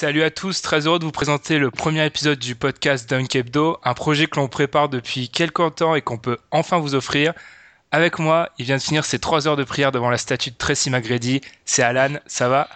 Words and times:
Salut 0.00 0.22
à 0.22 0.30
tous, 0.30 0.62
très 0.62 0.86
heureux 0.86 0.98
de 0.98 1.04
vous 1.04 1.12
présenter 1.12 1.58
le 1.58 1.70
premier 1.70 2.06
épisode 2.06 2.38
du 2.38 2.54
podcast 2.54 3.06
Dunk 3.06 3.36
Hebdo, 3.36 3.78
un 3.84 3.92
projet 3.92 4.28
que 4.28 4.40
l'on 4.40 4.48
prépare 4.48 4.88
depuis 4.88 5.28
quelques 5.28 5.74
temps 5.74 5.94
et 5.94 6.00
qu'on 6.00 6.16
peut 6.16 6.38
enfin 6.50 6.78
vous 6.78 6.94
offrir. 6.94 7.34
Avec 7.92 8.18
moi, 8.18 8.48
il 8.56 8.64
vient 8.64 8.78
de 8.78 8.82
finir 8.82 9.04
ses 9.04 9.18
trois 9.18 9.46
heures 9.46 9.58
de 9.58 9.62
prière 9.62 9.92
devant 9.92 10.08
la 10.08 10.16
statue 10.16 10.52
de 10.52 10.56
Tracy 10.56 10.88
McGrady. 10.88 11.42
C'est 11.66 11.82
Alan, 11.82 12.18
ça 12.24 12.48
va? 12.48 12.70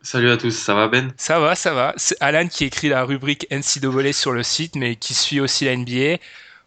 Salut 0.00 0.30
à 0.30 0.38
tous, 0.38 0.52
ça 0.52 0.72
va 0.72 0.88
Ben? 0.88 1.12
Ça 1.18 1.38
va, 1.38 1.54
ça 1.54 1.74
va. 1.74 1.92
C'est 1.98 2.16
Alan 2.20 2.48
qui 2.48 2.64
écrit 2.64 2.88
la 2.88 3.04
rubrique 3.04 3.46
NCAA 3.50 4.14
sur 4.14 4.32
le 4.32 4.42
site, 4.42 4.74
mais 4.74 4.96
qui 4.96 5.12
suit 5.12 5.40
aussi 5.40 5.66
la 5.66 5.76
NBA. 5.76 6.16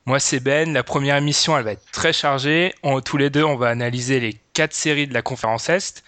Moi, 0.06 0.20
c'est 0.20 0.40
Ben. 0.40 0.74
La 0.74 0.84
première 0.84 1.16
émission, 1.16 1.58
elle 1.58 1.66
va 1.66 1.72
être 1.72 1.92
très 1.92 2.14
chargée. 2.14 2.76
En, 2.84 3.02
tous 3.02 3.18
les 3.18 3.32
deux, 3.32 3.44
on 3.44 3.56
va 3.56 3.70
analyser 3.70 4.20
les 4.20 4.38
quatre 4.54 4.76
séries 4.76 5.08
de 5.08 5.16
la 5.16 5.24
conférence 5.24 5.70
Est. 5.70 6.04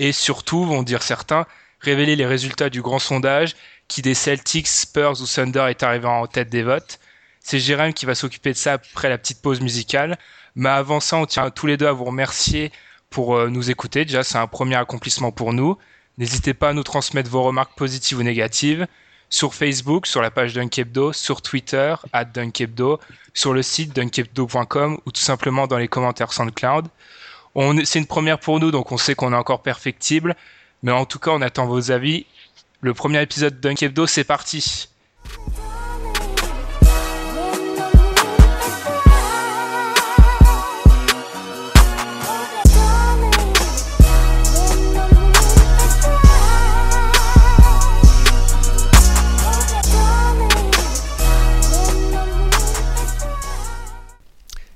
Et 0.00 0.10
surtout, 0.10 0.64
vont 0.64 0.82
dire 0.82 1.04
certains, 1.04 1.46
révéler 1.80 2.16
les 2.16 2.26
résultats 2.26 2.70
du 2.70 2.82
grand 2.82 2.98
sondage 2.98 3.56
qui 3.88 4.02
des 4.02 4.14
Celtics, 4.14 4.68
Spurs 4.68 5.20
ou 5.20 5.26
Thunder 5.26 5.66
est 5.68 5.82
arrivé 5.82 6.06
en 6.06 6.26
tête 6.26 6.48
des 6.48 6.62
votes. 6.62 7.00
C'est 7.40 7.58
Jérém 7.58 7.92
qui 7.92 8.06
va 8.06 8.14
s'occuper 8.14 8.52
de 8.52 8.56
ça 8.56 8.74
après 8.74 9.08
la 9.08 9.18
petite 9.18 9.42
pause 9.42 9.60
musicale. 9.60 10.18
Mais 10.54 10.68
avant 10.68 11.00
ça, 11.00 11.16
on 11.16 11.26
tient 11.26 11.50
tous 11.50 11.66
les 11.66 11.76
deux 11.76 11.86
à 11.86 11.92
vous 11.92 12.04
remercier 12.04 12.70
pour 13.08 13.36
euh, 13.36 13.48
nous 13.48 13.70
écouter. 13.70 14.04
Déjà, 14.04 14.22
c'est 14.22 14.38
un 14.38 14.46
premier 14.46 14.76
accomplissement 14.76 15.32
pour 15.32 15.52
nous. 15.52 15.76
N'hésitez 16.18 16.54
pas 16.54 16.70
à 16.70 16.72
nous 16.72 16.82
transmettre 16.82 17.30
vos 17.30 17.42
remarques 17.42 17.76
positives 17.76 18.18
ou 18.18 18.22
négatives 18.22 18.86
sur 19.30 19.54
Facebook, 19.54 20.06
sur 20.06 20.20
la 20.20 20.30
page 20.30 20.52
Dunkebdo, 20.54 21.12
sur 21.12 21.40
Twitter, 21.40 21.94
at 22.12 22.26
sur 23.32 23.54
le 23.54 23.62
site 23.62 23.94
dunkebdo.com 23.94 24.98
ou 25.06 25.12
tout 25.12 25.20
simplement 25.20 25.66
dans 25.66 25.78
les 25.78 25.88
commentaires 25.88 26.32
SoundCloud. 26.32 26.88
C'est 27.84 27.98
une 27.98 28.06
première 28.06 28.38
pour 28.38 28.60
nous, 28.60 28.70
donc 28.70 28.92
on 28.92 28.98
sait 28.98 29.14
qu'on 29.14 29.32
est 29.32 29.36
encore 29.36 29.62
perfectible. 29.62 30.36
Mais 30.82 30.92
en 30.92 31.04
tout 31.04 31.18
cas, 31.18 31.32
on 31.32 31.42
attend 31.42 31.66
vos 31.66 31.90
avis. 31.90 32.26
Le 32.80 32.94
premier 32.94 33.20
épisode 33.20 33.56
de 33.56 33.60
Dunkebdo, 33.60 34.06
c'est 34.06 34.24
parti. 34.24 34.88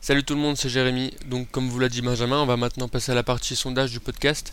Salut 0.03 0.23
tout 0.23 0.35
le 0.35 0.41
monde, 0.41 0.59
c'est 0.59 0.69
Jérémy. 0.69 1.15
Donc 1.25 1.51
comme 1.51 1.71
vous 1.71 1.79
l'a 1.79 1.89
dit 1.89 2.03
Benjamin, 2.03 2.43
on 2.43 2.45
va 2.45 2.59
maintenant 2.59 2.89
passer 2.89 3.13
à 3.13 3.15
la 3.15 3.23
partie 3.23 3.57
sondage 3.57 3.91
du 3.91 4.01
podcast. 4.01 4.53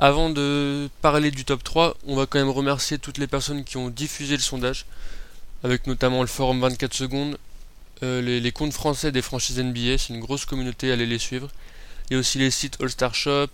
Avant 0.00 0.30
de 0.30 0.88
parler 1.02 1.32
du 1.32 1.44
top 1.44 1.64
3, 1.64 1.96
on 2.06 2.14
va 2.14 2.26
quand 2.26 2.38
même 2.38 2.50
remercier 2.50 2.98
toutes 2.98 3.18
les 3.18 3.26
personnes 3.26 3.64
qui 3.64 3.76
ont 3.78 3.90
diffusé 3.90 4.36
le 4.36 4.42
sondage, 4.42 4.86
avec 5.64 5.88
notamment 5.88 6.20
le 6.20 6.28
forum 6.28 6.60
24 6.60 6.94
secondes, 6.94 7.36
euh, 8.04 8.22
les, 8.22 8.38
les 8.38 8.52
comptes 8.52 8.72
français 8.72 9.10
des 9.10 9.22
franchises 9.22 9.58
NBA, 9.58 9.98
c'est 9.98 10.14
une 10.14 10.20
grosse 10.20 10.44
communauté, 10.44 10.92
allez 10.92 11.04
les 11.04 11.18
suivre. 11.18 11.48
Il 12.08 12.14
y 12.14 12.16
a 12.16 12.20
aussi 12.20 12.38
les 12.38 12.52
sites 12.52 12.80
All 12.80 12.90
Star 12.90 13.12
Shop, 13.12 13.48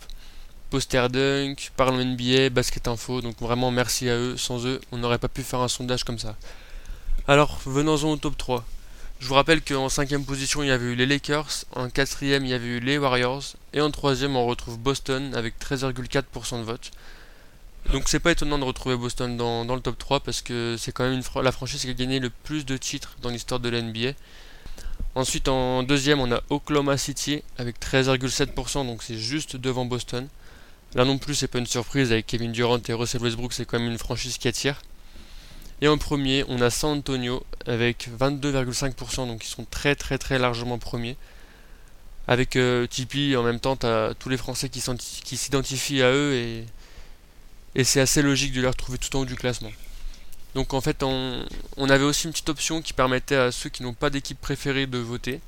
Poster 0.68 1.08
Dunk, 1.08 1.70
Parlons 1.78 2.04
NBA, 2.04 2.50
Basket 2.50 2.88
Info, 2.88 3.22
donc 3.22 3.38
vraiment 3.40 3.70
merci 3.70 4.10
à 4.10 4.16
eux, 4.16 4.36
sans 4.36 4.66
eux 4.66 4.82
on 4.92 4.98
n'aurait 4.98 5.18
pas 5.18 5.28
pu 5.28 5.42
faire 5.42 5.60
un 5.60 5.68
sondage 5.68 6.04
comme 6.04 6.18
ça. 6.18 6.36
Alors 7.26 7.58
venons-en 7.64 8.10
au 8.10 8.16
top 8.16 8.36
3. 8.36 8.66
Je 9.20 9.28
vous 9.28 9.34
rappelle 9.34 9.62
qu'en 9.62 9.88
cinquième 9.88 10.24
position, 10.24 10.62
il 10.62 10.68
y 10.68 10.70
avait 10.70 10.92
eu 10.92 10.94
les 10.94 11.06
Lakers, 11.06 11.64
en 11.74 11.88
quatrième, 11.88 12.44
il 12.44 12.50
y 12.50 12.54
avait 12.54 12.66
eu 12.66 12.80
les 12.80 12.98
Warriors, 12.98 13.44
et 13.72 13.80
en 13.80 13.90
troisième, 13.90 14.36
on 14.36 14.44
retrouve 14.44 14.78
Boston 14.78 15.34
avec 15.34 15.54
13,4% 15.58 16.58
de 16.58 16.64
vote. 16.64 16.90
Donc 17.92 18.08
c'est 18.08 18.20
pas 18.20 18.32
étonnant 18.32 18.58
de 18.58 18.64
retrouver 18.64 18.96
Boston 18.96 19.36
dans, 19.36 19.74
le 19.74 19.80
top 19.80 19.98
3 19.98 20.20
parce 20.20 20.42
que 20.42 20.76
c'est 20.78 20.92
quand 20.92 21.08
même 21.08 21.20
la 21.42 21.52
franchise 21.52 21.82
qui 21.82 21.90
a 21.90 21.92
gagné 21.92 22.18
le 22.18 22.30
plus 22.30 22.64
de 22.64 22.76
titres 22.76 23.16
dans 23.20 23.28
l'histoire 23.28 23.60
de 23.60 23.68
la 23.68 23.82
NBA. 23.82 24.12
Ensuite 25.14 25.48
en 25.48 25.82
deuxième 25.82 26.18
on 26.20 26.32
a 26.32 26.42
Oklahoma 26.48 26.96
City 26.96 27.42
avec 27.58 27.78
13,7% 27.78 28.86
donc 28.86 29.02
c'est 29.02 29.18
juste 29.18 29.56
devant 29.56 29.84
Boston. 29.84 30.28
Là 30.94 31.04
non 31.04 31.18
plus 31.18 31.34
c'est 31.34 31.46
pas 31.46 31.58
une 31.58 31.66
surprise 31.66 32.10
avec 32.10 32.26
Kevin 32.26 32.52
Durant 32.52 32.80
et 32.88 32.92
Russell 32.94 33.20
Westbrook 33.20 33.52
c'est 33.52 33.66
quand 33.66 33.78
même 33.78 33.90
une 33.90 33.98
franchise 33.98 34.38
qui 34.38 34.48
attire. 34.48 34.80
Et 35.80 35.88
en 35.88 35.98
premier 35.98 36.44
on 36.48 36.60
a 36.60 36.70
San 36.70 36.98
Antonio 36.98 37.44
avec 37.66 38.08
22,5% 38.18 39.26
donc 39.26 39.44
ils 39.44 39.48
sont 39.48 39.66
très 39.70 39.94
très 39.94 40.18
très 40.18 40.38
largement 40.38 40.78
premiers. 40.78 41.16
Avec 42.26 42.56
euh, 42.56 42.86
Tipeee 42.86 43.36
en 43.36 43.42
même 43.42 43.60
temps 43.60 43.76
t'as 43.76 44.14
tous 44.14 44.28
les 44.28 44.36
Français 44.36 44.68
qui 44.68 44.80
s'identifient 45.36 46.02
à 46.02 46.10
eux 46.12 46.34
et 46.34 46.64
et 47.74 47.84
c'est 47.84 48.00
assez 48.00 48.22
logique 48.22 48.52
de 48.52 48.60
les 48.60 48.68
retrouver 48.68 48.98
tout 48.98 49.14
en 49.16 49.20
haut 49.20 49.24
du 49.24 49.34
classement. 49.34 49.70
Donc 50.54 50.72
en 50.74 50.80
fait, 50.80 51.02
on, 51.02 51.44
on 51.76 51.88
avait 51.90 52.04
aussi 52.04 52.26
une 52.26 52.32
petite 52.32 52.48
option 52.48 52.80
qui 52.80 52.92
permettait 52.92 53.34
à 53.34 53.50
ceux 53.50 53.68
qui 53.68 53.82
n'ont 53.82 53.94
pas 53.94 54.10
d'équipe 54.10 54.40
préférée 54.40 54.86
de 54.86 54.98
voter. 54.98 55.40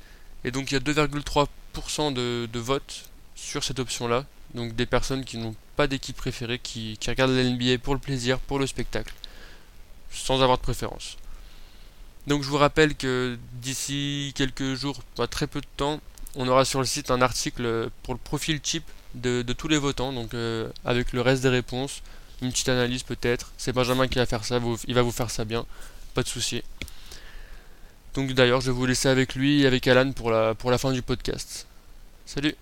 Et 0.43 0.51
donc 0.51 0.71
il 0.71 0.73
y 0.73 0.77
a 0.77 0.81
2,3% 0.81 2.13
de, 2.13 2.47
de 2.51 2.59
votes 2.59 3.05
sur 3.35 3.63
cette 3.63 3.79
option-là. 3.79 4.25
Donc 4.53 4.75
des 4.75 4.85
personnes 4.85 5.23
qui 5.23 5.37
n'ont 5.37 5.55
pas 5.75 5.87
d'équipe 5.87 6.17
préférée, 6.17 6.59
qui, 6.59 6.97
qui 6.99 7.09
regardent 7.09 7.31
la 7.31 7.43
NBA 7.43 7.77
pour 7.81 7.93
le 7.93 7.99
plaisir, 7.99 8.39
pour 8.39 8.59
le 8.59 8.67
spectacle, 8.67 9.13
sans 10.17 10.41
avoir 10.41 10.57
de 10.57 10.63
préférence. 10.63 11.17
Donc 12.27 12.43
je 12.43 12.49
vous 12.49 12.57
rappelle 12.57 12.95
que 12.95 13.37
d'ici 13.61 14.33
quelques 14.35 14.75
jours, 14.75 15.01
pas 15.15 15.27
très 15.27 15.47
peu 15.47 15.61
de 15.61 15.67
temps, 15.77 16.01
on 16.35 16.47
aura 16.47 16.65
sur 16.65 16.79
le 16.79 16.85
site 16.85 17.09
un 17.09 17.21
article 17.21 17.89
pour 18.03 18.13
le 18.13 18.19
profil 18.19 18.59
type 18.59 18.83
de, 19.15 19.41
tous 19.53 19.67
les 19.67 19.77
votants, 19.77 20.13
donc 20.13 20.33
euh, 20.33 20.69
avec 20.85 21.13
le 21.13 21.21
reste 21.21 21.41
des 21.43 21.49
réponses, 21.49 22.01
une 22.41 22.51
petite 22.51 22.69
analyse 22.69 23.03
peut-être. 23.03 23.51
C'est 23.57 23.71
Benjamin 23.71 24.07
qui 24.07 24.19
va 24.19 24.25
faire 24.25 24.43
ça, 24.45 24.59
vous- 24.59 24.77
il 24.87 24.93
va 24.93 25.01
vous 25.01 25.11
faire 25.11 25.31
ça 25.31 25.45
bien, 25.45 25.65
pas 26.13 26.21
de 26.23 26.27
souci. 26.27 26.61
Donc 28.13 28.33
d'ailleurs, 28.33 28.61
je 28.61 28.67
vais 28.67 28.71
vous 28.77 28.85
laisser 28.85 29.07
avec 29.07 29.33
lui 29.35 29.61
et 29.61 29.67
avec 29.67 29.87
Alan 29.87 30.11
pour 30.11 30.29
la, 30.31 30.53
pour 30.53 30.69
la 30.69 30.77
fin 30.77 30.91
du 30.91 31.01
podcast. 31.01 31.65
Salut 32.25 32.55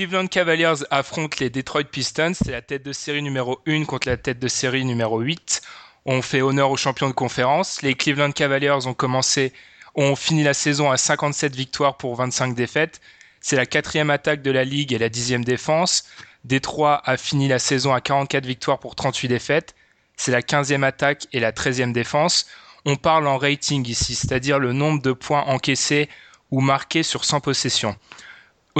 Cleveland 0.00 0.28
Cavaliers 0.28 0.82
affrontent 0.90 1.36
les 1.40 1.50
Detroit 1.50 1.84
Pistons. 1.84 2.32
C'est 2.32 2.52
la 2.52 2.62
tête 2.62 2.82
de 2.82 2.90
série 2.94 3.20
numéro 3.20 3.60
1 3.66 3.84
contre 3.84 4.08
la 4.08 4.16
tête 4.16 4.38
de 4.38 4.48
série 4.48 4.86
numéro 4.86 5.20
8. 5.20 5.60
On 6.06 6.22
fait 6.22 6.40
honneur 6.40 6.70
aux 6.70 6.78
champions 6.78 7.08
de 7.08 7.12
conférence. 7.12 7.82
Les 7.82 7.92
Cleveland 7.92 8.32
Cavaliers 8.32 8.86
ont 8.86 8.94
commencé, 8.94 9.52
ont 9.94 10.16
fini 10.16 10.42
la 10.42 10.54
saison 10.54 10.90
à 10.90 10.96
57 10.96 11.54
victoires 11.54 11.98
pour 11.98 12.16
25 12.16 12.54
défaites. 12.54 13.02
C'est 13.42 13.56
la 13.56 13.66
quatrième 13.66 14.08
attaque 14.08 14.40
de 14.40 14.50
la 14.50 14.64
ligue 14.64 14.94
et 14.94 14.98
la 14.98 15.10
dixième 15.10 15.44
défense. 15.44 16.06
Détroit 16.44 17.02
a 17.04 17.18
fini 17.18 17.46
la 17.46 17.58
saison 17.58 17.92
à 17.92 18.00
44 18.00 18.46
victoires 18.46 18.78
pour 18.78 18.94
38 18.94 19.28
défaites. 19.28 19.74
C'est 20.16 20.32
la 20.32 20.40
quinzième 20.40 20.82
attaque 20.82 21.26
et 21.34 21.40
la 21.40 21.52
treizième 21.52 21.92
défense. 21.92 22.46
On 22.86 22.96
parle 22.96 23.26
en 23.26 23.36
rating 23.36 23.86
ici, 23.86 24.14
c'est-à-dire 24.14 24.60
le 24.60 24.72
nombre 24.72 25.02
de 25.02 25.12
points 25.12 25.42
encaissés 25.42 26.08
ou 26.50 26.62
marqués 26.62 27.02
sur 27.02 27.26
100 27.26 27.40
possessions. 27.40 27.96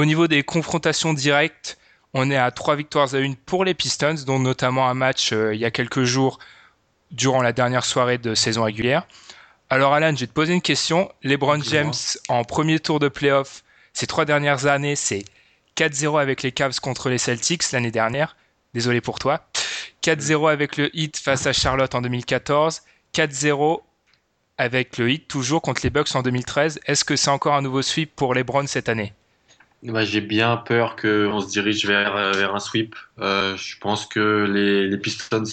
Au 0.01 0.05
niveau 0.05 0.27
des 0.27 0.41
confrontations 0.41 1.13
directes, 1.13 1.77
on 2.15 2.31
est 2.31 2.35
à 2.35 2.49
3 2.49 2.75
victoires 2.75 3.13
à 3.13 3.17
1 3.19 3.33
pour 3.45 3.63
les 3.63 3.75
Pistons, 3.75 4.15
dont 4.25 4.39
notamment 4.39 4.89
un 4.89 4.95
match 4.95 5.31
euh, 5.31 5.53
il 5.53 5.61
y 5.61 5.65
a 5.65 5.69
quelques 5.69 6.05
jours 6.05 6.39
durant 7.11 7.43
la 7.43 7.53
dernière 7.53 7.85
soirée 7.85 8.17
de 8.17 8.33
saison 8.33 8.63
régulière. 8.63 9.05
Alors 9.69 9.93
Alan, 9.93 10.11
je 10.15 10.21
vais 10.21 10.25
te 10.25 10.33
poser 10.33 10.55
une 10.55 10.61
question. 10.63 11.11
LeBron 11.21 11.61
James 11.61 11.93
en 12.29 12.43
premier 12.43 12.79
tour 12.79 12.97
de 12.97 13.09
playoff, 13.09 13.63
ces 13.93 14.07
trois 14.07 14.25
dernières 14.25 14.65
années, 14.65 14.95
c'est 14.95 15.23
4-0 15.77 16.19
avec 16.19 16.41
les 16.41 16.51
Cavs 16.51 16.79
contre 16.79 17.09
les 17.09 17.19
Celtics 17.19 17.71
l'année 17.71 17.91
dernière. 17.91 18.35
Désolé 18.73 19.01
pour 19.01 19.19
toi. 19.19 19.45
4-0 20.01 20.49
avec 20.49 20.77
le 20.77 20.89
Heat 20.97 21.15
face 21.17 21.45
à 21.45 21.53
Charlotte 21.53 21.93
en 21.93 22.01
2014. 22.01 22.81
4-0 23.13 23.81
avec 24.57 24.97
le 24.97 25.11
Heat 25.11 25.27
toujours 25.27 25.61
contre 25.61 25.81
les 25.83 25.91
Bucks 25.91 26.15
en 26.15 26.23
2013. 26.23 26.79
Est-ce 26.87 27.05
que 27.05 27.15
c'est 27.15 27.29
encore 27.29 27.53
un 27.53 27.61
nouveau 27.61 27.83
sweep 27.83 28.15
pour 28.15 28.33
les 28.33 28.43
Browns 28.43 28.65
cette 28.65 28.89
année? 28.89 29.13
Bah, 29.83 30.05
J'ai 30.05 30.21
bien 30.21 30.57
peur 30.57 30.95
qu'on 30.95 31.39
se 31.41 31.49
dirige 31.49 31.85
vers, 31.85 32.33
vers 32.33 32.55
un 32.55 32.59
sweep. 32.59 32.95
Euh, 33.19 33.55
je 33.57 33.77
pense 33.79 34.05
que 34.05 34.45
les, 34.49 34.87
les 34.87 34.97
Pistons, 34.97 35.43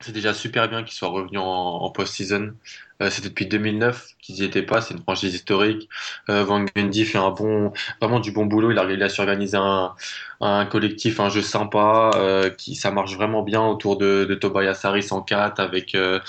c'est 0.00 0.12
déjà 0.12 0.34
super 0.34 0.68
bien 0.68 0.82
qu'ils 0.82 0.94
soient 0.94 1.08
revenus 1.08 1.40
en, 1.40 1.44
en 1.44 1.90
post-season. 1.90 2.54
Euh, 3.02 3.10
C'était 3.10 3.28
depuis 3.28 3.46
2009 3.46 4.08
qu'ils 4.20 4.36
n'y 4.36 4.42
étaient 4.44 4.62
pas. 4.62 4.80
C'est 4.80 4.94
une 4.94 5.02
franchise 5.02 5.34
historique. 5.34 5.88
Euh, 6.30 6.44
Van 6.44 6.64
Gundy 6.76 7.04
fait 7.04 7.18
un 7.18 7.30
bon, 7.30 7.72
vraiment 8.00 8.20
du 8.20 8.32
bon 8.32 8.46
boulot. 8.46 8.70
Il 8.72 8.78
a 8.78 8.82
réussi 8.82 9.02
à 9.04 9.08
s'organiser 9.08 9.56
un, 9.58 9.94
un 10.40 10.66
collectif, 10.66 11.20
un 11.20 11.28
jeu 11.30 11.42
sympa, 11.42 12.10
euh, 12.16 12.50
qui 12.50 12.74
ça 12.74 12.90
marche 12.90 13.14
vraiment 13.14 13.42
bien 13.42 13.62
autour 13.66 13.96
de, 13.98 14.24
de 14.28 14.34
Tobias 14.34 14.80
Harris 14.84 15.08
en 15.12 15.22
4 15.22 15.60
avec 15.60 15.94
euh, 15.94 16.20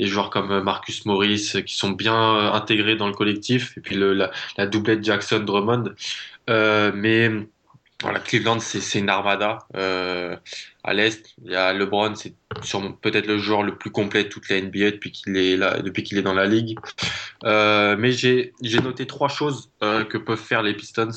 des 0.00 0.06
joueurs 0.06 0.30
comme 0.30 0.60
Marcus 0.62 1.06
Morris 1.06 1.52
qui 1.66 1.74
sont 1.76 1.90
bien 1.90 2.52
intégrés 2.52 2.96
dans 2.96 3.06
le 3.08 3.14
collectif. 3.14 3.76
Et 3.78 3.80
puis 3.80 3.94
le, 3.96 4.12
la, 4.14 4.30
la 4.58 4.66
doublette 4.66 5.02
Jackson 5.04 5.40
Drummond. 5.40 5.84
Euh, 5.86 5.92
mais 6.48 7.30
voilà, 8.02 8.20
Cleveland, 8.20 8.60
c'est 8.60 8.98
une 8.98 9.08
armada. 9.08 9.60
Euh, 9.74 10.36
à 10.84 10.92
l'Est, 10.92 11.34
il 11.42 11.52
y 11.52 11.56
a 11.56 11.72
LeBron, 11.72 12.14
c'est 12.14 12.34
peut-être 13.00 13.26
le 13.26 13.38
joueur 13.38 13.62
le 13.62 13.76
plus 13.76 13.90
complet 13.90 14.24
de 14.24 14.28
toute 14.28 14.48
la 14.50 14.60
NBA 14.60 14.92
depuis 14.92 15.12
qu'il 15.12 15.36
est, 15.36 15.56
là, 15.56 15.78
est 15.78 16.22
dans 16.22 16.34
la 16.34 16.46
ligue. 16.46 16.78
Euh, 17.44 17.96
mais 17.98 18.12
j'ai 18.12 18.52
noté 18.82 19.06
trois 19.06 19.28
choses 19.28 19.70
euh, 19.82 20.04
que 20.04 20.18
peuvent 20.18 20.38
faire 20.38 20.62
les 20.62 20.74
Pistons 20.74 21.10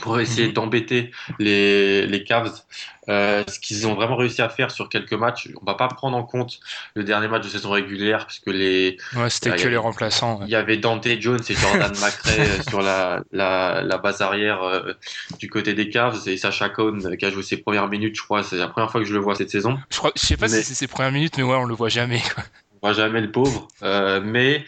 pour 0.00 0.18
essayer 0.20 0.48
mmh. 0.48 0.52
d'embêter 0.52 1.10
les, 1.38 2.06
les 2.06 2.24
Cavs. 2.24 2.62
Euh, 3.08 3.42
ce 3.48 3.58
qu'ils 3.58 3.88
ont 3.88 3.94
vraiment 3.94 4.14
réussi 4.14 4.40
à 4.40 4.48
faire 4.48 4.70
sur 4.70 4.88
quelques 4.88 5.14
matchs, 5.14 5.48
on 5.60 5.64
va 5.64 5.74
pas 5.74 5.88
prendre 5.88 6.16
en 6.16 6.22
compte 6.22 6.60
le 6.94 7.02
dernier 7.02 7.26
match 7.26 7.42
de 7.42 7.48
saison 7.48 7.70
régulière 7.70 8.26
puisque 8.26 8.46
les 8.46 8.98
ouais, 9.16 9.30
c'était 9.30 9.56
que 9.56 9.68
les 9.68 9.76
remplaçants. 9.76 10.38
Ouais. 10.38 10.44
Il 10.46 10.50
y 10.50 10.54
avait 10.54 10.76
Dante 10.76 11.08
Jones 11.18 11.40
et 11.48 11.54
Jordan 11.54 11.90
McRae 12.00 12.38
euh, 12.38 12.62
sur 12.68 12.82
la, 12.82 13.22
la, 13.32 13.82
la, 13.82 13.98
base 13.98 14.20
arrière 14.20 14.62
euh, 14.62 14.92
du 15.40 15.48
côté 15.48 15.74
des 15.74 15.88
Cavs 15.88 16.28
et 16.28 16.36
Sacha 16.36 16.68
Cohn 16.68 17.16
qui 17.16 17.24
a 17.24 17.30
joué 17.30 17.42
ses 17.42 17.56
premières 17.56 17.88
minutes, 17.88 18.16
je 18.16 18.22
crois, 18.22 18.44
c'est 18.44 18.56
la 18.56 18.68
première 18.68 18.92
fois 18.92 19.00
que 19.00 19.06
je 19.06 19.14
le 19.14 19.20
vois 19.20 19.34
cette 19.34 19.50
saison. 19.50 19.78
Je 19.90 19.98
crois, 19.98 20.12
je 20.14 20.20
sais 20.20 20.36
pas 20.36 20.46
mais... 20.46 20.58
si 20.58 20.64
c'est 20.64 20.74
ses 20.74 20.86
premières 20.86 21.12
minutes, 21.12 21.36
mais 21.36 21.42
ouais, 21.42 21.56
on 21.56 21.64
le 21.64 21.74
voit 21.74 21.88
jamais. 21.88 22.22
Quoi. 22.34 22.44
On 22.82 22.88
voit 22.88 22.92
jamais 22.94 23.20
le 23.20 23.32
pauvre, 23.32 23.66
euh, 23.82 24.20
mais 24.22 24.64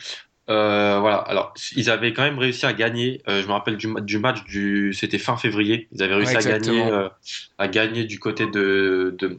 euh, 0.50 0.98
voilà. 1.00 1.16
Alors, 1.16 1.54
ils 1.76 1.90
avaient 1.90 2.12
quand 2.12 2.22
même 2.22 2.38
réussi 2.38 2.66
à 2.66 2.72
gagner. 2.72 3.22
Euh, 3.28 3.42
je 3.42 3.46
me 3.46 3.52
rappelle 3.52 3.76
du, 3.76 3.92
du 4.02 4.18
match 4.18 4.44
du, 4.44 4.92
c'était 4.92 5.18
fin 5.18 5.36
février. 5.36 5.88
Ils 5.92 6.02
avaient 6.02 6.16
réussi 6.16 6.36
ouais, 6.36 6.46
à 6.46 6.58
gagner, 6.58 6.84
euh, 6.84 7.08
à 7.58 7.68
gagner 7.68 8.04
du 8.04 8.18
côté 8.18 8.46
de, 8.46 9.14
de, 9.18 9.38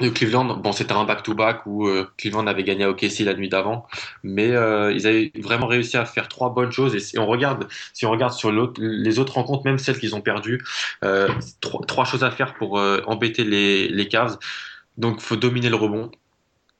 de 0.00 0.08
Cleveland. 0.08 0.56
Bon, 0.56 0.72
c'était 0.72 0.92
un 0.92 1.04
back-to-back 1.04 1.66
où 1.66 1.88
Cleveland 2.16 2.46
avait 2.46 2.64
gagné 2.64 2.84
à 2.84 2.90
OKC 2.90 3.20
la 3.20 3.34
nuit 3.34 3.50
d'avant, 3.50 3.86
mais 4.22 4.48
ils 4.48 5.06
avaient 5.06 5.30
vraiment 5.38 5.66
réussi 5.66 5.98
à 5.98 6.06
faire 6.06 6.28
trois 6.28 6.54
bonnes 6.54 6.72
choses. 6.72 6.94
Et 6.94 7.00
si 7.00 7.18
on 7.18 7.26
regarde, 7.26 7.68
si 7.92 8.06
on 8.06 8.10
regarde 8.10 8.32
sur 8.32 8.50
les 8.78 9.18
autres 9.18 9.34
rencontres, 9.34 9.64
même 9.66 9.78
celles 9.78 9.98
qu'ils 9.98 10.14
ont 10.14 10.22
perdues, 10.22 10.64
trois, 11.60 11.82
trois, 11.86 12.04
choses 12.06 12.24
à 12.24 12.30
faire 12.30 12.54
pour 12.54 12.78
embêter 13.06 13.44
les, 13.44 13.88
les 13.88 14.08
Cavs. 14.08 14.38
Donc, 14.96 15.20
faut 15.20 15.36
dominer 15.36 15.68
le 15.68 15.76
rebond. 15.76 16.10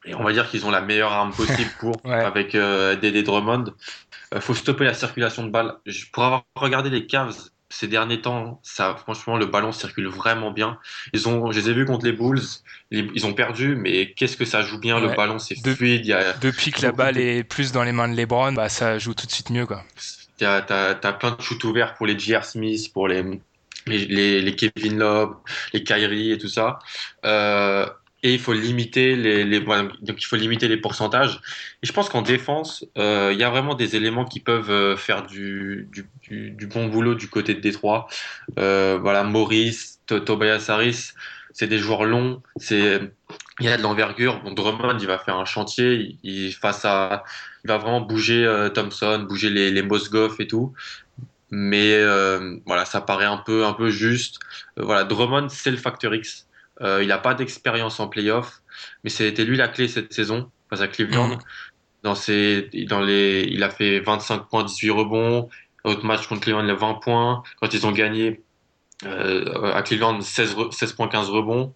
Et 0.04 0.14
on 0.14 0.22
va 0.22 0.32
dire 0.32 0.48
qu'ils 0.48 0.64
ont 0.66 0.70
la 0.70 0.80
meilleure 0.80 1.12
arme 1.12 1.32
possible 1.32 1.70
pour, 1.78 1.96
ouais. 2.04 2.12
avec 2.12 2.54
euh, 2.54 2.96
Dédé 2.96 3.22
Drummond. 3.22 3.66
Euh, 4.34 4.40
faut 4.40 4.54
stopper 4.54 4.84
la 4.84 4.94
circulation 4.94 5.44
de 5.44 5.50
balles. 5.50 5.74
Pour 6.12 6.24
avoir 6.24 6.44
regardé 6.56 6.90
les 6.90 7.06
Cavs 7.06 7.50
ces 7.72 7.86
derniers 7.86 8.20
temps, 8.20 8.60
ça, 8.64 8.96
franchement, 8.96 9.36
le 9.36 9.46
ballon 9.46 9.70
circule 9.70 10.08
vraiment 10.08 10.50
bien. 10.50 10.78
Ils 11.12 11.28
ont, 11.28 11.52
je 11.52 11.60
les 11.60 11.70
ai 11.70 11.72
vus 11.72 11.84
contre 11.84 12.04
les 12.04 12.12
Bulls, 12.12 12.42
ils 12.90 13.26
ont 13.26 13.32
perdu, 13.32 13.76
mais 13.76 14.12
qu'est-ce 14.12 14.36
que 14.36 14.44
ça 14.44 14.62
joue 14.62 14.80
bien, 14.80 14.96
ouais. 14.96 15.08
le 15.08 15.14
ballon, 15.14 15.38
c'est 15.38 15.54
de, 15.62 15.74
fluide. 15.74 16.04
Y 16.04 16.12
a, 16.12 16.32
depuis 16.34 16.72
que 16.72 16.82
la 16.82 16.90
balle 16.90 17.14
de... 17.14 17.20
est 17.20 17.44
plus 17.44 17.70
dans 17.70 17.84
les 17.84 17.92
mains 17.92 18.08
de 18.08 18.16
LeBron, 18.16 18.52
bah, 18.52 18.68
ça 18.68 18.98
joue 18.98 19.14
tout 19.14 19.24
de 19.24 19.30
suite 19.30 19.50
mieux, 19.50 19.66
quoi. 19.66 19.84
T'as, 20.36 20.64
as, 20.68 20.98
as 21.00 21.12
plein 21.12 21.30
de 21.30 21.40
shoots 21.40 21.62
ouverts 21.62 21.94
pour 21.94 22.06
les 22.06 22.18
J.R. 22.18 22.44
Smith, 22.44 22.92
pour 22.92 23.06
les, 23.06 23.22
les, 23.86 24.04
les, 24.06 24.42
les, 24.42 24.56
Kevin 24.56 24.98
Love, 24.98 25.36
les 25.72 25.84
Kyrie 25.84 26.32
et 26.32 26.38
tout 26.38 26.48
ça. 26.48 26.80
Euh, 27.24 27.86
et 28.22 28.34
il 28.34 28.38
faut 28.38 28.52
limiter 28.52 29.16
les, 29.16 29.44
les 29.44 29.60
donc 29.60 30.16
il 30.22 30.24
faut 30.24 30.36
limiter 30.36 30.68
les 30.68 30.76
pourcentages. 30.76 31.40
Et 31.82 31.86
je 31.86 31.92
pense 31.92 32.08
qu'en 32.08 32.22
défense, 32.22 32.84
euh, 32.98 33.30
il 33.32 33.38
y 33.38 33.44
a 33.44 33.50
vraiment 33.50 33.74
des 33.74 33.96
éléments 33.96 34.24
qui 34.24 34.40
peuvent 34.40 34.70
euh, 34.70 34.96
faire 34.96 35.26
du, 35.26 35.88
du, 35.92 36.06
du, 36.22 36.50
du 36.50 36.66
bon 36.66 36.86
boulot 36.86 37.14
du 37.14 37.28
côté 37.28 37.54
de 37.54 37.60
Détroit. 37.60 38.06
Euh, 38.58 38.98
voilà, 39.00 39.24
Maurice, 39.24 40.00
Tobias 40.06 40.66
Harris, 40.68 41.12
c'est 41.52 41.66
des 41.66 41.78
joueurs 41.78 42.04
longs, 42.04 42.42
c'est 42.56 43.00
il 43.60 43.66
y 43.66 43.68
a 43.68 43.76
de 43.76 43.82
l'envergure. 43.82 44.42
Bon, 44.42 44.52
Drummond, 44.52 44.98
il 44.98 45.06
va 45.06 45.18
faire 45.18 45.36
un 45.36 45.44
chantier, 45.44 45.94
il, 45.94 46.18
il 46.22 46.52
face 46.52 46.84
à, 46.84 47.24
il 47.64 47.68
va 47.68 47.78
vraiment 47.78 48.00
bouger 48.00 48.44
euh, 48.44 48.68
Thompson, 48.70 49.26
bouger 49.28 49.50
les, 49.50 49.70
les 49.70 49.82
Mosgoff 49.82 50.40
et 50.40 50.46
tout. 50.46 50.72
Mais 51.50 51.94
euh, 51.94 52.56
voilà, 52.66 52.84
ça 52.84 53.00
paraît 53.00 53.24
un 53.24 53.38
peu 53.38 53.64
un 53.66 53.72
peu 53.72 53.90
juste. 53.90 54.38
voilà, 54.76 55.04
Drummond, 55.04 55.48
c'est 55.48 55.70
le 55.70 55.76
facteur 55.76 56.14
X. 56.14 56.46
Euh, 56.82 57.02
il 57.02 57.08
n'a 57.08 57.18
pas 57.18 57.34
d'expérience 57.34 58.00
en 58.00 58.08
playoff, 58.08 58.62
mais 59.04 59.10
c'était 59.10 59.44
lui 59.44 59.56
la 59.56 59.68
clé 59.68 59.88
cette 59.88 60.12
saison 60.12 60.50
face 60.70 60.80
à 60.80 60.88
Cleveland. 60.88 61.28
Mmh. 61.28 61.38
Dans 62.02 62.14
ses, 62.14 62.70
dans 62.88 63.00
les, 63.00 63.46
il 63.50 63.62
a 63.62 63.68
fait 63.68 64.00
25 64.00 64.48
points, 64.48 64.64
18 64.64 64.90
rebonds. 64.90 65.48
Autre 65.84 66.04
match 66.04 66.26
contre 66.26 66.42
Cleveland, 66.42 66.64
il 66.64 66.70
a 66.70 66.74
20 66.74 66.94
points. 66.94 67.42
Quand 67.60 67.72
ils 67.74 67.86
ont 67.86 67.92
gagné 67.92 68.42
euh, 69.04 69.72
à 69.74 69.82
Cleveland, 69.82 70.20
16, 70.20 70.56
16 70.70 70.92
points, 70.94 71.08
15 71.08 71.28
rebonds. 71.28 71.74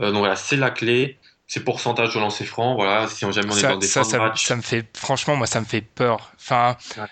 Euh, 0.00 0.10
donc 0.10 0.18
voilà, 0.18 0.36
c'est 0.36 0.56
la 0.56 0.70
clé. 0.70 1.18
C'est 1.46 1.64
pourcentage 1.64 2.14
de 2.14 2.20
lancer 2.20 2.44
franc. 2.44 2.74
Voilà, 2.74 3.06
si 3.06 3.24
on 3.24 3.32
jamais 3.32 3.52
on 3.52 3.56
est 3.56 3.60
ça, 3.60 3.68
dans 3.70 3.78
des 3.78 3.86
ça, 3.86 4.04
ça, 4.04 4.18
matchs. 4.18 4.44
ça 4.46 4.56
me 4.56 4.62
fait, 4.62 4.86
franchement, 4.96 5.36
moi, 5.36 5.46
ça 5.46 5.60
me 5.60 5.66
fait 5.66 5.82
peur. 5.82 6.32
Enfin, 6.36 6.76
ouais 6.98 7.04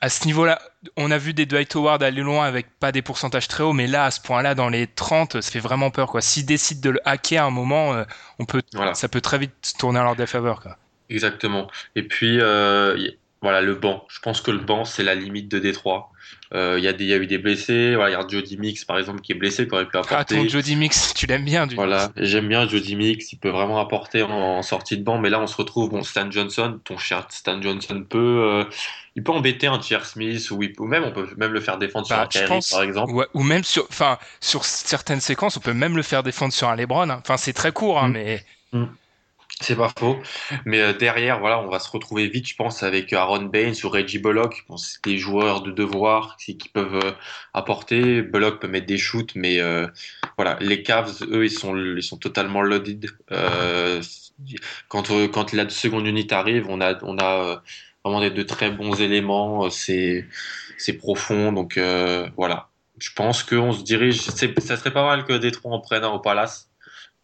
à 0.00 0.08
ce 0.08 0.26
niveau-là, 0.26 0.60
on 0.96 1.10
a 1.10 1.18
vu 1.18 1.34
des 1.34 1.46
Dwight 1.46 1.74
Howard 1.74 2.02
aller 2.02 2.22
loin 2.22 2.46
avec 2.46 2.78
pas 2.78 2.92
des 2.92 3.02
pourcentages 3.02 3.48
très 3.48 3.64
hauts, 3.64 3.72
mais 3.72 3.86
là, 3.86 4.04
à 4.04 4.10
ce 4.10 4.20
point-là, 4.20 4.54
dans 4.54 4.68
les 4.68 4.86
30, 4.86 5.40
ça 5.40 5.50
fait 5.50 5.58
vraiment 5.58 5.90
peur, 5.90 6.08
quoi. 6.08 6.20
S'ils 6.20 6.46
décident 6.46 6.80
de 6.80 6.90
le 6.90 7.00
hacker 7.04 7.44
à 7.44 7.46
un 7.46 7.50
moment, 7.50 8.04
on 8.38 8.44
peut, 8.44 8.62
voilà. 8.74 8.94
ça 8.94 9.08
peut 9.08 9.20
très 9.20 9.38
vite 9.38 9.74
tourner 9.78 9.98
à 9.98 10.04
leur 10.04 10.14
défaveur, 10.16 10.60
quoi. 10.60 10.76
Exactement. 11.10 11.70
Et 11.96 12.02
puis, 12.02 12.38
euh, 12.40 13.10
voilà, 13.40 13.60
le 13.60 13.74
banc. 13.74 14.04
Je 14.08 14.20
pense 14.20 14.40
que 14.40 14.50
le 14.50 14.58
banc, 14.58 14.84
c'est 14.84 15.02
la 15.02 15.14
limite 15.14 15.48
de 15.48 15.58
Détroit. 15.58 16.10
Il 16.52 16.56
euh, 16.56 16.78
y, 16.78 16.84
y, 16.84 17.12
a 17.12 17.16
eu 17.16 17.26
des 17.26 17.36
blessés. 17.36 17.94
Voilà, 17.94 18.10
il 18.10 18.12
y 18.14 18.24
a 18.24 18.26
Jody 18.26 18.56
Mix, 18.56 18.84
par 18.86 18.98
exemple, 18.98 19.20
qui 19.20 19.32
est 19.32 19.34
blessé, 19.34 19.68
qui 19.68 19.74
aurait 19.74 19.84
pu 19.84 19.98
apporter. 19.98 20.14
Ah, 20.18 20.24
ton 20.24 20.48
Jody 20.48 20.76
Mix, 20.76 21.12
tu 21.12 21.26
l'aimes 21.26 21.44
bien, 21.44 21.66
du 21.66 21.74
Voilà, 21.74 22.10
j'aime 22.16 22.48
bien 22.48 22.66
Jody 22.66 22.96
Mix. 22.96 23.32
Il 23.32 23.38
peut 23.38 23.50
vraiment 23.50 23.78
apporter 23.80 24.22
en, 24.22 24.30
en, 24.30 24.62
sortie 24.62 24.96
de 24.96 25.02
banc. 25.02 25.18
Mais 25.18 25.28
là, 25.28 25.40
on 25.40 25.46
se 25.46 25.56
retrouve, 25.56 25.90
bon, 25.90 26.02
Stan 26.02 26.30
Johnson, 26.30 26.80
ton 26.84 26.96
cher 26.96 27.26
Stan 27.28 27.60
Johnson 27.60 28.02
peut, 28.08 28.18
euh, 28.18 28.64
il 29.14 29.22
peut 29.22 29.32
embêter 29.32 29.66
un 29.66 29.78
Tier 29.78 29.98
Smith 30.04 30.50
ou, 30.50 30.60
ou, 30.78 30.86
même 30.86 31.04
on 31.04 31.12
peut 31.12 31.28
même 31.36 31.52
le 31.52 31.60
faire 31.60 31.76
défendre 31.76 32.08
bah, 32.08 32.26
sur 32.30 32.40
un 32.40 32.46
Kyrie, 32.46 32.66
par 32.70 32.82
exemple. 32.82 33.12
Ouais, 33.12 33.26
ou 33.34 33.42
même 33.42 33.64
sur, 33.64 33.84
enfin, 33.90 34.16
sur 34.40 34.64
certaines 34.64 35.20
séquences, 35.20 35.58
on 35.58 35.60
peut 35.60 35.74
même 35.74 35.96
le 35.96 36.02
faire 36.02 36.22
défendre 36.22 36.54
sur 36.54 36.70
un 36.70 36.76
LeBron. 36.76 37.10
Enfin, 37.10 37.36
c'est 37.36 37.52
très 37.52 37.72
court, 37.72 37.98
hein, 37.98 38.08
mm. 38.08 38.12
mais. 38.12 38.44
Mm. 38.72 38.84
C'est 39.60 39.76
pas 39.76 39.90
faux. 39.98 40.16
Mais 40.64 40.80
euh, 40.80 40.92
derrière, 40.92 41.40
voilà, 41.40 41.60
on 41.60 41.68
va 41.68 41.80
se 41.80 41.90
retrouver 41.90 42.28
vite, 42.28 42.48
je 42.48 42.54
pense, 42.54 42.82
avec 42.84 43.12
Aaron 43.12 43.42
Baines 43.42 43.74
ou 43.82 43.88
Reggie 43.88 44.18
Bullock. 44.18 44.64
Bon, 44.68 44.76
c'est 44.76 45.02
des 45.04 45.18
joueurs 45.18 45.62
de 45.62 45.72
devoir 45.72 46.36
qui, 46.36 46.56
peuvent 46.72 47.00
euh, 47.04 47.12
apporter. 47.54 48.22
Bullock 48.22 48.60
peut 48.60 48.68
mettre 48.68 48.86
des 48.86 48.98
shoots, 48.98 49.34
mais 49.34 49.60
euh, 49.60 49.88
voilà, 50.36 50.58
les 50.60 50.82
Cavs, 50.82 51.22
eux, 51.22 51.44
ils 51.44 51.50
sont, 51.50 51.76
ils 51.76 52.02
sont 52.02 52.18
totalement 52.18 52.62
loaded. 52.62 53.10
Euh, 53.32 54.00
quand, 54.86 55.08
quand 55.32 55.52
la 55.52 55.68
seconde 55.68 56.06
unité 56.06 56.34
arrive, 56.36 56.66
on 56.68 56.80
a, 56.80 56.96
on 57.02 57.18
a 57.18 57.62
vraiment 58.04 58.20
des, 58.20 58.30
de 58.30 58.42
très 58.44 58.70
bons 58.70 59.00
éléments. 59.00 59.70
C'est, 59.70 60.24
c'est 60.78 60.92
profond, 60.92 61.52
donc 61.52 61.80
voilà. 62.36 62.68
je 62.98 63.10
pense 63.12 63.42
qu'on 63.42 63.72
se 63.72 63.82
dirige. 63.82 64.20
Ça 64.20 64.76
serait 64.76 64.92
pas 64.92 65.04
mal 65.04 65.24
que 65.24 65.32
Détroit 65.32 65.72
en 65.72 65.80
prenne 65.80 66.04
un 66.04 66.10
au 66.10 66.20
Palace 66.20 66.70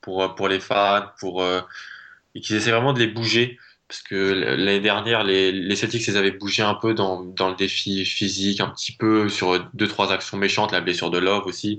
pour, 0.00 0.35
pour 0.35 0.49
les 0.49 0.61
fans, 0.61 1.07
pour, 1.19 1.43
euh, 1.43 1.61
et 2.35 2.41
qu'ils 2.41 2.57
essaient 2.57 2.71
vraiment 2.71 2.93
de 2.93 2.99
les 2.99 3.07
bouger. 3.07 3.59
Parce 3.87 4.03
que 4.03 4.33
l'année 4.33 4.81
dernière, 4.81 5.25
les, 5.25 5.53
les 5.53 5.76
Celtics 5.76 6.07
les 6.07 6.17
avaient 6.17 6.31
bougé 6.31 6.62
un 6.62 6.75
peu 6.75 6.95
dans, 6.95 7.23
dans 7.23 7.50
le 7.50 7.55
défi 7.55 8.05
physique, 8.05 8.61
un 8.61 8.69
petit 8.69 8.93
peu 8.93 9.29
sur 9.29 9.62
deux, 9.75 9.87
trois 9.87 10.11
actions 10.11 10.38
méchantes, 10.38 10.73
la 10.73 10.81
blessure 10.81 11.11
de 11.11 11.19
Love 11.19 11.47
aussi. 11.47 11.79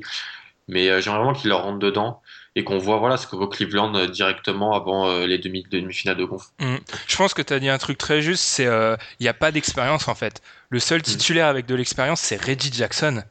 Mais 0.67 0.89
euh, 0.89 1.01
j'aimerais 1.01 1.19
vraiment 1.19 1.33
qu'ils 1.33 1.50
leur 1.50 1.63
rentrent 1.63 1.79
dedans 1.79 2.21
et 2.55 2.63
qu'on 2.63 2.77
voit 2.77 2.97
voilà 2.97 3.17
ce 3.17 3.27
que 3.27 3.35
vaut 3.35 3.47
Cleveland 3.47 3.93
euh, 3.95 4.07
directement 4.07 4.74
avant 4.74 5.09
euh, 5.09 5.27
les 5.27 5.38
demi, 5.38 5.65
demi-finales 5.69 6.17
de 6.17 6.25
conf. 6.25 6.51
Mm. 6.59 6.75
Je 7.07 7.15
pense 7.15 7.33
que 7.33 7.41
tu 7.41 7.53
as 7.53 7.59
dit 7.59 7.69
un 7.69 7.77
truc 7.77 7.97
très 7.97 8.21
juste, 8.21 8.43
c'est 8.43 8.65
il 8.65 9.24
n'y 9.24 9.27
a 9.27 9.33
pas 9.33 9.51
d'expérience 9.51 10.07
en 10.07 10.15
fait. 10.15 10.41
Le 10.69 10.79
seul 10.79 11.00
mm. 11.00 11.03
titulaire 11.03 11.47
avec 11.47 11.65
de 11.65 11.75
l'expérience, 11.75 12.21
c'est 12.21 12.41
Reggie 12.41 12.71
Jackson. 12.71 13.24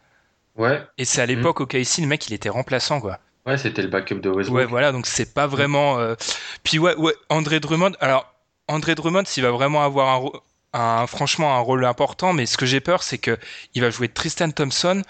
Ouais. 0.56 0.82
Et 0.98 1.04
c'est 1.04 1.20
à 1.20 1.26
l'époque 1.26 1.60
mm. 1.60 1.62
au 1.62 1.66
KC, 1.66 2.00
le 2.02 2.06
mec, 2.06 2.28
il 2.28 2.34
était 2.34 2.48
remplaçant 2.48 3.00
quoi. 3.00 3.18
Ouais, 3.46 3.58
c'était 3.58 3.82
le 3.82 3.88
backup 3.88 4.16
de 4.16 4.30
Westbrook. 4.30 4.58
Ouais, 4.58 4.66
voilà, 4.66 4.90
donc 4.92 5.06
c'est 5.06 5.34
pas 5.34 5.46
vraiment. 5.46 5.98
Puis 6.62 6.78
ouais, 6.78 6.94
ouais, 6.96 7.14
André 7.28 7.60
Drummond. 7.60 7.92
Alors, 8.00 8.32
André 8.68 8.94
Drummond, 8.94 9.24
s'il 9.26 9.42
va 9.42 9.50
vraiment 9.50 9.84
avoir 9.84 10.08
un, 10.08 10.30
un, 10.74 11.06
franchement 11.06 11.56
un 11.56 11.60
rôle 11.60 11.84
important, 11.84 12.32
mais 12.32 12.46
ce 12.46 12.56
que 12.56 12.66
j'ai 12.66 12.80
peur, 12.80 13.02
c'est 13.02 13.18
que 13.18 13.38
il 13.74 13.82
va 13.82 13.90
jouer 13.90 14.08
Tristan 14.08 14.50
Thompson 14.50 15.02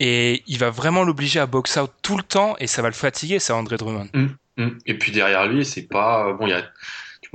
et 0.00 0.42
il 0.46 0.58
va 0.58 0.70
vraiment 0.70 1.04
l'obliger 1.04 1.40
à 1.40 1.46
box 1.46 1.76
out 1.76 1.90
tout 2.02 2.16
le 2.16 2.22
temps 2.22 2.56
et 2.58 2.66
ça 2.66 2.82
va 2.82 2.88
le 2.88 2.94
fatiguer, 2.94 3.38
ça, 3.38 3.54
André 3.54 3.76
Drummond. 3.76 4.08
Mmh, 4.12 4.26
mmh. 4.56 4.68
Et 4.86 4.98
puis 4.98 5.12
derrière 5.12 5.46
lui, 5.46 5.64
c'est 5.64 5.88
pas 5.88 6.32
bon. 6.32 6.46
Il 6.46 6.50
y 6.50 6.54
a 6.54 6.64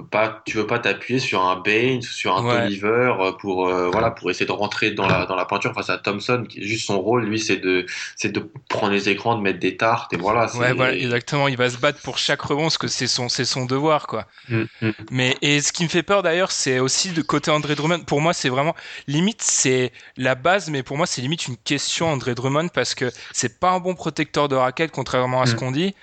pas, 0.03 0.41
tu 0.45 0.57
veux 0.57 0.67
pas 0.67 0.79
t'appuyer 0.79 1.19
sur 1.19 1.43
un 1.43 1.59
Baines, 1.59 2.01
sur 2.01 2.35
un 2.35 2.45
ouais. 2.45 2.63
Tolliver 2.63 3.13
euh, 3.19 3.31
pour 3.33 3.67
euh, 3.67 3.89
voilà 3.89 4.11
pour 4.11 4.29
essayer 4.29 4.45
de 4.45 4.51
rentrer 4.51 4.91
dans 4.91 5.07
la 5.07 5.25
dans 5.25 5.35
la 5.35 5.45
peinture 5.45 5.73
face 5.73 5.89
à 5.89 5.97
Thompson. 5.97 6.45
Qui 6.47 6.65
juste 6.67 6.85
son 6.85 6.99
rôle, 6.99 7.25
lui, 7.25 7.39
c'est 7.39 7.57
de 7.57 7.85
c'est 8.15 8.31
de 8.31 8.49
prendre 8.67 8.93
les 8.93 9.09
écrans, 9.09 9.35
de 9.35 9.41
mettre 9.41 9.59
des 9.59 9.77
tartes 9.77 10.13
et 10.13 10.17
voilà. 10.17 10.47
Ouais, 10.55 10.73
voilà, 10.73 10.95
exactement. 10.95 11.47
Il 11.47 11.57
va 11.57 11.69
se 11.69 11.77
battre 11.77 12.01
pour 12.01 12.17
chaque 12.17 12.41
rebond, 12.41 12.63
parce 12.63 12.77
que 12.77 12.87
c'est 12.87 13.07
son 13.07 13.29
c'est 13.29 13.45
son 13.45 13.65
devoir, 13.65 14.07
quoi. 14.07 14.25
Mmh, 14.49 14.63
mmh. 14.81 14.89
Mais 15.11 15.37
et 15.41 15.61
ce 15.61 15.71
qui 15.71 15.83
me 15.83 15.89
fait 15.89 16.03
peur 16.03 16.23
d'ailleurs, 16.23 16.51
c'est 16.51 16.79
aussi 16.79 17.11
de 17.11 17.21
côté 17.21 17.51
André 17.51 17.75
Drummond. 17.75 18.01
Pour 18.01 18.21
moi, 18.21 18.33
c'est 18.33 18.49
vraiment 18.49 18.75
limite 19.07 19.41
c'est 19.41 19.91
la 20.17 20.35
base, 20.35 20.69
mais 20.69 20.83
pour 20.83 20.97
moi, 20.97 21.05
c'est 21.05 21.21
limite 21.21 21.47
une 21.47 21.57
question 21.57 22.07
André 22.07 22.35
Drummond 22.35 22.69
parce 22.69 22.95
que 22.95 23.11
c'est 23.31 23.59
pas 23.59 23.71
un 23.71 23.79
bon 23.79 23.95
protecteur 23.95 24.47
de 24.47 24.55
raquette, 24.55 24.91
contrairement 24.91 25.41
à 25.41 25.45
ce 25.45 25.53
mmh. 25.53 25.57
qu'on 25.57 25.71
dit. 25.71 25.95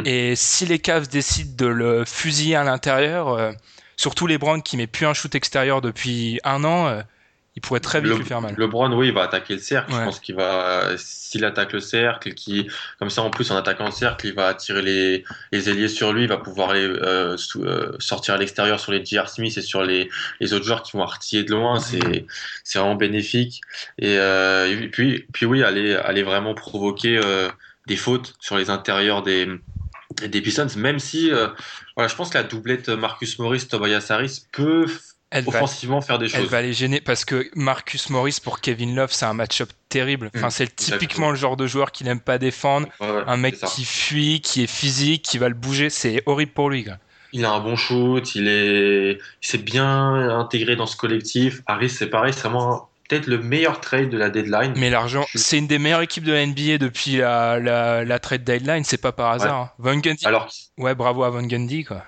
Mm. 0.00 0.06
Et 0.06 0.36
si 0.36 0.66
les 0.66 0.78
Cavs 0.78 1.08
décident 1.08 1.54
de 1.56 1.66
le 1.66 2.04
fusiller 2.04 2.56
à 2.56 2.64
l'intérieur, 2.64 3.28
euh, 3.28 3.52
surtout 3.96 4.26
les 4.26 4.38
Browns 4.38 4.62
qui 4.62 4.76
met 4.76 4.86
plus 4.86 5.06
un 5.06 5.14
shoot 5.14 5.34
extérieur 5.34 5.80
depuis 5.80 6.40
un 6.44 6.64
an, 6.64 6.86
euh, 6.88 7.02
il 7.54 7.60
pourrait 7.60 7.80
très 7.80 8.00
vite 8.00 8.10
le, 8.10 8.16
lui 8.16 8.24
faire 8.24 8.40
mal. 8.40 8.54
Le 8.56 8.66
Brown, 8.66 8.94
oui, 8.94 9.08
il 9.08 9.12
va 9.12 9.24
attaquer 9.24 9.54
le 9.54 9.60
cercle. 9.60 9.92
Ouais. 9.92 9.98
Je 9.98 10.04
pense 10.04 10.20
qu'il 10.20 10.34
va, 10.34 10.96
s'il 10.96 11.44
attaque 11.44 11.74
le 11.74 11.80
cercle, 11.80 12.32
qui, 12.32 12.66
comme 12.98 13.10
ça 13.10 13.20
en 13.22 13.28
plus 13.28 13.50
en 13.50 13.56
attaquant 13.56 13.84
le 13.84 13.90
cercle, 13.90 14.26
il 14.26 14.34
va 14.34 14.48
attirer 14.48 14.80
les, 14.80 15.24
les 15.52 15.68
ailiers 15.68 15.88
sur 15.88 16.14
lui, 16.14 16.22
il 16.22 16.28
va 16.28 16.38
pouvoir 16.38 16.72
les, 16.72 16.86
euh, 16.86 17.36
sous, 17.36 17.62
euh, 17.62 17.94
sortir 17.98 18.34
à 18.34 18.38
l'extérieur 18.38 18.80
sur 18.80 18.90
les 18.90 19.04
J.R. 19.04 19.28
Smith 19.28 19.56
et 19.58 19.62
sur 19.62 19.82
les, 19.82 20.08
les 20.40 20.54
autres 20.54 20.64
joueurs 20.64 20.82
qui 20.82 20.96
vont 20.96 21.02
artiller 21.02 21.44
de 21.44 21.50
loin. 21.50 21.78
C'est, 21.78 22.24
c'est 22.64 22.78
vraiment 22.78 22.94
bénéfique. 22.94 23.60
Et, 23.98 24.16
euh, 24.16 24.70
et, 24.70 24.88
puis, 24.88 25.26
puis 25.34 25.44
oui, 25.44 25.62
aller, 25.62 25.94
aller 25.94 26.22
vraiment 26.22 26.54
provoquer 26.54 27.20
des 27.86 27.96
fautes 27.96 28.34
sur 28.40 28.56
les 28.56 28.70
intérieurs 28.70 29.22
des 29.22 29.46
des 30.20 30.40
Pistons, 30.40 30.68
même 30.76 30.98
si 30.98 31.30
euh, 31.30 31.48
voilà, 31.96 32.08
je 32.08 32.14
pense 32.14 32.30
que 32.30 32.38
la 32.38 32.44
doublette 32.44 32.88
Marcus 32.88 33.38
Morris 33.38 33.66
Tobias 33.68 34.06
Harris 34.10 34.42
peut 34.52 34.86
elle 35.32 35.48
offensivement 35.48 36.00
va, 36.00 36.06
faire 36.06 36.18
des 36.18 36.28
choses. 36.28 36.40
Elle 36.40 36.46
va 36.46 36.60
les 36.60 36.74
gêner 36.74 37.00
parce 37.00 37.24
que 37.24 37.48
Marcus 37.54 38.10
Morris 38.10 38.38
pour 38.42 38.60
Kevin 38.60 38.94
Love, 38.94 39.12
c'est 39.12 39.24
un 39.24 39.32
match-up 39.32 39.70
terrible. 39.88 40.30
Enfin, 40.36 40.48
mmh, 40.48 40.50
c'est 40.50 40.76
typiquement 40.76 41.30
le 41.30 41.36
genre 41.36 41.56
de 41.56 41.66
joueur 41.66 41.90
qui 41.90 42.04
n'aime 42.04 42.20
pas 42.20 42.38
défendre, 42.38 42.86
ouais, 43.00 43.10
ouais, 43.10 43.22
un 43.26 43.38
mec 43.38 43.56
qui 43.58 43.84
fuit, 43.84 44.40
qui 44.42 44.62
est 44.62 44.70
physique, 44.70 45.22
qui 45.22 45.38
va 45.38 45.48
le 45.48 45.54
bouger, 45.54 45.88
c'est 45.88 46.22
horrible 46.26 46.52
pour 46.52 46.68
lui. 46.68 46.84
Quoi. 46.84 46.98
Il 47.32 47.46
a 47.46 47.50
un 47.50 47.60
bon 47.60 47.76
shoot, 47.76 48.34
il 48.34 48.46
est, 48.46 49.12
il 49.12 49.46
s'est 49.46 49.56
bien 49.56 50.12
intégré 50.38 50.76
dans 50.76 50.86
ce 50.86 50.96
collectif. 50.96 51.62
Harris, 51.66 51.88
c'est 51.88 52.08
pareil, 52.08 52.34
c'est 52.34 52.46
vraiment 52.46 52.90
peut-être 53.12 53.26
le 53.26 53.38
meilleur 53.38 53.80
trade 53.80 54.08
de 54.08 54.16
la 54.16 54.30
deadline. 54.30 54.72
Mais 54.76 54.88
l'argent, 54.88 55.26
c'est 55.34 55.58
une 55.58 55.66
des 55.66 55.78
meilleures 55.78 56.00
équipes 56.00 56.24
de 56.24 56.32
la 56.32 56.46
NBA 56.46 56.78
depuis 56.78 57.16
la, 57.16 57.58
la, 57.58 58.04
la 58.04 58.18
trade 58.18 58.42
deadline, 58.42 58.84
c'est 58.84 59.00
pas 59.00 59.12
par 59.12 59.32
hasard. 59.32 59.60
Hein. 59.60 59.70
Van 59.78 59.96
Gundy. 59.96 60.26
Alors, 60.26 60.48
ouais, 60.78 60.94
bravo 60.94 61.22
à 61.24 61.30
Van 61.30 61.42
Gundy, 61.42 61.84
quoi. 61.84 62.04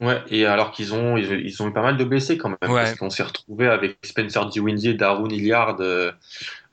Ouais, 0.00 0.18
et 0.30 0.46
alors 0.46 0.72
qu'ils 0.72 0.94
ont, 0.94 1.16
ils, 1.18 1.46
ils, 1.46 1.62
ont 1.62 1.68
eu 1.68 1.72
pas 1.72 1.82
mal 1.82 1.98
de 1.98 2.04
blessés 2.04 2.38
quand 2.38 2.48
même, 2.48 2.70
ouais. 2.70 2.82
parce 2.82 2.94
qu'on 2.94 3.10
s'est 3.10 3.22
retrouvé 3.22 3.68
avec 3.68 3.98
Spencer 4.02 4.46
Dinwiddie 4.46 4.88
et 4.88 4.94
Darun 4.94 5.28
Hilliard 5.28 5.76
euh, 5.80 6.10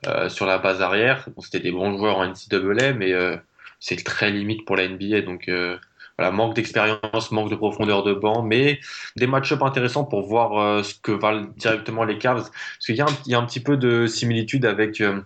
euh, 0.06 0.30
sur 0.30 0.46
la 0.46 0.58
base 0.58 0.80
arrière. 0.80 1.28
Bon, 1.36 1.42
c'était 1.42 1.60
des 1.60 1.70
bons 1.70 1.96
joueurs 1.98 2.16
en 2.16 2.26
NCAA, 2.26 2.94
mais 2.94 3.12
euh, 3.12 3.36
c'est 3.80 4.02
très 4.02 4.30
limite 4.30 4.64
pour 4.64 4.76
la 4.76 4.88
NBA, 4.88 5.20
donc 5.20 5.48
euh, 5.48 5.76
voilà, 6.18 6.32
manque 6.32 6.54
d'expérience, 6.54 7.30
manque 7.30 7.50
de 7.50 7.56
profondeur 7.56 8.02
de 8.02 8.12
banc, 8.14 8.42
mais 8.42 8.80
des 9.16 9.26
match-up 9.26 9.62
intéressants 9.62 10.04
pour 10.04 10.26
voir 10.26 10.58
euh, 10.58 10.82
ce 10.82 10.94
que 10.94 11.12
valent 11.12 11.46
directement 11.56 12.04
les 12.04 12.18
Cavs. 12.18 12.42
Parce 12.50 12.86
qu'il 12.86 12.96
y, 12.96 13.30
y, 13.30 13.34
a 13.34 13.38
un 13.38 13.46
petit 13.46 13.60
peu 13.60 13.76
de 13.76 14.06
similitude 14.06 14.66
avec 14.66 15.00
euh, 15.00 15.20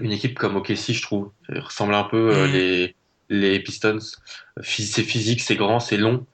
une 0.00 0.12
équipe 0.12 0.38
comme 0.38 0.56
OKC, 0.56 0.92
je 0.94 1.02
trouve. 1.02 1.30
Ça 1.48 1.60
ressemble 1.60 1.94
un 1.94 2.04
peu 2.04 2.30
euh, 2.34 2.48
Mm. 2.48 2.52
les, 2.52 2.96
les 3.28 3.60
Pistons. 3.60 3.98
C'est 4.62 5.02
physique, 5.02 5.40
c'est 5.42 5.56
grand, 5.56 5.78
c'est 5.80 5.96
long. 5.98 6.26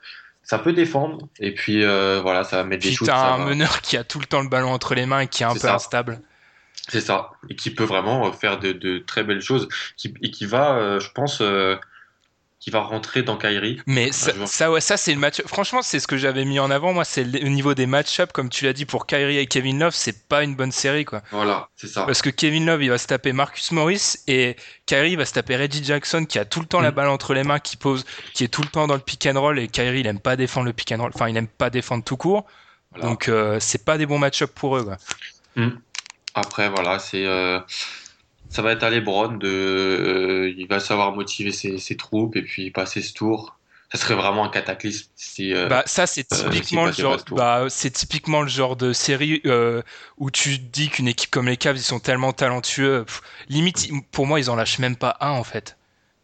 Ça 0.42 0.60
peut 0.60 0.72
défendre, 0.72 1.28
et 1.40 1.52
puis 1.52 1.82
euh, 1.84 2.20
voilà, 2.22 2.44
ça 2.44 2.58
va 2.58 2.64
mettre 2.64 2.82
Puis 2.82 2.90
des 2.90 2.94
shoots. 2.96 3.08
t'as 3.08 3.34
un 3.34 3.38
va- 3.38 3.44
meneur 3.46 3.80
qui 3.80 3.96
a 3.96 4.04
tout 4.04 4.20
le 4.20 4.26
temps 4.26 4.40
le 4.42 4.48
ballon 4.48 4.70
entre 4.70 4.94
les 4.94 5.04
mains 5.04 5.20
et 5.20 5.26
qui 5.26 5.42
est 5.42 5.46
un 5.46 5.56
peu 5.56 5.58
ça. 5.58 5.74
instable. 5.74 6.20
C'est 6.88 7.00
ça, 7.00 7.30
et 7.50 7.56
qui 7.56 7.70
peut 7.74 7.82
vraiment 7.84 8.30
faire 8.32 8.60
de, 8.60 8.70
de 8.70 8.98
très 8.98 9.24
belles 9.24 9.40
choses, 9.40 9.66
qui, 9.96 10.14
et 10.22 10.30
qui 10.30 10.46
va, 10.46 11.00
je 11.00 11.08
pense, 11.10 11.42
qui 12.58 12.70
va 12.70 12.80
rentrer 12.80 13.22
dans 13.22 13.36
Kyrie. 13.36 13.80
Mais 13.86 14.12
ça, 14.12 14.32
ça, 14.46 14.70
ouais, 14.72 14.80
ça 14.80 14.96
c'est 14.96 15.12
le 15.12 15.20
match. 15.20 15.42
Franchement, 15.46 15.82
c'est 15.82 16.00
ce 16.00 16.06
que 16.06 16.16
j'avais 16.16 16.44
mis 16.46 16.58
en 16.58 16.70
avant. 16.70 16.92
Moi, 16.94 17.04
c'est 17.04 17.22
le 17.22 17.44
au 17.44 17.48
niveau 17.50 17.74
des 17.74 17.86
match-up, 17.86 18.32
comme 18.32 18.48
tu 18.48 18.64
l'as 18.64 18.72
dit 18.72 18.86
pour 18.86 19.06
Kyrie 19.06 19.36
et 19.38 19.46
Kevin 19.46 19.78
Love, 19.78 19.94
c'est 19.94 20.26
pas 20.26 20.42
une 20.42 20.56
bonne 20.56 20.72
série, 20.72 21.04
quoi. 21.04 21.22
Voilà, 21.30 21.68
c'est 21.76 21.86
ça. 21.86 22.04
Parce 22.04 22.22
que 22.22 22.30
Kevin 22.30 22.64
Love, 22.66 22.82
il 22.82 22.88
va 22.88 22.98
se 22.98 23.06
taper 23.06 23.32
Marcus 23.32 23.72
Morris 23.72 24.14
et 24.26 24.56
Kyrie 24.86 25.16
va 25.16 25.26
se 25.26 25.34
taper 25.34 25.56
Reggie 25.56 25.84
Jackson 25.84 26.24
qui 26.24 26.38
a 26.38 26.44
tout 26.46 26.60
le 26.60 26.66
temps 26.66 26.80
la 26.80 26.90
Mm. 26.90 26.94
balle 26.94 27.08
entre 27.08 27.34
les 27.34 27.44
mains, 27.44 27.58
qui 27.58 27.76
pose, 27.76 28.04
qui 28.32 28.42
est 28.44 28.48
tout 28.48 28.62
le 28.62 28.68
temps 28.68 28.86
dans 28.86 28.94
le 28.94 29.00
pick 29.00 29.26
and 29.26 29.38
roll 29.40 29.58
et 29.58 29.68
Kyrie, 29.68 30.00
il 30.00 30.06
aime 30.06 30.20
pas 30.20 30.36
défendre 30.36 30.66
le 30.66 30.72
pick 30.72 30.90
and 30.92 30.98
roll. 31.02 31.12
Enfin, 31.14 31.28
il 31.28 31.36
aime 31.36 31.48
pas 31.48 31.68
défendre 31.70 32.04
tout 32.04 32.16
court. 32.16 32.46
Voilà. 32.92 33.06
Donc, 33.10 33.28
euh, 33.28 33.58
c'est 33.60 33.84
pas 33.84 33.98
des 33.98 34.06
bons 34.06 34.18
match-up 34.18 34.50
pour 34.54 34.78
eux, 34.78 34.84
quoi. 34.84 34.96
Après, 36.34 36.68
voilà, 36.70 36.98
c'est 36.98 37.24
euh, 37.26 37.58
ça 38.48 38.62
va 38.62 38.72
être 38.72 38.82
à 38.82 38.90
LeBron 38.90 39.32
de, 39.32 39.46
euh, 39.48 40.54
il 40.56 40.66
va 40.68 40.80
savoir 40.80 41.12
motiver 41.14 41.52
ses, 41.52 41.78
ses 41.78 41.96
troupes 41.96 42.36
et 42.36 42.42
puis 42.42 42.70
passer 42.70 43.02
ce 43.02 43.12
tour. 43.12 43.58
Ça 43.92 43.98
serait 43.98 44.14
vraiment 44.16 44.44
un 44.44 44.48
cataclysme 44.48 45.08
si. 45.14 45.54
euh, 45.54 45.68
Bah 45.68 45.84
ça 45.86 46.06
c'est 46.08 46.32
euh, 46.32 46.50
typiquement 46.50 46.86
le 46.86 46.92
genre 46.92 47.18
bah 47.30 47.66
c'est 47.68 47.90
typiquement 47.90 48.42
le 48.42 48.48
genre 48.48 48.74
de 48.76 48.92
série 48.92 49.42
où 50.18 50.30
tu 50.30 50.58
dis 50.58 50.88
qu'une 50.88 51.06
équipe 51.08 51.30
comme 51.30 51.46
les 51.46 51.56
Cavs 51.56 51.76
ils 51.76 51.82
sont 51.82 52.00
tellement 52.00 52.32
talentueux 52.32 53.04
pff, 53.04 53.20
limite 53.48 53.88
pour 54.10 54.26
moi 54.26 54.40
ils 54.40 54.50
en 54.50 54.56
lâchent 54.56 54.80
même 54.80 54.96
pas 54.96 55.16
un 55.20 55.30
en 55.30 55.44
fait. 55.44 55.76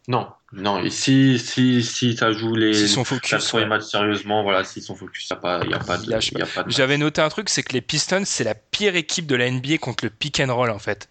Non, 0.09 0.27
non. 0.51 0.83
Et 0.83 0.89
si 0.89 1.39
si 1.39 1.81
si 1.83 2.17
ça 2.17 2.33
joue 2.33 2.53
les 2.55 2.73
S'ils 2.73 2.89
sont 2.89 3.05
focus. 3.05 3.53
ouais. 3.53 3.65
matchs 3.65 3.83
sérieusement, 3.83 4.43
voilà, 4.43 4.65
s'ils 4.65 4.83
sont 4.83 4.95
focus, 4.95 5.27
il 5.29 5.33
y 5.33 5.33
a 5.33 5.37
pas, 5.37 5.63
y 5.65 5.73
a 5.73 5.79
pas 5.79 5.97
de. 5.97 6.69
J'avais 6.69 6.97
noté 6.97 7.21
un 7.21 7.29
truc 7.29 7.47
c'est 7.47 7.63
que 7.63 7.71
les 7.71 7.81
Pistons 7.81 8.23
c'est 8.25 8.43
la 8.43 8.55
pire 8.55 8.97
équipe 8.97 9.25
de 9.25 9.35
la 9.37 9.49
NBA 9.49 9.77
contre 9.77 10.03
le 10.03 10.09
pick 10.09 10.41
and 10.41 10.53
roll 10.53 10.69
en 10.71 10.79
fait. 10.79 11.07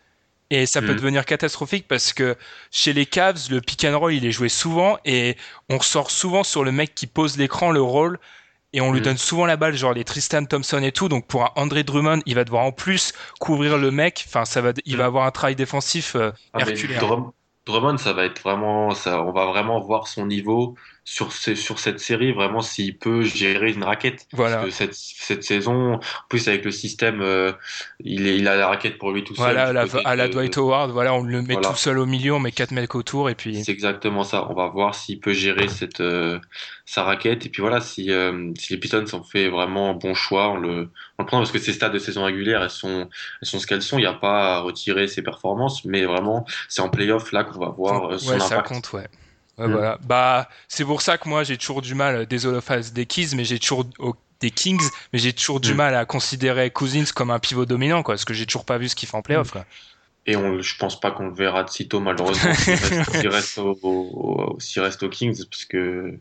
Et 0.55 0.67
ça 0.67 0.83
peut 0.83 0.93
Mhm. 0.93 0.99
devenir 0.99 1.25
catastrophique 1.25 1.89
parce 1.89 2.13
que 2.13 2.37
chez 2.71 2.93
les 2.93 3.07
Cavs, 3.07 3.49
le 3.51 3.63
pick 3.63 3.85
and 3.87 3.99
roll, 3.99 4.13
il 4.13 4.27
est 4.27 4.33
joué 4.33 4.51
souvent 4.51 4.99
et 5.07 5.37
on 5.71 5.79
ressort 5.79 6.11
souvent 6.11 6.45
sur 6.45 6.63
le 6.63 6.73
mec 6.73 6.95
qui 6.95 7.07
pose 7.07 7.39
l'écran, 7.39 7.71
le 7.73 7.81
rôle, 7.81 8.19
et 8.75 8.83
on 8.83 8.93
lui 8.93 9.01
Mhm. 9.01 9.05
donne 9.05 9.17
souvent 9.19 9.47
la 9.47 9.57
balle, 9.57 9.75
genre 9.75 9.95
les 9.95 10.05
Tristan 10.05 10.45
Thompson 10.45 10.83
et 10.83 10.93
tout. 10.93 11.09
Donc 11.09 11.27
pour 11.27 11.45
un 11.45 11.51
André 11.57 11.85
Drummond, 11.85 12.21
il 12.27 12.35
va 12.35 12.45
devoir 12.45 12.65
en 12.65 12.73
plus 12.73 13.15
couvrir 13.41 13.79
le 13.79 13.91
mec. 13.91 14.25
Enfin, 14.29 14.45
ça 14.45 14.61
va, 14.61 14.73
il 14.85 14.97
va 14.99 15.05
Mhm. 15.05 15.07
avoir 15.07 15.25
un 15.27 15.31
travail 15.31 15.57
défensif 15.57 16.17
euh, 16.17 16.33
Ah, 16.53 16.61
Drummond, 17.65 17.97
ça 17.97 18.13
va 18.13 18.25
être 18.25 18.43
vraiment, 18.43 18.91
ça, 18.93 19.23
on 19.23 19.33
va 19.33 19.47
vraiment 19.47 19.81
voir 19.81 20.07
son 20.09 20.27
niveau 20.27 20.75
sur, 21.05 21.33
sur 21.33 21.79
cette 21.79 21.99
série, 21.99 22.33
vraiment 22.33 22.61
s'il 22.61 22.97
peut 22.97 23.23
gérer 23.23 23.73
une 23.73 23.83
raquette. 23.83 24.27
Voilà. 24.33 24.57
Parce 24.57 24.69
que 24.69 24.75
cette, 24.75 24.95
cette 24.95 25.43
saison, 25.43 25.95
en 25.95 26.01
plus 26.29 26.47
avec 26.49 26.65
le 26.65 26.71
système, 26.71 27.21
euh, 27.21 27.53
il, 28.05 28.27
est, 28.29 28.37
il 28.39 28.47
a 28.47 28.57
la 28.57 28.69
raquette 28.69 28.99
pour 28.99 29.11
lui 29.11 29.25
tout 29.25 29.35
seul. 29.35 29.45
Voilà, 29.53 29.73
la, 29.73 29.87
à 30.05 30.17
la 30.17 30.29
Dwight 30.29 30.57
Howard, 30.57 30.93
voilà, 30.93 31.15
on 31.15 31.23
le 31.23 31.43
met 31.43 31.55
Voilà. 31.55 31.71
tout 31.71 31.77
seul 31.77 31.99
au 31.99 32.07
milieu, 32.07 32.35
on 32.35 32.39
met 32.39 32.53
quatre 32.53 32.71
mecs 32.71 32.95
autour 32.95 33.29
et 33.31 33.35
puis. 33.35 33.65
C'est 33.65 33.73
exactement 33.73 34.23
ça. 34.23 34.47
On 34.49 34.55
va 34.55 34.69
voir 34.69 34.95
s'il 34.95 35.19
peut 35.19 35.33
gérer 35.33 35.69
cette, 35.69 36.01
euh, 36.01 36.39
sa 36.87 37.03
raquette. 37.03 37.47
Et 37.47 37.49
puis 37.49 37.63
voilà, 37.63 37.81
si, 37.81 38.11
euh, 38.13 38.53
si 38.57 38.73
les 38.73 38.79
Pistons 38.79 39.05
ont 39.13 39.25
fait 39.25 39.49
vraiment 39.49 39.91
un 39.91 39.95
bon 39.95 40.15
choix, 40.15 40.51
on 40.51 40.57
le, 40.57 40.89
on 41.19 41.23
le 41.23 41.27
prend 41.27 41.39
parce 41.39 41.51
que 41.51 41.59
ces 41.59 41.73
stades 41.73 41.93
de 41.93 41.99
saison 41.99 42.25
régulière, 42.25 42.63
elles 42.63 42.71
sont, 42.71 43.09
elles 43.41 43.49
sont 43.49 43.59
ce 43.59 43.67
qu'elles 43.67 43.83
sont. 43.83 43.99
Il 43.99 44.03
n'y 44.03 44.07
a 44.07 44.15
pas 44.15 44.57
à 44.57 44.61
retirer 44.61 45.09
ses 45.09 45.23
performances, 45.23 45.85
mais 45.85 46.05
vraiment, 46.05 46.47
c'est 46.69 46.81
en 46.81 46.89
playoff 46.91 47.33
là 47.33 47.43
qu'on 47.45 47.59
va 47.59 47.71
voir 47.71 48.13
euh, 48.13 48.19
son 48.19 48.35
ouais, 48.35 48.39
ça 48.39 48.59
impact. 48.59 48.69
compte, 48.69 48.93
ouais. 48.93 49.09
Ouais, 49.59 49.67
Mm. 49.69 49.73
voilà. 49.73 49.99
Bah, 50.05 50.49
c'est 50.69 50.85
pour 50.85 51.03
ça 51.03 51.19
que 51.19 51.29
moi 51.29 51.45
j'ai 51.45 51.59
toujours 51.59 51.83
du 51.83 51.95
mal, 51.95 52.27
désolé 52.27 52.61
face 52.61 52.93
des 52.93 53.07
Kings, 53.07 53.35
mais 53.37 53.45
j'ai 53.45 53.59
toujours 53.59 53.85
des 54.41 54.51
Kings, 54.51 54.83
mais 55.13 55.19
j'ai 55.19 55.33
toujours 55.33 55.61
du 55.61 55.73
Mm. 55.75 55.77
mal 55.77 55.95
à 55.95 56.05
considérer 56.05 56.71
Cousins 56.71 57.05
comme 57.15 57.31
un 57.31 57.39
pivot 57.39 57.67
dominant, 57.67 58.03
quoi, 58.03 58.15
parce 58.15 58.25
que 58.25 58.35
j'ai 58.35 58.47
toujours 58.47 58.65
pas 58.65 58.79
vu 58.79 58.89
ce 58.89 58.97
qu'il 58.97 59.09
fait 59.09 59.17
en 59.17 59.23
playoff, 59.23 59.51
quoi. 59.51 59.65
Et 60.27 60.37
on, 60.37 60.61
je 60.63 60.77
pense 60.79 60.99
pas 61.01 61.11
qu'on 61.11 61.27
le 61.27 61.35
verra 61.35 61.65
de 61.65 61.71
sitôt, 61.71 61.99
malheureusement, 62.01 62.55
s'il 63.21 63.29
reste, 63.29 63.59
au, 63.59 63.79
au- 63.83 64.61
s'il 64.61 64.81
reste 64.81 65.03
aux 65.03 65.09
Kings, 65.09 65.45
parce 65.51 65.65
que 65.65 66.19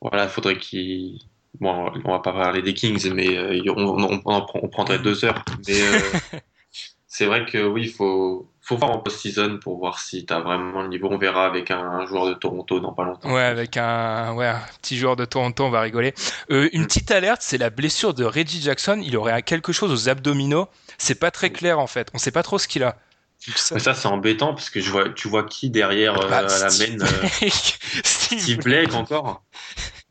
voilà, 0.00 0.24
il 0.24 0.30
faudrait 0.30 0.58
qu'il. 0.58 1.18
Bon, 1.58 1.90
on 2.04 2.10
va 2.12 2.18
pas 2.18 2.32
parler 2.32 2.60
des 2.60 2.74
Kings, 2.74 3.10
mais 3.14 3.36
euh, 3.38 3.62
on, 3.74 3.82
on, 4.04 4.20
on 4.24 4.30
en 4.34 4.42
prend- 4.42 4.60
on 4.62 4.68
prendrait 4.68 4.98
deux 4.98 5.24
heures. 5.24 5.42
Mais 5.66 5.80
euh, 5.80 6.10
c'est 7.08 7.24
vrai 7.26 7.46
que 7.46 7.66
oui, 7.66 7.84
il 7.84 7.90
faut, 7.92 8.46
faut 8.66 8.76
voir 8.76 8.90
en 8.90 8.98
post-season 8.98 9.58
pour 9.62 9.78
voir 9.78 10.00
si 10.00 10.26
tu 10.26 10.32
as 10.34 10.40
vraiment 10.40 10.82
le 10.82 10.88
niveau. 10.88 11.08
On 11.10 11.18
verra 11.18 11.46
avec 11.46 11.70
un, 11.70 11.78
un 11.78 12.04
joueur 12.06 12.26
de 12.26 12.34
Toronto 12.34 12.80
dans 12.80 12.92
pas 12.92 13.04
longtemps. 13.04 13.32
Ouais, 13.32 13.42
avec 13.42 13.76
un, 13.76 14.34
ouais, 14.34 14.46
un 14.48 14.60
petit 14.82 14.96
joueur 14.98 15.14
de 15.14 15.24
Toronto, 15.24 15.64
on 15.64 15.70
va 15.70 15.80
rigoler. 15.82 16.14
Euh, 16.50 16.68
une 16.72 16.82
Mm. 16.82 16.86
petite 16.86 17.10
alerte, 17.12 17.42
c'est 17.42 17.58
la 17.58 17.70
blessure 17.70 18.12
de 18.12 18.24
Reggie 18.24 18.60
Jackson. 18.60 19.00
Il 19.04 19.16
aurait 19.16 19.40
quelque 19.42 19.72
chose 19.72 19.92
aux 19.92 20.08
abdominaux. 20.08 20.68
C'est 20.98 21.14
pas 21.20 21.30
très 21.30 21.50
clair 21.50 21.78
en 21.78 21.86
fait. 21.86 22.08
On 22.12 22.18
sait 22.18 22.32
pas 22.32 22.42
trop 22.42 22.58
ce 22.58 22.66
qu'il 22.66 22.82
a. 22.82 22.96
Ça- 23.54 23.94
c'est 23.94 24.06
embêtant 24.08 24.54
parce 24.54 24.70
que 24.70 24.80
je 24.80 24.90
vois, 24.90 25.10
tu 25.10 25.28
vois 25.28 25.44
qui 25.44 25.70
derrière 25.70 26.18
euh, 26.20 26.28
Bah, 26.28 26.38
à 26.38 26.42
la 26.42 26.58
main 26.70 27.04
euh, 27.04 27.48
Steve 28.02 28.58
Blake 28.64 28.94
encore? 28.94 29.42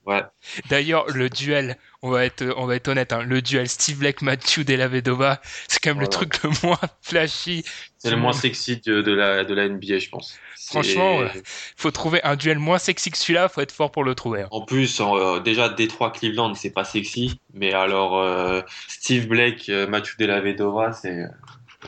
Ouais. 0.05 0.23
D'ailleurs, 0.69 1.07
le 1.09 1.29
duel, 1.29 1.77
on 2.03 2.11
va 2.11 2.25
être, 2.25 2.43
on 2.57 2.65
va 2.67 2.75
être 2.75 2.87
honnête, 2.87 3.11
hein, 3.11 3.23
le 3.23 3.41
duel 3.41 3.67
Steve 3.67 3.97
Blake, 3.97 4.21
Mathieu 4.21 4.63
Della 4.63 4.87
Vedova, 4.87 5.41
c'est 5.67 5.79
quand 5.79 5.89
même 5.91 6.01
le 6.01 6.07
truc 6.07 6.43
le 6.43 6.51
moins 6.63 6.79
flashy. 7.01 7.63
C'est 7.97 8.11
le 8.11 8.17
moins 8.17 8.33
sexy 8.33 8.79
de, 8.81 9.01
de 9.01 9.11
la, 9.11 9.43
de 9.43 9.53
la 9.55 9.67
NBA, 9.67 9.97
je 9.97 10.09
pense. 10.09 10.37
Franchement, 10.67 11.17
ouais. 11.19 11.31
Faut 11.77 11.91
trouver 11.91 12.23
un 12.23 12.35
duel 12.35 12.59
moins 12.59 12.77
sexy 12.77 13.09
que 13.11 13.17
celui-là, 13.17 13.49
faut 13.49 13.61
être 13.61 13.71
fort 13.71 13.91
pour 13.91 14.03
le 14.03 14.13
trouver. 14.15 14.41
hein. 14.43 14.47
En 14.51 14.61
plus, 14.61 14.99
euh, 15.01 15.39
déjà 15.39 15.69
Détroit 15.69 16.11
Cleveland, 16.11 16.53
c'est 16.55 16.71
pas 16.71 16.83
sexy, 16.85 17.39
mais 17.53 17.73
alors 17.73 18.19
euh, 18.19 18.61
Steve 18.87 19.27
Blake, 19.27 19.69
euh, 19.69 19.87
Mathieu 19.87 20.15
Della 20.19 20.39
Vedova, 20.41 20.91
c'est 20.93 21.15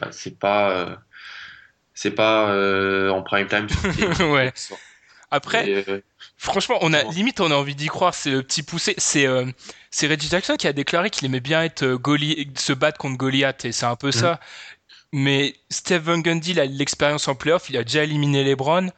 ouais, 0.02 0.08
c'est 0.12 0.38
pas 0.40 0.72
euh, 0.72 0.96
c'est 1.94 2.12
pas 2.12 2.50
euh, 2.52 3.10
en 3.10 3.22
prime 3.24 3.48
time. 3.48 3.68
ouais. 4.32 4.54
Après, 5.32 5.68
Et, 5.70 5.84
euh, 5.90 6.02
franchement, 6.38 6.78
on 6.82 6.94
a 6.94 7.04
limite, 7.04 7.40
on 7.40 7.52
a 7.52 7.56
envie 7.56 7.76
d'y 7.76 7.88
croire. 7.88 8.14
C'est 8.14 8.32
le 8.32 8.44
petit 8.44 8.64
poussé. 8.64 8.94
C'est 8.98 9.26
euh, 9.28 9.46
c'est 9.92 10.08
Reggie 10.08 10.30
Jackson 10.30 10.56
qui 10.58 10.68
a 10.68 10.74
déclaré 10.74 11.10
qu'il 11.10 11.26
aimait 11.26 11.40
bien 11.40 11.64
être 11.64 11.84
euh, 11.84 11.98
Goli- 11.98 12.58
se 12.58 12.74
battre 12.74 12.98
contre 12.98 13.18
Goliath, 13.18 13.66
et 13.66 13.72
c'est 13.72 13.86
un 13.86 13.96
peu 13.96 14.12
ça. 14.12 14.40
Mais 15.14 15.56
Steve 15.70 16.02
Van 16.02 16.18
Gundy, 16.20 16.52
il 16.52 16.60
a 16.60 16.66
l'expérience 16.66 17.28
en 17.28 17.36
playoff, 17.36 17.70
il 17.70 17.78
a 17.78 17.84
déjà 17.84 18.04
éliminé 18.04 18.44
LeBron. 18.44 18.90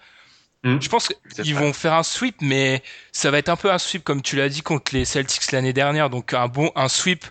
Mm. 0.63 0.81
Je 0.81 0.89
pense 0.89 1.10
qu'ils 1.36 1.55
vont 1.55 1.72
faire 1.72 1.93
un 1.93 2.03
sweep, 2.03 2.38
mais 2.41 2.84
ça 3.12 3.31
va 3.31 3.38
être 3.38 3.50
un 3.50 3.55
peu 3.55 3.72
un 3.72 3.77
sweep 3.77 4.03
comme 4.03 4.22
tu 4.22 4.36
l'as 4.36 4.50
dit 4.50 4.62
contre 4.62 4.93
les 4.93 5.05
Celtics 5.05 5.51
l'année 5.51 5.72
dernière. 5.74 6.10
Donc 6.10 6.34
un 6.34 6.48
bon 6.48 6.72
un 6.75 6.89
sweep. 6.89 7.25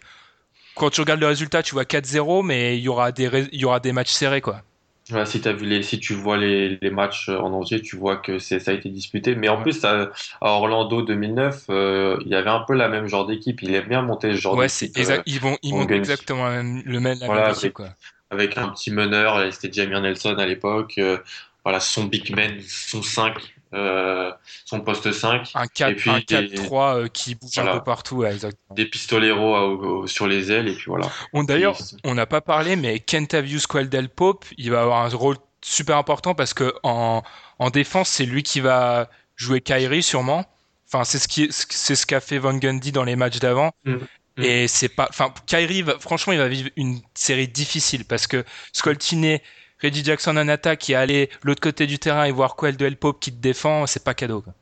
Quand 0.76 0.90
tu 0.90 1.00
regardes 1.00 1.20
le 1.20 1.26
résultat, 1.26 1.62
tu 1.62 1.74
vois 1.74 1.82
4-0, 1.84 2.44
mais 2.44 2.78
il 2.78 2.82
y 2.84 2.88
aura 2.88 3.10
des 3.12 3.48
il 3.52 3.60
y 3.60 3.64
aura 3.64 3.80
des 3.80 3.92
matchs 3.92 4.12
serrés 4.12 4.40
quoi. 4.40 4.62
Voilà, 5.10 5.24
si 5.26 5.40
t'as 5.40 5.52
vu 5.52 5.66
les, 5.66 5.82
si 5.82 5.98
tu 6.00 6.14
vois 6.14 6.36
les, 6.36 6.78
les 6.80 6.90
matchs 6.90 7.28
en 7.30 7.52
entier, 7.52 7.80
tu 7.80 7.96
vois 7.96 8.16
que 8.18 8.38
c'est 8.38 8.58
ça 8.60 8.72
a 8.72 8.74
été 8.74 8.88
disputé. 8.90 9.34
Mais 9.34 9.48
en 9.48 9.56
Ouais. 9.56 9.62
plus, 9.62 9.84
à, 9.84 10.10
à 10.40 10.50
Orlando 10.50 11.02
2009, 11.02 11.64
euh, 11.70 12.18
il 12.24 12.28
y 12.28 12.34
avait 12.34 12.50
un 12.50 12.60
peu 12.60 12.74
la 12.74 12.88
même 12.88 13.06
genre 13.06 13.26
d'équipe. 13.26 13.62
Il 13.62 13.74
aime 13.74 13.88
bien 13.88 14.02
monter 14.02 14.32
ce 14.34 14.40
genre 14.40 14.56
Ouais, 14.56 14.68
d'équipe. 14.68 14.92
c'est 14.92 15.00
exact. 15.00 15.22
Ils 15.26 15.40
vont 15.40 15.56
ils 15.62 15.74
montent 15.74 15.90
exactement 15.92 16.48
le 16.48 17.00
même 17.00 17.18
la 17.20 17.26
Voilà, 17.26 17.42
même 17.42 17.50
équipe 17.50 17.60
avec- 17.64 17.74
quoi. 17.74 17.88
avec 18.30 18.58
un 18.58 18.68
petit 18.68 18.90
meneur, 18.90 19.52
c'était 19.52 19.72
Jamir 19.72 20.00
Nelson 20.02 20.34
à 20.38 20.46
l'époque, 20.46 20.94
euh, 20.98 21.18
voilà, 21.64 21.80
son 21.80 22.04
big 22.04 22.34
man, 22.34 22.60
son 22.66 23.02
5, 23.02 23.54
euh, 23.74 24.32
son 24.64 24.80
poste 24.80 25.12
5, 25.12 25.50
Un 25.54 25.66
4 25.66 25.90
Et 25.90 25.94
puis 25.96 26.10
un 26.10 26.18
des- 26.18 26.24
4-3 26.24 26.96
euh, 26.96 27.08
qui 27.08 27.34
bouge 27.34 27.58
un 27.58 27.72
peu 27.72 27.82
partout, 27.82 28.16
ouais, 28.18 28.32
exactement. 28.32 28.74
des 28.74 28.86
pistoleros 28.86 29.54
à- 29.54 29.66
au- 29.66 30.02
au- 30.02 30.06
sur 30.06 30.26
les 30.26 30.50
ailes, 30.52 30.68
et 30.68 30.74
puis 30.74 30.86
voilà. 30.86 31.10
On 31.32 31.44
d'ailleurs, 31.44 31.76
on 32.04 32.14
n'a 32.14 32.26
pas 32.26 32.40
parlé, 32.40 32.76
mais 32.76 33.00
Kentavious 33.00 33.62
Qualdel 33.68 34.08
Pope, 34.08 34.44
il 34.56 34.70
va 34.70 34.82
avoir 34.82 35.04
un 35.04 35.08
rôle 35.08 35.36
super 35.60 35.96
important 35.96 36.34
parce 36.34 36.54
que 36.54 36.72
en, 36.82 37.22
en 37.58 37.70
défense, 37.70 38.08
c'est 38.08 38.24
lui 38.26 38.42
qui 38.42 38.60
va 38.60 39.10
jouer 39.36 39.60
Kyrie 39.60 40.02
sûrement. 40.02 40.44
Enfin, 40.86 41.04
c'est 41.04 41.18
ce 41.18 41.28
qui, 41.28 41.48
c'est 41.50 41.94
ce 41.96 42.06
qu'a 42.06 42.20
fait 42.20 42.38
Van 42.38 42.54
Gundy 42.54 42.92
dans 42.92 43.04
les 43.04 43.16
matchs 43.16 43.40
d'avant. 43.40 43.72
Mm. 43.84 43.96
Mm. 44.38 44.42
Et 44.44 44.68
c'est 44.68 44.88
pas, 44.88 45.06
enfin, 45.10 45.34
Kyrie, 45.46 45.82
va- 45.82 45.98
franchement, 45.98 46.32
il 46.32 46.38
va 46.38 46.48
vivre 46.48 46.70
une 46.76 47.00
série 47.14 47.48
difficile 47.48 48.04
parce 48.04 48.26
que 48.28 48.44
scoltiner 48.72 49.42
Reggie 49.82 50.04
Jackson 50.04 50.36
en 50.36 50.48
attaque 50.48 50.88
et 50.90 50.94
aller 50.94 51.30
l'autre 51.42 51.60
côté 51.60 51.86
du 51.86 51.98
terrain 51.98 52.24
et 52.24 52.32
voir 52.32 52.56
Qualdel 52.56 52.96
Pope 52.96 53.20
qui 53.20 53.32
te 53.32 53.40
défend, 53.40 53.86
c'est 53.86 54.04
pas 54.04 54.14
cadeau. 54.14 54.40
quoi. 54.40 54.52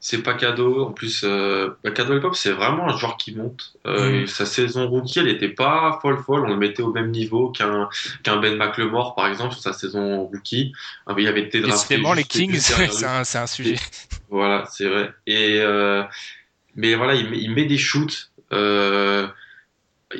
C'est 0.00 0.22
pas 0.22 0.34
cadeau, 0.34 0.84
en 0.84 0.92
plus, 0.92 1.22
euh, 1.24 1.70
Cadeau 1.94 2.20
Pop, 2.20 2.34
c'est 2.36 2.50
vraiment 2.52 2.90
un 2.90 2.94
joueur 2.94 3.16
qui 3.16 3.34
monte. 3.34 3.72
Euh, 3.86 4.24
Mm. 4.24 4.26
Sa 4.26 4.44
saison 4.44 4.86
rookie, 4.86 5.18
elle 5.20 5.28
était 5.28 5.48
pas 5.48 5.98
folle 6.02 6.22
folle, 6.22 6.42
on 6.44 6.48
le 6.48 6.56
mettait 6.58 6.82
au 6.82 6.92
même 6.92 7.10
niveau 7.10 7.48
qu'un 7.50 7.88
qu'un 8.22 8.36
Ben 8.36 8.54
McLemore, 8.58 9.14
par 9.14 9.28
exemple, 9.28 9.54
sur 9.54 9.62
sa 9.62 9.72
saison 9.72 10.24
rookie. 10.24 10.74
Mais 11.08 11.22
il 11.22 11.26
avait 11.26 11.40
été 11.40 11.62
drafté 11.62 11.94
Décidément, 11.94 12.12
les 12.12 12.24
Kings, 12.24 12.54
c'est 12.60 13.06
un, 13.06 13.24
c'est 13.24 13.38
un 13.38 13.46
sujet. 13.46 13.76
Voilà, 14.28 14.66
c'est 14.70 14.88
vrai. 14.88 15.10
Et 15.26 15.56
euh, 15.60 16.02
mais 16.76 16.94
voilà, 16.96 17.14
il 17.14 17.30
met, 17.30 17.38
il 17.38 17.54
met 17.54 17.64
des 17.64 17.78
shoots. 17.78 18.30
Euh, 18.52 19.26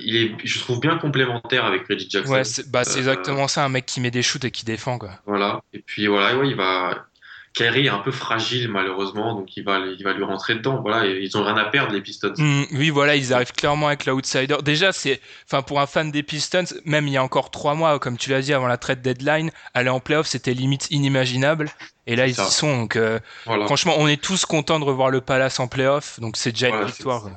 il 0.03 0.17
est, 0.17 0.37
je 0.45 0.59
trouve 0.61 0.81
bien 0.81 0.97
complémentaire 0.99 1.65
avec 1.65 1.87
Reggie 1.89 2.09
Jackson. 2.11 2.33
Ouais, 2.33 2.45
c'est 2.45 2.71
bah, 2.71 2.83
Euh, 2.87 2.97
exactement 2.97 3.49
ça, 3.49 3.65
un 3.65 3.69
mec 3.69 3.87
qui 3.87 4.01
met 4.01 4.11
des 4.11 4.23
shoots 4.23 4.45
et 4.45 4.51
qui 4.51 4.65
défend, 4.65 4.99
quoi. 4.99 5.11
Voilà. 5.27 5.61
Et 5.73 5.79
puis 5.81 6.07
voilà, 6.07 6.37
ouais, 6.37 6.49
il 6.49 6.57
va. 6.57 7.07
Kyrie 7.55 7.87
est 7.87 7.89
un 7.91 8.01
peu 8.01 8.11
fragile 8.11 8.69
malheureusement, 8.69 9.33
donc 9.37 9.57
il 9.57 9.63
va, 9.63 9.79
il 9.79 10.03
va 10.03 10.13
lui 10.13 10.25
rentrer 10.25 10.57
dedans. 10.57 10.81
Voilà, 10.83 11.07
et 11.07 11.21
ils 11.23 11.37
ont 11.37 11.45
rien 11.45 11.57
à 11.57 11.67
perdre 11.67 11.93
les 11.93 12.01
Pistons. 12.01 12.35
Mm, 12.37 12.65
oui, 12.73 12.91
voilà, 12.91 13.15
ils 13.15 13.33
arrivent 13.33 13.53
clairement 13.53 13.87
avec 13.87 14.07
l'outsider. 14.07 14.57
Déjà, 14.65 14.91
c'est, 14.91 15.21
enfin, 15.47 15.63
pour 15.63 15.81
un 15.81 15.87
fan 15.87 16.11
des 16.11 16.25
Pistons, 16.25 16.65
même 16.85 17.07
il 17.07 17.13
y 17.13 17.17
a 17.17 17.23
encore 17.23 17.53
trois 17.53 17.77
mois, 17.77 18.01
comme 18.01 18.17
tu 18.19 18.31
l'as 18.31 18.43
dit, 18.43 18.53
avant 18.53 18.67
la 18.67 18.77
trade 18.77 19.03
deadline, 19.03 19.53
aller 19.73 19.89
en 19.89 20.01
playoff, 20.01 20.27
c'était 20.27 20.53
limite 20.53 20.89
inimaginable. 20.91 21.71
Et 22.09 22.17
là, 22.17 22.27
ils 22.27 22.35
ça. 22.35 22.49
y 22.49 22.51
sont. 22.51 22.77
Donc, 22.77 22.97
euh, 22.97 23.21
Voilà. 23.47 23.67
franchement, 23.67 23.95
on 23.99 24.09
est 24.09 24.21
tous 24.21 24.47
contents 24.47 24.81
de 24.81 24.85
revoir 24.85 25.11
le 25.11 25.21
Palace 25.21 25.61
en 25.61 25.69
playoff. 25.69 26.19
Donc, 26.19 26.37
c'est 26.37 26.51
déjà 26.51 26.71
une 26.71 26.75
Voilà, 26.75 26.89
victoire. 26.91 27.29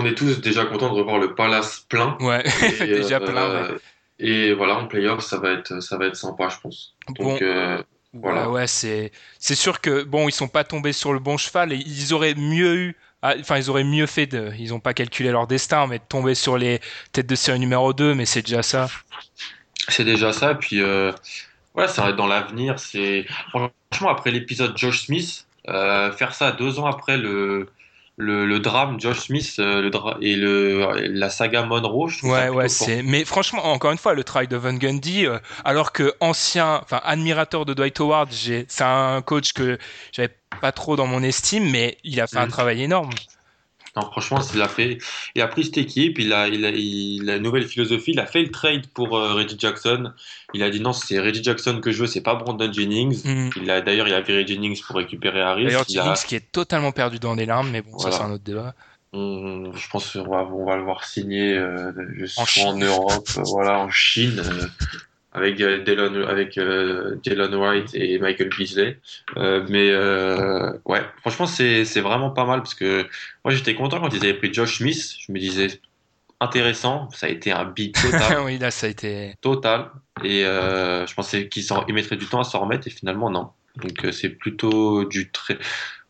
On 0.00 0.06
est 0.06 0.14
tous 0.14 0.40
déjà 0.40 0.64
contents 0.66 0.88
de 0.92 0.98
revoir 0.98 1.18
le 1.18 1.34
Palace 1.34 1.80
plein. 1.88 2.16
Ouais, 2.20 2.44
Et, 2.80 2.86
déjà 2.86 3.16
euh, 3.16 3.20
plein. 3.20 3.72
ouais. 3.72 3.78
Et 4.20 4.52
voilà, 4.54 4.76
en 4.78 4.86
playoff, 4.86 5.24
ça 5.24 5.38
va 5.38 5.52
être, 5.52 5.80
ça 5.82 5.96
va 5.98 6.06
être 6.06 6.16
sympa, 6.16 6.48
je 6.48 6.56
pense. 6.60 6.94
Donc 7.18 7.18
Bon, 7.18 7.38
euh, 7.42 7.82
voilà. 8.12 8.48
ouais, 8.48 8.48
ouais, 8.48 8.66
c'est, 8.66 9.12
c'est 9.38 9.54
sûr 9.54 9.80
que 9.80 10.02
bon, 10.04 10.28
ils 10.28 10.32
sont 10.32 10.48
pas 10.48 10.64
tombés 10.64 10.92
sur 10.92 11.12
le 11.12 11.18
bon 11.20 11.36
cheval 11.36 11.72
et 11.72 11.76
ils 11.76 12.12
auraient 12.14 12.34
mieux 12.34 12.74
eu. 12.76 12.96
ah, 13.22 13.34
Enfin, 13.40 13.58
ils 13.58 13.70
auraient 13.70 13.84
mieux 13.84 14.06
fait 14.06 14.26
de. 14.26 14.52
Ils 14.58 14.72
ont 14.74 14.80
pas 14.80 14.94
calculé 14.94 15.30
leur 15.30 15.46
destin, 15.46 15.86
mais 15.86 15.98
de 15.98 16.04
tomber 16.08 16.34
sur 16.34 16.56
les 16.58 16.80
têtes 17.12 17.26
de 17.28 17.34
série 17.36 17.58
numéro 17.60 17.92
2, 17.92 18.14
mais 18.14 18.24
c'est 18.26 18.42
déjà 18.42 18.62
ça. 18.62 18.88
C'est 19.88 20.04
déjà 20.04 20.32
ça. 20.32 20.54
Puis 20.54 20.80
euh, 20.82 21.12
voilà, 21.74 21.88
ça 21.88 22.02
va 22.02 22.10
être 22.10 22.16
dans 22.16 22.26
l'avenir. 22.26 22.78
C'est 22.78 23.26
franchement 23.50 24.10
après 24.10 24.30
l'épisode 24.30 24.76
Josh 24.76 25.06
Smith, 25.06 25.46
euh, 25.68 26.12
faire 26.12 26.34
ça 26.34 26.52
deux 26.52 26.78
ans 26.78 26.86
après 26.86 27.16
le 27.18 27.68
le, 28.18 28.44
le 28.46 28.58
drame 28.58 29.00
Josh 29.00 29.20
Smith 29.26 29.54
euh, 29.60 29.80
le 29.80 29.90
dra- 29.90 30.18
et 30.20 30.34
le 30.36 31.06
la 31.08 31.30
saga 31.30 31.64
Monroe. 31.64 32.08
Je 32.08 32.26
Ouais, 32.26 32.48
ouais, 32.48 32.68
c'est. 32.68 33.02
Mais 33.02 33.24
franchement, 33.24 33.64
encore 33.64 33.92
une 33.92 33.98
fois, 33.98 34.12
le 34.14 34.24
travail 34.24 34.48
de 34.48 34.56
Van 34.56 34.74
Gundy, 34.74 35.26
euh, 35.26 35.38
alors 35.64 35.92
que 35.92 36.12
ancien, 36.20 36.80
enfin 36.82 37.00
admirateur 37.04 37.64
de 37.64 37.74
Dwight 37.74 37.98
Howard, 38.00 38.30
c'est 38.32 38.66
un 38.82 39.22
coach 39.22 39.52
que 39.52 39.78
j'avais 40.12 40.34
pas 40.60 40.72
trop 40.72 40.96
dans 40.96 41.06
mon 41.06 41.22
estime, 41.22 41.70
mais 41.70 41.96
il 42.02 42.20
a 42.20 42.26
fait 42.26 42.38
un 42.38 42.46
Mhm. 42.46 42.50
travail 42.50 42.82
énorme. 42.82 43.10
Non, 44.00 44.10
franchement, 44.10 44.38
il 44.54 44.62
a 44.62 44.68
fait. 44.68 44.98
Il 45.34 45.42
a 45.42 45.48
pris 45.48 45.64
cette 45.64 45.78
équipe, 45.78 46.18
il 46.18 46.32
a, 46.32 46.46
il 46.48 46.64
a, 46.64 46.70
il 46.70 47.28
a 47.30 47.36
une 47.36 47.42
nouvelle 47.42 47.66
philosophie. 47.66 48.12
Il 48.12 48.20
a 48.20 48.26
fait 48.26 48.42
le 48.42 48.50
trade 48.50 48.86
pour 48.88 49.16
euh, 49.16 49.34
Reggie 49.34 49.56
Jackson. 49.58 50.12
Il 50.54 50.62
a 50.62 50.70
dit 50.70 50.80
non, 50.80 50.92
c'est 50.92 51.18
Reggie 51.18 51.42
Jackson 51.42 51.80
que 51.80 51.90
je 51.90 52.00
veux, 52.00 52.06
c'est 52.06 52.20
pas 52.20 52.34
Brandon 52.36 52.72
Jennings. 52.72 53.20
Mhm. 53.24 53.50
Il 53.56 53.70
a 53.70 53.80
d'ailleurs, 53.80 54.06
il 54.08 54.14
a 54.14 54.20
viré 54.20 54.46
Jennings 54.46 54.80
pour 54.86 54.96
récupérer 54.96 55.40
Harris. 55.40 55.64
D'ailleurs, 55.64 55.82
a- 55.82 55.92
Jennings 55.92 56.24
qui 56.26 56.36
est 56.36 56.52
totalement 56.52 56.92
perdu 56.92 57.18
dans 57.18 57.34
les 57.34 57.46
larmes, 57.46 57.70
mais 57.70 57.82
bon, 57.82 57.90
Voilà. 57.92 58.12
ça 58.12 58.18
c'est 58.18 58.24
un 58.24 58.32
autre 58.32 58.44
débat. 58.44 58.74
on- 59.14 59.72
je 59.74 59.88
pense 59.90 60.12
qu'on 60.12 60.28
va, 60.28 60.44
on 60.44 60.64
va 60.66 60.76
le 60.76 60.82
voir 60.82 61.02
signer 61.04 61.56
euh, 61.56 61.92
En 62.36 62.44
en. 62.66 62.76
Europe, 62.78 63.28
euh, 63.38 63.42
voilà, 63.46 63.78
en 63.80 63.90
Chine, 63.90 64.38
euh, 64.44 64.66
avec 65.38 65.60
euh, 65.60 65.82
Delon, 65.84 66.26
avec 66.26 66.58
euh, 66.58 67.16
Delon 67.24 67.58
Wright 67.58 67.94
et 67.94 68.18
Michael 68.18 68.50
Beasley. 68.50 68.98
Euh, 69.36 69.64
mais 69.68 69.90
ouais, 70.84 71.02
franchement, 71.20 71.46
c'est 71.46 72.00
vraiment 72.00 72.30
pas 72.30 72.44
mal 72.44 72.60
parce 72.60 72.74
que 72.74 73.06
moi 73.44 73.54
j'étais 73.54 73.74
content 73.74 74.00
quand 74.00 74.12
ils 74.12 74.22
avaient 74.22 74.34
pris 74.34 74.52
Josh 74.52 74.78
Smith. 74.78 75.14
Je 75.18 75.32
me 75.32 75.38
disais 75.38 75.80
intéressant, 76.40 77.08
ça 77.10 77.26
a 77.26 77.28
été 77.30 77.52
un 77.52 77.64
beat 77.64 78.00
total. 78.00 78.40
oui, 78.44 78.58
là, 78.58 78.70
ça 78.70 78.86
a 78.86 78.90
été. 78.90 79.34
total. 79.40 79.90
Et 80.24 80.44
euh, 80.44 81.06
je 81.06 81.14
pensais 81.14 81.48
qu'ils 81.48 81.64
mettraient 81.94 82.16
du 82.16 82.26
temps 82.26 82.40
à 82.40 82.44
s'en 82.44 82.60
remettre 82.60 82.86
et 82.86 82.90
finalement 82.90 83.30
non. 83.30 83.50
Donc 83.76 84.04
euh, 84.04 84.12
c'est 84.12 84.30
plutôt 84.30 85.04
du 85.04 85.30
très 85.30 85.58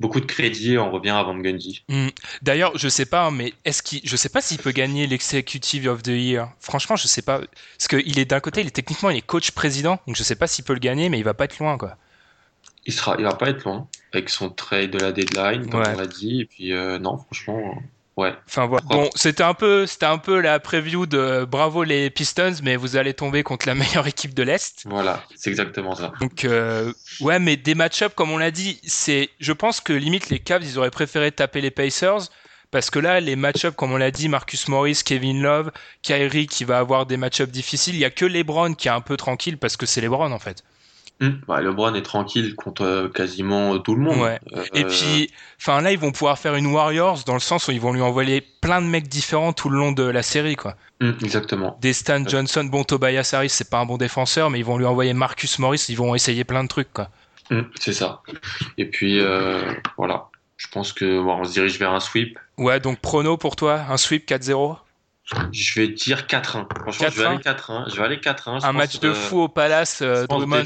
beaucoup 0.00 0.20
de 0.20 0.26
crédit. 0.26 0.78
On 0.78 0.90
revient 0.90 1.10
à 1.10 1.22
Van 1.22 1.36
Gundy. 1.36 1.84
Hmm. 1.88 2.08
D'ailleurs, 2.42 2.76
je 2.78 2.88
sais 2.88 3.06
pas, 3.06 3.30
mais 3.30 3.52
est-ce 3.64 3.82
qu'il, 3.82 4.00
je 4.04 4.16
sais 4.16 4.28
pas 4.28 4.40
s'il 4.40 4.58
peut 4.58 4.70
gagner 4.72 5.06
l'executive 5.06 5.88
of 5.88 6.02
the 6.02 6.08
year. 6.08 6.50
Franchement, 6.60 6.96
je 6.96 7.06
sais 7.08 7.22
pas, 7.22 7.40
parce 7.40 7.88
qu'il 7.88 8.18
est 8.18 8.24
d'un 8.24 8.40
côté, 8.40 8.60
il 8.60 8.66
est 8.66 8.70
techniquement, 8.70 9.10
il 9.10 9.16
est 9.18 9.22
coach 9.26 9.50
président, 9.50 9.98
donc 10.06 10.16
je 10.16 10.22
sais 10.22 10.36
pas 10.36 10.46
s'il 10.46 10.64
peut 10.64 10.74
le 10.74 10.78
gagner, 10.80 11.08
mais 11.08 11.18
il 11.18 11.24
va 11.24 11.34
pas 11.34 11.44
être 11.44 11.58
loin, 11.58 11.76
quoi. 11.78 11.96
Il 12.86 12.92
sera, 12.92 13.16
il 13.18 13.24
va 13.24 13.34
pas 13.34 13.50
être 13.50 13.64
loin 13.64 13.86
avec 14.12 14.30
son 14.30 14.48
trade 14.50 14.90
de 14.92 14.98
la 14.98 15.12
deadline, 15.12 15.68
comme 15.68 15.80
Ouais. 15.82 15.92
on 15.94 15.98
l'a 15.98 16.06
dit. 16.06 16.40
Et 16.40 16.44
puis 16.46 16.72
euh, 16.72 16.98
non, 16.98 17.18
franchement, 17.18 17.82
Ouais. 18.18 18.34
Enfin 18.48 18.66
voilà. 18.66 18.84
Bon, 18.88 19.08
c'était 19.14 19.44
un 19.44 19.54
peu, 19.54 19.86
c'était 19.86 20.06
un 20.06 20.18
peu 20.18 20.40
la 20.40 20.58
preview 20.58 21.06
de 21.06 21.44
bravo 21.44 21.84
les 21.84 22.10
Pistons, 22.10 22.54
mais 22.64 22.74
vous 22.74 22.96
allez 22.96 23.14
tomber 23.14 23.44
contre 23.44 23.68
la 23.68 23.74
meilleure 23.76 24.08
équipe 24.08 24.34
de 24.34 24.42
l'est. 24.42 24.82
Voilà, 24.86 25.22
c'est 25.36 25.50
exactement 25.50 25.94
ça. 25.94 26.12
Donc 26.20 26.44
euh, 26.44 26.92
ouais, 27.20 27.38
mais 27.38 27.56
des 27.56 27.76
match-up 27.76 28.14
comme 28.16 28.32
on 28.32 28.38
l'a 28.38 28.50
dit, 28.50 28.80
c'est, 28.82 29.30
je 29.38 29.52
pense 29.52 29.80
que 29.80 29.92
limite 29.92 30.30
les 30.30 30.40
Cavs 30.40 30.64
ils 30.64 30.80
auraient 30.80 30.90
préféré 30.90 31.30
taper 31.30 31.60
les 31.60 31.70
Pacers 31.70 32.22
parce 32.72 32.90
que 32.90 32.98
là 32.98 33.20
les 33.20 33.36
match-up 33.36 33.76
comme 33.76 33.92
on 33.92 33.96
l'a 33.96 34.10
dit, 34.10 34.28
Marcus 34.28 34.66
Morris, 34.66 35.02
Kevin 35.04 35.40
Love, 35.40 35.70
Kyrie 36.02 36.48
qui 36.48 36.64
va 36.64 36.80
avoir 36.80 37.06
des 37.06 37.16
match-up 37.16 37.50
difficiles. 37.50 37.94
Il 37.94 38.00
y 38.00 38.04
a 38.04 38.10
que 38.10 38.24
LeBron 38.24 38.74
qui 38.74 38.88
est 38.88 38.90
un 38.90 39.00
peu 39.00 39.16
tranquille 39.16 39.58
parce 39.58 39.76
que 39.76 39.86
c'est 39.86 40.00
LeBron 40.00 40.32
en 40.32 40.40
fait. 40.40 40.64
Hum, 41.20 41.40
bah, 41.48 41.60
LeBron 41.60 41.94
est 41.94 42.02
tranquille 42.02 42.54
contre 42.54 42.82
euh, 42.84 43.08
quasiment 43.08 43.76
tout 43.80 43.96
le 43.96 44.00
monde. 44.02 44.18
Ouais. 44.20 44.38
Euh, 44.56 44.64
Et 44.72 44.84
puis, 44.84 45.32
enfin 45.60 45.80
là 45.80 45.90
ils 45.90 45.98
vont 45.98 46.12
pouvoir 46.12 46.38
faire 46.38 46.54
une 46.54 46.66
Warriors 46.66 47.24
dans 47.26 47.34
le 47.34 47.40
sens 47.40 47.66
où 47.66 47.72
ils 47.72 47.80
vont 47.80 47.92
lui 47.92 48.02
envoyer 48.02 48.40
plein 48.40 48.80
de 48.80 48.86
mecs 48.86 49.08
différents 49.08 49.52
tout 49.52 49.68
le 49.68 49.78
long 49.78 49.90
de 49.90 50.04
la 50.04 50.22
série 50.22 50.54
quoi. 50.54 50.76
hum, 51.00 51.16
exactement. 51.22 51.76
Des 51.80 51.92
Stan 51.92 52.24
Johnson, 52.24 52.64
bon 52.64 52.84
Tobias 52.84 53.30
Harris 53.34 53.48
c'est 53.50 53.68
pas 53.68 53.78
un 53.80 53.86
bon 53.86 53.96
défenseur, 53.96 54.48
mais 54.50 54.60
ils 54.60 54.64
vont 54.64 54.78
lui 54.78 54.84
envoyer 54.86 55.12
Marcus 55.12 55.58
Morris, 55.58 55.86
ils 55.88 55.96
vont 55.96 56.14
essayer 56.14 56.44
plein 56.44 56.62
de 56.62 56.68
trucs 56.68 56.92
quoi. 56.92 57.08
Hum, 57.50 57.68
c'est 57.80 57.94
ça. 57.94 58.22
Et 58.76 58.84
puis 58.84 59.18
euh, 59.18 59.72
voilà, 59.96 60.28
je 60.56 60.68
pense 60.68 60.92
que 60.92 61.20
bon, 61.20 61.34
on 61.40 61.44
se 61.44 61.52
dirige 61.52 61.78
vers 61.80 61.92
un 61.92 62.00
sweep. 62.00 62.38
Ouais, 62.58 62.78
donc 62.78 63.00
prono 63.00 63.36
pour 63.36 63.56
toi, 63.56 63.80
un 63.88 63.96
sweep 63.96 64.28
4-0 64.28 64.76
Je 65.52 65.80
vais 65.80 65.88
dire 65.88 66.22
4-1. 66.26 66.66
Franchement, 66.80 67.08
je 67.10 67.20
vais 67.20 67.24
4-1. 67.24 67.26
aller 67.28 67.38
4-1. 67.42 67.90
Je 67.90 67.96
vais 67.96 68.02
aller 68.04 68.16
4-1. 68.16 68.60
je 68.60 68.66
Un 68.66 68.72
match 68.72 68.98
de 69.00 69.12
fou 69.12 69.40
au 69.42 69.48
Palace, 69.48 70.00
euh, 70.02 70.26
Drummond 70.26 70.56
va- 70.56 70.62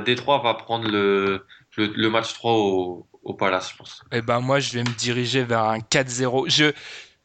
Détroit 0.00 0.38
va 0.42 0.54
prendre 0.54 0.88
le, 0.88 1.44
le, 1.76 1.86
le 1.86 2.10
match 2.10 2.32
3 2.34 2.52
au, 2.52 3.06
au 3.24 3.34
Palace, 3.34 3.70
je 3.72 3.76
pense. 3.76 4.02
Eh 4.12 4.22
ben 4.22 4.40
moi, 4.40 4.60
je 4.60 4.72
vais 4.72 4.84
me 4.84 4.96
diriger 4.96 5.42
vers 5.44 5.64
un 5.64 5.78
4-0. 5.78 6.48
Je... 6.48 6.72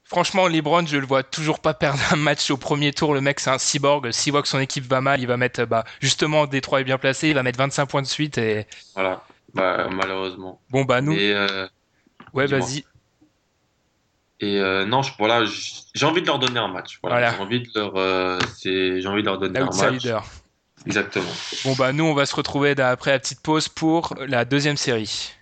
Franchement, 0.04 0.48
LeBron, 0.48 0.86
je 0.86 0.98
le 0.98 1.06
vois 1.06 1.24
toujours 1.24 1.60
pas 1.60 1.74
perdre 1.74 2.00
un 2.12 2.18
match 2.18 2.50
au 2.52 2.58
premier 2.58 2.92
tour. 2.92 3.14
Le 3.14 3.22
mec, 3.22 3.40
c'est 3.40 3.50
un 3.50 3.58
cyborg. 3.58 4.12
S'il 4.12 4.34
voit 4.34 4.42
que 4.42 4.48
son 4.50 4.60
équipe 4.60 4.86
va 4.86 5.00
mal, 5.00 5.22
il 5.22 5.28
va 5.28 5.38
mettre, 5.38 5.64
bah, 5.66 5.86
justement, 6.02 6.48
Détroit 6.48 6.82
est 6.82 6.84
bien 6.84 6.98
placé, 6.98 7.30
il 7.30 7.36
va 7.36 7.44
mettre 7.44 7.60
25 7.60 7.86
points 7.86 8.02
de 8.02 8.08
suite. 8.08 8.38
Et 8.38 8.66
Voilà. 8.96 9.24
Bah, 9.54 9.88
malheureusement. 9.92 10.60
bon, 10.70 10.84
bah 10.84 11.00
nous, 11.02 11.14
Et, 11.14 11.34
euh, 11.34 11.68
ouais, 12.34 12.46
vas-y. 12.48 12.84
Et 14.43 14.60
euh, 14.60 14.86
non, 14.86 15.04
je, 15.04 15.12
voilà, 15.19 15.43
j'ai 15.93 16.06
envie 16.06 16.21
de 16.21 16.25
leur 16.25 16.39
donner 16.39 16.60
un 16.60 16.67
match. 16.67 16.97
Voilà, 17.04 17.17
Voilà. 17.17 17.32
J'ai 17.36 17.43
envie 17.43 17.62
de 17.62 17.69
leur, 17.75 17.95
euh, 17.95 18.39
j'ai 18.63 19.08
envie 19.08 19.21
de 19.21 19.27
leur 19.27 19.38
donner 19.38 19.60
un 19.60 19.65
match. 19.65 20.08
Exactement. 20.88 21.30
Bon, 21.63 21.75
bah 21.75 21.93
nous, 21.93 22.06
on 22.06 22.15
va 22.15 22.25
se 22.25 22.36
retrouver 22.36 22.71
après 22.82 23.12
la 23.12 23.19
petite 23.19 23.41
pause 23.41 23.69
pour 23.69 24.15
la 24.27 24.43
deuxième 24.45 24.77
série. 24.77 25.34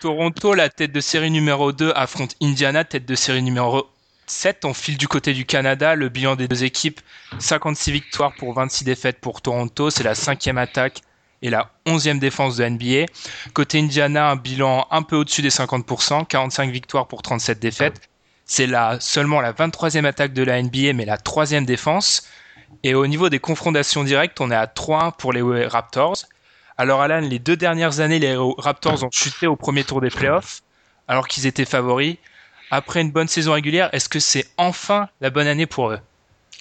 Toronto, 0.00 0.54
la 0.54 0.68
tête 0.68 0.92
de 0.92 1.00
série 1.00 1.32
numéro 1.32 1.72
2, 1.72 1.90
affronte 1.96 2.36
Indiana, 2.40 2.84
tête 2.84 3.06
de 3.06 3.14
série 3.16 3.42
numéro 3.42 3.88
7. 4.26 4.64
On 4.64 4.74
file 4.74 4.96
du 4.96 5.08
côté 5.08 5.32
du 5.32 5.44
Canada. 5.44 5.94
Le 5.94 6.08
bilan 6.08 6.36
des 6.36 6.48
deux 6.48 6.64
équipes, 6.64 7.00
56 7.38 7.92
victoires 7.92 8.34
pour 8.34 8.52
26 8.54 8.84
défaites 8.84 9.20
pour 9.20 9.42
Toronto. 9.42 9.90
C'est 9.90 10.02
la 10.04 10.14
cinquième 10.14 10.58
attaque 10.58 11.02
et 11.42 11.50
la 11.50 11.70
onzième 11.86 12.18
défense 12.18 12.56
de 12.56 12.64
NBA. 12.64 13.06
Côté 13.52 13.78
Indiana, 13.78 14.30
un 14.30 14.36
bilan 14.36 14.86
un 14.90 15.02
peu 15.02 15.16
au-dessus 15.16 15.42
des 15.42 15.50
50%, 15.50 16.26
45 16.26 16.70
victoires 16.70 17.06
pour 17.06 17.22
37 17.22 17.58
défaites. 17.60 18.00
C'est 18.46 18.66
la, 18.66 18.98
seulement 19.00 19.40
la 19.40 19.52
23e 19.52 20.04
attaque 20.04 20.32
de 20.32 20.42
la 20.42 20.62
NBA, 20.62 20.92
mais 20.94 21.04
la 21.04 21.18
troisième 21.18 21.66
défense. 21.66 22.26
Et 22.82 22.94
au 22.94 23.06
niveau 23.06 23.28
des 23.28 23.38
confrontations 23.38 24.04
directes, 24.04 24.40
on 24.40 24.50
est 24.50 24.56
à 24.56 24.66
3-1 24.66 25.12
pour 25.16 25.32
les 25.32 25.66
Raptors. 25.66 26.24
Alors 26.76 27.02
Alan, 27.02 27.20
les 27.20 27.38
deux 27.38 27.56
dernières 27.56 28.00
années, 28.00 28.18
les 28.18 28.36
Raptors 28.58 29.04
ont 29.04 29.10
chuté 29.10 29.46
au 29.46 29.56
premier 29.56 29.84
tour 29.84 30.00
des 30.00 30.10
playoffs, 30.10 30.62
alors 31.08 31.28
qu'ils 31.28 31.46
étaient 31.46 31.64
favoris. 31.64 32.16
Après 32.76 33.02
une 33.02 33.12
bonne 33.12 33.28
saison 33.28 33.52
régulière, 33.52 33.88
est-ce 33.92 34.08
que 34.08 34.18
c'est 34.18 34.48
enfin 34.56 35.08
la 35.20 35.30
bonne 35.30 35.46
année 35.46 35.64
pour 35.64 35.92
eux? 35.92 36.00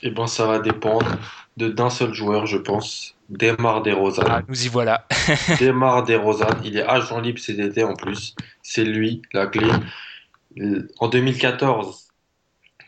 Et 0.03 0.11
ben, 0.11 0.27
ça 0.27 0.45
va 0.45 0.59
dépendre 0.59 1.07
de 1.57 1.69
d'un 1.69 1.89
seul 1.89 2.13
joueur, 2.13 2.45
je 2.45 2.57
pense. 2.57 3.15
Demar 3.29 3.81
DeRozan. 3.81 4.23
Ah, 4.29 4.41
nous 4.47 4.63
y 4.63 4.67
voilà. 4.67 5.07
Demar 5.59 6.03
DeRozan, 6.03 6.51
il 6.63 6.77
est 6.77 6.83
agent 6.83 7.19
libre 7.19 7.39
cet 7.39 7.57
été 7.57 7.83
en 7.83 7.95
plus. 7.95 8.35
C'est 8.61 8.83
lui 8.83 9.23
la 9.33 9.47
clé. 9.47 9.67
En 10.99 11.07
2014, 11.07 12.09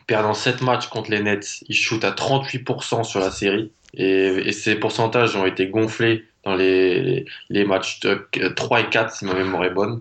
perdant 0.06 0.32
7 0.32 0.62
matchs 0.62 0.86
contre 0.86 1.10
les 1.10 1.20
Nets, 1.20 1.64
il 1.68 1.74
shoot 1.74 2.04
à 2.04 2.12
38% 2.12 3.02
sur 3.02 3.18
la 3.18 3.32
série. 3.32 3.72
Et, 3.94 4.48
et 4.48 4.52
ses 4.52 4.76
pourcentages 4.76 5.34
ont 5.34 5.46
été 5.46 5.66
gonflés 5.66 6.24
dans 6.44 6.54
les, 6.54 7.24
les 7.50 7.64
matchs 7.64 7.98
de 7.98 8.28
3 8.54 8.82
et 8.82 8.88
4, 8.88 9.12
si 9.12 9.24
ma 9.24 9.34
mémoire 9.34 9.64
est 9.64 9.74
bonne. 9.74 10.00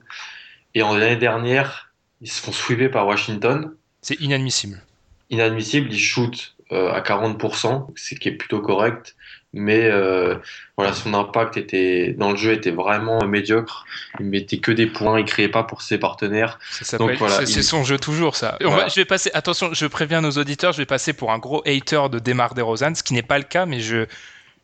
Et 0.76 0.84
en 0.84 0.96
l'année 0.96 1.16
dernière, 1.16 1.85
ils 2.26 2.32
se 2.32 2.42
font 2.42 2.52
sweeper 2.52 2.90
par 2.90 3.06
Washington. 3.08 3.72
C'est 4.02 4.20
inadmissible. 4.20 4.82
Inadmissible, 5.30 5.88
il 5.92 6.00
shoot 6.00 6.56
euh, 6.72 6.92
à 6.92 7.02
40%, 7.02 7.88
ce 7.96 8.16
qui 8.16 8.30
est 8.30 8.34
plutôt 8.34 8.60
correct. 8.62 9.16
Mais 9.54 9.86
euh, 9.86 10.36
voilà, 10.76 10.92
son 10.94 11.14
impact 11.14 11.56
était 11.56 12.14
dans 12.18 12.32
le 12.32 12.36
jeu 12.36 12.52
était 12.52 12.72
vraiment 12.72 13.24
médiocre. 13.26 13.86
Il 14.20 14.26
mettait 14.26 14.58
que 14.58 14.72
des 14.72 14.88
points, 14.88 15.18
il 15.20 15.26
créait 15.26 15.48
pas 15.48 15.64
pour 15.64 15.82
ses 15.82 15.98
partenaires. 15.98 16.60
Ça 16.72 16.84
s'appelle- 16.84 17.08
Donc 17.08 17.18
voilà, 17.20 17.38
c'est 17.38 17.46
c'est 17.46 17.60
il- 17.62 17.64
son 17.64 17.84
jeu 17.86 17.98
toujours 17.98 18.36
ça. 18.36 18.58
On 18.62 18.66
Voilà. 18.70 18.84
va- 18.84 18.90
je 18.90 18.96
vais 18.96 19.06
passer. 19.06 19.32
Attention, 19.34 19.70
je 19.74 19.86
préviens 19.86 20.20
nos 20.20 20.32
auditeurs, 20.32 20.74
je 20.74 20.80
vais 20.80 20.86
passer 20.86 21.14
pour 21.14 21.32
un 21.32 21.38
gros 21.40 21.62
hater 21.66 22.10
de 22.12 22.20
Demar 22.20 22.54
Derozan, 22.54 22.96
ce 22.96 23.04
qui 23.04 23.14
n'est 23.14 23.22
pas 23.24 23.38
le 23.38 23.46
cas, 23.46 23.66
mais 23.66 23.80
je 23.80 24.08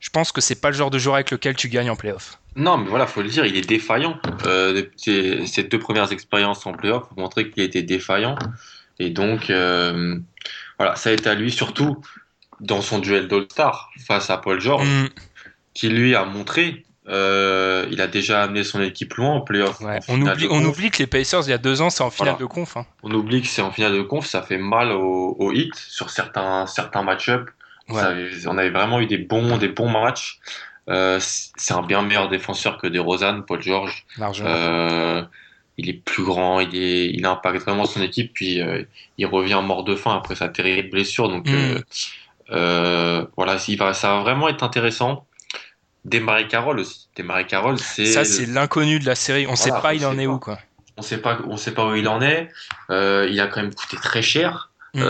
je 0.02 0.10
pense 0.10 0.32
que 0.32 0.42
c'est 0.42 0.60
pas 0.60 0.72
le 0.72 0.76
genre 0.76 0.90
de 0.90 0.98
joueur 0.98 1.14
avec 1.16 1.30
lequel 1.32 1.56
tu 1.56 1.70
gagnes 1.70 1.92
en 1.92 1.96
playoff. 1.96 2.40
Non, 2.56 2.78
mais 2.78 2.90
voilà, 2.90 3.08
faut 3.08 3.22
le 3.22 3.30
dire, 3.30 3.46
il 3.46 3.56
est 3.56 3.68
défaillant. 3.68 4.20
Euh, 4.46 4.84
ses, 4.98 5.46
ses 5.48 5.64
deux 5.64 5.80
premières 5.80 6.12
expériences 6.12 6.66
en 6.66 6.74
playoff 6.74 7.04
ont 7.16 7.22
montré 7.22 7.50
qu'il 7.50 7.64
était 7.64 7.84
défaillant. 7.84 8.36
Et 9.00 9.10
donc, 9.10 9.50
euh, 9.50 10.18
voilà, 10.78 10.96
ça 10.96 11.10
a 11.10 11.14
été 11.14 11.30
à 11.30 11.34
lui 11.36 11.52
surtout 11.52 12.02
dans 12.60 12.82
son 12.82 13.00
duel 13.00 13.28
d'All-Star 13.28 13.90
face 14.06 14.30
à 14.30 14.38
Paul 14.38 14.60
George, 14.60 14.88
Mm, 14.88 15.08
qui 15.74 15.90
lui 15.90 16.14
a 16.16 16.26
montré. 16.26 16.86
euh, 17.08 17.88
il 17.90 18.00
a 18.00 18.06
déjà 18.08 18.44
amené 18.44 18.64
son 18.64 18.80
équipe 18.80 19.16
loin 19.16 19.30
en 19.32 19.42
playoff. 19.42 19.82
ouais. 19.82 19.98
On 20.08 20.22
oublie 20.22 20.48
on 20.52 20.64
oublie 20.64 20.92
que 20.92 21.00
les 21.00 21.08
Pacers 21.08 21.42
il 21.46 21.50
y 21.50 21.54
a 21.54 21.58
deux 21.58 21.82
ans 21.82 21.90
c'est 21.90 22.04
en 22.04 22.12
finale 22.12 22.34
Voilà. 22.36 22.40
de 22.40 22.46
conf. 22.46 22.78
hein. 22.78 22.86
On 23.02 23.12
oublie 23.12 23.42
que 23.42 23.48
c'est 23.48 23.64
en 23.64 23.72
finale 23.72 23.94
de 23.94 24.02
conf, 24.04 24.28
ça 24.28 24.44
fait 24.44 24.60
mal 24.60 24.92
au, 24.92 25.36
au 25.40 25.52
hit 25.52 25.74
sur 25.76 26.12
certains, 26.12 26.68
certains 26.68 27.02
match-up. 27.02 27.50
Ouais. 27.90 28.00
Ça 28.00 28.10
avait- 28.10 28.30
On 28.48 28.56
avait 28.58 28.70
vraiment 28.70 29.00
eu 29.02 29.08
des 29.08 29.18
bons, 29.18 29.58
des 29.58 29.68
bons 29.70 29.90
matchs. 29.90 30.40
Euh, 30.90 31.20
c'est 31.22 31.74
un 31.74 31.84
bien 31.84 32.02
meilleur 32.02 32.28
défenseur 32.30 32.78
que 32.78 32.88
des 32.88 33.00
Rosanne, 33.00 33.44
Paul 33.46 33.62
George. 33.62 34.06
Euh, 34.46 35.24
il 35.78 35.90
est 35.90 35.94
plus 35.94 36.24
grand, 36.24 36.60
il, 36.60 36.76
est, 36.76 37.10
il 37.10 37.26
impacte 37.26 37.62
vraiment 37.62 37.86
son 37.86 38.02
équipe, 38.02 38.34
puis 38.34 38.62
euh, 38.62 38.84
il 39.18 39.26
revient 39.26 39.62
mort 39.64 39.84
de 39.84 39.96
faim 39.96 40.16
après 40.16 40.36
sa 40.36 40.50
terrible 40.50 40.90
blessure. 40.90 41.30
Donc 41.30 41.48
Mm. 41.48 43.26
voilà, 43.38 43.56
va, 43.78 43.94
ça 43.94 44.16
va 44.16 44.20
vraiment 44.22 44.50
être 44.50 44.64
intéressant. 44.64 45.26
Desmarais 46.04 46.48
Carroll 46.48 46.80
aussi. 46.80 47.08
Desmarais 47.16 47.46
Carroll, 47.46 47.78
c'est 47.78 48.06
Ça 48.06 48.26
c'est 48.26 48.48
l'inconnu 48.48 49.00
de 49.00 49.06
la 49.06 49.16
série. 49.16 49.46
On 49.48 49.56
sait 49.56 49.70
Voilà, 49.70 49.82
pas 49.82 49.90
on 49.90 49.92
il 49.94 50.06
en 50.06 50.12
sait 50.14 50.24
est 50.24 50.26
pas. 50.26 50.32
où 50.34 50.40
quoi. 50.40 50.60
on 50.98 51.02
sait 51.02 51.18
pas, 51.20 51.40
on 51.48 51.58
sait 51.58 51.74
pas 51.74 51.86
où 51.86 51.96
il 51.96 52.08
en 52.08 52.22
est. 52.22 52.50
Il 52.90 53.40
a 53.40 53.48
quand 53.48 53.62
même 53.62 53.74
coûté 53.74 53.98
très 53.98 54.22
cher 54.22 54.68
Mm. 54.94 55.04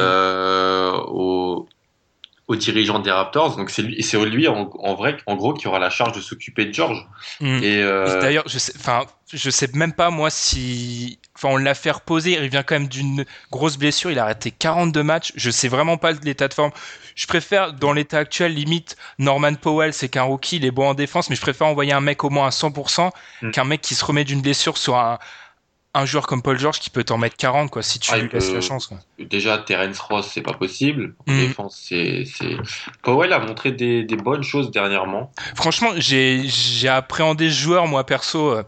Aux 2.52 2.56
dirigeants 2.58 3.00
des 3.00 3.12
Raptors. 3.12 3.56
Donc 3.56 3.70
c'est 3.70 3.82
lui, 3.82 3.96
et 3.98 4.02
c'est 4.02 4.24
lui 4.26 4.48
en, 4.48 4.70
en 4.80 4.94
vrai, 4.94 5.18
en 5.26 5.36
gros, 5.36 5.54
qui 5.54 5.68
aura 5.68 5.80
la 5.80 5.90
charge 5.90 6.12
de 6.12 6.20
s'occuper 6.20 6.66
de 6.66 6.74
George. 6.74 7.08
Mm. 7.40 7.64
Et 7.64 7.82
euh, 7.82 8.20
D'ailleurs, 8.20 8.44
je 8.48 8.60
sais, 8.60 8.74
enfin, 8.78 9.06
je 9.34 9.50
sais 9.50 9.70
même 9.74 9.94
pas 9.94 10.10
moi 10.10 10.30
si, 10.30 11.18
enfin, 11.36 11.50
on 11.54 11.58
l'a 11.58 11.74
fait 11.74 11.92
reposer. 11.92 12.34
Il 12.34 12.40
revient 12.42 12.64
quand 12.66 12.76
même 12.76 12.90
d'une 12.90 13.26
grosse 13.52 13.78
blessure. 13.78 14.12
Il 14.12 14.20
a 14.20 14.24
arrêté 14.24 14.52
42 14.52 15.02
matchs. 15.02 15.32
Je 15.36 15.50
sais 15.50 15.70
vraiment 15.70 15.96
pas 15.98 16.12
l'état 16.12 16.50
de 16.50 16.54
forme. 16.54 16.72
Je 17.16 17.28
préfère, 17.28 17.74
dans 17.74 17.94
l'état 17.94 18.20
actuel, 18.20 18.54
limite 18.54 18.98
Norman 19.20 19.56
Powell, 19.56 19.94
c'est 19.94 20.10
qu'un 20.10 20.24
rookie, 20.24 20.58
il 20.58 20.66
est 20.66 20.72
bon 20.72 20.90
en 20.90 20.94
défense, 20.94 21.30
mais 21.30 21.36
je 21.36 21.42
préfère 21.42 21.68
envoyer 21.68 21.94
un 21.94 22.02
mec 22.02 22.24
au 22.24 22.30
moins 22.30 22.48
à 22.48 22.52
100% 22.52 23.12
Mm. 23.42 23.52
qu'un 23.52 23.64
mec 23.64 23.82
qui 23.82 23.96
se 23.96 24.06
remet 24.06 24.24
d'une 24.24 24.42
blessure 24.42 24.78
sur 24.78 24.98
un, 24.98 25.18
un 25.94 26.06
joueur 26.06 26.26
comme 26.26 26.42
Paul 26.42 26.58
George 26.58 26.80
qui 26.80 26.90
peut 26.90 27.04
t'en 27.04 27.18
mettre 27.18 27.36
40 27.36 27.70
quoi 27.70 27.82
si 27.84 28.00
tu 28.00 28.12
Ah, 28.14 28.18
lui 28.18 28.30
laisses 28.32 28.54
la 28.54 28.62
chance. 28.62 28.88
Quoi. 28.88 28.98
déjà 29.20 29.58
Terence 29.58 30.00
Ross, 30.00 30.30
c'est 30.34 30.42
pas 30.42 30.54
possible. 30.54 31.16
Mm. 31.28 31.40
défense, 31.40 31.84
c'est. 31.90 32.24
Powell 33.04 33.34
a 33.34 33.40
montré 33.40 33.72
des, 33.72 34.04
des 34.04 34.16
bonnes 34.16 34.44
choses 34.44 34.72
dernièrement. 34.72 35.32
Franchement, 35.56 35.90
j'ai 35.98 36.88
appréhendé 36.88 37.50
ce 37.50 37.56
joueur 37.60 37.88
moi 37.88 38.06
perso. 38.06 38.52
euh, 38.52 38.64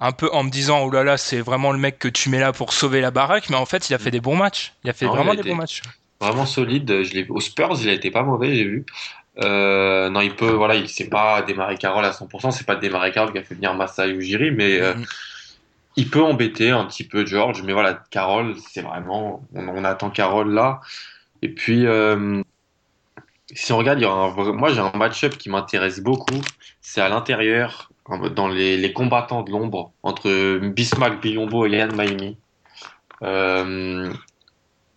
un 0.00 0.10
peu 0.10 0.28
en 0.32 0.42
me 0.42 0.50
disant 0.50 0.80
oh 0.84 0.90
là 0.90 1.04
là 1.04 1.16
c'est 1.16 1.40
vraiment 1.40 1.70
le 1.70 1.78
mec 1.78 2.00
que 2.00 2.08
tu 2.08 2.28
mets 2.28 2.40
là 2.40 2.52
pour 2.52 2.72
sauver 2.72 3.00
la 3.00 3.12
baraque 3.12 3.48
mais 3.48 3.54
en 3.56 3.64
fait 3.64 3.88
il 3.88 3.94
a 3.94 3.98
fait 3.98 4.10
des 4.10 4.20
bons 4.20 4.34
matchs 4.34 4.72
il 4.82 4.90
a 4.90 4.92
fait 4.92 5.06
Non, 5.06 5.12
vraiment 5.14 5.30
a 5.32 5.36
des 5.36 5.48
bons 5.48 5.54
matchs 5.54 5.82
Vraiment 6.20 6.46
solide. 6.46 7.02
Je 7.04 7.12
l'ai, 7.14 7.26
au 7.28 7.38
Spurs, 7.40 7.76
il 7.80 7.88
a 7.88 7.92
été 7.92 8.10
pas 8.10 8.24
mauvais, 8.24 8.54
j'ai 8.56 8.64
vu. 8.64 8.84
Euh, 9.42 10.10
non, 10.10 10.20
il 10.20 10.34
peut, 10.34 10.50
voilà, 10.50 10.74
il 10.74 10.88
c'est 10.88 11.08
pas 11.08 11.42
démarrer 11.42 11.76
Carroll 11.76 12.04
à 12.04 12.10
100%, 12.10 12.50
c'est 12.50 12.66
pas 12.66 12.74
démarrer 12.76 13.12
Carroll 13.12 13.32
qui 13.32 13.38
a 13.38 13.42
fait 13.42 13.54
venir 13.54 13.72
Masai 13.74 14.10
Ujiri, 14.10 14.50
mais 14.50 14.80
euh, 14.80 14.94
Mhm. 14.94 15.04
Il 15.96 16.10
peut 16.10 16.22
embêter 16.22 16.70
un 16.70 16.84
petit 16.86 17.04
peu 17.04 17.24
George, 17.26 17.62
mais 17.62 17.72
voilà, 17.72 18.02
Carroll, 18.10 18.56
c'est 18.68 18.82
vraiment, 18.82 19.46
on, 19.54 19.84
attend 19.84 20.10
Carroll 20.10 20.52
là. 20.52 20.80
Et 21.42 21.48
puis, 21.48 21.86
euh, 21.86 22.42
si 23.52 23.72
on 23.72 23.78
regarde, 23.78 24.00
il 24.00 24.04
y 24.04 24.06
un 24.06 24.52
moi 24.52 24.72
j'ai 24.72 24.80
un 24.80 24.92
match-up 24.96 25.36
qui 25.36 25.50
m'intéresse 25.50 26.00
beaucoup. 26.00 26.40
C'est 26.80 27.00
à 27.00 27.08
l'intérieur, 27.08 27.90
dans 28.34 28.48
les, 28.48 28.76
les 28.76 28.92
combattants 28.92 29.42
de 29.42 29.50
l'ombre, 29.50 29.92
entre 30.02 30.58
Bismarck 30.58 31.20
Biombo 31.20 31.66
et 31.66 31.70
Yann 31.70 31.94
Maimi. 31.94 32.36
Euh, 33.22 34.12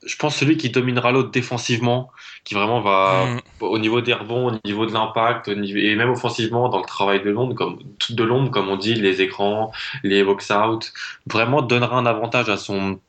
je 0.05 0.15
pense 0.15 0.35
celui 0.35 0.57
qui 0.57 0.69
dominera 0.69 1.11
l'autre 1.11 1.31
défensivement, 1.31 2.11
qui 2.43 2.53
vraiment 2.53 2.81
va 2.81 3.25
Mm. 3.25 3.39
au 3.61 3.79
niveau 3.79 4.01
des 4.01 4.13
rebonds, 4.13 4.53
au 4.53 4.59
niveau 4.65 4.85
de 4.85 4.93
l'impact, 4.93 5.47
et 5.47 5.95
même 5.95 6.09
offensivement 6.09 6.69
dans 6.69 6.79
le 6.79 6.85
travail 6.85 7.21
de 7.23 7.29
l'ombre, 7.29 7.55
comme 7.55 7.79
de 8.09 8.23
l'ombre, 8.23 8.51
comme 8.51 8.69
on 8.69 8.77
dit, 8.77 8.93
les 8.95 9.21
écrans, 9.21 9.71
les 10.03 10.23
box-out, 10.23 10.93
vraiment 11.25 11.61
donnera 11.61 11.97
un 11.97 12.05
avantage 12.05 12.49
à 12.49 12.57
son 12.57 12.99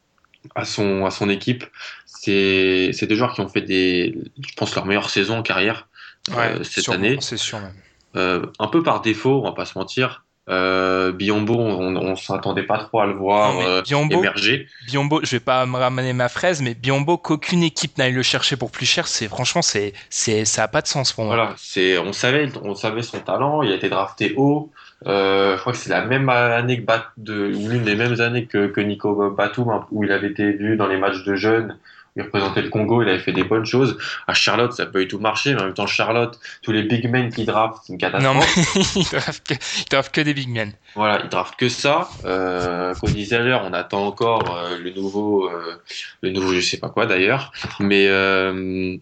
à 0.55 0.65
son 0.65 1.05
à 1.05 1.11
son 1.11 1.29
équipe. 1.29 1.65
C'est 2.07 2.91
c'est 2.93 3.07
des 3.07 3.17
joueurs 3.17 3.35
qui 3.35 3.41
ont 3.41 3.49
fait 3.49 3.61
des, 3.63 4.17
je 4.41 4.55
pense 4.55 4.75
leur 4.75 4.87
meilleure 4.87 5.11
saison 5.11 5.39
en 5.39 5.43
carrière 5.43 5.89
euh, 6.37 6.63
cette 6.63 6.85
sûrement, 6.85 6.99
année. 6.99 7.17
C'est 7.21 7.37
sûr 7.37 7.61
même. 7.61 7.75
Euh, 8.17 8.47
un 8.59 8.69
peu 8.69 8.83
par 8.83 9.01
défaut, 9.03 9.41
on 9.41 9.45
va 9.45 9.53
pas 9.53 9.67
se 9.67 9.79
mentir. 9.79 10.25
Euh, 10.49 11.13
Biombo, 11.13 11.55
on, 11.55 11.95
on 11.97 12.17
s'attendait 12.17 12.63
pas 12.63 12.79
trop 12.79 13.01
à 13.01 13.07
le 13.07 13.13
voir 13.13 13.53
Non, 13.53 13.67
euh, 13.67 13.83
Biombo- 13.83 14.19
émerger. 14.19 14.67
Biombo, 14.87 15.21
je 15.23 15.33
vais 15.33 15.41
pas 15.41 15.67
me 15.67 15.77
ramener 15.77 16.13
ma 16.15 16.29
fraise, 16.31 16.63
mais 16.63 16.75
Biombo, 16.75 17.19
qu'aucune 17.19 17.63
équipe 17.63 17.99
n'aille 17.99 18.13
le 18.13 18.23
chercher 18.23 18.57
pour 18.57 18.71
plus 18.71 18.87
cher, 18.87 19.09
c'est 19.09 19.29
franchement, 19.29 19.61
c'est, 19.61 19.93
c'est, 20.09 20.45
ça 20.47 20.63
a 20.63 20.69
pas 20.69 20.81
de 20.81 20.87
sens 20.87 21.13
pour 21.13 21.25
moi. 21.25 21.37
Voilà, 21.37 21.55
c'est, 21.59 21.99
on 21.99 22.13
savait, 22.15 22.49
on 22.63 22.75
savait 22.75 23.03
son 23.03 23.19
talent. 23.19 23.63
Il 23.63 23.71
a 23.73 23.75
été 23.75 23.89
drafté 23.91 24.35
haut. 24.37 24.71
Euh, 25.07 25.55
je 25.57 25.61
crois 25.61 25.73
que 25.73 25.79
c'est 25.79 25.91
la 25.91 26.05
même 26.05 26.29
année 26.29 26.81
que 26.81 26.85
Bat, 26.87 27.13
de, 27.19 27.53
ou 27.55 27.69
l'une 27.69 27.83
des 27.85 27.95
mêmes 27.95 28.21
années 28.21 28.47
que, 28.47 28.67
que 28.69 28.81
Nico 28.81 29.31
Batum, 29.31 29.69
hein, 29.69 29.87
où 29.93 30.03
il 30.05 30.11
avait 30.13 30.31
été 30.31 30.51
vu 30.53 30.77
dans 30.77 30.87
les 30.87 30.97
matchs 30.97 31.25
de 31.25 31.37
jeunes. 31.37 31.77
Il 32.19 32.25
représentait 32.25 32.63
le 32.63 32.69
Congo, 32.69 33.01
il 33.03 33.09
avait 33.09 33.21
fait 33.21 33.33
des 33.33 33.45
bonnes 33.45 33.65
choses. 33.65 33.97
À 34.27 34.35
Charlotte, 34.35 34.73
ça 34.73 34.87
peut 34.87 35.07
tout 35.07 35.21
marcher, 35.21 35.55
mais 35.55 35.61
en 35.63 35.65
même 35.67 35.75
temps, 35.75 35.87
Charlotte, 35.87 36.39
tous 36.63 36.73
les 36.73 36.83
big 36.83 37.09
men 37.09 37.33
qui 37.33 37.45
draftent, 37.45 37.85
c'est 37.87 37.93
une 37.93 37.99
catastrophe. 37.99 38.35
Non, 38.35 38.41
mais 38.75 38.83
ils 38.97 39.09
doivent 39.09 39.43
que, 39.43 39.55
ils 39.55 40.11
que 40.11 40.21
des 40.23 40.35
big 40.35 40.49
men. 40.49 40.73
Voilà, 40.97 41.21
il 41.23 41.29
draft 41.29 41.55
que 41.57 41.69
ça. 41.69 42.09
Euh, 42.25 42.93
Cody 42.95 43.25
Zeller, 43.25 43.59
on 43.63 43.73
attend 43.73 44.05
encore 44.05 44.57
euh, 44.57 44.79
le 44.79 44.91
nouveau, 44.91 45.49
euh, 45.49 45.81
le 46.23 46.31
nouveau, 46.31 46.53
je 46.53 46.61
sais 46.61 46.79
pas 46.79 46.89
quoi 46.89 47.07
d'ailleurs. 47.07 47.53
Mais 47.79 48.09
euh, 48.09 48.97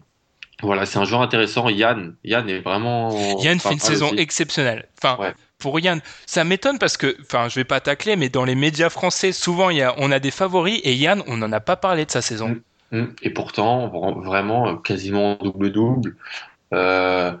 voilà, 0.61 0.85
c'est 0.85 0.99
un 0.99 1.05
joueur 1.05 1.21
intéressant. 1.21 1.69
Yann, 1.69 2.15
Yann 2.23 2.47
est 2.49 2.59
vraiment. 2.59 3.39
Yann 3.41 3.59
fait 3.59 3.73
une 3.73 3.79
saison 3.79 4.07
aussi. 4.11 4.19
exceptionnelle. 4.19 4.87
Enfin, 5.01 5.19
Ouais. 5.19 5.33
pour 5.57 5.79
Yann, 5.79 6.01
ça 6.27 6.43
m'étonne 6.43 6.77
parce 6.77 6.97
que, 6.97 7.17
enfin, 7.21 7.49
je 7.49 7.55
vais 7.55 7.63
pas 7.63 7.79
tacler, 7.79 8.15
mais 8.15 8.29
dans 8.29 8.45
les 8.45 8.55
médias 8.55 8.89
français, 8.89 9.31
souvent, 9.31 9.71
y 9.71 9.81
a, 9.81 9.95
on 9.97 10.11
a 10.11 10.19
des 10.19 10.31
favoris 10.31 10.79
et 10.83 10.93
Yann, 10.93 11.23
on 11.27 11.37
n'en 11.37 11.51
a 11.51 11.59
pas 11.59 11.75
parlé 11.77 12.05
de 12.05 12.11
sa 12.11 12.21
saison. 12.21 12.57
Mm. 12.91 13.05
Et 13.21 13.29
pourtant, 13.31 13.87
vra- 13.89 14.23
vraiment, 14.23 14.67
euh, 14.69 14.75
quasiment 14.77 15.35
double-double. 15.35 16.15
Euh, 16.73 17.33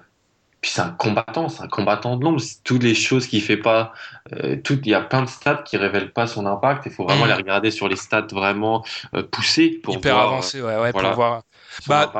puis 0.61 0.71
c'est 0.71 0.81
un 0.81 0.91
combattant, 0.91 1.49
c'est 1.49 1.63
un 1.63 1.67
combattant 1.67 2.17
de 2.17 2.23
l'ombre. 2.25 2.41
Toutes 2.63 2.83
les 2.83 2.95
choses 2.95 3.27
qu'il 3.27 3.41
fait 3.43 3.57
pas, 3.57 3.93
euh, 4.33 4.57
tout, 4.63 4.79
il 4.83 4.89
y 4.89 4.93
a 4.95 5.01
plein 5.01 5.23
de 5.23 5.29
stats 5.29 5.63
qui 5.63 5.77
révèlent 5.77 6.11
pas 6.13 6.27
son 6.27 6.45
impact. 6.45 6.85
Il 6.87 6.91
faut 6.91 7.05
vraiment 7.05 7.25
Mm. 7.25 7.29
les 7.29 7.33
regarder 7.35 7.71
sur 7.71 7.87
les 7.87 7.95
stats 7.97 8.27
vraiment 8.31 8.83
euh, 9.15 9.23
poussées 9.23 9.79
pour 9.83 9.95
Hyper 9.95 10.13
voir 10.15 10.27
avancé, 10.27 10.61
ouais, 10.61 10.77
ouais, 10.77 10.91
voilà. 10.91 11.09
pour 11.09 11.15
voir. 11.15 11.43
Bah, 11.87 12.13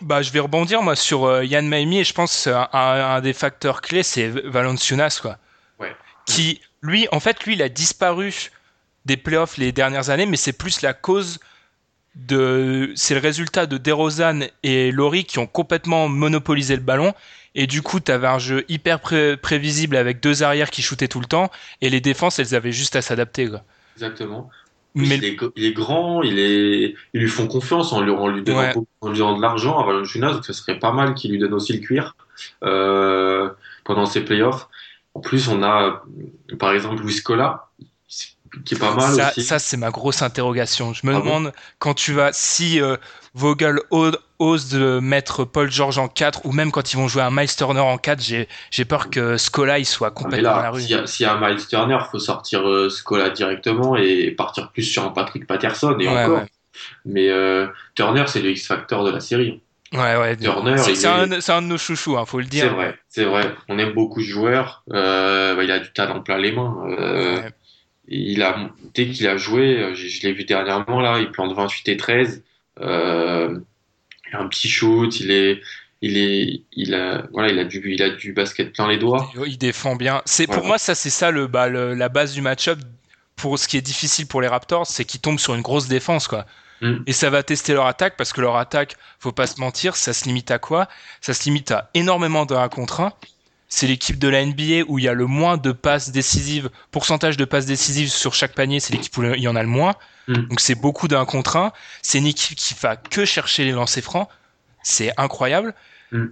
Bah, 0.00 0.22
je 0.22 0.30
vais 0.32 0.40
rebondir 0.40 0.82
moi 0.82 0.96
sur 0.96 1.42
Yann 1.42 1.68
Maimi 1.68 1.98
et 1.98 2.04
je 2.04 2.14
pense 2.14 2.46
un, 2.46 2.66
un 2.72 3.20
des 3.20 3.34
facteurs 3.34 3.82
clés 3.82 4.02
c'est 4.02 4.28
Valanciunas 4.28 5.18
quoi. 5.20 5.36
Ouais. 5.78 5.94
Qui 6.24 6.60
lui 6.82 7.08
en 7.12 7.20
fait 7.20 7.44
lui 7.44 7.54
il 7.54 7.62
a 7.62 7.68
disparu 7.68 8.32
des 9.04 9.16
playoffs 9.18 9.58
les 9.58 9.72
dernières 9.72 10.10
années 10.10 10.26
mais 10.26 10.36
c'est 10.38 10.54
plus 10.54 10.82
la 10.82 10.94
cause 10.94 11.40
de 12.16 12.92
c'est 12.96 13.14
le 13.14 13.20
résultat 13.20 13.66
de 13.66 13.76
DeRozan 13.78 14.40
et 14.62 14.90
Laurie 14.90 15.24
qui 15.24 15.38
ont 15.38 15.46
complètement 15.46 16.08
monopolisé 16.08 16.74
le 16.74 16.82
ballon 16.82 17.12
et 17.54 17.66
du 17.66 17.82
coup 17.82 18.00
tu 18.00 18.10
avais 18.10 18.26
un 18.26 18.38
jeu 18.38 18.64
hyper 18.68 19.00
pré- 19.00 19.36
prévisible 19.36 19.96
avec 19.96 20.20
deux 20.20 20.42
arrières 20.42 20.70
qui 20.70 20.82
shootaient 20.82 21.08
tout 21.08 21.20
le 21.20 21.26
temps 21.26 21.50
et 21.82 21.90
les 21.90 22.00
défenses 22.00 22.38
elles 22.38 22.54
avaient 22.54 22.72
juste 22.72 22.96
à 22.96 23.02
s'adapter. 23.02 23.48
Exactement. 23.96 24.50
Plus, 24.94 25.06
Mais 25.08 25.16
il, 25.16 25.24
est, 25.26 25.36
il 25.56 25.64
est 25.66 25.72
grand, 25.72 26.22
il 26.22 26.38
est, 26.38 26.94
ils 27.12 27.20
lui 27.20 27.28
font 27.28 27.46
confiance 27.46 27.92
en 27.92 28.00
lui, 28.00 28.10
en 28.10 28.28
lui 28.28 28.42
donnant, 28.42 28.60
Ouais. 28.60 28.72
beaucoup- 28.72 28.88
en 29.02 29.10
lui 29.10 29.18
donnant 29.18 29.36
de 29.36 29.42
l'argent 29.42 29.78
à 29.78 29.84
Valanciunas, 29.84 30.32
donc 30.32 30.46
ce 30.46 30.54
serait 30.54 30.78
pas 30.78 30.92
mal 30.92 31.12
qu'il 31.14 31.32
lui 31.32 31.38
donne 31.38 31.52
aussi 31.52 31.74
le 31.74 31.80
cuir 31.80 32.16
euh, 32.64 33.50
pendant 33.84 34.06
ses 34.06 34.24
playoffs. 34.24 34.68
En 35.12 35.20
plus, 35.20 35.48
on 35.48 35.62
a 35.62 36.02
par 36.58 36.72
exemple 36.72 37.02
Luis 37.02 37.12
Scola, 37.14 37.68
qui 38.64 38.74
est 38.74 38.78
pas 38.78 38.94
mal 38.94 39.12
ça, 39.14 39.30
aussi. 39.30 39.42
ça, 39.42 39.58
c'est 39.58 39.76
ma 39.76 39.90
grosse 39.90 40.22
interrogation. 40.22 40.92
Je 40.94 41.06
me 41.06 41.14
Ah 41.14 41.18
bon 41.18 41.24
demande 41.24 41.52
quand 41.78 41.94
tu 41.94 42.12
vas, 42.12 42.32
si 42.32 42.80
euh, 42.80 42.96
Vogel 43.34 43.80
ose 44.38 44.68
de 44.70 44.98
mettre 45.00 45.44
Paul 45.44 45.70
George 45.70 45.98
en 45.98 46.08
4 46.08 46.44
ou 46.46 46.52
même 46.52 46.70
quand 46.70 46.92
ils 46.92 46.96
vont 46.96 47.08
jouer 47.08 47.22
un 47.22 47.30
Miles 47.30 47.54
Turner 47.54 47.80
en 47.80 47.98
4, 47.98 48.22
j'ai, 48.22 48.48
j'ai 48.70 48.84
peur 48.84 49.10
que 49.10 49.36
Scola 49.36 49.78
il 49.78 49.86
soit 49.86 50.08
Ah, 50.08 50.10
complètement 50.22 50.56
à 50.56 50.62
la 50.62 50.70
rue. 50.70 50.80
s'il 50.82 50.90
y, 50.90 50.94
a- 50.94 51.06
s'il 51.06 51.24
y 51.24 51.28
a 51.28 51.34
un 51.34 51.40
Miles 51.48 51.66
Turner, 51.66 51.98
faut 52.10 52.18
sortir 52.18 52.68
euh, 52.68 52.88
Scola 52.90 53.30
directement 53.30 53.96
et 53.96 54.30
partir 54.30 54.70
plus 54.72 54.82
sur 54.82 55.04
un 55.04 55.10
Patrick 55.10 55.46
Patterson 55.46 55.96
et 55.98 56.06
Ouais, 56.08 56.24
encore. 56.24 56.38
ouais. 56.42 56.46
Mais 57.06 57.28
euh, 57.30 57.66
Turner, 57.94 58.24
c'est 58.26 58.42
le 58.42 58.50
X-Factor 58.50 59.04
de 59.04 59.10
la 59.10 59.20
série. 59.20 59.60
Ouais, 59.92 60.16
ouais. 60.16 60.36
Turner, 60.36 60.76
c'est, 60.78 60.90
il 60.90 60.96
c'est 60.96 61.06
est- 61.06 61.50
un, 61.50 61.62
de 61.62 61.66
nos 61.68 61.78
chouchous, 61.78 62.18
hein, 62.18 62.26
faut 62.26 62.38
le 62.40 62.44
dire. 62.44 62.64
C'est 62.64 62.68
vrai, 62.70 62.98
c'est 63.08 63.24
vrai. 63.24 63.54
On 63.68 63.78
aime 63.78 63.92
beaucoup 63.92 64.20
ce 64.20 64.26
joueur. 64.28 64.82
Euh, 64.92 65.54
bah, 65.54 65.62
il 65.64 65.70
a 65.70 65.78
du 65.78 65.92
talent 65.92 66.20
plein 66.20 66.38
les 66.38 66.52
mains. 66.52 66.76
Euh, 66.88 67.36
Ouais. 67.36 67.50
Il 68.08 68.42
a, 68.42 68.70
dès 68.94 69.08
qu'il 69.08 69.26
a 69.28 69.36
joué, 69.36 69.78
euh, 69.78 69.94
je, 69.94 70.06
je 70.08 70.22
l'ai 70.22 70.32
vu 70.32 70.44
dernièrement 70.44 71.00
là, 71.00 71.18
il 71.18 71.30
plante 71.30 71.54
28 71.54 71.88
et 71.88 71.96
13. 71.96 72.42
Euh, 72.80 73.58
il 74.30 74.36
a 74.36 74.40
un 74.40 74.48
petit 74.48 74.68
shoot, 74.68 75.18
il 75.20 75.30
est, 75.30 75.60
il 76.02 76.16
est, 76.18 76.62
il 76.72 76.94
a, 76.94 77.26
voilà, 77.32 77.50
il 77.52 77.58
a 77.58 77.64
du, 77.64 77.82
il 77.92 78.02
a 78.02 78.10
du 78.10 78.32
basket 78.32 78.72
plein 78.72 78.88
les 78.88 78.98
doigts. 78.98 79.30
Il 79.46 79.58
défend 79.58 79.96
bien. 79.96 80.22
C'est 80.24 80.46
pour 80.46 80.64
moi 80.64 80.78
ça 80.78 80.94
c'est 80.94 81.10
ça 81.10 81.30
le, 81.30 81.46
bah, 81.46 81.68
le- 81.68 81.94
la 81.94 82.08
base 82.08 82.32
du 82.34 82.40
match-up. 82.42 82.78
Pour 83.36 83.58
ce 83.58 83.68
qui 83.68 83.76
est 83.76 83.82
difficile 83.82 84.26
pour 84.26 84.40
les 84.40 84.48
Raptors, 84.48 84.86
c'est 84.86 85.04
qu'ils 85.04 85.20
tombent 85.20 85.38
sur 85.38 85.54
une 85.54 85.60
grosse 85.60 85.88
défense 85.88 86.26
quoi. 86.26 86.46
Mm. 86.80 86.96
Et 87.06 87.12
ça 87.12 87.28
va 87.28 87.42
tester 87.42 87.74
leur 87.74 87.86
attaque 87.86 88.16
parce 88.16 88.32
que 88.32 88.40
leur 88.40 88.56
attaque, 88.56 88.96
faut 89.18 89.32
pas 89.32 89.46
se 89.46 89.60
mentir, 89.60 89.94
ça 89.94 90.14
se 90.14 90.24
limite 90.24 90.50
à 90.50 90.58
quoi? 90.58 90.88
Ça 91.20 91.34
se 91.34 91.44
limite 91.44 91.70
à 91.70 91.90
énormément 91.92 92.46
de 92.46 92.54
1 92.54 92.68
contre 92.70 93.00
1. 93.00 93.12
C'est 93.68 93.86
l'équipe 93.86 94.18
de 94.18 94.28
la 94.28 94.44
NBA 94.44 94.84
où 94.86 94.98
il 94.98 95.04
y 95.04 95.08
a 95.08 95.12
le 95.12 95.26
moins 95.26 95.56
de 95.56 95.72
passes 95.72 96.10
décisives, 96.10 96.70
pourcentage 96.92 97.36
de 97.36 97.44
passes 97.44 97.66
décisives 97.66 98.10
sur 98.10 98.32
chaque 98.32 98.54
panier, 98.54 98.78
c'est 98.78 98.92
l'équipe 98.92 99.16
où 99.18 99.24
il 99.24 99.40
y 99.40 99.48
en 99.48 99.56
a 99.56 99.62
le 99.62 99.68
moins. 99.68 99.94
Mm. 100.28 100.34
Donc 100.34 100.60
c'est 100.60 100.76
beaucoup 100.76 101.08
d'un 101.08 101.24
contre 101.24 101.56
1. 101.56 101.72
C'est 102.02 102.18
une 102.18 102.26
équipe 102.26 102.56
qui 102.56 102.74
va 102.80 102.96
que 102.96 103.24
chercher 103.24 103.64
les 103.64 103.72
lancers 103.72 104.04
francs. 104.04 104.28
C'est 104.82 105.12
incroyable. 105.16 105.74
Mm. 106.12 106.26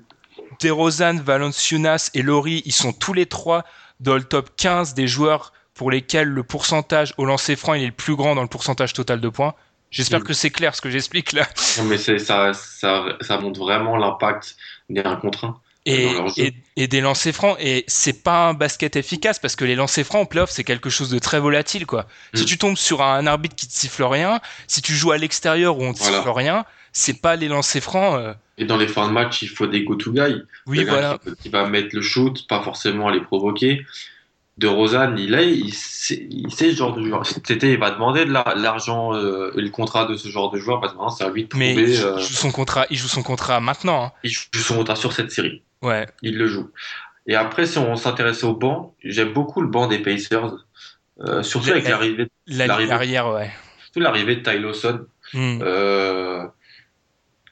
DeRozan, 0.60 1.16
Valanciunas 1.16 2.10
et 2.14 2.22
Laurie, 2.22 2.62
ils 2.64 2.72
sont 2.72 2.92
tous 2.92 3.12
les 3.12 3.26
trois 3.26 3.64
dans 4.00 4.14
le 4.14 4.22
top 4.22 4.50
15 4.56 4.94
des 4.94 5.08
joueurs 5.08 5.52
pour 5.74 5.90
lesquels 5.90 6.28
le 6.28 6.44
pourcentage 6.44 7.14
au 7.16 7.24
lancer 7.24 7.56
franc 7.56 7.74
il 7.74 7.82
est 7.82 7.86
le 7.86 7.92
plus 7.92 8.14
grand 8.14 8.36
dans 8.36 8.42
le 8.42 8.48
pourcentage 8.48 8.92
total 8.92 9.20
de 9.20 9.28
points. 9.28 9.54
J'espère 9.90 10.20
Mm. 10.20 10.24
que 10.24 10.32
c'est 10.34 10.50
clair 10.50 10.74
ce 10.74 10.80
que 10.80 10.90
j'explique 10.90 11.32
là. 11.32 11.46
Non, 11.78 11.84
mais 11.84 11.98
ça, 11.98 12.52
ça, 12.52 13.04
ça 13.20 13.38
montre 13.38 13.58
vraiment 13.60 13.96
l'impact 13.96 14.56
des 14.88 15.02
1 15.02 15.16
contre 15.16 15.44
1. 15.46 15.60
Et, 15.86 16.86
des 16.88 17.00
lancers 17.00 17.34
francs. 17.34 17.56
Et 17.60 17.84
c'est 17.86 18.22
pas 18.22 18.48
un 18.48 18.54
basket 18.54 18.96
efficace 18.96 19.38
parce 19.38 19.54
que 19.56 19.64
les 19.64 19.74
lancers 19.74 20.04
francs 20.04 20.22
en 20.22 20.26
playoff, 20.26 20.50
c'est 20.50 20.64
quelque 20.64 20.90
chose 20.90 21.10
de 21.10 21.18
très 21.18 21.40
volatile, 21.40 21.86
quoi. 21.86 22.06
Si 22.34 22.42
Mm. 22.42 22.46
tu 22.46 22.58
tombes 22.58 22.76
sur 22.76 23.02
un 23.02 23.26
arbitre 23.26 23.54
qui 23.54 23.66
te 23.68 23.72
siffle 23.72 24.02
rien, 24.04 24.40
si 24.66 24.80
tu 24.82 24.94
joues 24.94 25.12
à 25.12 25.18
l'extérieur 25.18 25.78
où 25.78 25.82
on 25.84 25.92
te 25.92 25.98
Voilà. 25.98 26.18
siffle 26.18 26.30
rien, 26.30 26.64
c'est 26.92 27.20
pas 27.20 27.36
les 27.36 27.48
lancers 27.48 27.82
francs. 27.82 28.18
euh, 28.18 28.34
Et 28.56 28.64
dans 28.64 28.76
les 28.76 28.86
fins 28.88 29.06
de 29.08 29.12
match, 29.12 29.42
il 29.42 29.48
faut 29.48 29.66
des 29.66 29.82
go-to-guys. 29.84 30.42
Oui, 30.66 30.78
Le 30.78 30.84
gars 30.84 30.90
voilà. 30.92 31.18
Qui, 31.24 31.34
qui 31.42 31.48
va 31.50 31.66
mettre 31.68 31.88
le 31.92 32.02
shoot, 32.02 32.46
pas 32.48 32.62
forcément 32.62 33.08
à 33.08 33.12
les 33.12 33.20
provoquer. 33.20 33.84
De 34.56 34.68
Rosanne, 34.68 35.18
il, 35.18 35.34
est, 35.34 35.50
il, 35.50 35.74
sait, 35.74 36.28
il 36.30 36.54
sait 36.54 36.70
ce 36.70 36.76
genre 36.76 36.94
de 36.94 37.04
joueur. 37.04 37.26
C'était, 37.26 37.72
il 37.72 37.78
va 37.78 37.90
demander 37.90 38.24
de 38.24 38.30
la- 38.32 38.54
l'argent 38.56 39.12
euh, 39.12 39.50
le 39.56 39.68
contrat 39.70 40.04
de 40.04 40.16
ce 40.16 40.28
genre 40.28 40.52
de 40.52 40.58
joueur 40.60 40.80
parce 40.80 40.92
que 40.92 40.98
maintenant, 40.98 41.10
c'est 41.10 41.24
à 41.24 41.28
lui 41.30 41.42
de 41.42 41.56
Mais 41.56 41.72
prouver. 41.74 41.90
il 41.90 41.96
joue, 41.96 42.06
euh, 42.06 42.18
joue 42.20 42.34
son 42.34 42.52
contrat, 42.52 42.86
il 42.88 42.96
joue 42.96 43.08
son 43.08 43.24
contrat 43.24 43.58
maintenant. 43.58 44.04
hein. 44.04 44.12
il 44.22 44.30
joue 44.30 44.62
son 44.62 44.76
contrat 44.76 44.94
sur 44.94 45.12
cette 45.12 45.32
série. 45.32 45.62
Ouais. 45.84 46.06
Il 46.22 46.36
le 46.38 46.46
joue. 46.46 46.70
Et 47.26 47.36
après, 47.36 47.66
si 47.66 47.78
on 47.78 47.94
s'intéresse 47.96 48.42
au 48.44 48.54
banc, 48.54 48.94
j'aime 49.04 49.32
beaucoup 49.32 49.60
le 49.62 49.68
banc 49.68 49.86
des 49.86 49.98
Pacers. 50.00 50.66
Euh, 51.20 51.42
surtout 51.44 51.68
La- 51.68 51.72
avec 51.74 51.84
la- 51.84 51.90
l'arrivée, 51.90 52.28
La 52.48 52.94
arrière, 52.94 53.28
ouais. 53.32 53.50
surtout 53.84 54.00
l'arrivée 54.00 54.36
de 54.36 54.42
Ty 54.42 54.58
Lawson. 54.58 55.06
Hmm. 55.32 55.58
euh, 55.62 56.44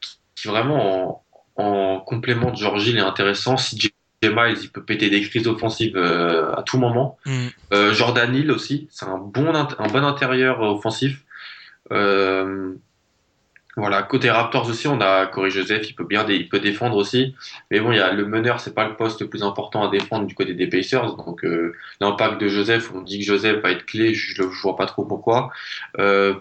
qui- 0.01 0.19
qui 0.37 0.49
vraiment 0.49 1.25
en, 1.57 1.63
en 1.65 2.01
complément 2.01 2.51
de 2.51 2.57
George 2.57 2.87
Hill 2.87 2.97
est 2.99 3.01
intéressant. 3.01 3.57
Si 3.57 3.79
J. 3.79 3.93
Miles, 4.25 4.59
il 4.63 4.71
peut 4.71 4.85
péter 4.85 5.11
des 5.11 5.21
crises 5.23 5.49
offensives 5.49 5.97
euh, 5.97 6.53
à 6.55 6.63
tout 6.63 6.79
moment. 6.79 7.19
Hmm. 7.27 7.49
Jordan 7.93 8.33
Hill 8.35 8.51
aussi, 8.53 8.87
c'est 8.91 9.07
un 9.07 9.19
bon, 9.19 9.53
un 9.55 9.87
bon 9.89 10.05
intérieur 10.05 10.61
offensif. 10.61 11.23
Voilà, 13.77 14.03
côté 14.03 14.31
Raptors 14.31 14.69
aussi, 14.69 14.87
on 14.87 15.01
a 15.01 15.27
Corey 15.27 15.49
Joseph, 15.51 15.89
il 15.89 15.95
peut 15.95 16.05
bien, 16.05 16.27
il 16.29 16.49
peut 16.49 16.61
défendre 16.61 16.97
aussi. 16.97 17.35
Mais 17.71 17.81
bon, 17.81 17.91
il 17.93 17.97
y 17.97 18.01
a 18.01 18.13
le 18.13 18.27
meneur, 18.27 18.61
c'est 18.61 18.75
pas 18.75 18.87
le 18.87 18.97
poste 18.97 19.23
le 19.23 19.29
plus 19.31 19.43
important 19.43 19.83
à 19.89 19.91
défendre 19.91 20.27
du 20.27 20.35
côté 20.35 20.53
des 20.55 20.67
Pacers. 20.69 21.17
Donc 21.17 21.43
euh, 21.45 21.75
l'impact 22.01 22.39
de 22.41 22.49
Joseph, 22.49 22.91
on 22.95 23.01
dit 23.01 23.21
que 23.21 23.25
Joseph 23.25 23.63
va 23.63 23.71
être 23.71 23.87
clé, 23.87 24.13
je, 24.15 24.35
je 24.43 24.63
vois 24.63 24.77
pas 24.77 24.85
trop 24.87 25.07
pourquoi. 25.07 25.51
Euh, 25.99 26.35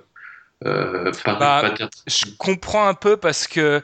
euh, 0.65 1.11
Bah, 1.25 1.61
Je 2.07 2.25
comprends 2.37 2.87
un 2.87 2.93
peu 2.93 3.17
parce 3.17 3.47
que 3.47 3.81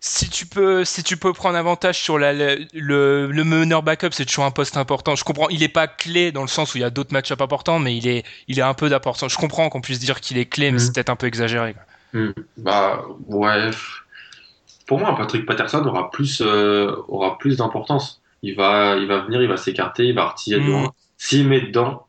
si 0.00 0.30
tu 0.30 0.46
peux, 0.46 0.84
si 0.84 1.02
tu 1.04 1.16
peux 1.16 1.32
prendre 1.32 1.56
avantage 1.58 2.00
sur 2.00 2.18
la, 2.18 2.32
le, 2.34 2.66
le, 2.74 3.28
le 3.32 3.44
meneur 3.44 3.82
backup, 3.84 4.10
c'est 4.12 4.26
toujours 4.26 4.44
un 4.44 4.50
poste 4.52 4.76
important. 4.76 5.16
Je 5.16 5.24
comprends, 5.24 5.48
il 5.50 5.62
est 5.62 5.68
pas 5.68 5.88
clé 5.88 6.32
dans 6.32 6.42
le 6.42 6.48
sens 6.48 6.74
où 6.74 6.78
il 6.78 6.82
y 6.82 6.84
a 6.84 6.90
d'autres 6.90 7.12
match 7.12 7.30
importants, 7.32 7.78
mais 7.80 7.96
il 7.96 8.08
est, 8.08 8.24
il 8.48 8.58
est 8.58 8.62
un 8.62 8.74
peu 8.74 8.88
d'importance. 8.90 9.32
Je 9.32 9.38
comprends 9.38 9.68
qu'on 9.70 9.80
puisse 9.82 10.00
dire 10.00 10.20
qu'il 10.20 10.38
est 10.38 10.46
clé, 10.46 10.72
mais 10.72 10.78
Mhm. 10.78 10.78
c'est 10.80 10.92
peut-être 10.94 11.10
un 11.10 11.16
peu 11.16 11.26
exagéré. 11.28 11.74
quoi. 11.74 11.84
Hmm. 12.12 12.32
Bah 12.56 13.04
ouais. 13.26 13.70
Pour 14.86 14.98
moi, 14.98 15.14
Patrick 15.16 15.46
Patterson 15.46 15.84
aura 15.86 16.10
plus 16.10 16.40
euh, 16.44 16.94
aura 17.08 17.38
plus 17.38 17.56
d'importance. 17.56 18.20
Il 18.42 18.56
va 18.56 18.96
il 18.96 19.06
va 19.06 19.20
venir, 19.20 19.40
il 19.42 19.48
va 19.48 19.56
s'écarter, 19.56 20.06
il 20.06 20.14
va 20.14 20.28
retirer 20.28 20.60
de 20.60 20.66
Hmm. 20.66 20.66
loin. 20.66 20.92
S'il 21.16 21.48
met 21.48 21.60
dedans, 21.62 22.06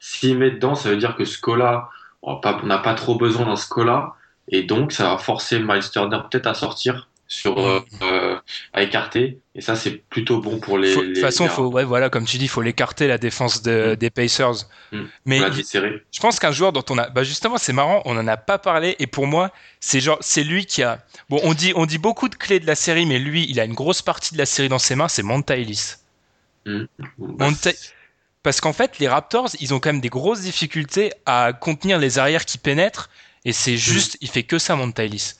s'il 0.00 0.38
met 0.38 0.50
dedans, 0.50 0.74
ça 0.74 0.90
veut 0.90 0.96
dire 0.96 1.16
que 1.16 1.24
Scola, 1.24 1.88
on 2.22 2.40
n'a 2.64 2.78
pas 2.78 2.94
trop 2.94 3.16
besoin 3.16 3.46
d'un 3.46 3.56
Scola, 3.56 4.14
et 4.48 4.62
donc 4.64 4.92
ça 4.92 5.10
va 5.10 5.18
forcer 5.18 5.60
Miles 5.60 5.90
Turner 5.92 6.18
peut-être 6.30 6.46
à 6.48 6.54
sortir 6.54 7.07
sur 7.30 7.58
euh, 7.58 7.84
euh, 8.02 8.38
à 8.72 8.82
écarter, 8.82 9.38
et 9.54 9.60
ça 9.60 9.76
c'est 9.76 9.90
plutôt 10.08 10.40
bon 10.40 10.58
pour 10.60 10.78
les. 10.78 10.94
De 10.94 11.00
toute 11.00 11.18
façon, 11.18 11.44
les- 11.44 11.50
faut, 11.50 11.66
ouais, 11.66 11.84
voilà, 11.84 12.08
comme 12.08 12.24
tu 12.24 12.38
dis, 12.38 12.46
il 12.46 12.48
faut 12.48 12.62
l'écarter 12.62 13.06
la 13.06 13.18
défense 13.18 13.60
de- 13.62 13.92
Mm. 13.92 13.96
des 13.96 14.10
Pacers. 14.10 14.66
Mm. 14.92 15.02
Mais 15.26 15.38
je 16.10 16.20
pense 16.20 16.38
qu'un 16.40 16.52
joueur 16.52 16.72
dont 16.72 16.84
on 16.88 16.96
a, 16.96 17.10
bah 17.10 17.22
justement, 17.24 17.58
c'est 17.58 17.74
marrant, 17.74 18.00
on 18.06 18.16
en 18.16 18.26
a 18.26 18.38
pas 18.38 18.56
parlé, 18.58 18.96
et 18.98 19.06
pour 19.06 19.26
moi, 19.26 19.52
c'est 19.78 20.00
genre, 20.00 20.16
c'est 20.22 20.42
lui 20.42 20.64
qui 20.64 20.82
a, 20.82 21.04
bon, 21.28 21.38
on 21.44 21.52
dit, 21.52 21.72
on 21.76 21.84
dit 21.84 21.98
beaucoup 21.98 22.30
de 22.30 22.34
clés 22.34 22.60
de 22.60 22.66
la 22.66 22.74
série, 22.74 23.04
mais 23.04 23.18
lui, 23.18 23.46
il 23.50 23.60
a 23.60 23.64
une 23.64 23.74
grosse 23.74 24.00
partie 24.00 24.32
de 24.32 24.38
la 24.38 24.46
série 24.46 24.70
dans 24.70 24.78
ses 24.78 24.94
mains, 24.94 25.08
c'est 25.08 25.22
Monta 25.22 25.56
Ellis. 25.56 25.96
Bah, 26.64 26.86
Monta- 27.18 27.72
Parce 28.42 28.60
qu'en 28.62 28.72
fait, 28.72 28.98
les 29.00 29.08
Raptors, 29.08 29.50
ils 29.60 29.74
ont 29.74 29.80
quand 29.80 29.90
même 29.90 30.00
des 30.00 30.08
grosses 30.08 30.40
difficultés 30.40 31.12
à 31.26 31.52
contenir 31.52 31.98
les 31.98 32.18
arrières 32.18 32.46
qui 32.46 32.56
pénètrent, 32.56 33.10
et 33.44 33.52
c'est 33.52 33.76
juste, 33.76 34.16
il 34.22 34.28
fait 34.30 34.44
que 34.44 34.58
ça, 34.58 34.76
Monta 34.76 35.04
Ellis. 35.04 35.34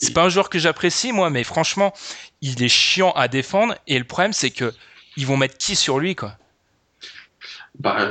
C'est 0.00 0.14
pas 0.14 0.24
un 0.24 0.28
joueur 0.30 0.48
que 0.48 0.58
j'apprécie, 0.58 1.12
moi, 1.12 1.28
mais 1.30 1.44
franchement, 1.44 1.92
il 2.40 2.62
est 2.62 2.68
chiant 2.68 3.12
à 3.12 3.28
défendre, 3.28 3.74
et 3.86 3.98
le 3.98 4.04
problème, 4.04 4.32
c'est 4.32 4.50
que 4.50 4.72
ils 5.16 5.26
vont 5.26 5.36
mettre 5.36 5.58
qui 5.58 5.76
sur 5.76 5.98
lui, 5.98 6.14
quoi? 6.14 6.32
Bah, 7.78 8.08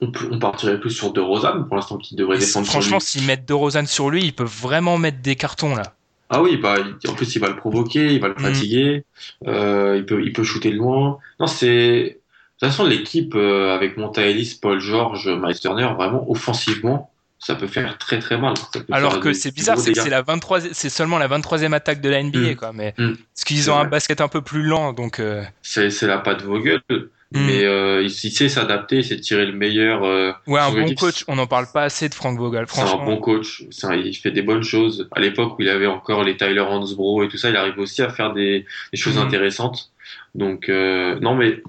on, 0.00 0.38
partirait 0.38 0.78
plus 0.78 0.90
sur 0.90 1.12
De 1.12 1.20
Rosanne 1.20 1.66
pour 1.66 1.76
l'instant 1.76 1.98
qui 1.98 2.14
devrait 2.14 2.36
Et 2.36 2.40
descendre. 2.40 2.66
franchement, 2.66 3.00
s'ils 3.00 3.24
mettent 3.24 3.46
De 3.46 3.54
Rozan 3.54 3.86
sur 3.86 4.10
lui, 4.10 4.24
ils 4.24 4.32
peuvent 4.32 4.46
vraiment 4.46 4.98
mettre 4.98 5.20
des 5.20 5.36
cartons, 5.36 5.74
là. 5.74 5.94
Ah 6.30 6.42
oui, 6.42 6.56
bah, 6.56 6.76
en 7.08 7.14
plus, 7.14 7.34
il 7.36 7.38
va 7.40 7.48
le 7.48 7.56
provoquer, 7.56 8.14
il 8.14 8.20
va 8.20 8.28
le 8.28 8.34
Mm. 8.34 8.38
fatiguer, 8.38 9.04
euh, 9.46 9.96
il 9.98 10.06
peut, 10.06 10.22
il 10.24 10.32
peut 10.32 10.42
shooter 10.42 10.70
de 10.70 10.76
loin. 10.76 11.18
Non, 11.40 11.46
c'est. 11.46 12.20
De 12.60 12.66
toute 12.66 12.70
façon, 12.70 12.84
l'équipe 12.84 13.34
euh, 13.34 13.74
avec 13.74 13.96
Monta 13.96 14.22
Ellis, 14.22 14.58
Paul 14.60 14.80
George, 14.80 15.28
Miles 15.28 15.58
Turner, 15.58 15.92
vraiment, 15.96 16.28
offensivement, 16.30 17.12
ça 17.46 17.54
peut 17.54 17.66
faire 17.66 17.96
très 17.98 18.18
très 18.18 18.38
mal. 18.38 18.54
Alors 18.90 19.20
que 19.20 19.32
c'est 19.32 19.54
bizarre, 19.54 19.78
c'est 19.78 19.92
que 19.92 20.00
c'est 20.00 20.10
la 20.10 20.22
23, 20.22 20.60
c'est 20.72 20.88
seulement 20.88 21.18
la 21.18 21.28
23e 21.28 21.72
attaque 21.74 22.00
de 22.00 22.08
la 22.08 22.22
NBA, 22.22 22.52
Mm. 22.52 22.56
quoi. 22.56 22.72
Mais 22.72 22.94
Mm. 22.98 23.12
parce 23.34 23.44
qu'ils 23.44 23.70
ont 23.70 23.76
un 23.76 23.84
basket 23.84 24.20
un 24.20 24.28
peu 24.28 24.40
plus 24.42 24.62
lent, 24.62 24.92
donc. 24.92 25.20
euh, 25.20 25.42
C'est 25.62 25.90
la 26.02 26.18
patte 26.18 26.42
Vogel, 26.42 26.80
Mm. 26.88 27.46
mais 27.46 27.64
euh, 27.64 28.00
il, 28.02 28.06
il 28.06 28.30
sait 28.32 28.48
s'adapter, 28.48 28.98
il 28.98 29.04
sait 29.04 29.18
tirer 29.18 29.44
le 29.46 29.52
meilleur. 29.52 30.04
euh, 30.04 30.32
Ouais, 30.46 30.60
un 30.60 30.70
bon 30.70 30.94
coach. 30.94 31.24
On 31.28 31.34
n'en 31.36 31.46
parle 31.46 31.66
pas 31.72 31.82
assez 31.82 32.08
de 32.08 32.14
Frank 32.14 32.38
Vogel, 32.38 32.64
C'est 32.68 32.80
un 32.80 32.96
bon 33.04 33.16
coach. 33.18 33.64
Un- 33.82 33.94
il 33.96 34.14
fait 34.14 34.30
des 34.30 34.42
bonnes 34.42 34.62
choses. 34.62 35.08
À 35.12 35.20
l'époque 35.20 35.58
où 35.58 35.62
il 35.62 35.68
avait 35.68 35.86
encore 35.86 36.22
les 36.24 36.36
Tyler 36.36 36.60
Hansbrough 36.60 37.24
et 37.24 37.28
tout 37.28 37.36
ça, 37.38 37.50
il 37.50 37.56
arrive 37.56 37.78
aussi 37.78 38.02
à 38.02 38.08
faire 38.10 38.32
des, 38.32 38.64
des 38.92 38.98
choses 38.98 39.18
intéressantes. 39.18 39.90
Donc, 40.34 40.68
non, 40.68 41.34
mais 41.34 41.62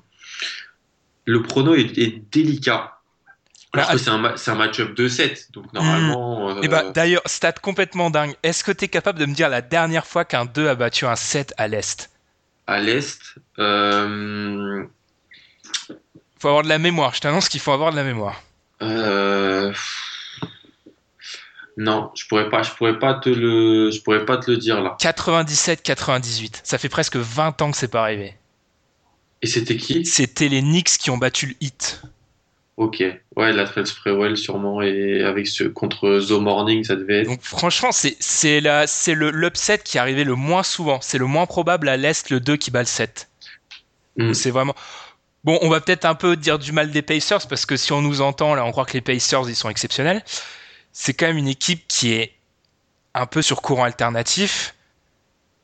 le 1.25 1.41
prono 1.41 1.73
est, 1.73 1.97
est 1.97 2.21
délicat. 2.31 2.94
Bah, 3.75 3.87
que 3.91 3.97
c'est 3.97 4.09
un, 4.09 4.17
ma- 4.17 4.35
un 4.47 4.55
match-up 4.55 4.95
2-7. 4.97 5.51
Donc, 5.51 5.71
normalement. 5.73 6.49
euh, 6.57 6.61
Et 6.61 6.67
bah, 6.67 6.83
d'ailleurs, 6.93 7.21
stat 7.25 7.53
complètement 7.53 8.09
dingue. 8.09 8.35
Est-ce 8.43 8.63
que 8.63 8.71
tu 8.71 8.85
es 8.85 8.87
capable 8.87 9.19
de 9.19 9.25
me 9.25 9.33
dire 9.33 9.49
la 9.49 9.61
dernière 9.61 10.05
fois 10.05 10.25
qu'un 10.25 10.45
2 10.45 10.67
a 10.67 10.75
battu 10.75 11.05
un 11.05 11.15
7 11.15 11.53
à 11.57 11.67
l'Est? 11.67 12.09
À 12.67 12.79
l'Est, 12.79 13.19
euh, 13.59 14.85
Faut 16.39 16.47
avoir 16.47 16.63
de 16.63 16.69
la 16.69 16.79
mémoire. 16.79 17.13
Je 17.13 17.21
t'annonce 17.21 17.47
qu'il 17.49 17.59
faut 17.59 17.71
avoir 17.71 17.91
de 17.91 17.95
la 17.95 18.03
mémoire. 18.03 18.41
euh, 18.81 19.71
non, 21.77 22.11
je 22.15 22.25
pourrais 22.27 22.49
pas, 22.49 22.63
je 22.63 22.71
pourrais 22.71 22.97
pas 22.99 23.15
te 23.15 23.27
le, 23.29 23.91
je 23.91 24.01
pourrais 24.01 24.23
pas 24.25 24.37
te 24.37 24.49
le 24.49 24.57
dire 24.57 24.81
là. 24.81 24.95
97-98. 24.99 26.61
Ça 26.63 26.77
fait 26.77 26.87
presque 26.89 27.17
20 27.17 27.61
ans 27.61 27.71
que 27.71 27.77
c'est 27.77 27.89
pas 27.89 28.01
arrivé. 28.03 28.35
Et 29.41 29.47
c'était 29.47 29.75
qui? 29.75 30.05
C'était 30.05 30.47
les 30.47 30.61
Knicks 30.61 30.97
qui 30.97 31.09
ont 31.09 31.17
battu 31.17 31.47
le 31.47 31.55
Heat. 31.59 32.01
Ok, 32.77 33.01
ouais, 33.37 33.53
la 33.53 33.63
Trade 33.65 33.85
Sprewell 33.87 34.35
sûrement 34.35 34.81
et 34.81 35.23
avec 35.23 35.47
ce 35.47 35.63
contre 35.63 36.19
The 36.27 36.31
Morning, 36.31 36.83
ça 36.83 36.97
devait 36.97 37.21
être. 37.21 37.27
Donc 37.27 37.41
franchement, 37.41 37.93
c'est 37.93 38.17
c'est 38.19 38.59
la 38.59 38.85
c'est 38.85 39.13
le 39.13 39.31
l'upset 39.31 39.77
qui 39.79 39.95
est 39.95 39.99
arrivé 40.01 40.25
le 40.25 40.35
moins 40.35 40.63
souvent. 40.63 40.99
C'est 41.01 41.17
le 41.17 41.25
moins 41.25 41.45
probable 41.45 41.87
à 41.87 41.95
l'est 41.95 42.29
le 42.29 42.41
2 42.41 42.57
qui 42.57 42.71
bat 42.71 42.81
le 42.81 42.85
7. 42.85 43.29
Mm. 44.17 44.33
C'est 44.33 44.51
vraiment 44.51 44.75
Bon, 45.45 45.57
on 45.61 45.69
va 45.69 45.79
peut-être 45.79 46.03
un 46.05 46.15
peu 46.15 46.35
dire 46.35 46.59
du 46.59 46.71
mal 46.73 46.91
des 46.91 47.01
Pacers 47.01 47.47
parce 47.47 47.65
que 47.65 47.77
si 47.77 47.93
on 47.93 48.01
nous 48.01 48.19
entend 48.19 48.55
là, 48.55 48.65
on 48.65 48.71
croit 48.71 48.85
que 48.85 48.93
les 48.93 49.01
Pacers 49.01 49.47
ils 49.47 49.55
sont 49.55 49.69
exceptionnels. 49.69 50.21
C'est 50.91 51.13
quand 51.13 51.27
même 51.27 51.37
une 51.37 51.47
équipe 51.47 51.87
qui 51.87 52.11
est 52.13 52.33
un 53.13 53.25
peu 53.25 53.41
sur 53.41 53.61
courant 53.61 53.85
alternatif 53.85 54.75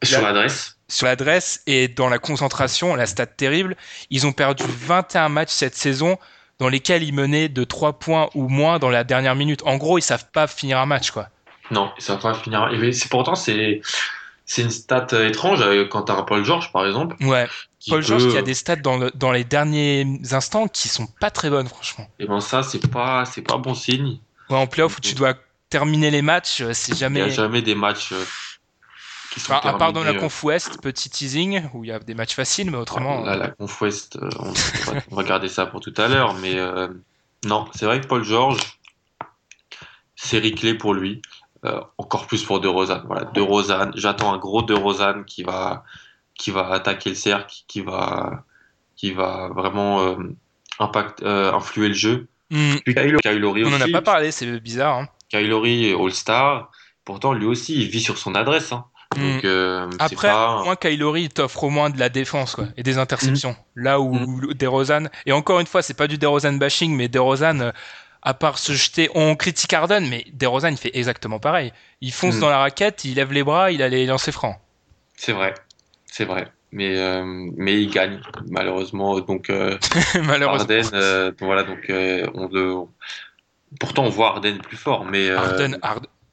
Sur 0.04 0.22
La- 0.22 0.28
l'adresse. 0.32 0.78
sur 0.88 1.08
l'adresse 1.08 1.62
et 1.68 1.88
dans 1.90 2.08
la 2.08 2.20
concentration, 2.20 2.96
la 2.96 3.06
stat 3.06 3.26
terrible. 3.26 3.76
Ils 4.10 4.26
ont 4.26 4.32
perdu 4.34 4.64
21 4.66 5.28
matchs 5.28 5.52
cette 5.52 5.76
saison 5.76 6.18
dans 6.62 6.70
lesquels 6.70 7.02
ils 7.02 7.14
menaient 7.14 7.50
de 7.50 7.64
3 7.64 7.94
points 7.94 8.30
ou 8.36 8.48
moins 8.48 8.78
dans 8.78 8.90
la 8.92 9.04
dernière 9.04 9.34
minute. 9.36 9.64
En 9.66 9.78
gros, 9.78 9.98
ils 9.98 10.04
savent 10.04 10.30
pas 10.32 10.46
finir 10.46 10.78
un 10.78 10.86
match 10.86 11.10
quoi. 11.10 11.28
Non, 11.72 11.92
ça 11.98 12.14
va 12.16 12.20
pas 12.22 12.34
finir. 12.36 12.70
Et 12.72 12.92
pourtant 13.10 13.34
c'est 13.36 13.82
c'est 14.46 14.62
une 14.62 14.70
stat 14.70 15.08
euh, 15.14 15.28
étrange 15.30 15.62
euh, 15.62 15.86
quand 15.90 16.04
t'as 16.04 16.14
un 16.16 16.22
Paul 16.24 16.44
George 16.46 16.72
par 16.72 16.86
exemple. 16.86 17.16
Ouais. 17.26 17.48
Paul 17.90 18.02
peut- 18.02 18.06
George 18.06 18.30
qui 18.30 18.38
a 18.38 18.42
des 18.44 18.54
stats 18.54 18.76
dans, 18.76 18.98
le- 18.98 19.12
dans 19.16 19.32
les 19.32 19.44
derniers 19.44 20.06
instants 20.32 20.68
qui 20.68 20.88
sont 20.88 21.08
pas 21.20 21.32
très 21.32 21.50
bonnes, 21.50 21.68
franchement. 21.68 22.06
Et 22.20 22.28
ben 22.28 22.40
ça 22.42 22.62
c'est 22.62 22.88
pas 22.92 23.26
c'est 23.26 23.42
pas 23.42 23.58
bon 23.58 23.74
signe. 23.74 24.20
Ouais, 24.52 24.58
en 24.58 24.68
playoff 24.68 24.98
où 24.98 25.00
tu 25.02 25.16
dois 25.16 25.34
terminer 25.70 26.12
les 26.12 26.22
matchs, 26.22 26.62
euh, 26.62 26.74
c'est 26.74 26.92
Il 26.92 26.96
y 26.96 27.00
jamais. 27.00 27.22
a 27.22 27.30
jamais 27.30 27.62
des 27.64 27.74
matchs 27.76 28.14
qui 29.32 29.40
sont 29.40 29.54
Enfin, 29.54 29.70
à 29.70 29.74
part 29.74 29.94
dans 29.94 30.04
la 30.04 30.12
euh, 30.12 30.20
conf 30.20 30.44
Ouest, 30.44 30.82
petit 30.82 31.10
teasing, 31.10 31.64
où 31.74 31.84
il 31.84 31.88
y 31.88 31.92
a 31.92 32.00
des 32.00 32.14
matchs 32.14 32.36
faciles, 32.36 32.70
mais 32.70 32.78
autrement. 32.78 33.24
Là, 33.24 33.38
la 33.38 33.48
conf 33.48 33.82
Ouest, 33.82 34.18
euh, 34.18 34.30
on, 34.38 34.52
va, 34.52 35.02
on 35.10 35.16
va 35.16 35.24
garder 35.24 35.48
ça 35.48 35.66
pour 35.66 35.80
tout 35.80 35.94
à 35.98 36.08
l'heure, 36.08 36.34
mais 36.36 36.60
euh, 36.60 36.90
non, 37.46 37.66
c'est 37.74 37.86
vrai 37.86 38.02
que 38.02 38.08
Paul 38.08 38.24
George, 38.24 38.60
série 40.16 40.54
clé 40.54 40.74
pour 40.76 40.94
lui, 40.94 41.22
euh, 41.66 41.80
encore 41.98 42.28
plus 42.28 42.44
pour 42.44 42.60
De 42.60 42.68
Rozan. 42.68 43.04
Voilà, 43.06 43.26
De 43.26 43.42
Rozan, 43.42 43.92
j'attends 43.96 44.34
un 44.34 44.38
gros 44.38 44.64
De 44.64 44.74
Rozan 44.74 45.24
qui 45.24 45.44
va, 45.44 45.86
qui 46.36 46.52
va 46.52 46.70
attaquer 46.72 47.10
le 47.10 47.16
cercle, 47.16 47.56
qui, 47.68 47.80
va, 47.80 48.44
qui 48.98 49.12
va 49.12 49.50
vraiment 49.56 50.02
euh, 50.02 50.16
impact, 50.80 51.24
influer 51.24 51.88
le 51.88 51.94
jeu. 51.94 52.28
Puis 52.50 52.82
Kyle, 52.84 53.16
Kyle 53.24 53.40
Lowry 53.40 53.64
on 53.64 53.72
en 53.72 53.80
a 53.80 53.88
pas 53.88 54.02
parlé, 54.02 54.32
c'est 54.32 54.60
bizarre. 54.60 54.98
Hein. 54.98 55.08
Est 55.32 55.94
All-Star, 55.94 56.70
pourtant 57.06 57.32
lui 57.32 57.46
aussi 57.46 57.82
il 57.82 57.88
vit 57.88 58.02
sur 58.02 58.18
son 58.18 58.36
adresse. 58.36 58.74
Hein. 58.74 58.84
Donc, 59.18 59.44
euh, 59.44 59.90
Après, 60.00 60.30
pas... 60.30 60.58
au 60.62 60.64
moins 60.64 60.76
Kylori 60.76 61.30
t'offre 61.30 61.64
au 61.66 61.70
moins 61.70 61.90
de 61.90 62.00
la 62.00 62.10
défense 62.10 62.56
quoi, 62.56 62.66
et 62.78 62.84
des 62.84 62.98
interceptions. 62.98 63.52
Mm. 63.76 63.84
Là 63.84 64.00
où 64.00 64.54
DeRozan, 64.54 65.06
et 65.26 65.32
encore 65.34 65.60
une 65.60 65.68
fois, 65.68 65.82
c'est 65.82 65.94
pas 65.96 66.08
du 66.08 66.18
DeRozan 66.18 66.54
bashing, 66.54 66.96
mais 66.96 67.10
DeRozan, 67.10 67.60
euh, 67.60 67.72
à 68.22 68.34
part 68.34 68.58
se 68.58 68.72
jeter, 68.72 69.10
on 69.14 69.36
critique 69.36 69.74
Harden, 69.74 70.08
mais 70.10 70.26
DeRozan 70.34 70.70
il 70.70 70.78
fait 70.78 70.92
exactement 70.94 71.40
pareil. 71.40 71.74
Il 72.00 72.14
fonce 72.14 72.36
Mm. 72.38 72.40
dans 72.40 72.50
la 72.50 72.60
raquette, 72.60 73.04
il 73.04 73.16
lève 73.16 73.34
les 73.34 73.44
bras, 73.44 73.72
il 73.72 73.82
a 73.82 73.90
les 73.90 74.06
lancers 74.06 74.34
francs. 74.34 74.56
C'est 75.18 75.34
vrai, 75.34 75.54
c'est 76.06 76.26
vrai. 76.26 76.48
Mais, 76.72 76.98
euh, 76.98 77.26
mais 77.58 77.82
il 77.82 77.90
gagne, 77.92 78.22
malheureusement. 78.50 79.20
Donc, 79.20 79.50
euh, 79.50 79.78
Malheureusement. 80.24 80.74
Harden, 80.74 81.34
voilà, 81.42 81.64
donc, 81.64 81.80
on 81.90 82.48
le... 82.48 82.76
Pourtant, 83.78 84.06
on 84.06 84.10
voit 84.10 84.30
Harden 84.30 84.58
plus 84.60 84.78
fort, 84.78 85.04
mais. 85.04 85.30
Harden, 85.32 85.78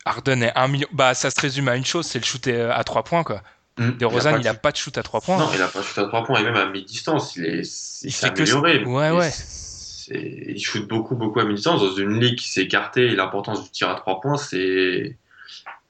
Harden 0.08 0.42
est 0.42 0.52
un 0.56 0.68
million. 0.68 0.88
Bah, 0.92 1.14
ça 1.14 1.30
se 1.30 1.40
résume 1.40 1.68
à 1.68 1.76
une 1.76 1.84
chose, 1.84 2.06
c'est 2.06 2.18
le 2.18 2.24
shoot 2.24 2.46
euh, 2.48 2.70
à 2.74 2.82
3 2.84 3.04
points 3.04 3.24
quoi. 3.24 3.42
hmm, 3.78 3.90
DeRozan, 3.98 4.32
pas 4.32 4.38
il 4.38 4.48
a 4.48 4.52
de- 4.54 4.58
pas 4.58 4.72
de 4.72 4.76
shoot 4.76 4.96
à 4.98 5.02
3 5.02 5.20
points. 5.20 5.38
Non, 5.38 5.50
il 5.54 5.60
a 5.62 5.68
pas 5.68 5.82
shoot 5.82 5.98
à 5.98 6.06
3 6.06 6.24
points, 6.24 6.40
et 6.40 6.44
même 6.44 6.56
à 6.56 6.66
mi-distance, 6.66 7.36
il 7.36 7.44
est, 7.46 7.62
il 8.02 8.08
Il 8.08 8.12
fait 8.12 8.26
amélioré. 8.26 8.84
Ouais, 8.84 9.10
ouais. 9.10 9.30
Il 10.10 10.58
shoot 10.64 10.88
beaucoup, 10.88 11.16
beaucoup 11.16 11.40
à 11.40 11.44
mi-distance. 11.44 11.80
Dans 11.82 11.94
une 11.94 12.18
ligue 12.18 12.38
qui 12.38 12.48
s'est 12.48 12.62
écartée, 12.62 13.06
et 13.08 13.14
l'importance 13.14 13.62
du 13.64 13.70
tir 13.70 13.90
à 13.90 13.94
3 13.94 14.20
points, 14.20 14.36
c'est. 14.38 15.16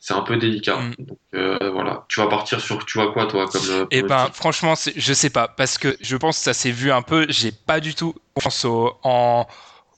C'est 0.01 0.15
un 0.15 0.23
peu 0.23 0.37
délicat. 0.37 0.77
Mm. 0.77 0.95
Donc 1.01 1.19
euh, 1.35 1.71
voilà. 1.73 2.05
Tu 2.09 2.21
vas 2.21 2.29
partir 2.29 2.61
sur. 2.61 2.85
Tu 2.87 2.99
vois 2.99 3.13
quoi, 3.13 3.27
toi, 3.27 3.49
comme. 3.49 3.63
euh, 3.69 3.85
Et 3.91 4.03
ben, 4.03 4.29
franchement, 4.33 4.75
je 4.97 5.13
sais 5.13 5.29
pas, 5.31 5.49
parce 5.49 5.77
que 5.77 5.97
je 6.01 6.17
pense 6.17 6.39
que 6.39 6.45
ça 6.45 6.55
s'est 6.55 6.71
vu 6.71 6.91
un 6.93 7.03
peu. 7.03 7.27
J'ai 7.29 7.51
pas 7.53 7.81
du 7.81 7.95
tout 7.95 8.15
confiance 8.35 8.65
au, 8.65 8.97
en, 9.03 9.47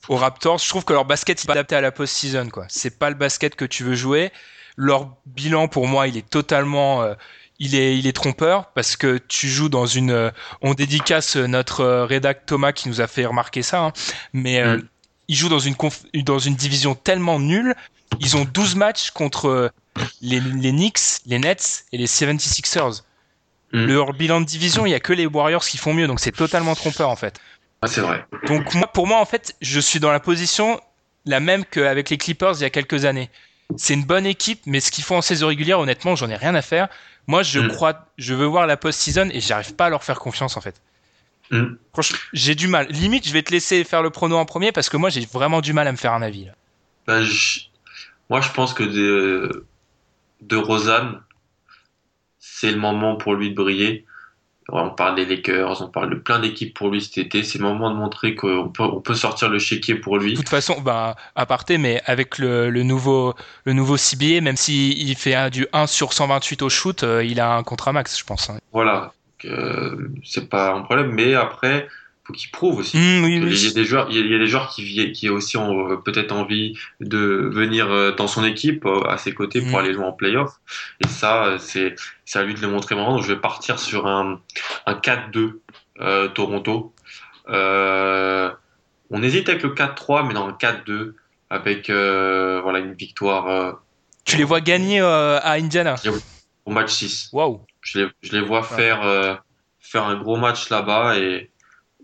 aux 0.08 0.16
Raptors. 0.16 0.58
Je 0.58 0.68
trouve 0.68 0.84
que 0.84 0.92
leur 0.92 1.04
basket, 1.04 1.42
il 1.42 1.46
est 1.46 1.48
pas 1.48 1.52
adapté 1.54 1.76
à 1.76 1.80
la 1.80 1.92
post-season, 1.92 2.48
quoi. 2.48 2.66
C'est 2.68 2.98
pas 2.98 3.10
le 3.10 3.16
basket 3.16 3.54
que 3.54 3.64
tu 3.64 3.84
veux 3.84 3.94
jouer. 3.94 4.32
Leur 4.76 5.10
bilan, 5.26 5.68
pour 5.68 5.86
moi, 5.86 6.08
il 6.08 6.16
est 6.16 6.28
totalement, 6.28 7.02
euh, 7.02 7.14
il 7.58 7.74
est, 7.74 7.98
il 7.98 8.06
est 8.06 8.12
trompeur 8.12 8.66
parce 8.74 8.96
que 8.96 9.18
tu 9.18 9.48
joues 9.48 9.68
dans 9.68 9.86
une, 9.86 10.10
euh, 10.10 10.30
on 10.62 10.74
dédicace 10.74 11.36
notre 11.36 11.80
euh, 11.80 12.04
rédac 12.06 12.46
Thomas 12.46 12.72
qui 12.72 12.88
nous 12.88 13.00
a 13.00 13.06
fait 13.06 13.26
remarquer 13.26 13.62
ça, 13.62 13.84
hein. 13.84 13.92
mais 14.32 14.60
euh, 14.60 14.78
Mm. 14.78 14.88
ils 15.28 15.36
jouent 15.36 15.48
dans 15.50 15.58
une 15.58 15.74
conf- 15.74 16.04
dans 16.24 16.38
une 16.38 16.54
division 16.54 16.94
tellement 16.94 17.38
nulle. 17.38 17.74
Ils 18.20 18.36
ont 18.36 18.44
12 18.44 18.76
matchs 18.76 19.10
contre 19.10 19.70
les, 20.22 20.40
les 20.40 20.72
Knicks, 20.72 21.20
les 21.26 21.38
Nets 21.38 21.84
et 21.92 21.98
les 21.98 22.06
76ers. 22.06 23.02
Mm. 23.72 23.84
Leur 23.84 24.12
bilan 24.14 24.40
de 24.40 24.46
division, 24.46 24.86
il 24.86 24.90
y 24.90 24.94
a 24.94 25.00
que 25.00 25.12
les 25.12 25.26
Warriors 25.26 25.64
qui 25.64 25.76
font 25.78 25.92
mieux, 25.94 26.06
donc 26.06 26.20
c'est 26.20 26.32
totalement 26.32 26.74
trompeur 26.74 27.08
en 27.10 27.16
fait. 27.16 27.38
Ah, 27.82 27.86
c'est 27.86 28.00
vrai. 28.00 28.26
Donc 28.46 28.74
moi, 28.74 28.86
pour 28.92 29.06
moi, 29.06 29.18
en 29.20 29.24
fait, 29.24 29.56
je 29.62 29.80
suis 29.80 30.00
dans 30.00 30.12
la 30.12 30.20
position 30.20 30.80
la 31.26 31.40
même 31.40 31.64
qu'avec 31.64 32.10
les 32.10 32.18
Clippers 32.18 32.54
il 32.56 32.62
y 32.62 32.64
a 32.64 32.70
quelques 32.70 33.04
années. 33.04 33.30
C'est 33.76 33.94
une 33.94 34.04
bonne 34.04 34.26
équipe, 34.26 34.60
mais 34.66 34.80
ce 34.80 34.90
qu'ils 34.90 35.04
font 35.04 35.16
en 35.18 35.22
saison 35.22 35.46
régulière, 35.48 35.78
honnêtement, 35.78 36.16
j'en 36.16 36.28
ai 36.28 36.34
rien 36.36 36.54
à 36.54 36.62
faire. 36.62 36.88
Moi, 37.26 37.42
je 37.42 37.60
Mm. 37.60 37.68
crois, 37.68 38.06
je 38.18 38.34
veux 38.34 38.46
voir 38.46 38.66
la 38.66 38.76
post-season 38.76 39.28
et 39.32 39.40
j'arrive 39.40 39.74
pas 39.74 39.86
à 39.86 39.90
leur 39.90 40.02
faire 40.02 40.18
confiance 40.18 40.56
en 40.56 40.60
fait. 40.60 40.80
Mm. 41.50 41.74
Franchement, 41.92 42.18
j'ai 42.32 42.54
du 42.54 42.68
mal. 42.68 42.86
Limite, 42.88 43.26
je 43.26 43.32
vais 43.32 43.42
te 43.42 43.52
laisser 43.52 43.84
faire 43.84 44.02
le 44.02 44.10
prono 44.10 44.36
en 44.36 44.44
premier 44.44 44.72
parce 44.72 44.88
que 44.88 44.96
moi, 44.96 45.08
j'ai 45.10 45.24
vraiment 45.26 45.60
du 45.60 45.72
mal 45.72 45.86
à 45.88 45.92
me 45.92 45.96
faire 45.96 46.12
un 46.12 46.22
avis. 46.22 46.46
là. 46.46 46.52
Ben, 47.06 47.22
je- 47.22 47.60
Moi, 48.28 48.40
je 48.40 48.50
pense 48.50 48.74
que 48.74 48.84
de, 48.84 49.66
de 50.42 50.56
Rosanne, 50.56 51.20
c'est 52.38 52.70
le 52.70 52.78
moment 52.78 53.16
pour 53.16 53.34
lui 53.34 53.50
de 53.50 53.54
briller. 53.56 54.06
On 54.72 54.90
parle 54.90 55.16
des 55.16 55.24
Lakers, 55.26 55.82
on 55.82 55.88
parle 55.88 56.10
de 56.10 56.14
plein 56.16 56.38
d'équipes 56.38 56.74
pour 56.74 56.88
lui 56.90 57.00
cet 57.02 57.18
été. 57.18 57.42
C'est 57.42 57.58
le 57.58 57.64
moment 57.64 57.90
de 57.90 57.96
montrer 57.96 58.34
qu'on 58.34 58.68
peut, 58.68 58.82
on 58.82 59.00
peut 59.00 59.14
sortir 59.14 59.48
le 59.48 59.58
chéquier 59.58 59.94
pour 59.96 60.18
lui. 60.18 60.32
De 60.32 60.36
toute 60.36 60.48
façon, 60.48 60.80
bah, 60.80 61.16
à 61.34 61.46
parté, 61.46 61.78
mais 61.78 62.00
avec 62.06 62.38
le, 62.38 62.70
le 62.70 62.82
nouveau, 62.82 63.34
le 63.64 63.72
nouveau 63.72 63.96
CBA, 63.96 64.40
même 64.40 64.56
s'il 64.56 65.14
fait 65.16 65.34
un- 65.34 65.50
du 65.50 65.66
1 65.72 65.86
sur 65.86 66.12
128 66.12 66.62
au 66.62 66.68
shoot, 66.68 67.02
euh, 67.02 67.24
il 67.24 67.40
a 67.40 67.54
un 67.56 67.62
contrat 67.62 67.92
max, 67.92 68.18
je 68.18 68.24
pense. 68.24 68.50
hein. 68.50 68.58
Voilà. 68.72 69.12
Donc, 69.42 69.52
euh, 69.52 70.08
c'est 70.24 70.48
pas 70.48 70.72
un 70.74 70.82
problème. 70.82 71.12
Mais 71.12 71.34
après, 71.34 71.88
faut 72.30 72.36
qu'il 72.36 72.50
prouve 72.50 72.78
aussi. 72.78 72.96
Mm, 72.96 73.24
oui, 73.24 73.36
Il 73.36 73.42
y 73.42 73.66
a 73.66 73.68
oui. 73.68 73.74
des 73.74 73.84
joueurs, 73.84 74.06
il 74.10 74.30
y 74.30 74.34
a, 74.34 74.38
des 74.38 74.46
joueurs 74.46 74.70
qui, 74.70 75.12
qui 75.12 75.28
aussi 75.28 75.56
ont 75.56 75.90
euh, 75.90 75.96
peut-être 75.96 76.32
envie 76.32 76.78
de 77.00 77.50
venir 77.52 77.90
euh, 77.90 78.12
dans 78.12 78.26
son 78.28 78.44
équipe, 78.44 78.86
euh, 78.86 79.02
à 79.08 79.18
ses 79.18 79.32
côtés, 79.34 79.60
pour 79.60 79.70
Mhm. 79.70 79.76
aller 79.84 79.94
jouer 79.94 80.04
en 80.04 80.12
playoff. 80.12 80.52
Et 81.04 81.08
ça, 81.08 81.56
c'est, 81.58 81.94
à 82.34 82.42
lui 82.42 82.54
de 82.54 82.60
le 82.60 82.68
montrer 82.68 82.94
maintenant. 82.94 83.16
Donc, 83.16 83.24
je 83.24 83.32
vais 83.32 83.40
partir 83.40 83.78
sur 83.78 84.06
un, 84.06 84.40
un 84.86 84.94
4-2 84.94 85.60
euh, 86.00 86.28
Toronto. 86.28 86.94
Euh, 87.48 88.50
on 89.10 89.22
hésite 89.22 89.48
avec 89.48 89.62
le 89.62 89.70
4-3, 89.70 90.26
mais 90.26 90.34
dans 90.34 90.46
un 90.46 90.52
4-2 90.52 91.14
avec 91.52 91.90
euh, 91.90 92.60
voilà 92.62 92.78
une 92.78 92.94
victoire 92.94 93.80
Tu 94.24 94.36
les 94.36 94.44
vois 94.44 94.60
gagner 94.60 95.00
à 95.00 95.52
Indiana? 95.52 95.96
au 96.64 96.70
match 96.70 96.92
6. 96.92 97.30
Waouh. 97.32 97.60
Je 97.82 97.98
les, 98.00 98.08
je 98.22 98.32
les 98.32 98.40
vois 98.40 98.62
faire 98.62 99.40
faire 99.80 100.04
un 100.04 100.14
gros 100.16 100.36
match 100.36 100.70
là-bas 100.70 101.18
et 101.18 101.49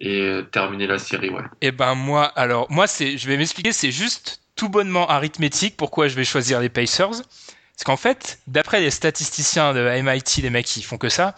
et 0.00 0.20
euh, 0.20 0.42
terminer 0.42 0.86
la 0.86 0.98
série, 0.98 1.30
ouais. 1.30 1.42
Et 1.60 1.72
ben 1.72 1.94
moi, 1.94 2.24
alors 2.36 2.70
moi 2.70 2.86
c'est, 2.86 3.16
je 3.18 3.26
vais 3.28 3.36
m'expliquer, 3.36 3.72
c'est 3.72 3.92
juste 3.92 4.40
tout 4.54 4.68
bonnement 4.68 5.08
arithmétique 5.08 5.76
pourquoi 5.76 6.08
je 6.08 6.14
vais 6.14 6.24
choisir 6.24 6.60
les 6.60 6.68
Pacers. 6.68 7.22
Parce 7.76 7.84
qu'en 7.84 7.96
fait, 7.96 8.38
d'après 8.46 8.80
les 8.80 8.90
statisticiens 8.90 9.74
de 9.74 10.00
MIT, 10.00 10.40
les 10.40 10.50
mecs 10.50 10.64
qui 10.64 10.82
font 10.82 10.96
que 10.96 11.10
ça, 11.10 11.34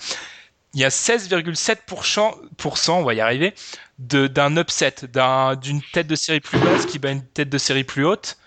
il 0.75 0.81
y 0.81 0.85
a 0.85 0.89
16,7%, 0.89 2.35
pour 2.57 2.79
cent, 2.79 3.01
on 3.01 3.05
va 3.05 3.15
y 3.15 3.21
arriver, 3.21 3.55
de, 3.99 4.29
d'un 4.29 4.57
upset, 4.57 4.95
d'un, 5.13 5.57
d'une 5.57 5.83
tête 5.83 6.07
de 6.07 6.15
série 6.15 6.41
plus 6.41 6.59
basse 6.59 6.87
qui 6.87 7.01
bat 7.01 7.11
une 7.11 7.25
tête 7.25 7.49
de 7.49 7.59
série 7.59 7.85
plus 7.85 8.05
haute. 8.05 8.39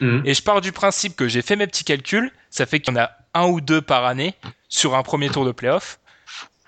Mhm. 0.00 0.22
Et 0.24 0.34
je 0.34 0.42
pars 0.42 0.60
du 0.60 0.72
principe 0.72 1.16
que 1.16 1.26
j'ai 1.26 1.42
fait 1.42 1.56
mes 1.56 1.66
petits 1.66 1.84
calculs, 1.84 2.30
ça 2.50 2.66
fait 2.66 2.80
qu'il 2.80 2.94
y 2.94 2.96
en 2.96 3.00
a 3.00 3.10
un 3.34 3.46
ou 3.46 3.60
deux 3.60 3.80
par 3.80 4.04
année 4.04 4.34
sur 4.68 4.94
un 4.94 5.02
premier 5.02 5.30
tour 5.30 5.44
de 5.44 5.52
playoff. 5.52 5.98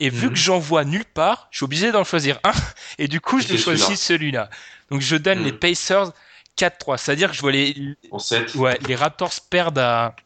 Et 0.04 0.10
vu 0.10 0.26
Mhm. 0.26 0.32
que 0.32 0.38
j'en 0.38 0.58
vois 0.58 0.84
nulle 0.84 1.04
part, 1.04 1.46
je 1.52 1.58
suis 1.58 1.64
obligé 1.64 1.92
d'en 1.92 2.02
choisir 2.02 2.40
un. 2.42 2.52
Et 2.98 3.06
du 3.06 3.20
coup, 3.20 3.38
je 3.40 3.46
C'est 3.46 3.52
l'ai 3.52 3.58
choisi 3.58 3.96
celui-là. 3.96 4.50
Donc 4.90 5.00
je 5.00 5.14
donne 5.16 5.38
Mhm. 5.38 5.44
les 5.44 5.52
Pacers 5.52 6.12
4-3. 6.56 6.98
C'est-à-dire 6.98 7.30
que 7.30 7.36
je 7.36 7.40
vois 7.40 7.52
les, 7.52 7.96
En 8.10 8.18
7. 8.18 8.54
ouais, 8.56 8.78
les 8.86 8.96
Raptors 8.96 9.32
perdre 9.48 9.80
à. 9.80 10.16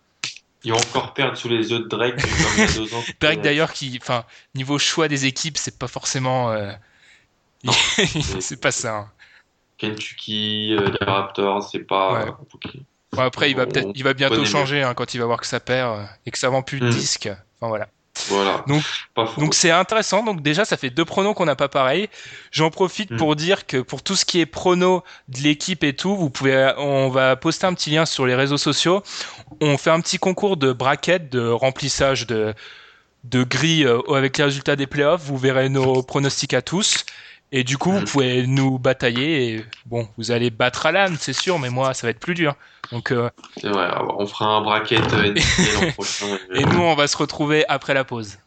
Ils 0.65 0.73
vont 0.73 0.79
encore 0.79 1.13
perdre 1.15 1.37
sous 1.37 1.49
les 1.49 1.71
yeux 1.71 1.81
de 1.81 1.89
Drake 1.89 2.17
comme 2.17 2.27
il 2.57 2.61
y 2.61 2.63
a 2.63 2.73
deux 2.73 2.95
ans. 2.95 3.03
Drake 3.21 3.41
d'ailleurs, 3.43 3.73
qui, 3.73 3.99
enfin, 4.03 4.25
niveau 4.55 4.79
choix 4.79 5.09
des 5.09 5.27
équipes, 5.27 5.59
c'est 5.59 5.79
pas 5.79 5.89
forcément. 5.89 6.51
euh, 6.53 6.73
c'est 8.41 8.61
pas 8.61 8.73
ça. 8.73 8.95
hein. 8.97 9.13
Kentucky, 9.79 10.73
euh, 10.73 10.91
les 10.99 11.07
Raptors, 11.07 11.69
c'est 11.69 11.81
pas. 11.81 12.25
Ouais. 12.25 12.31
Ok. 12.55 12.67
Bon, 13.13 13.23
après, 13.23 13.51
il 13.51 13.57
va 13.57 13.67
peut-être, 13.67 13.89
il 13.95 14.03
va 14.05 14.15
bientôt 14.15 14.45
changer 14.45 14.83
hein, 14.83 14.95
quand 14.95 15.15
il 15.15 15.19
va 15.19 15.27
voir 15.27 15.41
que 15.41 15.47
ça 15.47 15.61
perd 15.61 15.99
euh, 16.01 16.05
et 16.25 16.31
que 16.31 16.39
ça 16.39 16.49
vend 16.49 16.63
plus 16.63 16.81
de 16.81 16.87
Mhm. 16.87 16.93
disques. 16.93 17.29
Enfin 17.61 17.69
voilà. 17.69 17.89
Voilà. 18.29 18.65
Donc-. 18.67 18.83
Donc 19.39 19.55
c'est 19.55 19.71
intéressant. 19.71 20.23
Donc 20.23 20.43
déjà, 20.43 20.65
ça 20.65 20.77
fait 20.77 20.91
deux 20.91 21.05
pronos 21.05 21.35
qu'on 21.35 21.45
n'a 21.47 21.57
pas 21.57 21.69
pareil. 21.69 22.09
J'en 22.53 22.71
profite 22.71 23.11
Mm. 23.11 23.17
pour 23.17 23.37
dire 23.37 23.67
que 23.67 23.79
pour 23.79 24.03
tout 24.03 24.17
ce 24.17 24.25
qui 24.25 24.41
est 24.41 24.47
pronos 24.47 25.03
de 25.29 25.39
l'équipe 25.43 25.85
et 25.85 25.95
tout, 25.95 26.17
vous 26.17 26.31
pouvez, 26.31 26.73
on 26.79 27.09
va 27.09 27.37
poster 27.37 27.67
un 27.67 27.75
petit 27.75 27.91
lien 27.91 28.07
sur 28.07 28.27
les 28.27 28.35
réseaux 28.35 28.59
sociaux. 28.59 29.03
On 29.61 29.79
fait 29.79 29.91
un 29.91 30.01
petit 30.01 30.19
concours 30.19 30.57
de 30.57 30.73
bracket, 30.73 31.31
de 31.31 31.49
remplissage 31.49 32.27
de 32.27 32.55
de 33.25 33.43
grilles 33.43 33.85
euh, 33.85 34.01
avec 34.15 34.39
les 34.39 34.45
résultats 34.45 34.77
des 34.77 34.87
playoffs. 34.87 35.23
Vous 35.25 35.37
verrez 35.37 35.69
nos 35.69 36.03
pronostics 36.03 36.55
à 36.55 36.63
tous. 36.63 37.05
Et 37.53 37.63
du 37.65 37.79
coup, 37.79 37.93
vous 37.93 38.05
pouvez 38.05 38.47
nous 38.47 38.79
batailler. 38.79 39.55
Et 39.55 39.65
bon, 39.87 40.09
vous 40.19 40.31
allez 40.31 40.51
battre 40.51 40.87
Alan, 40.87 41.15
c'est 41.19 41.33
sûr, 41.33 41.59
mais 41.59 41.71
moi, 41.71 41.95
ça 41.95 42.07
va 42.07 42.11
être 42.11 42.21
plus 42.21 42.35
dur. 42.35 42.55
Donc, 42.93 43.13
euh, 43.13 43.31
C'est 43.57 43.69
vrai. 43.69 43.85
alors, 43.85 44.17
On 44.19 44.27
fera 44.27 44.47
un 44.47 44.61
bracket 44.63 45.01
euh, 45.13 45.35
l'an 45.81 45.93
prochain. 45.93 46.27
et 46.55 46.65
nous, 46.65 46.81
on 46.81 46.95
va 46.95 47.07
se 47.07 47.17
retrouver 47.17 47.65
après 47.69 47.95
la 47.95 48.05
pause. 48.05 48.39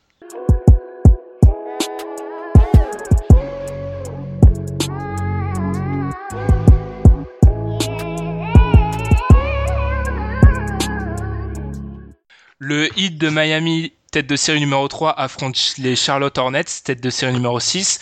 Le 12.58 12.90
Heat 13.00 13.18
de 13.18 13.30
Miami, 13.30 13.94
tête 14.12 14.28
de 14.28 14.36
série 14.36 14.60
numéro 14.60 14.88
3, 14.88 15.18
affronte 15.18 15.76
les 15.78 15.96
Charlotte 15.96 16.38
Hornets, 16.38 16.66
tête 16.84 17.02
de 17.02 17.10
série 17.10 17.34
numéro 17.34 17.60
6. 17.60 18.00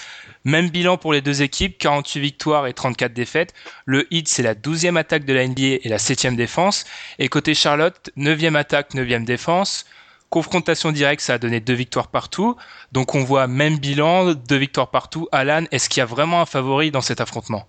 Même 0.47 0.69
bilan 0.69 0.95
pour 0.97 1.11
les 1.11 1.19
deux 1.19 1.41
équipes, 1.41 1.77
48 1.77 2.21
victoires 2.21 2.67
et 2.67 2.73
34 2.73 3.11
défaites. 3.11 3.53
Le 3.85 4.07
Heat, 4.13 4.29
c'est 4.29 4.43
la 4.43 4.55
12e 4.55 4.95
attaque 4.95 5.25
de 5.25 5.33
la 5.33 5.45
NBA 5.45 5.81
et 5.83 5.89
la 5.89 5.97
7e 5.97 6.37
défense. 6.37 6.85
Et 7.19 7.27
côté 7.27 7.53
Charlotte, 7.53 8.09
9e 8.15 8.55
attaque, 8.55 8.95
9e 8.95 9.25
défense. 9.25 9.85
Confrontation 10.29 10.93
directe, 10.93 11.21
ça 11.21 11.33
a 11.33 11.37
donné 11.37 11.59
deux 11.59 11.73
victoires 11.73 12.07
partout. 12.07 12.55
Donc 12.93 13.13
on 13.13 13.25
voit 13.25 13.47
même 13.47 13.77
bilan, 13.77 14.35
deux 14.35 14.55
victoires 14.55 14.89
partout. 14.89 15.27
Alan, 15.33 15.65
est-ce 15.71 15.89
qu'il 15.89 15.99
y 15.99 16.01
a 16.01 16.05
vraiment 16.05 16.39
un 16.39 16.45
favori 16.45 16.91
dans 16.91 17.01
cet 17.01 17.19
affrontement? 17.19 17.67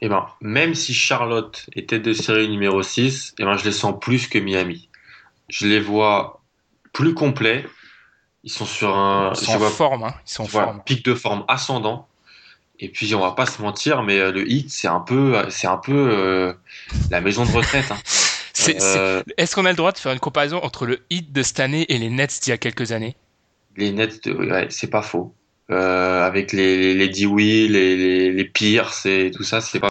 Et 0.00 0.08
ben, 0.08 0.26
même 0.40 0.74
si 0.74 0.92
Charlotte 0.92 1.66
était 1.76 2.00
de 2.00 2.12
série 2.12 2.48
numéro 2.48 2.82
6, 2.82 3.36
et 3.38 3.44
ben, 3.44 3.56
je 3.56 3.64
les 3.64 3.70
sens 3.70 3.94
plus 4.00 4.26
que 4.26 4.40
Miami. 4.40 4.88
Je 5.48 5.68
les 5.68 5.78
vois 5.78 6.42
plus 6.92 7.14
complets. 7.14 7.64
Ils 8.44 8.50
sont 8.50 8.66
sur 8.66 8.96
un 8.96 9.32
Ils 9.34 9.44
sont 9.44 9.52
en 9.52 9.58
vois- 9.58 9.70
forme, 9.70 10.02
hein. 10.04 10.14
Ils 10.26 10.30
sont 10.30 10.42
en 10.42 10.46
voilà, 10.46 10.66
forme. 10.68 10.82
pic 10.84 11.04
de 11.04 11.14
forme 11.14 11.44
ascendant. 11.48 12.08
Et 12.80 12.88
puis 12.88 13.14
on 13.14 13.20
va 13.20 13.32
pas 13.32 13.46
se 13.46 13.62
mentir, 13.62 14.02
mais 14.02 14.18
euh, 14.18 14.32
le 14.32 14.50
hit 14.50 14.68
c'est 14.70 14.88
un 14.88 14.98
peu, 15.00 15.36
c'est 15.50 15.68
un 15.68 15.76
peu 15.76 15.92
euh, 15.94 16.52
la 17.10 17.20
maison 17.20 17.44
de 17.44 17.52
retraite. 17.52 17.90
hein. 17.90 17.98
Euh, 18.68 19.22
Est-ce 19.38 19.56
qu'on 19.56 19.64
a 19.64 19.70
le 19.70 19.76
droit 19.76 19.90
de 19.92 19.98
faire 19.98 20.12
une 20.12 20.20
comparaison 20.20 20.58
entre 20.62 20.86
le 20.86 21.00
Heat 21.10 21.32
de 21.32 21.42
cette 21.42 21.58
année 21.58 21.86
et 21.88 21.98
les 21.98 22.10
Nets 22.10 22.38
d'il 22.42 22.50
y 22.50 22.52
a 22.52 22.58
quelques 22.58 22.92
années? 22.92 23.16
Les 23.76 23.90
Nets, 23.90 24.22
de- 24.28 24.34
ouais, 24.34 24.66
c'est 24.70 24.86
pas 24.90 25.02
faux. 25.02 25.34
Euh, 25.72 26.26
avec 26.26 26.52
les, 26.52 26.92
les, 26.94 27.08
Dewey, 27.08 27.66
les, 27.68 27.96
les, 27.96 28.32
les 28.32 28.44
Pierce 28.44 29.06
et 29.06 29.30
tout 29.34 29.42
ça, 29.44 29.60
c'est 29.62 29.80
pas. 29.80 29.88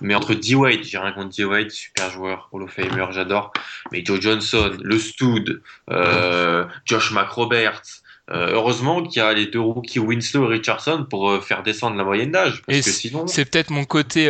Mais 0.00 0.14
entre 0.14 0.34
D-Wade, 0.34 0.84
j'ai 0.84 0.98
rien 0.98 1.12
contre 1.12 1.34
D-Wade, 1.36 1.70
super 1.70 2.10
joueur, 2.10 2.48
Hall 2.52 2.62
of 2.62 2.70
Famer, 2.70 3.06
j'adore. 3.10 3.52
Mais 3.90 4.04
Joe 4.04 4.20
Johnson, 4.20 4.70
le 4.80 4.98
Stud, 4.98 5.62
euh, 5.90 6.64
Josh 6.84 7.10
McRoberts. 7.12 7.82
Euh, 8.30 8.52
heureusement 8.52 9.02
qu'il 9.02 9.20
y 9.20 9.22
a 9.22 9.32
les 9.34 9.46
deux 9.46 9.60
rookies 9.60 9.98
Winslow 9.98 10.44
et 10.50 10.54
Richardson 10.56 11.06
pour 11.10 11.44
faire 11.44 11.62
descendre 11.62 11.96
la 11.96 12.04
moyenne 12.04 12.30
d'âge. 12.30 12.62
Parce 12.66 12.78
Et 12.78 12.82
que 12.82 12.90
sinon, 12.90 13.26
C'est 13.26 13.44
peut-être 13.44 13.70
mon 13.70 13.84
côté, 13.84 14.26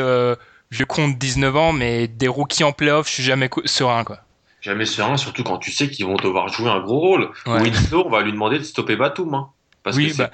je 0.70 0.84
compte 0.84 1.18
19 1.18 1.56
ans, 1.56 1.72
mais 1.72 2.08
des 2.08 2.28
rookies 2.28 2.64
en 2.64 2.72
playoff, 2.72 3.08
je 3.08 3.14
suis 3.14 3.22
jamais 3.22 3.50
serein, 3.66 4.04
quoi. 4.04 4.18
jamais 4.60 4.86
serein, 4.86 5.16
surtout 5.16 5.44
quand 5.44 5.58
tu 5.58 5.70
sais 5.70 5.90
qu'ils 5.90 6.06
vont 6.06 6.16
devoir 6.16 6.48
jouer 6.48 6.70
un 6.70 6.80
gros 6.80 6.98
rôle. 7.00 7.30
Ouais. 7.46 7.60
Winslow, 7.60 8.04
on 8.06 8.10
va 8.10 8.22
lui 8.22 8.32
demander 8.32 8.58
de 8.58 8.64
stopper 8.64 8.96
Batum. 8.96 9.34
Hein, 9.34 9.50
parce 9.82 9.96
Oui, 9.96 10.10
que 10.12 10.16
bah, 10.16 10.30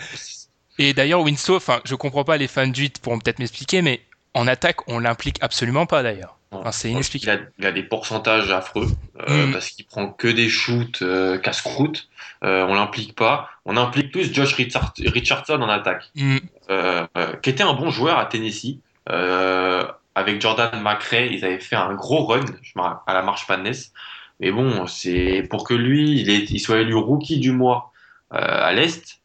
Et 0.81 0.93
d'ailleurs, 0.95 1.20
Winslow, 1.20 1.57
enfin, 1.57 1.81
je 1.85 1.95
comprends 1.95 2.24
pas, 2.24 2.37
les 2.37 2.49
fans 2.49 2.66
du 2.66 2.85
Heat 2.85 3.01
pourront 3.01 3.18
peut-être 3.18 3.39
m'expliquer, 3.39 3.83
mais 3.83 4.01
en 4.35 4.47
attaque, 4.47 4.89
on 4.89 4.99
l'implique 4.99 5.37
absolument 5.43 5.85
pas, 5.87 6.03
d'ailleurs. 6.03 6.37
Enfin, 6.53 6.72
c'est 6.72 6.89
Il 6.89 6.93
inexplicable. 6.93 7.43
a, 7.45 7.61
il 7.61 7.66
a 7.66 7.72
des 7.72 7.83
pourcentages 7.85 8.51
affreux 8.51 8.89
euh, 9.28 9.47
Mm. 9.47 9.53
parce 9.53 9.68
qu'il 9.70 9.85
prend 9.87 10.09
que 10.09 10.26
des 10.26 10.49
shoots 10.49 11.03
euh, 11.03 11.39
casse-croûte. 11.39 12.09
Euh, 12.43 12.64
on 12.66 12.74
l'implique 12.74 13.14
pas. 13.14 13.51
On 13.66 13.76
implique 13.76 14.11
plus 14.11 14.33
Josh 14.35 14.55
Richard- 14.55 14.95
Richardson 14.99 15.61
en 15.62 15.68
attaque, 15.68 16.11
Hmm. 16.16 16.39
euh, 16.70 17.07
euh, 17.16 17.37
qui 17.37 17.51
était 17.51 17.62
un 17.62 17.74
bon 17.74 17.91
joueur 17.91 18.18
à 18.18 18.24
Tennessee. 18.26 18.78
Avec 20.16 20.41
Jordan 20.41 20.70
McRae, 20.83 21.28
ils 21.31 21.45
avaient 21.45 21.61
fait 21.61 21.76
un 21.76 21.95
gros 21.95 22.24
run 22.26 22.45
à 23.07 23.14
la 23.14 23.22
March 23.22 23.49
Madness. 23.49 23.93
Mais 24.41 24.51
bon, 24.51 24.87
c'est 24.87 25.47
pour 25.51 25.64
que 25.64 25.74
lui, 25.74 26.20
il, 26.20 26.31
est, 26.31 26.51
il 26.51 26.59
soit 26.59 26.78
élu 26.81 26.95
rookie 26.95 27.39
du 27.39 27.53
mois 27.53 27.93
à 28.31 28.72
l'Est. 28.72 29.20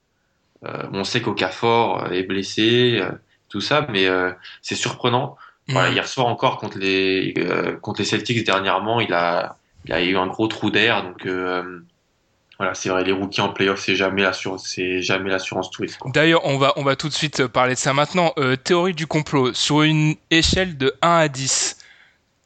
Euh, 0.66 0.84
on 0.94 1.04
sait 1.04 1.22
qu'Okafor 1.22 2.12
est 2.12 2.24
blessé, 2.24 2.98
euh, 3.00 3.12
tout 3.50 3.62
ça, 3.62 3.88
mais 3.90 4.08
euh, 4.08 4.32
c'est 4.62 4.76
surprenant. 4.76 5.38
Voilà, 5.70 5.90
Hmm. 5.90 5.94
hier 5.94 6.08
soir 6.08 6.28
encore 6.28 6.58
contre 6.60 6.78
les 6.78 7.34
euh, 7.40 7.76
contre 7.78 8.00
les 8.02 8.06
Celtics 8.06 8.46
dernièrement, 8.46 9.00
il 9.02 9.14
a 9.14 9.58
il 9.86 9.94
a 9.94 10.02
eu 10.04 10.16
un 10.18 10.28
gros 10.28 10.48
trou 10.48 10.70
d'air. 10.72 11.04
Donc 11.04 11.26
euh, 11.26 11.80
voilà, 12.58 12.74
c'est 12.74 12.90
vrai, 12.90 13.04
les 13.04 13.12
rookies 13.12 13.42
en 13.42 13.50
playoff, 13.50 13.80
c'est 13.80 13.96
jamais 13.96 14.22
l'assurance, 14.22 14.68
c'est 14.68 15.02
jamais 15.02 15.30
l'assurance 15.30 15.70
quoi. 16.00 16.12
D'ailleurs, 16.14 16.46
on 16.46 16.58
va, 16.58 16.72
on 16.78 16.84
va 16.84 16.96
tout 16.96 17.10
de 17.10 17.14
suite 17.14 17.42
euh, 17.42 17.48
parler 17.50 17.74
de 17.74 17.80
ça 17.80 17.94
maintenant. 17.94 18.34
Euh, 18.38 18.56
théorie 18.56 18.94
du 18.94 19.08
complot. 19.08 19.54
Sur 19.54 19.82
une 19.82 20.16
échelle 20.32 20.78
de 20.78 20.94
1 21.02 21.18
à 21.18 21.28
10, 21.28 21.78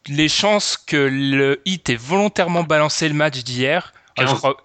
les 0.08 0.30
chances 0.30 0.78
que 0.78 0.98
le 0.98 1.62
Heat 1.66 1.90
ait 1.90 1.96
volontairement 1.96 2.64
balancé 2.64 3.08
le 3.08 3.14
match 3.14 3.44
d'hier, 3.44 3.94
15. 4.26 4.38
crois- 4.38 4.58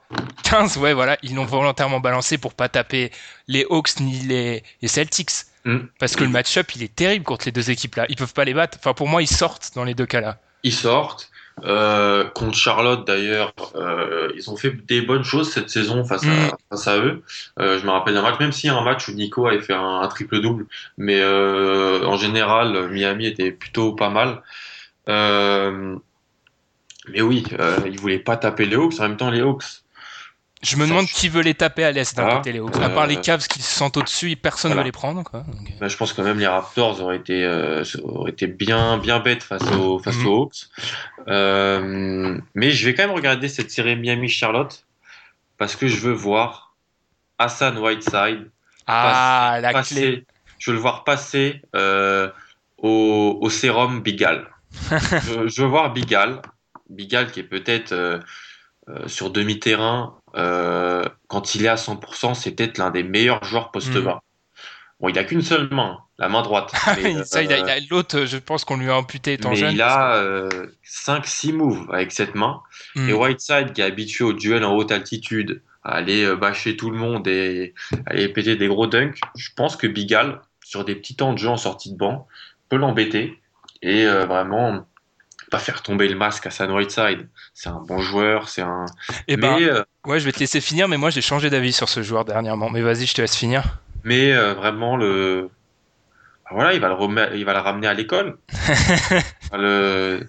15, 0.43 0.77
ouais, 0.79 0.93
voilà, 0.93 1.17
ils 1.23 1.35
l'ont 1.35 1.45
volontairement 1.47 2.01
balancé 2.01 2.39
pour 2.39 2.55
pas 2.55 2.69
taper 2.69 3.11
les 3.49 3.65
Hawks 3.71 4.01
ni 4.01 4.19
les, 4.21 4.63
les 4.83 4.89
Celtics. 4.89 5.31
Hmm. 5.65 5.79
Parce 5.99 6.15
que 6.15 6.25
le 6.25 6.31
match-up, 6.31 6.75
il 6.77 6.83
est 6.83 6.95
terrible 6.95 7.25
contre 7.25 7.47
les 7.47 7.53
deux 7.53 7.71
équipes-là. 7.71 8.05
Ils 8.11 8.17
peuvent 8.17 8.35
pas 8.35 8.45
les 8.45 8.53
battre. 8.53 8.77
Enfin, 8.81 8.93
pour 8.93 9.09
moi, 9.09 9.23
ils 9.23 9.27
sortent 9.27 9.71
dans 9.75 9.85
les 9.85 9.95
deux 9.95 10.05
cas-là. 10.07 10.39
Ils 10.63 10.75
sortent. 10.75 11.31
Euh, 11.65 12.25
contre 12.31 12.57
Charlotte 12.59 13.07
d'ailleurs, 13.07 13.53
euh, 13.77 14.29
ils 14.37 14.51
ont 14.51 14.57
fait 14.57 14.73
des 14.73 15.01
bonnes 15.03 15.23
choses 15.23 15.53
cette 15.53 15.71
saison 15.71 16.05
face 16.05 16.25
à, 16.25 16.27
Mm. 16.27 16.51
face 16.69 16.89
à 16.89 16.99
eux. 16.99 17.23
Euh, 17.61 17.79
je 17.79 17.87
me 17.87 17.93
rappelle 17.93 18.15
d'un 18.15 18.23
match, 18.23 18.41
même 18.41 18.51
s'il 18.51 18.69
y 18.69 18.73
a 18.73 18.77
un 18.77 18.83
match 18.85 19.07
où 19.09 19.13
Nico 19.13 19.47
avait 19.47 19.61
fait 19.63 19.73
un, 19.73 20.01
un 20.01 20.09
triple-double, 20.09 20.67
mais 20.99 21.21
euh, 21.21 22.05
en 22.07 22.17
général, 22.17 22.89
Miami 22.91 23.27
était 23.27 23.53
plutôt 23.53 23.93
pas 23.93 24.11
mal. 24.11 24.43
Euh, 27.07 27.11
mais 27.13 27.21
oui, 27.23 27.45
euh, 27.59 27.79
ils 27.87 27.99
voulaient 27.99 28.19
pas 28.19 28.37
taper 28.37 28.67
les 28.67 28.77
Hawks. 28.77 28.95
En 28.99 29.03
même 29.09 29.17
temps, 29.17 29.31
les 29.31 29.41
Hawks, 29.41 29.65
Je 30.63 30.77
me 30.77 30.87
demande 30.87 31.07
qui 31.07 31.29
veut 31.29 31.43
les 31.43 31.55
taper 31.55 31.85
à 31.85 31.93
l'Est 31.93 32.17
d'un 32.17 32.27
Ah, 32.27 32.37
côté, 32.37 32.53
les 32.53 32.59
Hawks. 32.59 32.75
À 32.77 32.89
part 32.89 33.05
euh, 33.05 33.07
les 33.09 33.17
Cavs 33.21 33.47
qui 33.47 33.61
se 33.61 33.75
sentent 33.75 33.97
au-dessus, 33.99 34.35
personne 34.37 34.71
ne 34.71 34.75
voilà. 34.75 34.83
veut 34.85 34.89
les 34.89 34.93
prendre. 34.93 35.23
Quoi. 35.23 35.41
Donc, 35.41 35.69
euh, 35.71 35.75
bah, 35.81 35.89
je 35.89 35.97
pense 35.97 36.13
quand 36.15 36.23
même 36.23 36.39
les 36.39 36.47
Raptors 36.47 37.01
auraient 37.03 37.17
été, 37.19 37.45
euh, 37.45 37.85
auraient 38.03 38.31
été 38.31 38.47
bien, 38.47 38.97
bien 38.99 39.21
bêtes 39.21 39.43
face 39.43 39.63
aux, 39.73 39.99
face 39.99 40.17
Mhm. 40.17 40.27
aux 40.27 40.43
Hawks. 40.45 40.57
Euh, 41.29 42.39
mais 42.55 42.71
je 42.71 42.87
vais 42.87 42.95
quand 42.95 43.07
même 43.07 43.15
regarder 43.17 43.49
cette 43.49 43.71
série 43.71 43.97
Miami-Charlotte 43.97 44.87
parce 45.59 45.77
que 45.77 45.87
je 45.89 45.99
veux 45.99 46.13
voir 46.13 46.75
Hassan 47.39 47.77
Whiteside 47.79 48.51
Ah, 48.87 49.51
passer- 49.57 49.63
la 49.63 49.73
passer- 49.73 49.95
clé. 49.95 50.25
Je 50.59 50.71
veux 50.71 50.77
le 50.77 50.81
voir 50.81 51.05
passer 51.05 51.61
euh, 51.77 52.31
au, 52.79 53.39
au 53.41 53.51
sérum 53.51 54.01
Bigal. 54.01 54.47
je, 54.91 55.47
je 55.49 55.63
veux 55.63 55.69
voir 55.69 55.93
Bigal. 55.93 56.41
Bigal 56.95 57.31
qui 57.31 57.41
est 57.41 57.45
peut-être 57.45 57.93
euh, 57.93 58.19
euh, 58.89 59.07
sur 59.09 59.31
demi-terrain, 59.31 60.17
euh, 60.37 61.05
quand 61.29 61.55
il 61.55 61.65
est 61.65 61.69
à 61.69 61.77
100%, 61.77 62.35
c'est 62.35 62.53
peut-être 62.53 62.79
l'un 62.79 62.91
des 62.91 63.03
meilleurs 63.03 63.45
joueurs 63.45 63.71
poste 63.71 63.97
bas. 63.99 64.23
Bon, 65.01 65.09
il 65.09 65.19
a 65.19 65.25
qu'une 65.25 65.43
seule 65.43 65.69
main, 65.71 65.99
la 66.19 66.29
main 66.29 66.43
droite. 66.43 66.73
mais, 67.03 67.25
Ça, 67.25 67.43
il 67.43 67.53
a- 67.53 67.59
il 67.59 67.69
a- 67.69 67.81
L'autre, 67.91 68.25
je 68.27 68.37
pense 68.39 68.65
qu'on 68.65 68.77
lui 68.77 68.89
a 68.91 68.97
amputé 68.97 69.35
étant 69.35 69.51
mais 69.51 69.57
jeune. 69.57 69.73
il 69.73 69.83
a 69.83 70.49
5-6 70.83 71.53
moves 71.53 71.87
avec 71.93 72.13
cette 72.13 72.35
main. 72.35 72.63
Hmm. 72.95 73.09
Et 73.09 73.13
Whiteside, 73.13 73.73
qui 73.73 73.81
est 73.81 73.85
habitué 73.85 74.25
au 74.25 74.33
duel 74.33 74.65
en 74.65 74.75
haute 74.75 74.93
altitude, 74.93 75.63
à 75.83 75.97
aller 75.97 76.35
bâcher 76.37 76.77
tout 76.77 76.91
le 76.91 76.97
monde 76.97 77.27
et 77.29 77.75
aller 78.07 78.29
péter 78.29 78.57
des 78.57 78.69
gros 78.69 78.87
dunks, 78.87 79.19
je 79.37 79.51
pense 79.55 79.77
que 79.77 79.87
Bigal, 79.87 80.41
sur 80.65 80.85
des 80.85 80.95
petits 80.95 81.17
temps 81.17 81.33
de 81.35 81.39
jeu 81.39 81.49
en 81.49 81.57
sortie 81.59 81.93
de 81.93 81.99
banc, 81.99 82.27
peut 82.71 82.77
l'embêter 82.77 83.39
et 83.83 84.07
euh, 84.07 84.25
vraiment 84.25 84.87
pas 85.55 85.61
faire 85.61 85.83
tomber 85.83 86.09
le 86.09 86.17
masque 86.17 86.47
à 86.47 86.51
San 86.51 86.71
Whiteside. 86.71 87.29
C'est 87.55 87.69
un 87.69 87.81
bon 87.81 88.01
joueur, 88.01 88.49
c'est 88.49 88.63
un. 88.63 88.87
Eh 89.29 89.37
ben, 89.37 89.57
mais, 89.57 89.65
euh, 89.65 89.83
ouais, 90.07 90.19
je 90.19 90.25
vais 90.25 90.33
te 90.33 90.41
laisser 90.41 90.61
finir, 90.61 90.89
mais 90.89 90.97
moi, 90.97 91.11
j'ai 91.11 91.21
changé 91.23 91.51
d'avis 91.51 91.73
sur 91.73 91.89
ce 91.89 92.03
joueur 92.03 92.25
dernièrement. 92.25 92.71
Mais 92.71 92.83
vas-y, 92.83 93.07
je 93.07 93.15
te 93.15 93.21
laisse 93.21 93.37
finir. 93.37 93.63
mais 94.03 94.33
euh, 94.33 94.55
vraiment 94.55 94.97
le. 94.97 95.51
bah 96.45 96.51
Voilà, 96.53 96.75
il 96.75 96.81
va 96.81 96.89
le, 96.89 97.37
il 97.37 97.45
va 97.45 97.53
le 97.53 97.61
ramener 97.61 97.87
à 97.87 97.95
l'école. 97.95 98.37
Le- 99.53 100.27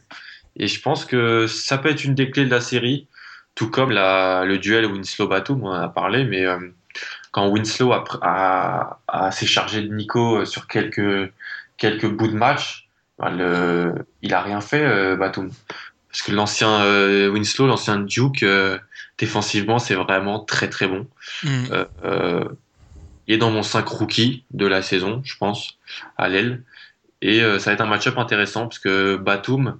Et 0.57 0.67
je 0.67 0.79
pense 0.81 1.05
que 1.05 1.47
ça 1.47 1.77
peut 1.77 1.89
être 1.89 2.03
une 2.03 2.15
des 2.15 2.29
clés 2.31 2.45
de 2.45 2.51
la 2.51 2.61
série, 2.61 3.07
tout 3.55 3.69
comme 3.69 3.91
la... 3.91 4.45
le 4.45 4.57
duel 4.57 4.85
Winslow-Batum, 4.85 5.63
on 5.63 5.69
en 5.69 5.73
a 5.73 5.89
parlé, 5.89 6.23
mais 6.23 6.45
euh, 6.45 6.59
quand 7.31 7.47
Winslow 7.49 7.91
a, 7.93 8.03
a... 8.21 8.99
a 9.07 9.31
s'est 9.31 9.47
chargé 9.47 9.81
de 9.81 9.93
Nico 9.93 10.45
sur 10.45 10.67
quelques, 10.67 11.31
quelques 11.77 12.07
bouts 12.07 12.27
de 12.27 12.35
match, 12.37 12.84
bah, 13.17 13.29
le... 13.29 13.93
il 14.21 14.33
a 14.33 14.41
rien 14.41 14.61
fait, 14.61 14.83
euh, 14.85 15.15
Batum. 15.15 15.51
Parce 16.09 16.23
que 16.23 16.31
l'ancien 16.31 16.81
euh, 16.83 17.29
Winslow, 17.29 17.67
l'ancien 17.67 17.97
Duke, 17.99 18.43
euh, 18.43 18.79
défensivement, 19.17 19.79
c'est 19.79 19.95
vraiment 19.95 20.39
très 20.39 20.69
très 20.69 20.87
bon. 20.87 21.07
Euh, 21.71 22.45
il 23.27 23.35
est 23.35 23.37
dans 23.37 23.51
mon 23.51 23.63
5 23.63 23.87
rookie 23.87 24.45
de 24.51 24.65
la 24.67 24.81
saison, 24.81 25.21
je 25.25 25.37
pense, 25.37 25.79
à 26.17 26.29
l'aile. 26.29 26.63
Et 27.21 27.41
euh, 27.43 27.59
ça 27.59 27.71
va 27.71 27.75
être 27.75 27.81
un 27.81 27.87
match-up 27.87 28.17
intéressant 28.19 28.63
parce 28.67 28.79
que 28.79 29.17
Batum, 29.17 29.79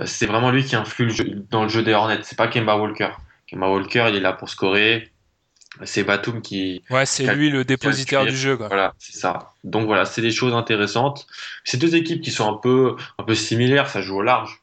euh, 0.00 0.06
c'est 0.06 0.26
vraiment 0.26 0.52
lui 0.52 0.64
qui 0.64 0.76
influe 0.76 1.06
le 1.06 1.12
jeu- 1.12 1.46
dans 1.50 1.64
le 1.64 1.70
jeu 1.70 1.82
des 1.84 1.94
Hornets. 1.94 2.22
C'est 2.24 2.38
pas 2.38 2.48
Kemba 2.48 2.76
Walker. 2.78 3.10
Kemba 3.48 3.68
Walker, 3.70 4.06
il 4.10 4.16
est 4.16 4.20
là 4.20 4.34
pour 4.34 4.50
scorer. 4.50 5.13
C'est 5.82 6.04
Batum 6.04 6.40
qui. 6.40 6.82
Ouais, 6.90 7.04
c'est 7.06 7.34
lui 7.34 7.50
le 7.50 7.64
dépositaire 7.64 8.24
du 8.24 8.36
jeu. 8.36 8.56
Quoi. 8.56 8.68
Voilà, 8.68 8.94
c'est 8.98 9.16
ça. 9.16 9.52
Donc 9.64 9.86
voilà, 9.86 10.04
c'est 10.04 10.22
des 10.22 10.30
choses 10.30 10.54
intéressantes. 10.54 11.26
C'est 11.64 11.78
deux 11.78 11.96
équipes 11.96 12.22
qui 12.22 12.30
sont 12.30 12.48
un 12.48 12.56
peu, 12.56 12.96
un 13.18 13.24
peu 13.24 13.34
similaires. 13.34 13.88
Ça 13.88 14.00
joue 14.00 14.16
au 14.16 14.22
large. 14.22 14.60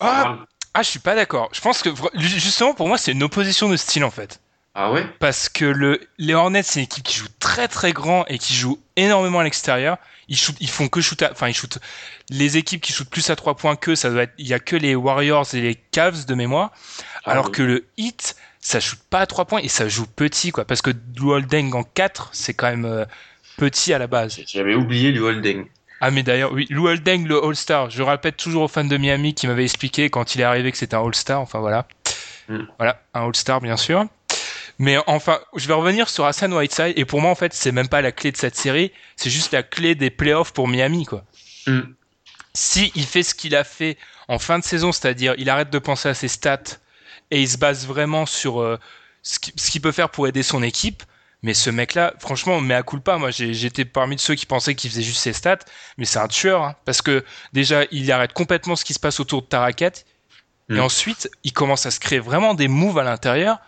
Ah, 0.00 0.36
ah, 0.74 0.82
je 0.82 0.88
suis 0.88 0.98
pas 0.98 1.14
d'accord. 1.14 1.48
Je 1.52 1.60
pense 1.60 1.82
que 1.82 1.90
justement, 2.14 2.74
pour 2.74 2.88
moi, 2.88 2.98
c'est 2.98 3.12
une 3.12 3.22
opposition 3.22 3.68
de 3.68 3.76
style 3.76 4.04
en 4.04 4.10
fait. 4.10 4.40
Ah 4.74 4.92
ouais? 4.92 5.04
Parce 5.18 5.48
que 5.48 5.64
le, 5.64 6.00
les 6.18 6.34
Hornets, 6.34 6.62
c'est 6.62 6.78
une 6.78 6.84
équipe 6.84 7.02
qui 7.02 7.18
joue 7.18 7.26
très 7.40 7.66
très 7.66 7.92
grand 7.92 8.24
et 8.28 8.38
qui 8.38 8.54
joue 8.54 8.78
énormément 8.96 9.40
à 9.40 9.44
l'extérieur. 9.44 9.96
Ils, 10.28 10.36
shootent, 10.36 10.58
ils 10.60 10.70
font 10.70 10.86
que 10.86 11.00
shoot 11.00 11.20
à- 11.22 11.32
enfin 11.32 11.48
ils 11.48 11.54
shootent 11.54 11.80
les 12.28 12.56
équipes 12.56 12.80
qui 12.80 12.92
shootent 12.92 13.10
plus 13.10 13.30
à 13.30 13.36
trois 13.36 13.56
points 13.56 13.74
que 13.74 13.96
ça 13.96 14.10
doit 14.10 14.22
être, 14.22 14.32
il 14.38 14.46
y 14.46 14.54
a 14.54 14.60
que 14.60 14.76
les 14.76 14.94
Warriors 14.94 15.46
et 15.54 15.60
les 15.60 15.74
Cavs 15.74 16.24
de 16.24 16.34
mémoire. 16.34 16.70
Ah 17.24 17.32
alors 17.32 17.46
oui. 17.46 17.52
que 17.52 17.62
le 17.64 17.86
Heat, 17.98 18.36
ça 18.60 18.78
shoot 18.80 18.98
pas 19.10 19.20
à 19.20 19.26
trois 19.26 19.46
points 19.46 19.60
et 19.60 19.68
ça 19.68 19.88
joue 19.88 20.06
petit 20.06 20.52
quoi. 20.52 20.64
Parce 20.64 20.82
que 20.82 20.90
Lou 21.16 21.32
Holding 21.32 21.74
en 21.74 21.82
4, 21.82 22.30
c'est 22.32 22.54
quand 22.54 22.68
même 22.68 22.84
euh, 22.84 23.04
petit 23.56 23.92
à 23.92 23.98
la 23.98 24.06
base. 24.06 24.40
J'avais 24.46 24.74
oublié 24.74 25.12
du 25.12 25.20
holding. 25.20 25.66
Ah 26.02 26.10
mais 26.10 26.22
d'ailleurs, 26.22 26.52
oui, 26.52 26.66
Lou 26.70 26.88
Holding, 26.88 27.26
le 27.26 27.44
All-Star. 27.44 27.90
Je 27.90 28.02
répète 28.02 28.36
toujours 28.36 28.62
aux 28.62 28.68
fans 28.68 28.84
de 28.84 28.96
Miami 28.96 29.34
qui 29.34 29.46
m'avaient 29.46 29.64
expliqué 29.64 30.08
quand 30.08 30.34
il 30.34 30.40
est 30.40 30.44
arrivé 30.44 30.72
que 30.72 30.78
c'était 30.78 30.94
un 30.94 31.04
All-Star. 31.04 31.40
Enfin 31.40 31.60
voilà. 31.60 31.86
Mm. 32.48 32.60
Voilà, 32.78 33.02
un 33.12 33.26
All-Star 33.26 33.60
bien 33.60 33.76
sûr. 33.76 34.06
Mais 34.78 34.96
enfin, 35.06 35.40
je 35.56 35.68
vais 35.68 35.74
revenir 35.74 36.08
sur 36.08 36.24
Hassan 36.24 36.54
Whiteside. 36.54 36.94
Et 36.96 37.04
pour 37.04 37.20
moi, 37.20 37.30
en 37.30 37.34
fait, 37.34 37.52
c'est 37.52 37.70
même 37.70 37.88
pas 37.88 38.00
la 38.00 38.12
clé 38.12 38.32
de 38.32 38.38
cette 38.38 38.56
série. 38.56 38.92
C'est 39.16 39.28
juste 39.28 39.52
la 39.52 39.62
clé 39.62 39.94
des 39.94 40.08
playoffs 40.08 40.52
pour 40.52 40.68
Miami, 40.68 41.04
quoi. 41.04 41.24
Mm. 41.66 41.80
Si 42.54 42.90
il 42.94 43.04
fait 43.04 43.22
ce 43.22 43.34
qu'il 43.34 43.54
a 43.54 43.64
fait 43.64 43.98
en 44.26 44.38
fin 44.38 44.58
de 44.58 44.64
saison, 44.64 44.90
c'est-à-dire 44.90 45.34
il 45.36 45.50
arrête 45.50 45.70
de 45.70 45.78
penser 45.78 46.08
à 46.08 46.14
ses 46.14 46.28
stats 46.28 46.78
et 47.30 47.40
il 47.42 47.48
se 47.48 47.58
base 47.58 47.86
vraiment 47.86 48.26
sur 48.26 48.60
euh, 48.60 48.78
ce 49.22 49.38
qui- 49.38 49.52
ce 49.56 49.70
qu'il 49.70 49.80
peut 49.80 49.92
faire 49.92 50.08
pour 50.10 50.26
aider 50.26 50.42
son 50.42 50.62
équipe. 50.62 51.02
Mais 51.42 51.54
ce 51.54 51.70
mec-là, 51.70 52.12
franchement, 52.18 52.60
mais 52.60 52.74
à 52.74 52.82
culpa, 52.82 53.16
moi 53.16 53.30
j'ai- 53.30 53.54
j'étais 53.54 53.86
parmi 53.86 54.18
ceux 54.18 54.34
qui 54.34 54.44
pensaient 54.44 54.74
qu'il 54.74 54.90
faisait 54.90 55.02
juste 55.02 55.20
ses 55.20 55.32
stats, 55.32 55.58
mais 55.96 56.04
c'est 56.04 56.18
un 56.18 56.28
tueur, 56.28 56.62
hein, 56.62 56.76
parce 56.84 57.00
que 57.00 57.24
déjà 57.54 57.84
il 57.90 58.10
arrête 58.12 58.34
complètement 58.34 58.76
ce 58.76 58.84
qui 58.84 58.92
se 58.92 58.98
passe 59.00 59.20
autour 59.20 59.40
de 59.42 59.46
ta 59.46 59.60
raquette, 59.60 60.04
et 60.68 60.74
Mm. 60.74 60.80
ensuite 60.80 61.30
il 61.42 61.52
commence 61.54 61.86
à 61.86 61.90
se 61.90 61.98
créer 61.98 62.18
vraiment 62.18 62.52
des 62.54 62.68
moves 62.68 62.98
à 62.98 63.04
l'intérieur, 63.04 63.58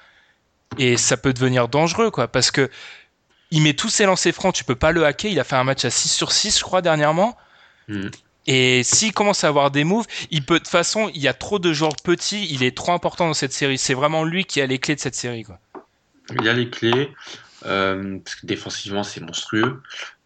et 0.78 0.98
ça 0.98 1.16
peut 1.16 1.32
devenir 1.32 1.68
dangereux, 1.68 2.10
quoi, 2.10 2.28
parce 2.28 2.50
que 2.50 2.70
il 3.50 3.62
met 3.62 3.72
tous 3.74 3.88
ses 3.88 4.04
lancers 4.04 4.34
francs, 4.34 4.54
tu 4.54 4.64
peux 4.64 4.74
pas 4.76 4.92
le 4.92 5.04
hacker, 5.06 5.30
il 5.30 5.40
a 5.40 5.44
fait 5.44 5.56
un 5.56 5.64
match 5.64 5.84
à 5.86 5.90
6 5.90 6.10
sur 6.10 6.30
6, 6.32 6.58
je 6.58 6.64
crois, 6.64 6.82
dernièrement, 6.82 7.36
Mm. 7.88 8.08
Et 8.47 8.82
s'il 8.82 9.12
commence 9.12 9.45
à 9.45 9.49
avoir 9.49 9.70
des 9.70 9.84
moves, 9.84 10.07
il 10.30 10.45
peut, 10.45 10.55
de 10.55 10.59
toute 10.61 10.68
façon, 10.68 11.11
il 11.14 11.20
y 11.22 11.28
a 11.28 11.34
trop 11.34 11.59
de 11.59 11.72
joueurs 11.72 11.97
petits, 12.03 12.47
il 12.51 12.62
est 12.62 12.76
trop 12.76 12.93
important 12.93 13.26
dans 13.26 13.34
cette 13.34 13.53
série, 13.53 13.78
c'est 13.78 13.95
vraiment 13.95 14.24
lui 14.24 14.45
qui 14.45 14.61
a 14.61 14.66
les 14.66 14.78
clés 14.78 14.95
de 14.97 15.01
cette 15.01 15.14
série, 15.14 15.45
quoi. 15.45 15.59
Il 16.40 16.49
a 16.49 16.53
les 16.53 16.70
clés. 16.70 17.11
euh, 17.64 18.18
parce 18.24 18.34
que 18.36 18.47
défensivement, 18.47 19.05
c'est 19.05 19.20
monstrueux. 19.20 19.80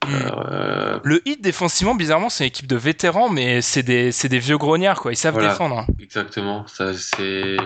Mm. 0.06 0.08
Euh, 0.50 0.98
Le 1.04 1.28
hit 1.28 1.42
défensivement, 1.42 1.94
bizarrement, 1.94 2.30
c'est 2.30 2.44
une 2.44 2.48
équipe 2.48 2.66
de 2.66 2.76
vétérans, 2.76 3.28
mais 3.28 3.60
c'est 3.60 3.82
des, 3.82 4.10
des 4.10 4.38
vieux 4.38 4.56
grognards, 4.56 5.00
quoi. 5.00 5.12
Ils 5.12 5.16
savent 5.16 5.34
Voilà. 5.34 5.50
défendre. 5.50 5.78
hein. 5.80 5.86
Exactement, 6.00 6.66
ça 6.66 6.94
c'est 6.94 7.56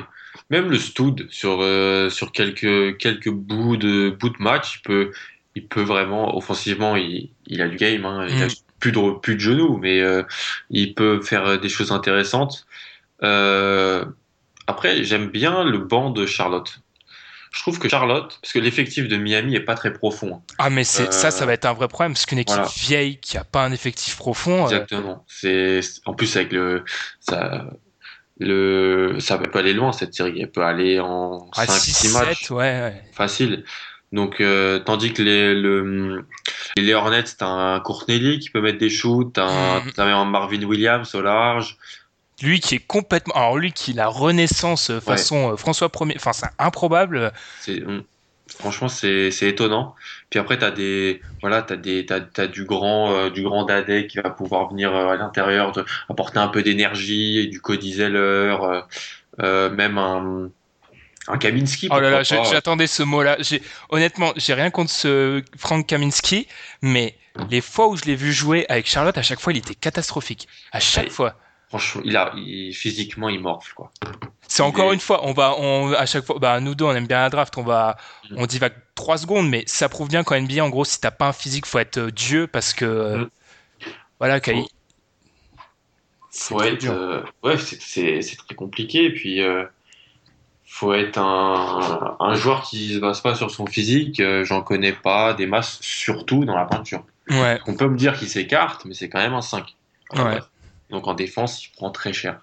même 0.48 0.68
le 0.70 0.78
stud 0.78 1.28
sur 1.30 1.58
euh, 1.60 2.08
sur 2.10 2.32
quelques 2.32 2.96
quelques 2.98 3.28
bouts 3.30 3.76
de 3.76 4.10
bouts 4.10 4.30
de 4.30 4.42
match, 4.42 4.76
il 4.78 4.82
peut 4.82 5.10
il 5.54 5.66
peut 5.66 5.82
vraiment 5.82 6.36
offensivement 6.36 6.96
il, 6.96 7.30
il 7.46 7.60
a 7.62 7.68
du 7.68 7.76
game, 7.76 8.04
hein, 8.06 8.26
il 8.28 8.42
a 8.42 8.46
Mm. 8.46 8.50
Plus 8.80 8.92
de 8.92 9.18
plus 9.20 9.34
de 9.36 9.40
genoux, 9.40 9.78
mais 9.78 10.00
euh, 10.00 10.22
il 10.70 10.94
peut 10.94 11.20
faire 11.22 11.60
des 11.60 11.68
choses 11.68 11.92
intéressantes. 11.92 12.66
Euh, 13.22 14.04
après, 14.66 15.04
j'aime 15.04 15.28
bien 15.28 15.64
le 15.64 15.78
banc 15.78 16.10
de 16.10 16.26
Charlotte. 16.26 16.80
Je 17.52 17.60
trouve 17.62 17.80
que 17.80 17.88
Charlotte, 17.88 18.38
parce 18.40 18.52
que 18.52 18.60
l'effectif 18.60 19.08
de 19.08 19.16
Miami 19.16 19.56
est 19.56 19.60
pas 19.64 19.74
très 19.74 19.92
profond. 19.92 20.40
Ah, 20.58 20.70
mais 20.70 20.84
c'est, 20.84 21.08
Euh, 21.08 21.10
ça, 21.10 21.32
ça 21.32 21.46
va 21.46 21.52
être 21.54 21.64
un 21.64 21.72
vrai 21.72 21.88
problème, 21.88 22.12
parce 22.12 22.24
qu'une 22.24 22.38
équipe 22.38 22.54
voilà. 22.54 22.70
vieille 22.76 23.18
qui 23.18 23.36
a 23.38 23.42
pas 23.44 23.64
un 23.64 23.72
effectif 23.72 24.16
profond. 24.16 24.60
euh, 24.62 24.64
Exactement. 24.66 25.24
C'est 25.26 25.80
en 26.06 26.14
plus 26.14 26.36
avec 26.36 26.52
le 26.52 26.84
ça 27.18 27.66
le 28.38 29.16
ça 29.18 29.36
peut 29.36 29.58
aller 29.58 29.72
loin 29.74 29.92
cette 29.92 30.14
série. 30.14 30.40
Elle 30.40 30.50
peut 30.50 30.62
aller 30.64 31.00
en 31.00 31.48
à 31.56 31.66
5 31.66 31.72
6, 31.72 31.92
6 31.92 32.12
matchs 32.14 32.38
7, 32.42 32.50
ouais, 32.50 32.56
ouais. 32.80 33.02
facile. 33.12 33.64
Donc 34.12 34.40
euh, 34.40 34.80
tandis 34.80 35.12
que 35.12 35.22
les 35.22 35.54
le 35.54 36.24
les 36.76 36.94
Hornets 36.94 37.24
t'as 37.38 37.46
un 37.46 37.80
Courtney 37.80 38.18
Lee 38.18 38.38
qui 38.40 38.50
peut 38.50 38.60
mettre 38.60 38.78
des 38.78 38.90
shoots, 38.90 39.34
t'as 39.34 39.46
un, 39.46 39.80
Mhm. 39.80 39.92
t'as 39.92 40.04
un 40.04 40.24
Marvin 40.24 40.62
Williams 40.64 41.14
au 41.14 41.22
large. 41.22 41.76
Lui 42.42 42.60
qui 42.60 42.76
est 42.76 42.86
complètement. 42.86 43.34
Alors, 43.34 43.58
lui 43.58 43.72
qui 43.72 43.90
est 43.90 43.94
la 43.94 44.08
renaissance 44.08 44.90
euh, 44.90 45.00
façon 45.00 45.52
euh, 45.52 45.56
François 45.56 45.88
1er. 45.90 46.14
Enfin, 46.16 46.32
c'est 46.32 46.46
improbable. 46.58 47.32
Franchement, 48.58 48.88
c'est, 48.88 49.30
étonnant. 49.42 49.94
Puis 50.28 50.40
après, 50.40 50.58
t'as 50.58 50.70
des, 50.72 51.22
voilà, 51.40 51.62
t'as 51.62 51.76
des, 51.76 52.04
t'as 52.04 52.46
du 52.46 52.64
grand, 52.64 53.12
euh, 53.12 53.30
du 53.30 53.42
grand 53.42 53.64
Dadé 53.64 54.06
qui 54.08 54.18
va 54.18 54.30
pouvoir 54.30 54.70
venir 54.70 54.94
euh, 54.94 55.08
à 55.08 55.16
l'intérieur, 55.16 55.70
te- 55.72 55.80
apporter 56.08 56.38
un 56.40 56.48
peu 56.48 56.62
d'énergie, 56.62 57.48
du 57.48 57.60
Cody 57.60 57.92
Zeller, 57.94 58.56
euh, 59.40 59.70
même 59.70 59.98
un, 59.98 60.50
un 61.32 61.38
Kaminski. 61.38 61.88
Oh 61.90 62.00
là 62.00 62.10
là, 62.10 62.22
j'attendais 62.22 62.86
ce 62.86 63.02
mot-là. 63.02 63.38
Honnêtement, 63.90 64.32
j'ai 64.36 64.54
rien 64.54 64.70
contre 64.70 64.90
ce 64.90 65.42
Frank 65.56 65.86
Kaminski, 65.86 66.46
mais 66.82 67.14
les 67.50 67.60
fois 67.60 67.88
où 67.88 67.96
je 67.96 68.04
l'ai 68.04 68.16
vu 68.16 68.32
jouer 68.32 68.66
avec 68.68 68.86
Charlotte, 68.88 69.16
à 69.16 69.22
chaque 69.22 69.40
fois, 69.40 69.52
il 69.52 69.58
était 69.58 69.74
catastrophique. 69.74 70.48
À 70.72 70.80
chaque 70.80 71.04
Ouais. 71.04 71.10
fois. 71.10 71.34
Franchement, 71.68 72.02
il 72.04 72.16
a, 72.16 72.32
il- 72.34 72.74
physiquement, 72.74 73.28
il 73.28 73.38
morfle, 73.40 73.72
quoi. 73.74 73.92
C'est 74.48 74.62
encore 74.64 74.92
une 74.92 74.98
fois, 74.98 75.24
on 75.24 75.32
va, 75.32 75.54
on, 75.56 75.92
à 75.92 76.04
chaque 76.06 76.24
fois, 76.26 76.36
bah, 76.40 76.58
nous 76.58 76.74
deux, 76.74 76.84
on 76.84 76.92
aime 76.96 77.06
bien 77.06 77.20
la 77.20 77.30
draft, 77.30 77.56
on 77.58 77.62
va, 77.62 77.96
Mm. 78.30 78.34
on 78.38 78.46
divague 78.46 78.72
trois 78.96 79.16
secondes, 79.18 79.48
mais 79.48 79.62
ça 79.66 79.88
prouve 79.88 80.08
bien 80.08 80.24
qu'en 80.24 80.34
NBA, 80.34 80.64
en 80.64 80.68
gros, 80.68 80.84
si 80.84 81.00
t'as 81.00 81.12
pas 81.12 81.28
un 81.28 81.32
physique, 81.32 81.66
faut 81.66 81.78
être 81.78 81.98
euh, 81.98 82.10
Dieu 82.10 82.48
parce 82.48 82.74
que, 82.74 82.84
euh, 82.84 83.18
Mm. 83.18 83.30
voilà, 84.18 84.40
Kali. 84.40 84.66
Faut- 86.32 86.62
être, 86.62 86.86
euh, 86.86 87.22
ouais, 87.42 87.56
c'est, 87.58 88.20
très 88.36 88.54
compliqué. 88.54 89.04
Et 89.04 89.12
puis, 89.12 89.40
euh, 89.42 89.64
faut 90.72 90.94
être 90.94 91.18
un, 91.18 92.16
un 92.20 92.34
joueur 92.34 92.62
qui 92.62 92.94
se 92.94 92.98
base 92.98 93.20
pas 93.20 93.34
sur 93.34 93.50
son 93.50 93.66
physique. 93.66 94.20
euh, 94.20 94.44
j'en 94.44 94.62
connais 94.62 94.92
pas 94.92 95.34
des 95.34 95.46
masses, 95.46 95.78
surtout 95.82 96.44
dans 96.44 96.56
la 96.56 96.64
peinture. 96.64 97.04
Ouais, 97.28 97.60
On 97.66 97.74
peut 97.74 97.88
me 97.88 97.96
dire 97.96 98.18
qu'il 98.18 98.28
s'écarte, 98.28 98.84
mais 98.84 98.94
c'est 98.94 99.08
quand 99.08 99.18
même 99.18 99.34
un 99.34 99.42
5. 99.42 99.76
Ouais. 100.14 100.38
Donc 100.90 101.06
en 101.06 101.14
défense, 101.14 101.64
il 101.64 101.70
prend 101.72 101.90
très 101.90 102.12
cher. 102.12 102.40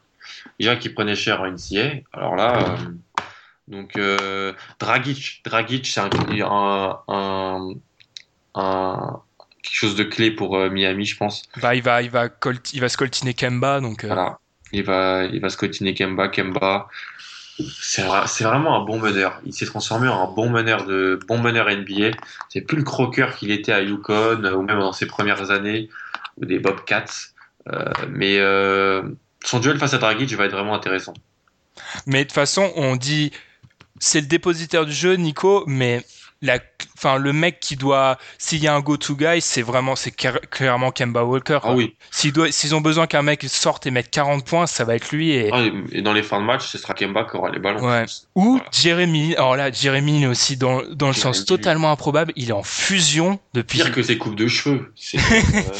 Déjà 0.60 0.76
qu'il 0.76 0.94
prenait 0.94 1.16
cher 1.16 1.42
en 1.42 1.46
NCA, 1.46 2.02
alors 2.14 2.36
là, 2.36 2.58
euh, 2.58 2.78
donc 3.68 3.98
euh, 3.98 4.54
Dragic, 4.80 5.42
Dragic, 5.46 5.88
c'est 5.88 6.00
un, 6.02 6.10
un, 6.42 7.00
un, 7.08 7.70
un- 8.56 9.22
quelque 9.64 9.76
chose 9.76 9.96
de 9.96 10.04
clé 10.04 10.32
pour 10.32 10.58
euh, 10.58 10.70
Miami, 10.70 11.06
je 11.06 11.18
pense. 11.18 11.44
bah, 11.62 11.76
il 11.76 11.82
va, 11.82 12.02
il 12.02 12.10
va, 12.10 12.28
il 12.74 12.80
va 12.82 12.90
se 12.90 12.98
coltiner 12.98 13.34
Kemba, 13.34 13.80
donc, 13.82 14.06
Voilà. 14.06 14.40
Il 14.74 14.84
va, 14.84 15.24
il 15.26 15.40
va 15.40 15.50
scotiner 15.50 15.94
Kemba. 15.94 16.28
Kemba, 16.28 16.88
c'est 17.82 18.04
vra- 18.04 18.28
c'est 18.28 18.44
vraiment 18.44 18.82
un 18.82 18.86
bon 18.86 19.00
meneur. 19.00 19.42
Il 19.46 19.54
s'est 19.54 19.66
transformé 19.66 20.08
en 20.08 20.30
un 20.30 20.32
bon 20.32 20.50
meneur 20.50 20.86
de 20.86 21.20
bon 21.28 21.40
meneur 21.40 21.70
NBA. 21.70 22.12
C'est 22.50 22.62
plus 22.62 22.78
le 22.78 22.84
croqueur 22.84 23.36
qu'il 23.36 23.52
était 23.52 23.72
à 23.72 23.82
Yukon 23.82 24.44
euh, 24.44 24.54
ou 24.54 24.62
même 24.62 24.80
dans 24.80 24.94
ses 24.94 25.08
premières 25.08 25.52
années 25.52 25.90
ou 26.38 26.46
des 26.46 26.60
Bobcats. 26.60 27.06
Euh, 27.72 27.84
mais 28.10 28.38
euh, 28.40 29.04
son 29.44 29.60
duel 29.60 29.78
face 29.80 29.94
à 29.94 29.98
Dragic 29.98 30.32
va 30.34 30.46
être 30.46 30.52
vraiment 30.52 30.76
intéressant. 30.76 31.14
Mais 32.06 32.20
de 32.20 32.24
toute 32.24 32.34
façon, 32.34 32.72
on 32.76 32.96
dit 32.96 33.32
c'est 34.00 34.22
le 34.22 34.28
dépositaire 34.28 34.86
du 34.86 34.94
jeu, 34.94 35.16
Nico, 35.16 35.64
mais 35.68 36.04
la, 36.42 36.60
enfin, 36.98 37.18
le 37.18 37.34
mec 37.34 37.60
qui 37.60 37.76
doit, 37.76 38.18
s'il 38.38 38.60
y 38.64 38.68
a 38.68 38.74
un 38.76 38.80
go-to 38.80 39.16
guy, 39.16 39.42
c'est 39.42 39.62
vraiment, 39.62 39.96
c'est 39.96 40.12
clair- 40.12 40.40
clairement 40.52 40.92
Kemba 40.92 41.24
Walker. 41.24 41.60
Ah 41.64 41.74
oui. 41.74 41.96
S'ils 42.12 42.76
ont 42.76 42.82
besoin 42.82 43.08
qu'un 43.08 43.24
mec 43.24 43.44
sorte 43.46 43.88
et 43.88 43.92
mette 43.92 44.12
40 44.12 44.46
points, 44.46 44.68
ça 44.68 44.84
va 44.84 44.96
être 44.96 45.12
lui 45.12 45.32
et, 45.32 45.50
Ah, 45.52 45.64
et 45.92 46.02
dans 46.02 46.14
les 46.14 46.22
fins 46.24 46.40
de 46.40 46.46
match, 46.46 46.68
ce 46.68 46.78
sera 46.78 46.94
Kemba 46.94 47.24
qui 47.24 47.38
aura 47.38 47.50
les 47.50 47.60
ballons. 47.60 47.84
Ouais. 47.84 48.06
ou 48.36 48.58
Voilà. 48.58 48.66
Jeremy. 48.72 49.36
Alors 49.36 49.56
là, 49.56 49.72
Jeremy 49.72 50.18
il 50.20 50.24
est 50.24 50.28
aussi 50.28 50.58
dans, 50.58 50.82
dans 50.92 51.08
le 51.08 51.14
sens 51.14 51.46
totalement 51.46 51.92
improbable. 51.92 52.34
Il 52.36 52.50
est 52.50 52.54
en 52.54 52.64
fusion 52.64 53.40
depuis, 53.54 53.80
Pire 53.80 53.92
que 53.92 54.04
ses 54.04 54.18
coupes 54.18 54.36
de 54.36 54.48
cheveux. 54.48 54.94
Euh, 55.18 55.72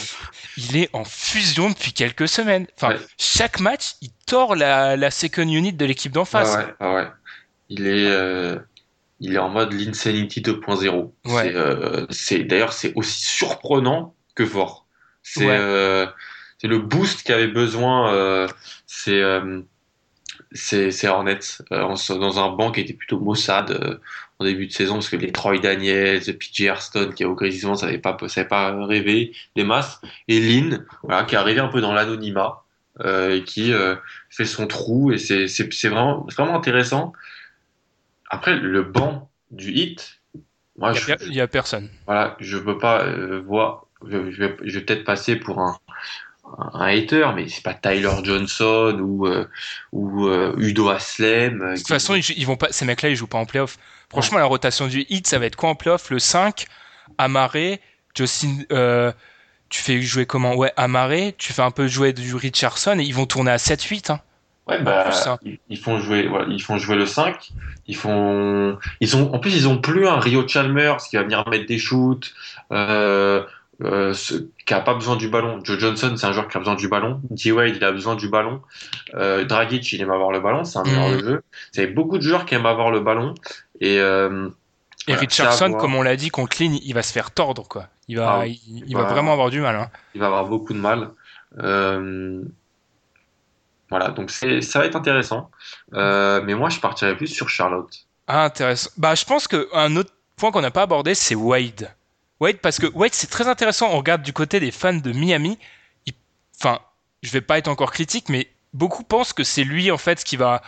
il 0.58 0.78
est 0.78 0.90
en 0.94 1.04
fusion 1.06 1.70
depuis 1.70 1.94
quelques 1.94 2.28
semaines. 2.28 2.66
Enfin, 2.78 2.94
Ouais. 2.96 3.00
chaque 3.20 3.60
match, 3.60 3.92
il 4.02 4.10
tord 4.26 4.56
la, 4.56 4.96
la 4.98 5.12
second 5.12 5.44
unit 5.48 5.72
de 5.74 5.86
l'équipe 5.86 6.12
d'en 6.12 6.26
face. 6.26 6.52
Ah 6.56 6.58
ouais, 6.60 6.74
ah 6.80 6.94
ouais. 6.96 7.08
Il 7.70 7.86
est, 7.86 8.08
euh, 8.08 8.58
il 9.20 9.34
est 9.36 9.40
en 9.40 9.50
mode 9.50 9.74
l'Insanity 9.74 10.42
2.0. 10.42 11.14
Ouais. 11.26 11.44
C'est, 11.44 11.56
euh, 11.56 12.06
c'est, 12.10 12.44
d'ailleurs, 12.44 12.74
c'est 12.74 12.94
aussi 12.96 13.26
surprenant 13.26 14.16
que 14.36 14.46
fort. 14.46 14.86
C'est, 15.24 15.46
Ouais. 15.46 15.58
euh, 15.58 16.06
c'est 16.60 16.68
le 16.68 16.80
boost 16.80 17.24
qu'avait 17.24 17.48
besoin, 17.48 18.14
euh, 18.14 18.48
c'est, 18.86 19.22
Hornets, 21.08 21.40
en- 21.72 21.96
dans 22.20 22.40
un 22.40 22.50
banc 22.56 22.72
qui 22.72 22.82
était 22.82 22.94
plutôt 22.94 23.20
maussade, 23.20 24.00
en 24.40 24.46
début 24.46 24.68
de 24.68 24.72
saison, 24.72 24.96
parce 24.96 25.10
que 25.10 25.16
les 25.16 25.32
Troy 25.32 25.58
Daniels, 25.60 26.22
PJ 26.38 26.62
Hairston, 26.68 27.12
qui 27.16 27.26
au 27.26 27.34
Grizzlies, 27.34 27.76
ça 27.78 27.88
n'avait 27.88 27.98
pas, 27.98 28.16
ça 28.28 28.42
avait 28.42 28.48
pas 28.48 28.86
rêvé 28.86 29.34
des 29.56 29.64
masses, 29.64 30.00
et 30.28 30.40
Lynn, 30.40 30.86
voilà, 31.04 31.24
qui 31.24 31.36
est 31.36 31.38
arrivé 31.40 31.60
un 31.60 31.68
peu 31.70 31.82
dans 31.82 31.94
l'anonymat, 31.94 32.64
et 33.04 33.44
qui, 33.46 33.74
fait 34.30 34.46
son 34.46 34.68
trou, 34.68 35.12
et 35.12 35.18
c'est, 35.18 35.48
vraiment, 35.90 36.26
c'est 36.30 36.38
vraiment 36.38 36.56
intéressant. 36.58 37.14
Après, 38.30 38.56
le 38.56 38.84
banc 38.84 39.30
du 39.52 39.72
hit, 39.72 40.22
moi, 40.78 40.92
Il 40.94 41.00
je, 41.00 41.10
y 41.10 41.12
a, 41.14 41.18
il 41.22 41.34
y 41.34 41.42
a 41.42 41.48
personne. 41.48 41.90
voilà, 42.06 42.36
je 42.40 42.58
peux 42.58 42.78
pas 42.78 43.04
euh, 43.04 43.42
voir. 43.46 43.86
Je, 44.06 44.30
je 44.32 44.44
vais, 44.44 44.56
je 44.64 44.78
vais 44.80 44.86
peut-être 44.86 45.04
passer 45.06 45.36
pour 45.36 45.60
un, 45.60 45.78
un 46.74 46.86
hater, 46.88 47.30
mais 47.36 47.48
c'est 47.48 47.64
pas 47.64 47.74
Tyler 47.74 48.12
Johnson 48.24 48.98
ou 49.02 49.26
euh, 49.28 49.48
ou 49.92 50.28
euh, 50.28 50.54
Udo 50.58 50.90
Aslem. 50.90 51.60
De 51.72 51.78
toute 51.78 51.88
façon, 51.88 52.16
ils, 52.16 52.46
vont 52.46 52.58
pas, 52.58 52.68
ces 52.72 52.86
mecs-là, 52.86 53.10
ils 53.10 53.16
jouent 53.16 53.28
pas 53.28 53.40
en 53.40 53.46
playoff. 53.46 53.78
Franchement, 54.10 54.38
la 54.38 54.46
rotation 54.46 54.88
du 54.88 55.06
hit, 55.10 55.26
ça 55.28 55.40
va 55.40 55.46
être 55.48 55.56
quoi 55.56 55.70
en 55.70 55.76
playoff? 55.76 56.10
Le 56.12 56.20
5, 56.20 56.68
Amaré, 57.18 57.82
Justin, 58.16 58.64
tu 59.70 59.82
fais 59.82 60.02
jouer 60.02 60.26
comment? 60.26 60.56
Ouais, 60.56 60.72
Amaré, 60.78 61.36
tu 61.38 61.52
fais 61.54 61.62
un 61.64 61.72
peu 61.72 61.88
jouer 61.88 62.14
du 62.14 62.36
Richardson 62.36 62.98
et 63.00 63.04
ils 63.04 63.14
vont 63.16 63.26
tourner 63.26 63.52
à 63.52 63.58
7-8. 63.58 64.12
Hein. 64.14 64.22
Ouais, 64.68 64.82
bah, 64.82 65.06
plus, 65.06 65.28
hein. 65.28 65.38
ils, 65.70 65.78
font 65.78 66.00
jouer, 66.00 66.28
voilà, 66.28 66.48
ils 66.50 66.62
font 66.62 66.78
jouer 66.78 66.96
le 66.96 67.06
5. 67.06 67.52
Ils 67.88 67.96
font, 67.96 68.78
ils 69.00 69.16
ont, 69.16 69.34
en 69.34 69.40
plus, 69.40 69.56
ils 69.56 69.68
ont 69.68 69.78
plus 69.80 70.08
un 70.08 70.20
Rio 70.20 70.48
Chalmers 70.48 70.98
qui 70.98 71.16
va 71.16 71.24
venir 71.24 71.48
mettre 71.50 71.66
des 71.68 71.78
shoots. 71.78 72.34
Euh, 72.72 73.44
euh, 73.84 74.12
ce- 74.14 74.48
qui 74.66 74.74
a 74.74 74.80
pas 74.82 74.96
besoin 74.96 75.16
du 75.18 75.30
ballon. 75.30 75.60
Joe 75.64 75.78
Johnson, 75.78 76.16
c'est 76.18 76.26
un 76.26 76.32
joueur 76.32 76.48
qui 76.48 76.58
a 76.58 76.60
besoin 76.60 76.74
du 76.76 76.88
ballon. 76.90 77.22
D. 77.30 77.52
Wade, 77.52 77.76
il 77.76 77.84
a 77.84 77.92
besoin 77.92 78.16
du 78.16 78.28
ballon. 78.28 78.62
Euh, 79.14 79.46
Dragic, 79.46 79.92
il 79.94 80.02
aime 80.02 80.10
avoir 80.10 80.32
le 80.32 80.40
ballon. 80.40 80.64
C'est 80.64 80.80
un 80.80 80.84
meilleur 80.84 81.10
Mhm. 81.10 81.18
de 81.22 81.26
jeu. 81.28 81.42
C'est 81.72 81.86
beaucoup 81.88 82.18
de 82.18 82.24
joueurs 82.24 82.46
qui 82.46 82.56
aiment 82.56 82.66
avoir 82.66 82.90
le 82.90 83.02
ballon. 83.02 83.36
Et, 83.80 84.00
euh, 84.00 84.50
Voilà, 85.08 85.22
Richardson, 85.22 85.74
comme 85.74 85.94
on 85.94 86.02
l'a 86.02 86.16
dit, 86.16 86.30
contre 86.30 86.58
Lynn, 86.60 86.74
il 86.84 86.94
va 86.94 87.04
se 87.04 87.14
faire 87.14 87.30
tordre, 87.32 87.68
quoi. 87.68 87.88
Il 88.08 88.18
va, 88.18 88.40
Ah 88.42 88.48
il, 88.48 88.54
il 88.68 88.84
Il 88.88 88.96
va 88.96 89.04
va- 89.04 89.10
vraiment 89.10 89.32
avoir 89.34 89.52
du 89.52 89.62
mal. 89.62 89.76
Hein. 89.76 89.90
il 90.16 90.22
va 90.22 90.26
avoir 90.28 90.46
beaucoup 90.46 90.74
de 90.74 90.80
mal. 90.80 91.10
Euh, 91.60 92.42
voilà, 93.90 94.10
donc 94.10 94.32
ça 94.32 94.80
va 94.80 94.86
être 94.86 94.96
intéressant. 94.96 95.50
Euh, 95.94 96.42
mais 96.44 96.56
moi, 96.56 96.70
je 96.70 96.80
partirais 96.80 97.16
plus 97.16 97.28
sur 97.28 97.50
Charlotte. 97.50 97.90
Ah, 98.28 98.44
intéressant. 98.46 98.90
Bah, 98.98 99.16
je 99.16 99.24
pense 99.26 99.48
que 99.48 99.70
un 99.74 99.96
autre 99.96 100.12
point 100.36 100.52
qu'on 100.52 100.62
n'a 100.62 100.72
pas 100.72 100.82
abordé, 100.84 101.16
c'est 101.16 101.36
Wade. 101.36 101.94
Wade, 102.40 102.58
parce 102.58 102.78
que 102.80 102.88
Wade, 102.88 103.14
c'est 103.14 103.30
très 103.30 103.48
intéressant. 103.48 103.90
On 103.92 103.98
regarde 103.98 104.22
du 104.22 104.34
côté 104.34 104.60
des 104.60 104.72
fans 104.72 104.94
de 104.94 105.12
Miami. 105.12 105.58
Il- 106.06 106.14
Enfin, 106.60 106.80
je 107.24 107.32
vais 107.32 107.42
pas 107.42 107.58
être 107.58 107.68
encore 107.68 107.92
critique, 107.92 108.30
mais 108.30 108.48
beaucoup 108.74 109.04
pensent 109.04 109.34
que 109.34 109.44
c'est 109.44 109.64
lui, 109.64 109.90
en 109.92 109.98
fait, 109.98 110.24
qui 110.24 110.38
va, 110.38 110.62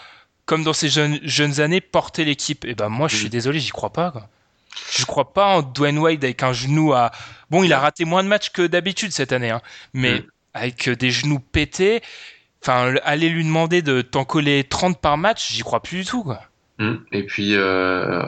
comme 0.45 0.63
dans 0.63 0.73
ses 0.73 0.87
jeunes, 0.89 1.19
jeunes 1.23 1.59
années, 1.59 1.81
porter 1.81 2.25
l'équipe. 2.25 2.63
Et 2.65 2.73
ben, 2.75 2.89
moi, 2.89 3.07
je 3.07 3.17
suis 3.17 3.29
désolé, 3.29 3.59
j'y 3.59 3.71
crois 3.71 3.91
pas, 3.91 4.11
quoi. 4.11 4.29
Je 4.95 5.03
crois 5.05 5.33
pas 5.33 5.57
en 5.57 5.61
Dwayne 5.61 5.97
Wade 5.97 6.23
avec 6.23 6.41
un 6.43 6.53
genou 6.53 6.93
à. 6.93 7.11
Bon, 7.49 7.63
il 7.63 7.73
a 7.73 7.79
raté 7.79 8.05
moins 8.05 8.23
de 8.23 8.29
matchs 8.29 8.51
que 8.51 8.65
d'habitude 8.65 9.11
cette 9.11 9.31
année, 9.33 9.49
hein, 9.49 9.61
mais 9.93 10.23
avec 10.53 10.87
des 10.89 11.11
genoux 11.11 11.39
pétés. 11.39 12.01
Enfin, 12.61 12.93
aller 13.03 13.29
lui 13.29 13.43
demander 13.45 13.81
de 13.81 14.01
t'en 14.01 14.25
coller 14.25 14.63
30 14.65 14.99
par 14.99 15.17
match, 15.17 15.51
j'y 15.53 15.61
crois 15.61 15.81
plus 15.81 15.99
du 15.99 16.05
tout, 16.05 16.23
quoi. 16.23 16.41
Hum, 16.79 17.03
Et 17.11 17.25
puis, 17.25 17.55
euh, 17.55 18.25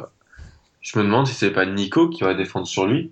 je 0.82 0.98
me 1.00 1.04
demande 1.04 1.28
si 1.28 1.34
c'est 1.34 1.52
pas 1.52 1.66
Nico 1.66 2.10
qui 2.10 2.24
va 2.24 2.34
défendre 2.34 2.68
sur 2.68 2.86
lui. 2.88 3.12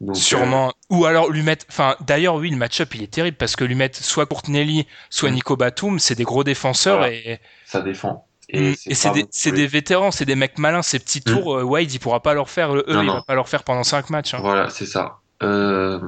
Donc, 0.00 0.14
euh, 0.16 0.18
Sûrement. 0.18 0.72
Ou 0.90 1.06
alors 1.06 1.28
lui 1.30 1.42
mettre. 1.42 1.66
Enfin, 1.68 1.96
d'ailleurs, 2.00 2.36
oui, 2.36 2.50
le 2.50 2.56
match-up 2.56 2.94
il 2.94 3.02
est 3.02 3.12
terrible 3.12 3.36
parce 3.36 3.56
que 3.56 3.64
lui 3.64 3.74
mettre 3.74 3.98
soit 4.02 4.26
Courtnelli, 4.26 4.86
soit 5.10 5.30
Mm. 5.30 5.34
Nico 5.34 5.56
Batum, 5.56 5.98
c'est 5.98 6.14
des 6.14 6.22
gros 6.24 6.44
défenseurs 6.44 6.98
Voilà. 6.98 7.12
et, 7.12 7.40
ça 7.64 7.80
défend. 7.80 8.24
et, 8.48 8.74
c'est 8.76 8.94
c'est 9.32 9.52
des, 9.52 9.66
vétérans, 9.66 10.10
c'est 10.12 10.24
des 10.24 10.36
mecs 10.36 10.58
malins. 10.58 10.82
Ces 10.82 11.00
petits 11.00 11.20
tours, 11.22 11.56
euh, 11.56 11.62
Wade 11.64 11.92
il 11.92 11.98
pourra 11.98 12.20
pas 12.22 12.34
leur 12.34 12.48
faire. 12.48 12.74
Eux, 12.76 12.84
Non, 12.88 13.02
il 13.02 13.06
non. 13.06 13.14
va 13.14 13.22
pas 13.22 13.34
leur 13.34 13.48
faire 13.48 13.64
pendant 13.64 13.82
5 13.84 14.10
matchs. 14.10 14.34
hein. 14.34 14.38
Voilà, 14.40 14.70
c'est 14.70 14.86
ça. 14.86 15.18
Euh, 15.42 15.98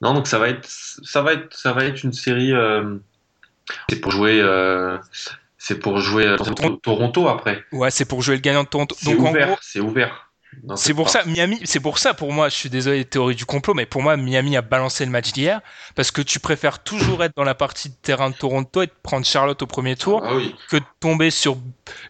Non, 0.00 0.12
donc 0.14 0.26
ça 0.26 0.38
va 0.40 0.48
être, 0.48 0.66
ça 0.68 1.22
va 1.22 1.34
être, 1.34 1.56
ça 1.56 1.72
va 1.72 1.84
être 1.84 2.02
une 2.02 2.12
série. 2.12 2.52
C'est 3.88 4.00
pour 4.00 4.12
jouer. 4.12 4.40
euh, 4.40 4.98
C'est 5.58 5.78
pour 5.78 5.98
jouer 5.98 6.26
euh, 6.26 6.36
Toronto, 6.36 6.76
Toronto 6.82 7.28
après. 7.28 7.64
Ouais, 7.72 7.90
c'est 7.90 8.04
pour 8.04 8.22
jouer 8.22 8.34
le 8.36 8.40
gagnant 8.40 8.64
de 8.64 8.68
Toronto. 8.68 8.96
En 9.06 9.10
ouvert. 9.12 9.46
gros, 9.48 9.56
C'est 9.62 9.80
ouvert. 9.80 10.30
c'est 10.76 10.92
pour 10.94 11.08
ça. 11.08 11.24
Miami. 11.24 11.58
C'est 11.64 11.80
pour 11.80 11.98
ça 11.98 12.12
pour 12.14 12.32
moi. 12.32 12.48
Je 12.50 12.54
suis 12.54 12.68
désolé 12.70 12.98
des 12.98 13.04
théories 13.06 13.34
du 13.34 13.46
complot, 13.46 13.72
mais 13.74 13.86
pour 13.86 14.02
moi 14.02 14.16
Miami 14.16 14.56
a 14.56 14.62
balancé 14.62 15.04
le 15.04 15.10
match 15.10 15.32
d'hier 15.32 15.60
parce 15.94 16.10
que 16.10 16.20
tu 16.22 16.38
préfères 16.38 16.80
toujours 16.82 17.24
être 17.24 17.32
dans 17.36 17.44
la 17.44 17.54
partie 17.54 17.88
de 17.88 17.94
terrain 18.02 18.30
de 18.30 18.34
Toronto 18.36 18.82
et 18.82 18.86
de 18.86 18.92
prendre 19.02 19.24
Charlotte 19.26 19.60
au 19.62 19.66
premier 19.66 19.96
tour. 19.96 20.22
Ah 20.24 20.34
oui. 20.36 20.54
que 20.70 20.76
de 20.76 20.84
tomber 21.00 21.30
sur 21.30 21.56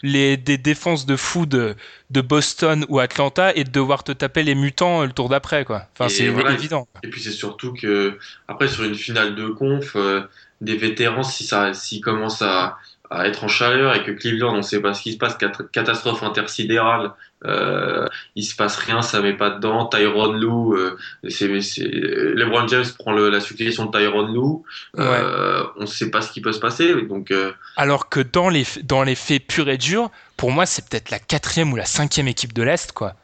les, 0.03 0.37
des 0.37 0.59
défenses 0.59 1.07
de 1.07 1.17
fou 1.17 1.47
de, 1.47 1.77
de 2.11 2.21
Boston 2.21 2.85
ou 2.89 2.99
Atlanta 2.99 3.55
et 3.55 3.63
de 3.65 3.71
devoir 3.71 4.03
te 4.05 4.13
taper 4.13 4.43
les 4.43 4.55
mutants 4.57 5.03
euh, 5.03 5.07
le 5.07 5.13
tour 5.13 5.29
d'après, 5.29 5.65
quoi. 5.65 5.87
Enfin, 5.93 6.09
c'est 6.09 6.29
voilà. 6.29 6.53
évident. 6.53 6.87
Et 7.05 7.09
puis 7.09 7.23
c'est 7.23 7.31
surtout 7.31 7.73
que 7.73 8.19
après 8.49 8.67
sur 8.69 8.83
une 8.85 8.95
finale 8.97 9.37
de 9.37 9.49
conf, 9.49 9.93
euh, 9.97 10.23
des 10.65 10.77
vétérans, 10.77 11.23
si 11.23 11.45
ça, 11.45 11.73
s'ils 11.75 12.01
commencent 12.01 12.43
à, 12.43 12.79
à 13.11 13.27
être 13.29 13.45
en 13.45 13.49
chaleur 13.49 13.95
et 13.95 14.03
que 14.03 14.11
Cleveland, 14.11 14.55
on 14.57 14.63
sait 14.63 14.81
pas 14.81 14.95
ce 14.95 15.03
qui 15.03 15.13
se 15.13 15.19
passe, 15.19 15.37
cat- 15.37 15.53
catastrophe 15.73 16.23
intersidérale, 16.23 17.13
euh, 17.45 18.09
il 18.35 18.43
se 18.45 18.57
passe 18.57 18.77
rien, 18.77 19.03
ça 19.03 19.21
met 19.21 19.35
pas 19.35 19.51
dedans. 19.51 19.85
Tyron 19.87 20.33
Lou, 20.33 20.75
euh, 20.75 20.97
c'est, 21.29 21.61
c'est, 21.61 21.85
LeBron 21.85 22.67
James 22.69 22.85
prend 22.99 23.13
le- 23.13 23.29
la 23.29 23.41
succession 23.41 23.85
de 23.87 23.91
Tyron 23.97 24.27
Lou, 24.33 24.65
euh, 24.99 25.63
on 25.77 25.85
sait 25.87 26.11
pas 26.11 26.23
ce 26.23 26.33
qui 26.33 26.41
peut 26.41 26.53
se 26.53 26.61
passer, 26.61 27.03
donc 27.03 27.31
euh, 27.31 27.53
Alors 27.77 28.09
que 28.09 28.21
dans 28.21 28.49
les, 28.49 28.65
dans 28.85 29.03
les 29.03 29.15
faits 29.15 29.47
purs 29.47 29.69
et 29.69 29.77
durs, 29.79 30.11
pour 30.39 30.51
moi, 30.51 30.65
c'est 30.67 30.89
peut-être 30.89 31.11
la 31.11 31.19
quatrième 31.19 31.73
ou 31.73 31.77
la 31.77 31.85
cinquième 31.85 32.27
équipe 32.29 32.55
de 32.55 32.63
l'Est, 32.63 32.93
quoi. 32.93 33.15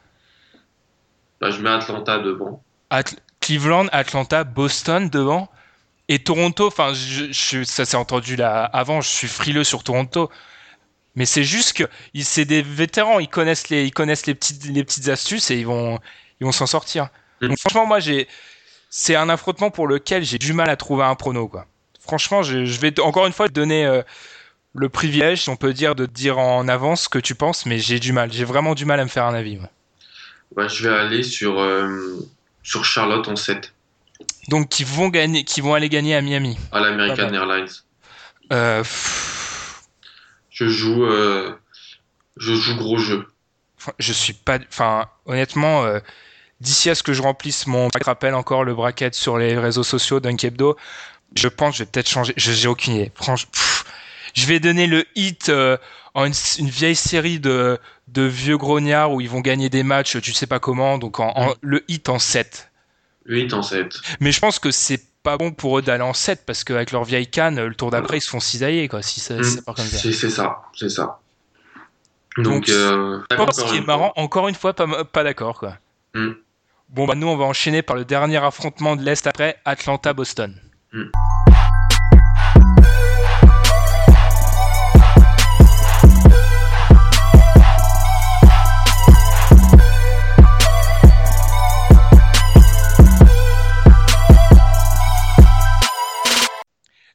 là, 1.41 1.49
je 1.49 1.59
mets 1.61 1.69
Atlanta 1.71 2.19
devant. 2.19 2.63
At- 2.91 3.15
Cleveland, 3.39 3.87
Atlanta, 3.91 4.43
Boston 4.43 5.09
devant. 5.09 5.49
Et 6.11 6.19
Toronto, 6.19 6.67
enfin, 6.67 6.93
je, 6.93 7.31
je- 7.31 7.63
ça 7.63 7.85
s'est 7.85 7.95
entendu 7.97 8.35
là 8.35 8.65
avant, 8.65 8.99
je 9.01 9.07
suis 9.09 9.27
frileux 9.29 9.63
sur 9.63 9.83
Toronto. 9.83 10.29
Mais 11.15 11.25
c'est 11.25 11.43
juste 11.43 11.73
que 11.73 11.85
c'est 12.23 12.45
des 12.45 12.61
vétérans, 12.61 13.19
ils 13.19 13.29
connaissent 13.29 13.69
les, 13.69 13.85
ils 13.85 13.91
connaissent 13.93 14.25
les 14.27 14.35
petites, 14.35 14.65
les 14.65 14.83
petites 14.83 15.09
astuces 15.09 15.51
et 15.51 15.57
ils 15.59 15.65
vont, 15.67 15.99
ils 16.41 16.45
vont 16.45 16.51
s'en 16.53 16.67
sortir. 16.67 17.09
Mm. 17.41 17.49
Donc 17.49 17.59
franchement, 17.59 17.85
moi, 17.85 17.99
j'ai, 17.99 18.27
c'est 18.89 19.15
un 19.15 19.29
affrontement 19.29 19.71
pour 19.71 19.87
lequel 19.87 20.23
j'ai 20.25 20.39
du 20.39 20.53
mal 20.53 20.69
à 20.69 20.77
trouver 20.77 21.03
un 21.05 21.15
prono, 21.15 21.47
quoi. 21.47 21.67
Franchement, 22.01 22.43
je, 22.43 22.65
je 22.65 22.79
vais 22.81 22.99
encore 23.01 23.27
une 23.27 23.33
fois 23.33 23.49
te 23.49 23.53
donner 23.53 23.85
euh, 23.85 24.03
le 24.75 24.89
privilège, 24.89 25.43
si 25.43 25.49
on 25.49 25.57
peut 25.57 25.73
dire, 25.73 25.95
de 25.95 26.05
te 26.07 26.11
dire 26.13 26.39
en 26.39 26.67
avance 26.67 27.03
ce 27.03 27.09
que 27.09 27.19
tu 27.19 27.35
penses, 27.35 27.65
mais 27.67 27.79
j'ai 27.79 27.99
du 27.99 28.13
mal, 28.13 28.31
j'ai 28.33 28.45
vraiment 28.45 28.75
du 28.75 28.85
mal 28.85 28.99
à 28.99 29.05
me 29.05 29.09
faire 29.09 29.25
un 29.25 29.35
avis. 29.35 29.57
moi. 29.57 29.69
Ouais, 30.55 30.69
je 30.69 30.87
vais 30.87 30.95
aller 30.95 31.23
sur, 31.23 31.59
euh, 31.59 32.19
sur 32.63 32.85
Charlotte 32.85 33.27
en 33.27 33.35
7, 33.35 33.73
Donc, 34.47 34.69
qui 34.69 34.83
vont 34.83 35.09
gagner, 35.09 35.43
qui 35.43 35.61
vont 35.61 35.73
aller 35.73 35.89
gagner 35.89 36.15
à 36.15 36.21
Miami. 36.21 36.57
à 36.71 36.79
l'American. 36.79 37.31
Airlines. 37.33 37.67
Euh, 38.51 38.83
Je 40.49 40.67
joue, 40.67 41.05
euh, 41.05 41.53
je 42.37 42.53
joue 42.53 42.75
gros 42.75 42.97
jeu. 42.97 43.25
Je 43.99 44.13
suis 44.13 44.33
pas. 44.33 44.59
Enfin, 44.69 45.07
honnêtement, 45.25 45.83
euh, 45.85 45.99
d'ici 46.59 46.89
à 46.89 46.95
ce 46.95 47.03
que 47.03 47.13
je 47.13 47.21
remplisse 47.21 47.65
mon. 47.67 47.89
Je 47.97 48.03
rappelle 48.03 48.35
encore 48.35 48.63
le 48.63 48.75
bracket 48.75 49.15
sur 49.15 49.37
les 49.37 49.57
réseaux 49.57 49.83
sociaux 49.83 50.19
d'Unkebdo. 50.19 50.75
Je 51.35 51.47
pense 51.47 51.71
que 51.71 51.77
je 51.77 51.83
vais 51.83 51.89
peut-être 51.89 52.09
changer. 52.09 52.33
Je- 52.37 52.51
J'ai 52.51 52.67
aucune 52.67 52.95
idée. 52.95 53.11
Franchement, 53.15 53.49
je 54.33 54.45
vais 54.45 54.59
donner 54.59 54.85
le 54.87 55.05
hit 55.15 55.49
en 56.13 56.25
une, 56.25 56.33
une 56.59 56.69
vieille 56.69 56.95
série 56.95 57.39
de, 57.39 57.79
de 58.09 58.23
vieux 58.23 58.57
grognards 58.57 59.13
où 59.13 59.21
ils 59.21 59.29
vont 59.29 59.39
gagner 59.39 59.69
des 59.69 59.83
matchs, 59.83 60.19
tu 60.21 60.33
sais 60.33 60.47
pas 60.47 60.59
comment. 60.59 60.97
Donc, 60.97 61.19
en, 61.19 61.31
en- 61.35 61.55
le 61.61 61.83
hit 61.87 62.09
en 62.09 62.19
7. 62.19 62.70
8 63.25 63.53
en 63.53 63.61
7. 63.61 63.99
Mais 64.19 64.31
je 64.31 64.39
pense 64.39 64.59
que 64.59 64.71
c'est 64.71 65.01
pas 65.23 65.37
bon 65.37 65.51
pour 65.51 65.77
eux 65.77 65.81
d'aller 65.81 66.03
en 66.03 66.13
7 66.13 66.43
parce 66.45 66.63
qu'avec 66.63 66.91
leur 66.91 67.03
vieille 67.03 67.27
canne, 67.27 67.63
le 67.63 67.75
tour 67.75 67.91
d'après, 67.91 68.17
ils 68.17 68.21
se 68.21 68.29
font 68.29 68.39
cisailler, 68.39 68.87
quoi, 68.87 69.01
si 69.01 69.19
ça, 69.19 69.41
si 69.43 69.51
ça 69.51 69.61
part 69.61 69.75
comme 69.75 69.85
ça. 69.85 69.97
C'est 69.97 70.29
ça, 70.29 70.61
c'est 70.75 70.89
ça. 70.89 71.19
Donc, 72.37 72.45
Donc, 72.45 72.69
euh, 72.69 73.19
Je 73.29 73.35
pense 73.35 73.57
ce 73.57 73.65
qui 73.65 73.77
est 73.77 73.85
marrant, 73.85 74.13
encore 74.15 74.47
une 74.47 74.55
fois, 74.55 74.73
pas, 74.73 75.03
pas 75.03 75.23
d'accord, 75.23 75.59
quoi. 75.59 75.77
Hmm. 76.13 76.31
Bon, 76.89 77.05
bah, 77.05 77.15
nous, 77.15 77.27
on 77.27 77.37
va 77.37 77.45
enchaîner 77.45 77.81
par 77.81 77.95
le 77.95 78.05
dernier 78.05 78.37
affrontement 78.37 78.95
de 78.95 79.03
l'Est 79.03 79.27
après, 79.27 79.57
Atlanta-Boston. 79.65 80.55
Hmm. 80.93 81.03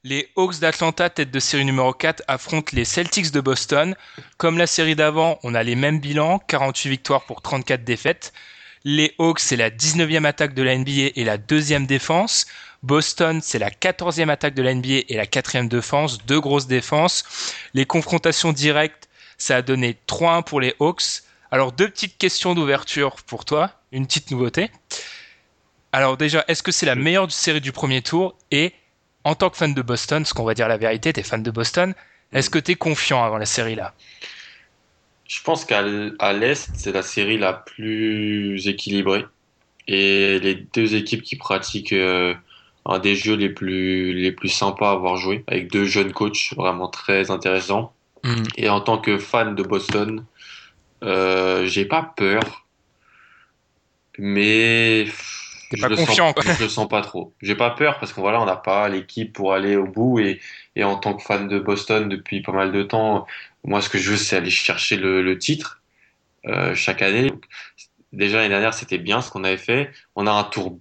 Les 0.09 0.31
Hawks 0.37 0.61
d'Atlanta, 0.61 1.11
tête 1.11 1.33
de 1.33 1.41
série 1.41 1.65
numéro 1.65 1.93
4, 1.93 2.23
affrontent 2.29 2.71
les 2.75 2.85
Celtics 2.85 3.33
de 3.33 3.41
Boston. 3.41 3.97
Comme 4.37 4.57
la 4.57 4.69
série 4.69 4.95
d'avant, 4.95 5.41
on 5.43 5.53
a 5.53 5.65
les 5.65 5.75
mêmes 5.75 5.99
bilans, 5.99 6.39
48 6.39 6.91
victoires 6.91 7.25
pour 7.25 7.43
34 7.43 7.83
défaites. 7.83 8.33
Les 8.85 9.17
Hawks, 9.19 9.41
c'est 9.41 9.57
la 9.57 9.69
19e 9.69 10.25
attaque 10.25 10.55
de 10.55 10.63
la 10.63 10.79
NBA 10.79 11.11
et 11.17 11.25
la 11.25 11.39
deuxième 11.39 11.87
défense. 11.87 12.47
Boston, 12.85 13.41
c'est 13.43 13.59
la 13.59 13.71
14e 13.71 14.29
attaque 14.29 14.55
de 14.55 14.63
la 14.63 14.75
NBA 14.75 15.07
et 15.09 15.17
la 15.17 15.27
quatrième 15.27 15.67
défense, 15.67 16.25
deux 16.25 16.39
grosses 16.39 16.69
défenses. 16.69 17.25
Les 17.75 17.85
confrontations 17.85 18.53
directes, 18.53 19.09
ça 19.39 19.57
a 19.57 19.63
donné 19.63 19.97
3-1 20.07 20.45
pour 20.45 20.61
les 20.61 20.77
Hawks. 20.79 21.25
Alors, 21.51 21.73
deux 21.73 21.89
petites 21.89 22.17
questions 22.17 22.55
d'ouverture 22.55 23.17
pour 23.27 23.45
toi, 23.45 23.73
une 23.91 24.07
petite 24.07 24.31
nouveauté. 24.31 24.71
Alors 25.91 26.17
déjà, 26.17 26.45
est-ce 26.47 26.63
que 26.63 26.71
c'est 26.71 26.87
la 26.87 26.95
meilleure 26.95 27.33
série 27.33 27.61
du 27.61 27.73
premier 27.73 28.03
tour 28.03 28.37
Et 28.53 28.73
en 29.27 29.35
tant 29.35 29.51
que 29.51 29.57
fan 29.57 29.75
de 29.75 29.83
Boston, 29.83 30.25
ce 30.25 30.33
qu'on 30.33 30.45
va 30.45 30.55
dire 30.55 30.69
la 30.69 30.77
vérité, 30.77 31.13
t'es 31.13 31.25
fan 31.25 31.43
de 31.43 31.51
Boston, 31.51 31.95
est-ce 32.33 32.49
que 32.49 32.61
t'es 32.61 32.77
confiant 32.77 33.25
avant 33.25 33.39
la 33.39 33.45
série 33.45 33.75
là? 33.75 33.93
Je 35.27 35.43
pense 35.43 35.65
qu'à 35.65 35.83
l'Est, 35.83 36.71
c'est 36.77 36.93
la 36.93 37.03
série 37.03 37.37
la 37.37 37.53
plus 37.53 38.69
équilibrée. 38.69 39.27
Et 39.89 40.39
les 40.39 40.55
deux 40.55 40.95
équipes 40.95 41.23
qui 41.23 41.35
pratiquent 41.35 41.93
euh, 41.93 42.35
un 42.85 43.01
des 43.01 43.17
jeux 43.17 43.35
les 43.35 43.49
plus, 43.49 44.13
les 44.13 44.31
plus 44.31 44.49
sympas 44.49 44.91
à 44.91 44.93
avoir 44.93 45.17
joué, 45.17 45.43
avec 45.49 45.73
deux 45.73 45.87
jeunes 45.87 46.13
coachs 46.13 46.55
vraiment 46.55 46.87
très 46.87 47.33
intéressants. 47.33 47.93
Hmm. 48.23 48.45
Et 48.57 48.69
en 48.69 48.81
tant 48.81 48.99
que 48.99 49.19
fan 49.19 49.57
de 49.57 49.63
Boston, 49.65 50.25
euh, 51.03 51.67
j'ai 51.67 51.85
pas 51.85 52.13
peur, 52.17 52.65
mais 54.19 55.07
T'es 55.71 55.77
je 55.79 55.83
pas 55.83 55.89
le 55.89 55.97
confiant, 55.97 56.33
sens, 56.33 56.45
quoi. 56.45 56.55
je 56.55 56.63
le 56.63 56.69
sens 56.69 56.89
pas 56.89 57.01
trop. 57.03 57.35
J'ai 57.43 57.55
pas 57.57 57.71
peur 57.71 57.99
parce 57.99 58.13
qu'on 58.13 58.21
voilà, 58.21 58.41
on 58.41 58.47
n'a 58.47 58.57
pas 58.57 58.89
l'équipe 58.89 59.33
pour 59.33 59.53
aller 59.53 59.77
au 59.77 59.87
bout 59.87 60.21
et, 60.21 60.41
et 60.77 60.85
en 60.85 60.97
tant 60.97 61.15
que 61.15 61.23
fan 61.23 61.49
de 61.49 61.59
Boston 61.59 62.09
depuis 62.09 62.41
pas 62.43 62.53
mal 62.53 62.71
de 62.73 62.83
temps, 62.83 63.27
moi 63.65 63.81
ce 63.81 63.89
que 63.89 63.99
je 63.99 64.11
veux 64.13 64.17
c'est 64.17 64.37
aller 64.37 64.51
chercher 64.51 64.97
le, 64.97 65.23
le 65.23 65.39
titre 65.39 65.83
euh, 66.47 66.75
chaque 66.75 67.03
année. 67.03 67.33
Déjà 68.13 68.37
l'année 68.39 68.49
dernière 68.51 68.75
c'était 68.75 68.99
bien 68.99 69.21
ce 69.23 69.31
qu'on 69.31 69.43
avait 69.45 69.57
fait. 69.57 69.91
On 70.15 70.27
a 70.27 70.31
un 70.33 70.45
tour 70.45 70.79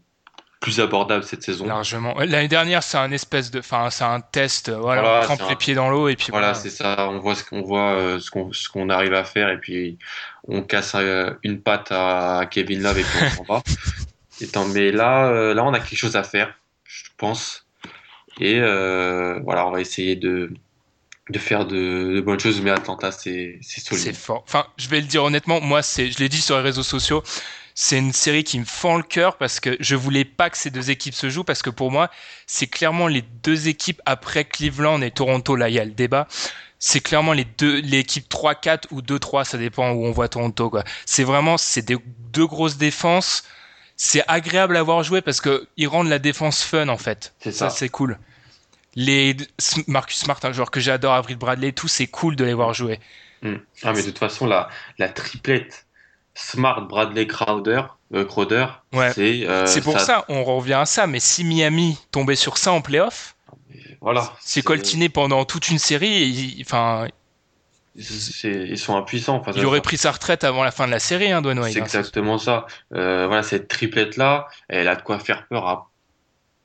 plus 0.62 0.80
abordable 0.80 1.24
cette 1.24 1.44
saison. 1.44 1.68
Largement. 1.68 2.16
L'année 2.18 2.48
dernière, 2.48 2.82
c'est 2.82 2.98
un 2.98 3.12
espèce 3.12 3.52
de, 3.52 3.60
enfin, 3.60 3.92
c'est 3.92 4.04
un 4.06 4.20
test. 4.20 4.70
euh, 4.70 4.78
Voilà, 4.80 5.02
Voilà, 5.02 5.20
on 5.20 5.24
trempe 5.26 5.42
un- 5.44 5.50
les 5.50 5.56
pieds 5.58 5.76
dans 5.76 5.92
l'eau 5.92 6.08
et 6.08 6.16
puis 6.16 6.28
Voilà, 6.32 6.54
voilà. 6.54 6.60
c'est 6.60 6.72
ça. 6.72 7.08
On 7.10 7.20
voit 7.20 7.36
ce 7.36 7.44
qu'on 7.44 7.62
voit, 7.62 7.92
euh, 7.94 8.20
ce 8.20 8.32
qu'on 8.32 8.52
ce 8.52 8.68
qu'on 8.70 8.90
arrive 8.90 9.14
à 9.14 9.24
faire, 9.24 9.50
et 9.50 9.60
puis 9.60 10.00
on 10.48 10.64
casse 10.64 10.94
euh, 10.96 11.32
une 11.44 11.62
patte 11.62 11.92
à 11.92 12.48
Kevin 12.50 12.82
Love 12.82 12.98
et 12.98 13.04
puis 13.04 13.20
on 13.26 13.30
s'en 13.30 13.44
va. 13.44 13.62
Et 14.42 14.48
tant- 14.48 14.68
mais 14.68 14.92
là, 14.92 15.28
euh, 15.28 15.54
là, 15.54 15.64
on 15.64 15.74
a 15.74 15.80
quelque 15.80 15.98
chose 15.98 16.16
à 16.16 16.24
faire, 16.24 16.54
je 16.84 17.04
pense. 17.18 17.66
Et 18.40 18.60
euh, 18.60 19.40
voilà, 19.44 19.68
on 19.68 19.72
va 19.72 19.82
essayer 19.82 20.16
de 20.16 20.52
de 21.32 21.40
faire 21.40 21.66
de, 21.66 22.14
de 22.16 22.22
bonnes 22.22 22.40
choses. 22.40 22.62
Mais 22.62 22.70
Atlanta, 22.72 23.12
c'est 23.12 23.58
c'est 23.62 23.82
C'est 23.82 23.96
solide. 23.96 24.16
fort. 24.16 24.44
Enfin, 24.48 24.68
je 24.78 24.88
vais 24.90 25.00
le 25.02 25.08
dire 25.08 25.24
honnêtement, 25.24 25.60
moi, 25.62 25.82
c'est, 25.82 26.12
je 26.12 26.20
l'ai 26.20 26.30
dit 26.30 26.42
sur 26.42 26.56
les 26.58 26.62
réseaux 26.64 26.84
sociaux, 26.84 27.24
c'est 27.74 27.98
une 27.98 28.14
série 28.14 28.44
qui 28.44 28.60
me 28.60 28.66
fend 28.66 28.98
le 28.98 29.04
cœur 29.04 29.38
parce 29.38 29.60
que 29.60 29.76
je 29.80 29.96
voulais 29.96 30.24
pas 30.26 30.50
que 30.52 30.58
ces 30.58 30.70
deux 30.70 30.92
équipes 30.92 31.16
se 31.16 31.30
jouent 31.30 31.44
parce 31.44 31.62
que 31.64 31.70
pour 31.72 31.92
moi, 31.92 32.12
c'est 32.46 32.68
clairement 32.68 33.08
les 33.08 33.24
deux 33.24 33.68
équipes 33.70 34.02
après 34.06 34.46
Cleveland 34.46 35.02
et 35.02 35.12
Toronto. 35.12 35.56
Là, 35.56 35.70
il 35.70 35.76
y 35.76 35.80
a 35.80 35.86
le 35.86 35.92
débat. 35.92 36.28
C'est 36.78 37.00
clairement 37.00 37.34
les 37.34 37.46
deux, 37.46 37.80
l'équipe 37.82 38.30
3-4 38.30 38.88
ou 38.92 39.02
2-3, 39.02 39.46
ça 39.46 39.58
dépend 39.58 39.92
où 39.94 40.06
on 40.06 40.12
voit 40.12 40.28
Toronto, 40.28 40.70
quoi. 40.70 40.84
C'est 41.06 41.24
vraiment, 41.24 41.58
c'est 41.58 41.82
des 41.82 41.98
deux 42.34 42.46
grosses 42.46 42.78
défenses. 42.78 43.44
C'est 43.98 44.24
agréable 44.28 44.76
à 44.78 44.84
voir 44.84 45.04
jouer 45.04 45.22
parce 45.22 45.40
que 45.42 45.68
ils 45.78 45.88
rendent 45.88 46.10
la 46.10 46.20
défense 46.20 46.64
fun, 46.64 46.90
en 46.90 46.98
fait. 46.98 47.34
C'est 47.40 47.52
Ça, 47.52 47.70
ça. 47.70 47.76
c'est 47.76 47.90
cool. 47.90 48.20
Les 48.96 49.36
Marcus 49.88 50.18
Smart, 50.20 50.40
un 50.44 50.52
joueur 50.54 50.72
que 50.72 50.80
j'adore, 50.80 51.14
Avril 51.14 51.38
Bradley, 51.38 51.72
tout, 51.74 51.88
c'est 51.88 52.08
cool 52.08 52.36
de 52.36 52.44
les 52.46 52.54
voir 52.54 52.74
jouer. 52.74 53.00
Mm. 53.42 53.56
Ah, 53.84 53.94
mais 53.94 54.02
de 54.02 54.08
toute 54.08 54.18
façon, 54.20 54.46
la 54.46 54.70
la 54.98 55.10
triplette 55.10 55.86
Smart, 56.34 56.82
Bradley, 56.82 57.28
Crowder, 57.28 57.82
euh, 58.14 58.26
Crowder, 58.26 58.68
Ouais. 58.94 59.12
c'est 59.14 59.46
euh, 59.48 59.66
c'est 59.66 59.82
pour 59.82 60.00
ça. 60.00 60.26
on 60.30 60.44
revient 60.44 60.74
à 60.74 60.86
ça. 60.86 61.08
Mais 61.08 61.20
si 61.20 61.44
Miami 61.44 61.98
tombait 62.12 62.36
sur 62.36 62.58
ça 62.58 62.72
en 62.74 62.82
playoff, 62.82 63.36
Voilà. 64.02 64.34
c'est 64.42 64.62
coltiné 64.62 65.08
pendant 65.10 65.46
toute 65.46 65.70
une 65.70 65.80
série, 65.80 66.62
enfin, 66.66 67.08
ils 67.96 68.78
sont 68.78 68.96
impuissants. 68.98 69.42
il 69.56 69.66
aurait 69.66 69.82
pris 69.82 69.98
sa 69.98 70.12
retraite 70.12 70.44
avant 70.44 70.64
la 70.64 70.72
fin 70.72 70.86
de 70.86 70.92
la 70.92 71.00
série, 71.00 71.32
hein, 71.32 71.42
Dwayne 71.42 71.60
Wade. 71.60 71.72
C'est 71.72 71.80
hein. 71.80 71.86
exactement 71.86 72.38
ça. 72.38 72.66
Euh, 72.94 73.28
voilà, 73.28 73.44
cette 73.44 73.68
triplette 73.68 74.18
là, 74.18 74.48
elle 74.68 74.88
a 74.88 74.96
de 74.96 75.02
quoi 75.02 75.20
faire 75.20 75.48
peur 75.48 75.68
à, 75.68 75.90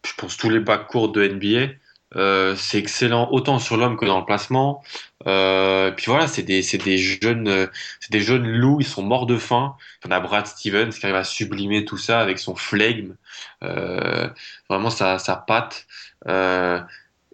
je 0.07 0.13
pense, 0.17 0.37
tous 0.37 0.51
les 0.51 0.61
bacs 0.61 0.89
courts 0.89 1.13
de 1.13 1.27
NBA. 1.27 1.73
Euh, 2.17 2.57
c'est 2.57 2.79
excellent 2.79 3.29
autant 3.31 3.61
sur 3.61 3.77
l'homme 3.77 3.97
que 3.97 4.05
dans 4.05 4.19
le 4.19 4.25
placement. 4.25 4.83
Euh, 5.29 5.93
puis 5.93 6.07
voilà, 6.07 6.27
c'est 6.27 6.43
des, 6.43 6.63
c'est 6.63 6.79
des 6.79 6.99
jeunes, 6.99 7.47
euh, 7.47 7.67
c'est 8.01 8.11
des 8.11 8.21
jeunes 8.21 8.47
loups. 8.47 8.81
Ils 8.81 8.87
sont 8.87 9.03
morts 9.03 9.27
de 9.27 9.37
faim. 9.37 9.77
On 10.05 10.11
a 10.11 10.19
Brad 10.19 10.47
Stevens 10.47 10.91
qui 10.91 11.07
arrive 11.07 11.17
à 11.17 11.25
sublimer 11.25 11.85
tout 11.85 11.99
ça 11.99 12.21
avec 12.21 12.41
son 12.41 12.57
flegme, 12.57 13.15
euh, 13.63 14.29
vraiment 14.69 14.91
sa, 14.91 15.19
sa 15.21 15.37
patte. 15.37 15.87
Euh, 16.27 16.81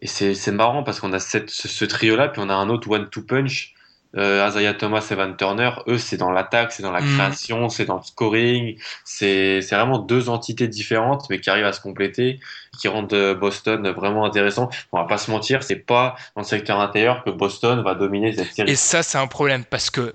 et 0.03 0.07
c'est, 0.07 0.35
c'est 0.35 0.53
marrant 0.53 0.83
parce 0.83 1.01
qu'on 1.01 1.15
a 1.15 1.21
cette, 1.21 1.49
ce, 1.49 1.69
ce 1.69 1.85
trio 1.87 2.17
là, 2.17 2.29
puis 2.29 2.43
on 2.45 2.51
a 2.51 2.55
un 2.55 2.69
autre 2.69 2.91
one 2.91 3.09
two 3.09 3.23
punch. 3.23 3.76
Euh, 4.17 4.47
Isaiah 4.49 4.75
Thomas 4.75 5.07
et 5.11 5.15
Van 5.15 5.33
Turner, 5.33 5.71
eux, 5.89 5.99
c'est 5.99 6.17
dans 6.17 6.31
l'attaque, 6.31 6.73
c'est 6.73 6.83
dans 6.83 6.93
la 6.93 7.01
Mm. 7.01 7.15
création, 7.15 7.69
c'est 7.69 7.85
dans 7.85 7.97
le 7.97 8.03
scoring. 8.03 8.79
C'est 9.05 9.61
vraiment 9.71 9.99
deux 9.99 10.29
entités 10.29 10.69
différentes, 10.69 11.27
mais 11.31 11.41
qui 11.41 11.51
arrivent 11.51 11.67
à 11.67 11.73
se 11.73 11.81
compléter, 11.81 12.41
qui 12.79 12.89
rendent 12.89 13.13
euh, 13.13 13.35
Boston 13.35 13.89
vraiment 13.91 14.25
intéressant. 14.25 14.71
On 14.93 14.99
va 14.99 15.05
pas 15.05 15.19
se 15.19 15.31
mentir, 15.31 15.63
c'est 15.63 15.77
pas 15.77 16.17
dans 16.35 16.43
le 16.43 16.47
secteur 16.47 16.81
intérieur 16.81 17.25
que 17.25 17.31
Boston 17.31 17.83
va 17.83 17.95
dominer 17.95 18.33
cette 18.33 18.53
série. 18.53 18.71
Et 18.71 18.77
ça, 18.77 19.03
c'est 19.03 19.19
un 19.19 19.27
problème 19.27 19.65
parce 19.65 19.91
que 19.91 20.13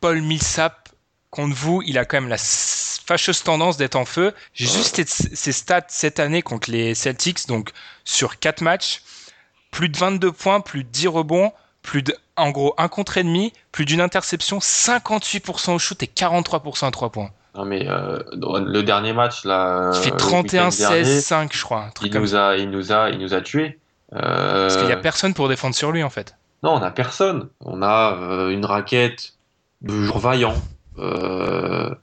Paul 0.00 0.20
Millsap, 0.20 0.88
contre 1.30 1.54
vous, 1.56 1.82
il 1.86 1.96
a 1.98 2.04
quand 2.04 2.20
même 2.20 2.28
la 2.28 2.36
fâcheuse 2.38 3.42
tendance 3.42 3.76
d'être 3.76 3.96
en 3.96 4.04
feu. 4.04 4.32
J'ai 4.54 4.66
juste 4.66 5.02
ses 5.06 5.52
stats 5.52 5.86
cette 5.88 6.20
année 6.20 6.42
contre 6.42 6.70
les 6.70 6.94
Celtics, 6.94 7.46
donc 7.48 7.70
sur 8.04 8.38
4 8.38 8.60
matchs, 8.60 9.02
plus 9.70 9.88
de 9.88 9.96
22 9.96 10.30
points, 10.32 10.60
plus 10.60 10.84
de 10.84 10.88
10 10.90 11.08
rebonds, 11.08 11.52
plus 11.82 12.02
de, 12.02 12.14
en 12.42 12.50
gros, 12.50 12.74
un 12.78 12.88
contre 12.88 13.18
et 13.18 13.22
demi, 13.22 13.52
plus 13.72 13.84
d'une 13.84 14.00
interception, 14.00 14.58
58% 14.58 15.74
au 15.74 15.78
shoot 15.78 16.02
et 16.02 16.06
43% 16.06 16.86
à 16.86 16.90
3 16.90 17.10
points. 17.10 17.30
Non, 17.54 17.64
mais 17.64 17.86
euh, 17.88 18.18
le 18.32 18.82
dernier 18.82 19.12
match, 19.12 19.44
là, 19.44 19.90
Il 19.94 20.00
fait 20.00 20.08
euh, 20.10 20.14
le 20.14 20.18
31, 20.18 20.68
week-end 20.68 20.78
dernier, 20.78 21.04
16, 21.04 21.24
5, 21.24 21.52
je 21.56 21.62
crois. 21.62 21.84
Un 21.84 21.90
truc 21.90 22.08
il 22.08 22.12
comme 22.12 22.22
nous 22.22 22.28
ça. 22.28 22.48
a, 22.50 22.56
il 22.56 22.70
nous 22.70 22.92
a, 22.92 23.10
il 23.10 23.18
nous 23.18 23.34
a 23.34 23.40
tués. 23.42 23.78
Euh, 24.14 24.62
Parce 24.68 24.76
qu'il 24.76 24.86
n'y 24.86 24.92
a 24.92 24.96
personne 24.96 25.34
pour 25.34 25.48
défendre 25.48 25.74
sur 25.74 25.92
lui, 25.92 26.02
en 26.02 26.10
fait. 26.10 26.34
Non, 26.62 26.74
on 26.74 26.82
a 26.82 26.90
personne. 26.90 27.48
On 27.60 27.82
a 27.82 28.16
euh, 28.20 28.48
une 28.50 28.64
raquette 28.64 29.34
de 29.82 29.92
joueurs 30.02 30.18
vaillants, 30.18 30.54
euh, 30.98 31.94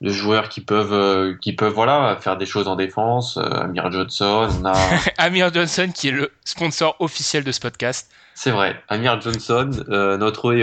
de 0.00 0.10
joueurs 0.10 0.48
qui 0.48 0.60
peuvent, 0.60 0.92
euh, 0.92 1.34
qui 1.40 1.52
peuvent 1.52 1.72
voilà, 1.72 2.16
faire 2.20 2.36
des 2.36 2.46
choses 2.46 2.68
en 2.68 2.76
défense. 2.76 3.36
Euh, 3.36 3.42
Amir 3.42 3.90
Johnson, 3.90 4.48
on 4.60 4.64
a, 4.64 4.74
Amir 5.18 5.52
Johnson, 5.52 5.90
qui 5.94 6.08
est 6.08 6.12
le 6.12 6.30
sponsor 6.44 6.96
officiel 7.00 7.44
de 7.44 7.52
ce 7.52 7.60
podcast. 7.60 8.10
C'est 8.38 8.52
vrai, 8.52 8.80
Amir 8.86 9.20
Johnson, 9.20 9.68
euh, 9.88 10.16
notre 10.16 10.54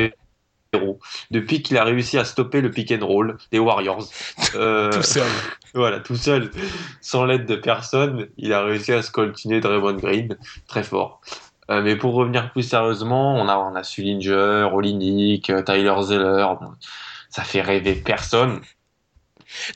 héros. 0.71 0.99
Depuis 1.29 1.61
qu'il 1.61 1.77
a 1.77 1.83
réussi 1.83 2.17
à 2.17 2.23
stopper 2.23 2.61
le 2.61 2.71
pick 2.71 2.89
and 2.93 3.05
roll 3.05 3.37
des 3.51 3.59
Warriors, 3.59 4.07
euh, 4.55 4.89
Tout 4.91 5.03
seul. 5.03 5.27
voilà, 5.73 5.99
tout 5.99 6.15
seul, 6.15 6.51
sans 7.01 7.25
l'aide 7.25 7.45
de 7.45 7.57
personne, 7.57 8.29
il 8.37 8.53
a 8.53 8.63
réussi 8.63 8.93
à 8.93 9.01
se 9.01 9.11
coltiner 9.11 9.59
Draymond 9.59 9.95
Green, 9.97 10.37
très 10.67 10.83
fort. 10.83 11.19
Euh, 11.69 11.81
mais 11.81 11.97
pour 11.97 12.13
revenir 12.13 12.49
plus 12.53 12.63
sérieusement, 12.63 13.35
on 13.35 13.49
a, 13.49 13.57
on 13.57 13.75
a 13.75 13.83
Sullinger, 13.83 14.69
Olinik, 14.71 15.49
euh, 15.49 15.61
Tyler 15.61 15.95
Zeller. 16.01 16.47
Bon, 16.61 16.71
ça 17.29 17.43
fait 17.43 17.61
rêver 17.61 17.95
personne. 17.95 18.61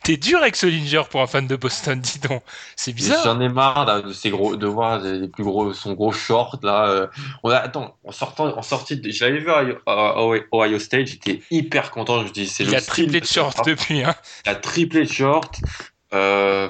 T'es 0.03 0.17
dur 0.17 0.39
avec 0.39 0.55
Solinger 0.55 1.03
pour 1.09 1.22
un 1.22 1.28
fan 1.28 1.47
de 1.47 1.55
Boston, 1.55 1.99
dis 1.99 2.20
donc. 2.20 2.41
C'est 2.76 2.93
bizarre. 2.93 3.24
J'en 3.24 3.39
ai 3.39 3.49
marre 3.49 3.86
là, 3.86 4.01
de 4.01 4.11
ces 4.13 4.30
gros, 4.30 4.55
de 4.55 4.67
voir 4.67 4.99
les 4.99 5.28
plus 5.28 5.43
gros, 5.43 5.74
son 5.74 5.93
gros 5.93 6.11
short 6.11 6.63
là. 6.63 6.88
euh. 6.89 7.07
On 7.43 7.49
a, 7.49 7.57
attends, 7.57 7.95
en 8.03 8.11
sortant, 8.11 8.57
en 8.57 8.61
sortie, 8.61 8.99
je 9.11 9.26
l'avais 9.26 9.39
vu 9.39 9.49
à, 9.51 9.63
à- 9.86 9.91
à 10.17 10.22
Ohio 10.53 10.80
State, 10.80 11.07
j'étais 11.07 11.41
hyper 11.51 11.91
content. 11.91 12.26
Je 12.26 12.32
dis, 12.34 12.47
c'est 12.47 12.63
Il 12.63 12.76
a 12.76 12.82
triplé 12.82 13.20
de 13.22 13.26
ce 13.26 13.34
short 13.36 13.65
depuis. 13.65 14.03
Hein. 14.03 14.15
Il 14.45 14.49
a 14.49 14.55
triplé 14.55 15.05
de 15.05 15.11
short. 15.11 15.55
Euh, 16.13 16.67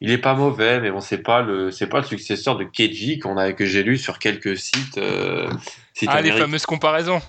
il 0.00 0.10
est 0.10 0.18
pas 0.18 0.34
mauvais, 0.34 0.80
mais 0.80 0.90
bon, 0.90 1.00
c'est 1.00 1.18
pas 1.22 1.42
le, 1.42 1.70
c'est 1.70 1.86
pas 1.86 1.98
le 1.98 2.06
successeur 2.06 2.56
de 2.56 2.64
Keji 2.64 3.18
qu'on 3.20 3.36
a, 3.36 3.52
que 3.52 3.66
j'ai 3.66 3.82
lu 3.82 3.98
sur 3.98 4.18
quelques 4.18 4.56
sites. 4.56 4.98
Euh, 4.98 5.48
sites 5.94 6.08
Ah, 6.12 6.20
les 6.22 6.32
fameuses 6.32 6.66
comparaisons. 6.66 7.20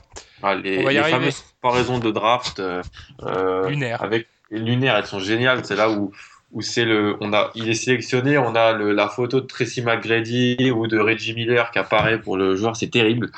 Ah, 0.41 0.55
les, 0.55 0.79
On 0.79 0.83
va 0.83 0.91
y 0.91 0.95
les 0.95 0.99
arriver. 1.01 1.17
fameuses 1.19 1.43
comparaisons 1.61 1.99
de 1.99 2.11
draft 2.11 2.59
euh, 2.59 2.81
euh, 3.23 3.69
Lunaire. 3.69 4.01
avec 4.03 4.27
lunaires, 4.59 4.95
elles 4.95 5.05
sont 5.05 5.19
géniales. 5.19 5.65
C'est 5.65 5.75
là 5.75 5.89
où 5.89 6.11
où 6.53 6.61
c'est 6.61 6.85
le, 6.85 7.17
on 7.19 7.33
a, 7.33 7.51
il 7.55 7.67
est 7.67 7.73
sélectionné, 7.73 8.37
on 8.37 8.55
a 8.55 8.73
le, 8.73 8.93
la 8.93 9.09
photo 9.09 9.41
de 9.41 9.47
Tracy 9.47 9.81
McGrady 9.81 10.71
ou 10.71 10.85
de 10.87 10.99
Reggie 10.99 11.33
Miller 11.33 11.71
qui 11.71 11.79
apparaît 11.79 12.21
pour 12.21 12.37
le 12.37 12.55
joueur, 12.55 12.75
c'est 12.75 12.91
terrible. 12.91 13.31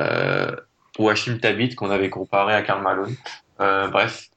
Euh, 0.00 0.50
ou 0.98 1.10
Hashim 1.10 1.38
Tabit 1.38 1.74
qu'on 1.74 1.90
avait 1.90 2.08
comparé 2.08 2.54
à 2.54 2.62
Karl 2.62 2.82
Malone. 2.82 3.14
Euh, 3.60 3.88
bref, 3.88 4.28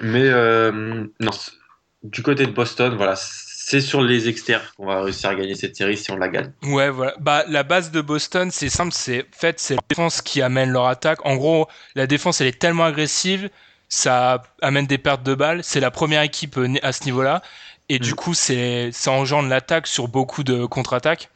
mais 0.00 0.24
euh, 0.24 1.04
non, 1.20 1.30
du 2.02 2.22
côté 2.22 2.46
de 2.46 2.50
Boston, 2.50 2.94
voilà, 2.96 3.14
c'est 3.16 3.80
sur 3.80 4.02
les 4.02 4.28
extérieurs 4.28 4.74
qu'on 4.76 4.86
va 4.86 5.02
réussir 5.02 5.30
à 5.30 5.34
gagner 5.34 5.54
cette 5.54 5.76
série 5.76 5.96
si 5.96 6.10
on 6.10 6.16
la 6.16 6.28
gagne. 6.28 6.50
Ouais, 6.62 6.90
voilà. 6.90 7.14
Bah, 7.20 7.44
la 7.48 7.62
base 7.62 7.90
de 7.90 8.00
Boston, 8.00 8.50
c'est 8.50 8.70
simple, 8.70 8.92
c'est 8.92 9.26
fait, 9.32 9.60
c'est 9.60 9.74
la 9.74 9.82
défense 9.88 10.22
qui 10.22 10.40
amène 10.40 10.70
leur 10.70 10.86
attaque. 10.86 11.24
En 11.24 11.36
gros, 11.36 11.68
la 11.94 12.06
défense, 12.06 12.40
elle 12.40 12.46
est 12.46 12.58
tellement 12.58 12.84
agressive, 12.84 13.50
ça 13.94 14.42
amène 14.62 14.86
des 14.86 14.98
pertes 14.98 15.22
de 15.22 15.34
balles. 15.34 15.62
C'est 15.64 15.80
la 15.80 15.90
première 15.90 16.22
équipe 16.22 16.56
euh, 16.58 16.74
à 16.82 16.92
ce 16.92 17.04
niveau-là. 17.04 17.42
Et 17.88 17.98
du 17.98 18.12
Mm. 18.12 18.14
coup, 18.14 18.34
c'est, 18.34 18.90
ça 18.92 19.10
engendre 19.12 19.48
l'attaque 19.48 19.86
sur 19.86 20.08
beaucoup 20.08 20.42
de 20.44 20.64
contre-attaques. 20.66 21.30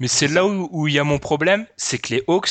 Mais 0.00 0.08
c'est 0.08 0.28
là 0.28 0.46
où 0.46 0.88
il 0.88 0.94
y 0.94 0.98
a 0.98 1.04
mon 1.04 1.18
problème, 1.18 1.66
c'est 1.76 1.98
que 1.98 2.14
les 2.14 2.22
Hawks, 2.26 2.48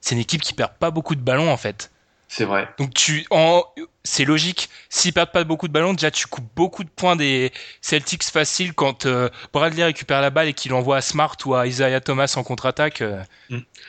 c'est 0.00 0.14
une 0.14 0.20
équipe 0.20 0.42
qui 0.42 0.52
perd 0.54 0.72
pas 0.78 0.90
beaucoup 0.90 1.14
de 1.14 1.20
ballons, 1.20 1.50
en 1.50 1.56
fait. 1.56 1.90
C'est 2.28 2.44
vrai. 2.44 2.68
Donc 2.78 2.94
tu, 2.94 3.26
en, 3.30 3.64
c'est 4.04 4.24
logique. 4.24 4.68
S'ils 4.88 5.12
perdent 5.12 5.32
pas 5.32 5.42
beaucoup 5.42 5.66
de 5.66 5.72
ballons, 5.72 5.94
déjà 5.94 6.12
tu 6.12 6.26
coupes 6.28 6.46
beaucoup 6.54 6.84
de 6.84 6.88
points 6.90 7.16
des 7.16 7.52
Celtics 7.80 8.22
faciles 8.22 8.72
quand 8.72 9.04
euh, 9.06 9.28
Bradley 9.52 9.82
récupère 9.82 10.20
la 10.20 10.30
balle 10.30 10.46
et 10.46 10.54
qu'il 10.54 10.72
envoie 10.74 10.98
à 10.98 11.00
Smart 11.00 11.36
ou 11.44 11.54
à 11.56 11.66
Isaiah 11.66 12.00
Thomas 12.00 12.32
en 12.36 12.44
contre-attaque. 12.44 13.00
euh. 13.02 13.20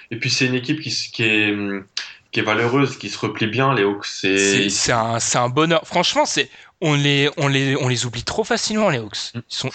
Et 0.10 0.16
puis 0.18 0.32
c'est 0.32 0.48
une 0.48 0.56
équipe 0.56 0.80
qui 0.82 1.24
est 1.24 1.52
hum, 1.54 1.86
qui 2.32 2.40
est 2.40 2.44
valeureuse, 2.44 2.98
qui 2.98 3.10
se 3.10 3.18
replie 3.20 3.48
bien. 3.48 3.74
Les 3.74 3.84
Hawks, 3.84 4.06
C'est, 4.06 4.92
un, 4.92 5.18
un 5.36 5.50
bonheur. 5.50 5.82
Franchement, 5.86 6.26
c'est, 6.26 6.50
on 6.80 6.94
les, 6.96 7.30
on 7.38 7.48
les, 7.48 7.76
on 7.76 7.88
les 7.88 8.06
oublie 8.06 8.24
trop 8.24 8.44
facilement 8.44 8.90
les 8.90 9.00
Hawks. 9.00 9.34
Ils 9.36 9.42
sont 9.48 9.70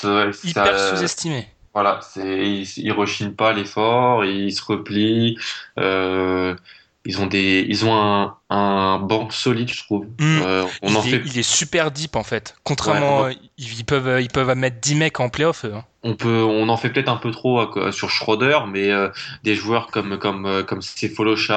hyper 0.45 0.79
sous-estimés. 0.79 1.49
Voilà, 1.75 2.01
c'est 2.03 2.47
ils, 2.47 2.67
ils 2.79 2.93
rechignent 2.93 3.35
pas 3.35 3.53
l'effort, 3.53 4.25
ils 4.25 4.53
se 4.53 4.63
replient. 4.65 5.39
Euh, 5.79 6.55
ils 7.05 7.21
ont 7.21 7.27
des, 7.27 7.67
ils 7.69 7.85
ont 7.85 7.95
un, 7.95 8.39
un 8.49 8.99
banc 8.99 9.31
solide, 9.31 9.69
je 9.73 9.83
trouve. 9.83 10.05
Mm. 10.21 10.43
Euh, 10.45 10.65
on 10.83 10.89
il, 10.91 10.97
en 10.97 11.03
est, 11.03 11.11
fait, 11.11 11.23
il 11.27 11.39
est 11.39 11.43
super 11.43 11.91
deep 11.91 12.15
en 12.17 12.23
fait. 12.23 12.55
Contrairement, 12.65 13.23
Ouais, 13.25 13.33
euh, 13.33 13.49
ils, 13.59 13.85
peuvent, 13.85 14.21
ils 14.23 14.29
peuvent 14.31 14.55
mettre 14.57 14.81
10 14.81 14.95
mecs 14.95 15.19
en 15.21 15.29
playoff. 15.29 15.65
hein. 15.65 15.85
on 16.05 16.15
peut, 16.15 16.43
on 16.45 16.69
en 16.69 16.77
fait 16.77 16.91
peut-être 16.91 17.09
un 17.09 17.17
peu 17.17 17.33
trop 17.33 17.61
sur 17.91 18.11
Schroeder, 18.11 18.59
mais 18.69 18.91
euh, 18.93 19.09
des 19.43 19.57
joueurs 19.57 19.89
comme 19.89 20.19
comme 20.19 20.47
euh, 20.47 20.63
comme 20.63 20.81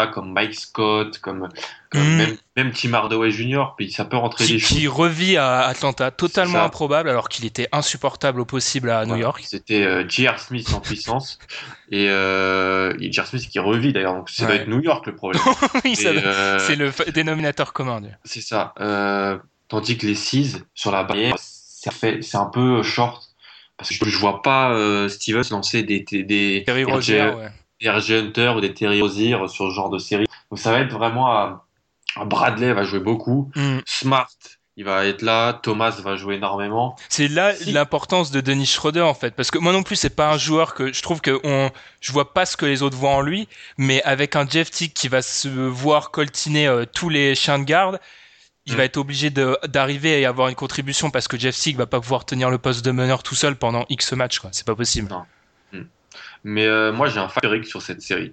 comme 0.07 0.31
Mike 0.33 0.55
Scott, 0.55 1.19
comme, 1.19 1.47
comme 1.91 2.01
Mm. 2.01 2.17
même 2.17 2.37
même 2.55 2.71
Tim 2.71 2.93
Hardaway 2.93 3.31
Jr. 3.31 3.73
Puis 3.77 3.91
ça 3.91 4.05
peut 4.05 4.17
rentrer 4.17 4.45
Qui, 4.45 4.53
des 4.53 4.59
choses. 4.59 4.77
qui 4.77 4.87
revit 4.87 5.37
à 5.37 5.61
Atlanta, 5.61 6.11
totalement 6.11 6.63
improbable 6.63 7.09
alors 7.09 7.29
qu'il 7.29 7.45
était 7.45 7.67
insupportable 7.71 8.39
au 8.41 8.45
possible 8.45 8.89
à 8.89 9.05
New. 9.05 9.15
York. 9.15 9.43
C'était 9.47 9.83
euh, 9.83 10.03
J.R. 10.07 10.39
Smith 10.39 10.71
en 10.73 10.79
puissance 10.81 11.39
et, 11.91 12.07
euh, 12.09 12.93
et 12.99 13.11
J.R. 13.11 13.25
Smith 13.27 13.47
qui 13.49 13.59
revit 13.59 13.93
d'ailleurs. 13.93 14.13
Donc 14.13 14.29
ça 14.29 14.43
doit 14.45 14.55
Ouais. 14.55 14.61
être 14.61 14.67
New 14.67 14.81
York 14.81 15.05
le 15.07 15.15
problème. 15.15 15.41
oui, 15.85 15.95
doit- 15.95 16.21
euh, 16.23 16.59
c'est 16.59 16.75
le 16.79 17.11
dénominateur 17.11 17.73
commun. 17.73 18.01
C'est 18.23 18.41
ça. 18.41 18.73
Euh, 18.79 19.37
tandis 19.67 19.97
que 19.97 20.07
les 20.07 20.15
6 20.15 20.63
sur 20.73 20.91
la 20.91 21.03
barrière, 21.03 21.35
ça 21.37 21.91
fait, 21.91 22.21
c'est 22.21 22.37
un 22.37 22.45
peu 22.45 22.81
short. 22.83 23.29
Parce 23.77 23.89
que 23.91 24.05
je, 24.05 24.09
je 24.09 24.17
vois 24.17 24.41
pas 24.41 24.71
euh, 24.71 25.07
Stevens 25.07 25.49
lancer 25.51 25.83
des, 25.83 26.01
des, 26.01 26.23
des, 26.23 26.63
Terry 26.65 26.83
Rozier, 26.83 27.21
RJ 27.21 27.35
ouais. 27.35 27.51
des 27.79 28.13
Hunter 28.13 28.53
ou 28.57 28.61
des 28.61 28.73
Terry 28.73 29.01
Rozier 29.01 29.37
sur 29.47 29.69
ce 29.69 29.73
genre 29.73 29.89
de 29.89 29.99
série. 29.99 30.25
Donc 30.49 30.59
ça 30.59 30.71
va 30.71 30.79
être 30.81 30.91
vraiment 30.91 31.27
à, 31.27 31.65
à 32.15 32.25
Bradley 32.25 32.73
va 32.73 32.83
jouer 32.83 32.99
beaucoup. 32.99 33.51
Mm. 33.55 33.77
Smart, 33.85 34.29
il 34.79 34.85
va 34.85 35.05
être 35.05 35.21
là. 35.21 35.59
Thomas 35.61 35.91
va 36.01 36.15
jouer 36.15 36.35
énormément. 36.35 36.95
C'est 37.09 37.27
là 37.27 37.53
Si. 37.53 37.71
l'importance 37.73 38.31
de 38.31 38.39
Dennis 38.39 38.65
Schroeder 38.67 39.01
en 39.01 39.13
fait, 39.13 39.35
parce 39.35 39.51
que 39.51 39.57
moi 39.59 39.73
non 39.73 39.83
plus 39.83 39.97
c'est 39.97 40.09
pas 40.15 40.31
un 40.31 40.37
joueur 40.37 40.73
que 40.73 40.93
je 40.93 41.01
trouve 41.01 41.19
que 41.19 41.37
on, 41.43 41.69
je 41.99 42.11
vois 42.13 42.33
pas 42.33 42.45
ce 42.45 42.55
que 42.55 42.65
les 42.65 42.81
autres 42.81 42.95
voient 42.95 43.11
en 43.11 43.21
lui, 43.21 43.49
mais 43.77 44.01
avec 44.03 44.37
un 44.37 44.47
Jeff 44.47 44.71
Tick 44.71 44.93
qui 44.93 45.09
va 45.09 45.21
se 45.21 45.49
voir 45.49 46.11
coltiner 46.11 46.67
euh, 46.67 46.85
tous 46.85 47.09
les 47.09 47.35
chiens 47.35 47.59
de 47.59 47.65
garde, 47.65 47.99
il 48.65 48.73
Mm. 48.73 48.77
va 48.77 48.83
être 48.85 48.97
obligé 48.97 49.29
de- 49.31 49.57
d'arriver 49.67 50.21
et 50.21 50.25
avoir 50.25 50.47
une 50.47 50.55
contribution 50.55 51.09
parce 51.11 51.27
que 51.27 51.37
Jeff 51.37 51.57
Tick 51.57 51.75
va 51.75 51.85
pas 51.85 51.99
pouvoir 51.99 52.23
tenir 52.25 52.49
le 52.49 52.57
poste 52.57 52.85
de 52.85 52.91
meneur 52.91 53.21
tout 53.21 53.35
seul 53.35 53.57
pendant 53.57 53.85
X 53.89 54.13
matchs 54.13 54.39
quoi, 54.39 54.49
c'est 54.53 54.65
pas 54.65 54.75
possible. 54.75 55.09
Mais 56.45 56.65
euh, 56.65 56.93
moi, 56.93 57.07
j'ai 57.09 57.19
un 57.19 57.27
favori 57.27 57.65
sur 57.65 57.81
cette 57.81 58.01
série. 58.01 58.31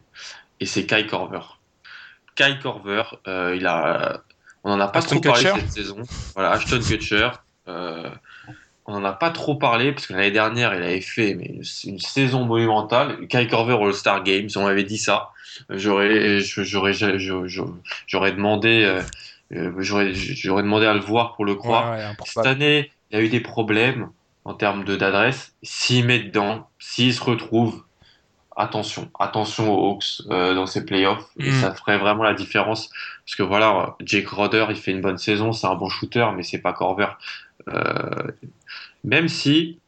Et 0.60 0.66
c'est 0.66 0.86
Kai 0.86 1.06
Korver. 1.08 1.40
Kai 2.36 2.56
Korver, 2.62 3.02
euh, 3.26 3.56
il 3.56 3.66
a, 3.66 4.22
on 4.66 4.72
en 4.72 4.80
a 4.80 4.88
pas 4.88 4.98
Ashton 4.98 5.20
trop 5.20 5.32
parlé 5.32 5.50
cette 5.60 5.72
saison. 5.72 6.02
Voilà, 6.34 6.50
Ashton 6.50 6.80
Kutcher. 6.80 7.28
Euh, 7.68 8.10
on 8.84 8.94
en 8.94 9.04
a 9.04 9.12
pas 9.12 9.30
trop 9.30 9.54
parlé 9.54 9.92
parce 9.92 10.08
que 10.08 10.12
l'année 10.12 10.32
dernière, 10.32 10.74
il 10.74 10.82
avait 10.82 11.00
fait 11.00 11.34
mais, 11.34 11.60
une, 11.84 12.00
saison 12.00 12.44
monumentale. 12.44 13.28
Kai 13.28 13.46
Korver 13.46 13.76
All-Star 13.80 14.24
Games, 14.24 14.48
on 14.56 14.64
m'avait 14.64 14.82
dit 14.82 14.98
ça. 14.98 15.30
J'aurais, 15.70 16.40
demandé, 18.32 19.02
euh, 19.52 19.72
j'aurais, 19.78 20.12
j'aurais 20.12 20.62
demandé 20.64 20.86
à 20.86 20.94
le 20.94 21.00
voir 21.00 21.36
pour 21.36 21.44
le 21.44 21.54
croire. 21.54 21.92
Ouais, 21.92 21.98
ouais, 21.98 22.14
Cette 22.24 22.46
année, 22.46 22.90
il 23.10 23.18
y 23.18 23.20
a 23.20 23.24
eu 23.24 23.28
des 23.28 23.40
problèmes 23.40 24.10
en 24.44 24.54
termes 24.54 24.84
de 24.84 24.96
d'adresse. 24.96 25.54
S'il 25.62 26.06
met 26.06 26.18
dedans, 26.18 26.68
s'il 26.80 27.14
se 27.14 27.22
retrouve, 27.22 27.84
attention, 28.56 29.10
attention 29.20 29.72
aux 29.72 29.90
Hawks 29.92 30.22
euh, 30.30 30.54
dans 30.54 30.66
ces 30.66 30.84
playoffs. 30.84 31.26
Et 31.38 31.50
Mm. 31.50 31.60
ça 31.60 31.74
ferait 31.74 31.98
vraiment 31.98 32.22
la 32.22 32.34
différence. 32.34 32.88
Parce 33.24 33.36
que 33.36 33.42
voilà, 33.42 33.96
Jake 34.04 34.28
Roder, 34.28 34.66
il 34.70 34.76
fait 34.76 34.92
une 34.92 35.00
bonne 35.00 35.18
saison, 35.18 35.52
c'est 35.52 35.66
un 35.66 35.74
bon 35.74 35.88
shooter, 35.88 36.26
mais 36.34 36.42
c'est 36.42 36.58
pas 36.58 36.72
Corver. 36.72 37.08
Euh, 37.68 37.82
même 39.04 39.28
si, 39.28 39.78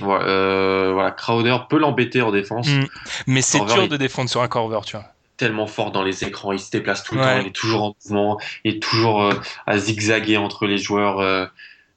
voilà, 0.00 0.24
euh, 0.24 0.90
voilà, 0.92 1.10
Crowder 1.10 1.56
peut 1.68 1.78
l'embêter 1.78 2.22
en 2.22 2.30
défense. 2.32 2.68
Mm. 2.68 2.84
Mais 3.26 3.42
c'est 3.42 3.60
dur 3.64 3.82
il- 3.84 3.88
de 3.88 3.96
défendre 3.96 4.28
sur 4.30 4.42
un 4.42 4.48
Corver, 4.48 4.80
tu 4.84 4.96
vois. 4.96 5.06
tellement 5.38 5.66
fort 5.66 5.90
dans 5.90 6.04
les 6.04 6.22
écrans. 6.24 6.52
Il 6.52 6.60
se 6.60 6.70
déplace 6.70 7.02
tout 7.02 7.14
le 7.16 7.20
Ouais. 7.20 7.26
temps. 7.34 7.40
Il 7.40 7.46
est 7.48 7.52
toujours 7.54 7.82
en 7.82 7.94
mouvement. 8.04 8.38
Il 8.64 8.76
est 8.76 8.80
toujours 8.82 9.32
à 9.66 9.78
zigzaguer 9.78 10.36
entre 10.36 10.66
les 10.66 10.78
joueurs. 10.78 11.16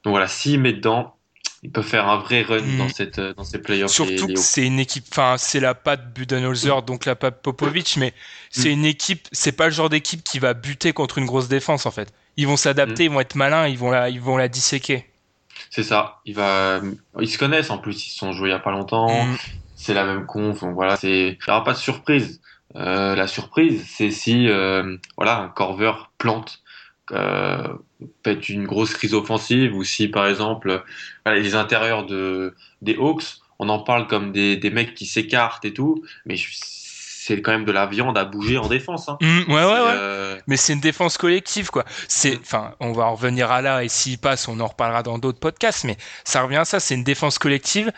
Donc 0.04 0.12
voilà, 0.12 0.28
s'il 0.28 0.60
met 0.62 0.74
dedans, 0.74 1.15
il 1.66 1.72
peut 1.72 1.82
faire 1.82 2.08
un 2.08 2.18
vrai 2.18 2.44
run 2.44 2.62
Mm. 2.62 2.78
dans 2.78 2.90
cette 2.90 3.18
euh, 3.20 3.34
dans 3.34 3.44
ces 3.44 3.60
playoffs. 3.60 3.92
Surtout 3.92 4.28
les- 4.28 4.34
que 4.36 4.40
c'est 4.40 4.66
une 4.66 4.80
équipe, 4.80 5.06
enfin 5.12 5.36
c'est 5.38 5.60
la 5.60 5.74
patte 5.74 6.14
Budenholzer, 6.14 6.84
donc 6.84 7.06
la 7.06 7.16
patte 7.16 7.42
Popovic, 7.42 7.98
mais 7.98 8.14
c'est 8.52 8.72
une 8.72 8.86
équipe, 8.86 9.28
c'est 9.32 9.52
pas 9.52 9.66
le 9.66 9.72
genre 9.72 9.90
d'équipe 9.90 10.24
qui 10.24 10.38
va 10.40 10.54
buter 10.54 10.94
contre 10.94 11.18
une 11.18 11.26
grosse 11.26 11.48
défense 11.48 11.86
en 11.86 11.92
fait. 11.92 12.14
Ils 12.38 12.48
vont 12.48 12.58
s'adapter, 12.58 13.06
ils 13.06 13.10
vont 13.10 13.20
être 13.20 13.36
malins, 13.36 13.68
ils 13.68 13.78
vont 13.78 13.90
la, 13.92 14.10
ils 14.10 14.22
vont 14.22 14.38
la 14.38 14.48
disséquer. 14.48 15.06
C'est 15.72 15.84
ça. 15.84 16.20
Il 16.26 16.36
va, 16.36 16.82
ils 17.20 17.30
se 17.30 17.38
connaissent 17.38 17.70
en 17.70 17.78
plus. 17.80 18.06
Ils 18.06 18.10
se 18.12 18.18
sont 18.20 18.32
joués 18.34 18.50
il 18.50 18.52
y 18.52 18.56
a 18.56 18.60
pas 18.60 18.72
longtemps. 18.72 19.26
Mm. 19.26 19.38
C'est 19.76 19.94
la 19.94 20.06
même 20.06 20.26
conf. 20.26 20.60
Donc 20.62 20.74
voilà, 20.76 20.96
c'est, 20.98 21.38
il 21.42 21.48
y 21.48 21.52
aura 21.52 21.64
pas 21.64 21.74
de 21.74 21.78
surprise. 21.78 22.42
Euh, 22.76 23.16
la 23.16 23.28
surprise, 23.28 23.86
c'est 23.90 24.12
si, 24.12 24.50
euh, 24.50 24.98
voilà, 25.18 25.38
un 25.40 25.48
Corver 25.48 25.94
plante, 26.18 26.60
euh, 27.12 27.68
peut-être 28.24 28.50
une 28.50 28.66
grosse 28.66 28.94
crise 28.94 29.14
offensive 29.14 29.76
ou 29.76 29.84
si, 29.84 30.08
par 30.08 30.28
exemple, 30.28 30.84
voilà, 31.26 31.40
les 31.40 31.56
intérieurs 31.56 32.06
de, 32.06 32.56
des 32.82 32.96
Hawks, 32.96 33.24
on 33.60 33.70
en 33.70 33.80
parle 33.80 34.08
comme 34.08 34.32
des, 34.32 34.58
des 34.58 34.70
mecs 34.70 34.96
qui 34.96 35.06
s'écartent 35.06 35.66
et 35.66 35.74
tout, 35.74 36.04
mais 36.26 36.36
c'est 36.38 37.42
quand 37.42 37.52
même 37.52 37.66
de 37.66 37.72
la 37.72 37.86
viande 37.88 38.18
à 38.18 38.26
bouger 38.26 38.58
en 38.58 38.68
défense. 38.68 39.10
Hein. 39.10 39.18
Mm, 39.22 39.52
ouais, 39.52 39.54
ouais, 39.54 39.64
ouais. 39.64 39.94
Euh, 39.94 40.40
Mais 40.48 40.58
c'est 40.58 40.74
une 40.74 40.80
défense 40.80 41.18
collective, 41.18 41.70
quoi. 41.70 41.86
C'est, 42.08 42.38
enfin, 42.40 42.76
on 42.80 42.92
va 42.92 43.06
en 43.06 43.16
revenir 43.16 43.52
à 43.52 43.62
là, 43.62 43.84
et 43.84 43.90
s'il 43.90 44.20
passe, 44.20 44.48
on 44.48 44.60
en 44.60 44.68
reparlera 44.68 45.02
dans 45.04 45.18
d'autres 45.18 45.40
podcasts, 45.40 45.86
mais 45.86 45.98
ça 46.24 46.44
revient 46.44 46.58
à 46.58 46.66
ça, 46.66 46.80
c'est 46.80 46.96
une 46.96 47.04
défense 47.04 47.40
collective. 47.40 47.92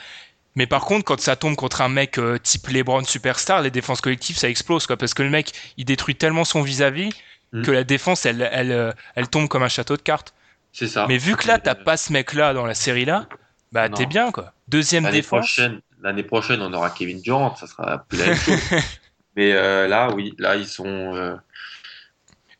Mais 0.55 0.65
par 0.65 0.85
contre, 0.85 1.05
quand 1.05 1.19
ça 1.19 1.35
tombe 1.35 1.55
contre 1.55 1.81
un 1.81 1.89
mec 1.89 2.17
euh, 2.17 2.39
type 2.39 2.67
LeBron 2.67 3.03
superstar, 3.03 3.61
les 3.61 3.69
défenses 3.69 4.01
collectives, 4.01 4.37
ça 4.37 4.49
explose, 4.49 4.87
quoi, 4.87 4.97
parce 4.97 5.13
que 5.13 5.23
le 5.23 5.29
mec, 5.29 5.51
il 5.77 5.85
détruit 5.85 6.15
tellement 6.15 6.45
son 6.45 6.61
vis-à-vis 6.61 7.09
Mm. 7.53 7.61
que 7.63 7.71
la 7.71 7.83
défense, 7.83 8.25
elle, 8.25 8.47
elle, 8.51 8.71
euh, 8.71 8.91
elle 9.15 9.29
tombe 9.29 9.47
comme 9.47 9.63
un 9.63 9.69
château 9.69 9.95
de 9.97 10.01
cartes. 10.01 10.33
c'est 10.73 10.87
ça. 10.87 11.05
Mais 11.07 11.17
vu 11.17 11.35
que 11.35 11.47
là, 11.47 11.59
t'as 11.59 11.71
Euh, 11.75 11.83
pas 11.83 11.97
ce 11.97 12.11
mec-là 12.13 12.53
dans 12.53 12.65
la 12.65 12.73
série 12.75 13.05
là, 13.05 13.27
bah 13.71 13.89
t'es 13.89 14.05
bien, 14.05 14.31
quoi. 14.31 14.53
Deuxième 14.67 15.03
L'année 15.05 15.17
défense. 15.17 15.39
prochaine, 15.41 15.81
l'année 16.01 16.23
prochaine, 16.23 16.61
on 16.61 16.73
aura 16.73 16.89
Kevin 16.89 17.21
Durant, 17.21 17.55
ça 17.55 17.67
sera 17.67 17.99
plus 18.07 18.17
la 18.19 18.25
même 18.27 18.35
chose. 18.37 18.59
Mais 19.35 19.53
euh, 19.53 19.87
là, 19.87 20.09
oui, 20.13 20.33
là, 20.39 20.55
ils 20.55 20.67
sont. 20.67 20.85
euh, 21.15 21.35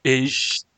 Et 0.03 0.27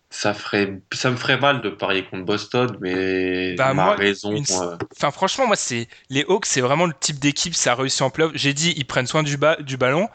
ça 0.09 0.33
ferait, 0.33 0.81
ça 0.91 1.11
me 1.11 1.15
ferait 1.17 1.37
mal 1.39 1.61
de 1.61 1.69
parier 1.69 2.03
contre 2.05 2.25
Boston, 2.25 2.77
mais 2.81 3.55
Bah, 3.55 3.73
ma 3.73 3.85
moi, 3.85 3.95
raison. 3.95 4.35
une- 4.35 4.43
euh, 4.51 4.77
Enfin, 4.97 5.11
franchement, 5.11 5.45
moi, 5.47 5.55
c'est 5.55 5.87
les 6.09 6.23
Hawks, 6.27 6.45
c'est 6.47 6.61
vraiment 6.61 6.85
le 6.87 6.93
type 6.99 7.19
d'équipe, 7.19 7.53
ça 7.53 7.73
a 7.73 7.75
réussi 7.75 8.01
en 8.03 8.09
playoff. 8.09 8.31
J'ai 8.35 8.53
dit, 8.53 8.73
ils 8.75 8.85
prennent 8.85 9.07
soin 9.07 9.23
du, 9.23 9.37
ba- 9.37 9.57
du 9.57 9.77
ballon. 9.77 10.09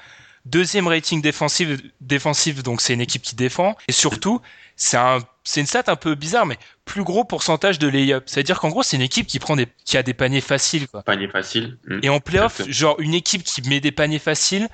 Deuxième 0.45 0.89
rating 0.89 1.23
défensif, 1.23 1.81
défensif 2.01 2.63
donc 2.63 2.81
c'est 2.81 2.93
une 2.93 3.01
équipe 3.01 3.23
qui 3.23 3.35
défend. 3.35 3.77
Et 3.89 3.93
surtout, 3.93 4.43
c'est 4.77 4.99
un, 4.99 5.19
c'est 5.43 5.61
une 5.61 5.67
stat 5.67 5.85
un 5.87 5.97
peu 5.97 6.15
bizarre, 6.15 6.45
mais 6.45 6.59
plus 6.85 7.03
gros 7.03 7.25
pourcentage 7.25 7.79
de 7.79 7.89
lay-up. 7.89 8.25
C'est-à-dire 8.27 8.61
qu'en 8.61 8.69
gros, 8.69 8.83
c'est 8.83 8.97
une 8.97 9.03
équipe 9.03 9.27
qui 9.27 9.39
prend 9.39 9.57
des, 9.57 9.69
qui 9.85 9.97
a 9.97 10.03
des 10.03 10.15
paniers 10.15 10.41
faciles, 10.41 10.89
quoi. 10.89 11.03
panier 11.03 11.29
facile. 11.29 11.79
Mm. 11.87 12.01
Et 12.03 12.09
en 12.09 12.21
playoff, 12.21 12.63
genre 12.69 13.01
une 13.01 13.15
équipe 13.15 13.43
qui 13.43 13.63
met 13.63 13.81
des 13.81 13.93
paniers 13.93 14.19
faciles, 14.19 14.69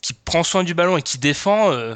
qui 0.00 0.14
prend 0.14 0.42
soin 0.42 0.64
du 0.64 0.74
ballon 0.74 0.96
et 0.96 1.02
qui 1.02 1.18
défend, 1.18 1.70
euh, 1.70 1.94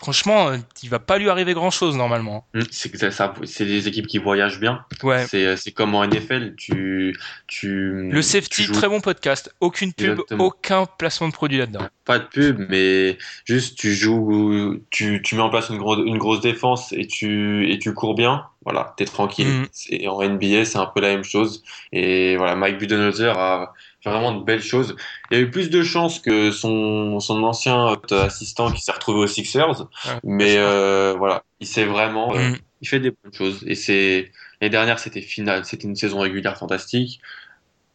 franchement, 0.00 0.48
euh, 0.48 0.56
il 0.82 0.88
va 0.88 0.98
pas 0.98 1.18
lui 1.18 1.28
arriver 1.28 1.52
grand-chose 1.54 1.96
normalement. 1.96 2.46
Mm, 2.54 2.62
C'est 2.70 3.10
ça, 3.12 3.34
c'est 3.44 3.66
des 3.66 3.86
équipes 3.86 4.06
qui 4.06 4.18
voyagent 4.18 4.58
bien. 4.58 4.84
Ouais. 5.02 5.26
C'est, 5.28 5.56
c'est 5.56 5.70
comme 5.72 5.94
en 5.94 6.04
NFL, 6.04 6.54
tu, 6.56 7.16
tu. 7.46 8.08
Le 8.10 8.22
safety, 8.22 8.66
tu 8.66 8.72
très 8.72 8.88
bon 8.88 9.00
podcast. 9.00 9.54
Aucune 9.60 9.92
pub, 9.92 10.10
Exactement. 10.12 10.44
aucun 10.44 10.86
placement 10.86 11.28
de 11.28 11.32
produit 11.32 11.58
là-dedans. 11.58 11.86
Pas 12.04 12.18
de 12.18 12.24
pub, 12.24 12.66
mais 12.68 13.18
juste 13.44 13.78
tu 13.78 13.94
joues, 13.94 14.80
tu, 14.90 15.20
tu 15.22 15.34
mets 15.36 15.42
en 15.42 15.50
place 15.50 15.68
une 15.68 16.18
grosse 16.18 16.40
défense 16.40 16.92
et 16.92 17.06
tu, 17.06 17.70
et 17.70 17.78
tu 17.78 17.92
cours 17.94 18.14
bien. 18.14 18.46
Voilà, 18.64 18.94
t'es 18.96 19.04
tranquille. 19.04 19.46
Mm. 19.46 19.66
Et 19.90 20.08
en 20.08 20.22
NBA, 20.22 20.64
c'est 20.64 20.78
un 20.78 20.86
peu 20.86 21.00
la 21.00 21.08
même 21.08 21.24
chose. 21.24 21.62
Et 21.92 22.36
voilà, 22.36 22.56
Mike 22.56 22.78
Budenholzer 22.78 23.38
a 23.38 23.72
fait 24.02 24.10
vraiment 24.10 24.32
de 24.32 24.44
belles 24.44 24.62
choses. 24.62 24.96
Il 25.30 25.36
a 25.36 25.40
eu 25.40 25.50
plus 25.50 25.70
de 25.70 25.82
chance 25.82 26.18
que 26.20 26.50
son, 26.50 27.20
son 27.20 27.42
ancien 27.44 27.96
assistant 28.10 28.70
qui 28.72 28.80
s'est 28.80 28.92
retrouvé 28.92 29.20
aux 29.20 29.26
Sixers. 29.26 29.80
Ouais. 29.80 29.86
Mais 30.24 30.56
euh, 30.56 31.14
voilà, 31.18 31.42
il 31.60 31.66
sait 31.66 31.84
vraiment, 31.84 32.34
euh, 32.34 32.50
Mm. 32.50 32.56
il 32.80 32.88
fait 32.88 33.00
des 33.00 33.10
bonnes 33.10 33.32
choses. 33.34 33.62
Et 33.66 33.74
c'est 33.74 34.30
l'année 34.60 34.70
dernière, 34.70 34.98
c'était 34.98 35.20
final, 35.20 35.64
c'était 35.64 35.86
une 35.86 35.96
saison 35.96 36.20
régulière 36.20 36.56
fantastique. 36.56 37.20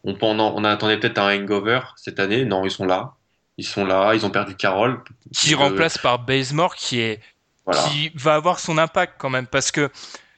On, 0.04 0.14
pendant, 0.14 0.54
on 0.54 0.62
attendait 0.64 0.98
peut-être 0.98 1.18
un 1.18 1.34
hangover 1.36 1.80
cette 1.96 2.20
année. 2.20 2.44
Non, 2.44 2.64
ils 2.64 2.70
sont 2.70 2.86
là. 2.86 3.14
Ils 3.58 3.64
sont 3.66 3.84
là. 3.84 4.14
Ils 4.14 4.24
ont 4.24 4.30
perdu 4.30 4.54
Carroll. 4.54 5.02
Qui 5.34 5.54
Euh, 5.54 5.56
remplace 5.58 5.98
par 5.98 6.20
Bazemore, 6.20 6.76
qui 6.76 7.00
est, 7.00 7.20
Voilà. 7.64 7.82
qui 7.88 8.10
va 8.14 8.34
avoir 8.36 8.60
son 8.60 8.78
impact 8.78 9.14
quand 9.18 9.30
même, 9.30 9.46
parce 9.48 9.72
que 9.72 9.90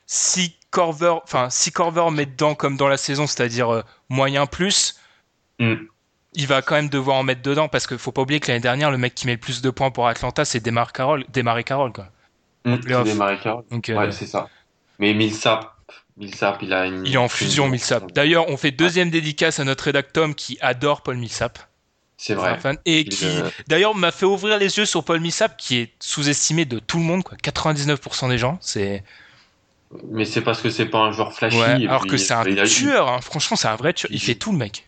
si 0.06 0.54
Corver, 0.70 1.14
enfin, 1.24 1.50
si 1.50 1.72
Corver 1.72 2.10
met 2.10 2.24
dedans 2.26 2.54
comme 2.54 2.76
dans 2.78 2.88
la 2.88 2.96
saison, 2.96 3.26
c'est-à-dire 3.26 3.68
euh, 3.74 3.82
moyen 4.08 4.46
plus, 4.46 4.94
Mm. 5.58 5.74
il 6.34 6.46
va 6.46 6.62
quand 6.62 6.74
même 6.76 6.88
devoir 6.88 7.16
en 7.16 7.22
mettre 7.24 7.42
dedans, 7.42 7.68
parce 7.68 7.86
qu'il 7.86 7.98
faut 7.98 8.12
pas 8.12 8.22
oublier 8.22 8.38
que 8.40 8.48
l'année 8.48 8.60
dernière, 8.60 8.90
le 8.90 8.98
mec 8.98 9.14
qui 9.14 9.26
met 9.26 9.32
le 9.32 9.38
plus 9.40 9.60
de 9.62 9.70
points 9.70 9.90
pour 9.90 10.06
Atlanta, 10.06 10.44
c'est 10.44 10.60
Demar 10.64 10.92
Carroll, 10.92 11.24
Demar 11.32 11.62
Carroll, 11.64 11.92
quoi. 11.92 12.08
Mm, 12.64 12.76
Carroll. 12.78 13.64
Donc, 13.70 13.88
euh, 13.88 13.96
Ouais, 13.98 14.12
c'est 14.12 14.26
ça. 14.26 14.48
Mais 14.98 15.14
Millsap, 15.14 15.74
Millsap, 16.16 16.58
il 16.62 16.72
a 16.72 16.86
une. 16.86 17.06
il 17.06 17.14
est 17.14 17.16
en 17.16 17.24
une- 17.24 17.28
fusion, 17.28 17.68
Millsap. 17.68 18.12
D'ailleurs, 18.12 18.48
on 18.50 18.56
fait 18.56 18.70
deuxième 18.72 19.10
dédicace 19.10 19.58
à 19.60 19.64
notre 19.64 19.84
rédac 19.84 20.12
Tom 20.12 20.34
qui 20.34 20.58
adore 20.60 21.02
Paul 21.02 21.16
Millsap. 21.16 21.58
C'est 22.20 22.34
vrai. 22.34 22.58
fan. 22.58 22.76
Et 22.84 23.00
Il, 23.02 23.08
qui, 23.08 23.26
euh, 23.26 23.48
d'ailleurs, 23.68 23.94
m'a 23.94 24.10
fait 24.10 24.26
ouvrir 24.26 24.58
les 24.58 24.76
yeux 24.76 24.86
sur 24.86 25.04
Paul 25.04 25.20
Millsap, 25.20 25.56
qui 25.56 25.78
est 25.78 25.92
sous-estimé 26.00 26.64
de 26.64 26.80
tout 26.80 26.98
le 26.98 27.04
monde, 27.04 27.22
quoi. 27.22 27.36
99% 27.40 28.28
des 28.28 28.38
gens. 28.38 28.58
C'est, 28.60 29.04
Mais 30.10 30.24
c'est 30.24 30.40
parce 30.40 30.60
que 30.60 30.68
c'est 30.68 30.86
pas 30.86 30.98
un 30.98 31.12
joueur 31.12 31.32
flashy. 31.32 31.56
ouais, 31.56 31.86
alors 31.86 32.02
puis, 32.02 32.10
que 32.10 32.16
c'est 32.16 32.34
un 32.34 32.44
tueur, 32.64 33.08
hein. 33.08 33.20
Franchement, 33.20 33.56
c'est 33.56 33.68
un 33.68 33.76
vrai 33.76 33.92
tueur. 33.92 34.10
Il 34.10 34.16
il- 34.16 34.20
fait 34.20 34.34
tout, 34.34 34.50
le 34.50 34.58
mec. 34.58 34.87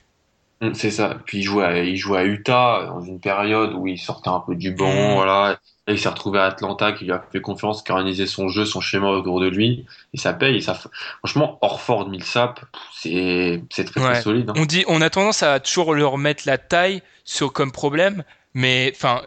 Mm, 0.61 0.75
C'est 0.75 0.91
ça. 0.91 1.17
Puis 1.25 1.39
il 1.39 1.43
jouait, 1.43 1.65
à, 1.65 1.79
il 1.83 1.97
jouait 1.97 2.19
à 2.19 2.25
Utah 2.25 2.85
dans 2.87 3.01
une 3.01 3.19
période 3.21 3.73
où 3.75 3.87
il 3.87 3.99
sortait 3.99 4.29
un 4.29 4.41
peu 4.41 4.55
du 4.55 4.73
banc, 4.73 4.93
Mm. 4.93 5.15
voilà. 5.15 5.59
Et 5.87 5.93
il 5.95 5.99
s'est 5.99 6.09
retrouvé 6.09 6.39
à 6.39 6.45
Atlanta, 6.45 6.93
qui 6.93 7.05
lui 7.07 7.13
a 7.13 7.25
fait 7.33 7.41
confiance, 7.41 7.83
qui 7.83 7.91
a 7.91 7.95
organisé 7.97 8.27
son 8.27 8.49
jeu, 8.49 8.65
son 8.65 8.81
schéma 8.81 9.09
autour 9.09 9.41
de 9.41 9.49
lui. 9.49 9.87
Et 10.15 10.19
ça 10.19 10.33
paye. 10.33 10.57
Et 10.57 10.61
ça, 10.61 10.79
franchement, 11.19 11.59
Orford, 11.63 12.09
Millsap, 12.09 12.61
c'est, 12.95 13.63
très, 13.71 14.01
Ouais. 14.01 14.13
très 14.13 14.23
solide. 14.23 14.51
hein. 14.51 14.55
On 14.57 14.67
dit, 14.67 14.85
on 14.87 15.01
a 15.01 15.11
tendance 15.11 15.43
à 15.43 15.59
toujours 15.59 15.95
leur 15.95 16.17
mettre 16.19 16.45
la 16.47 16.59
taille 16.59 17.03
sur 17.25 17.53
comme 17.53 17.73
problème, 17.73 18.23
mais 18.55 18.93
enfin, 18.95 19.23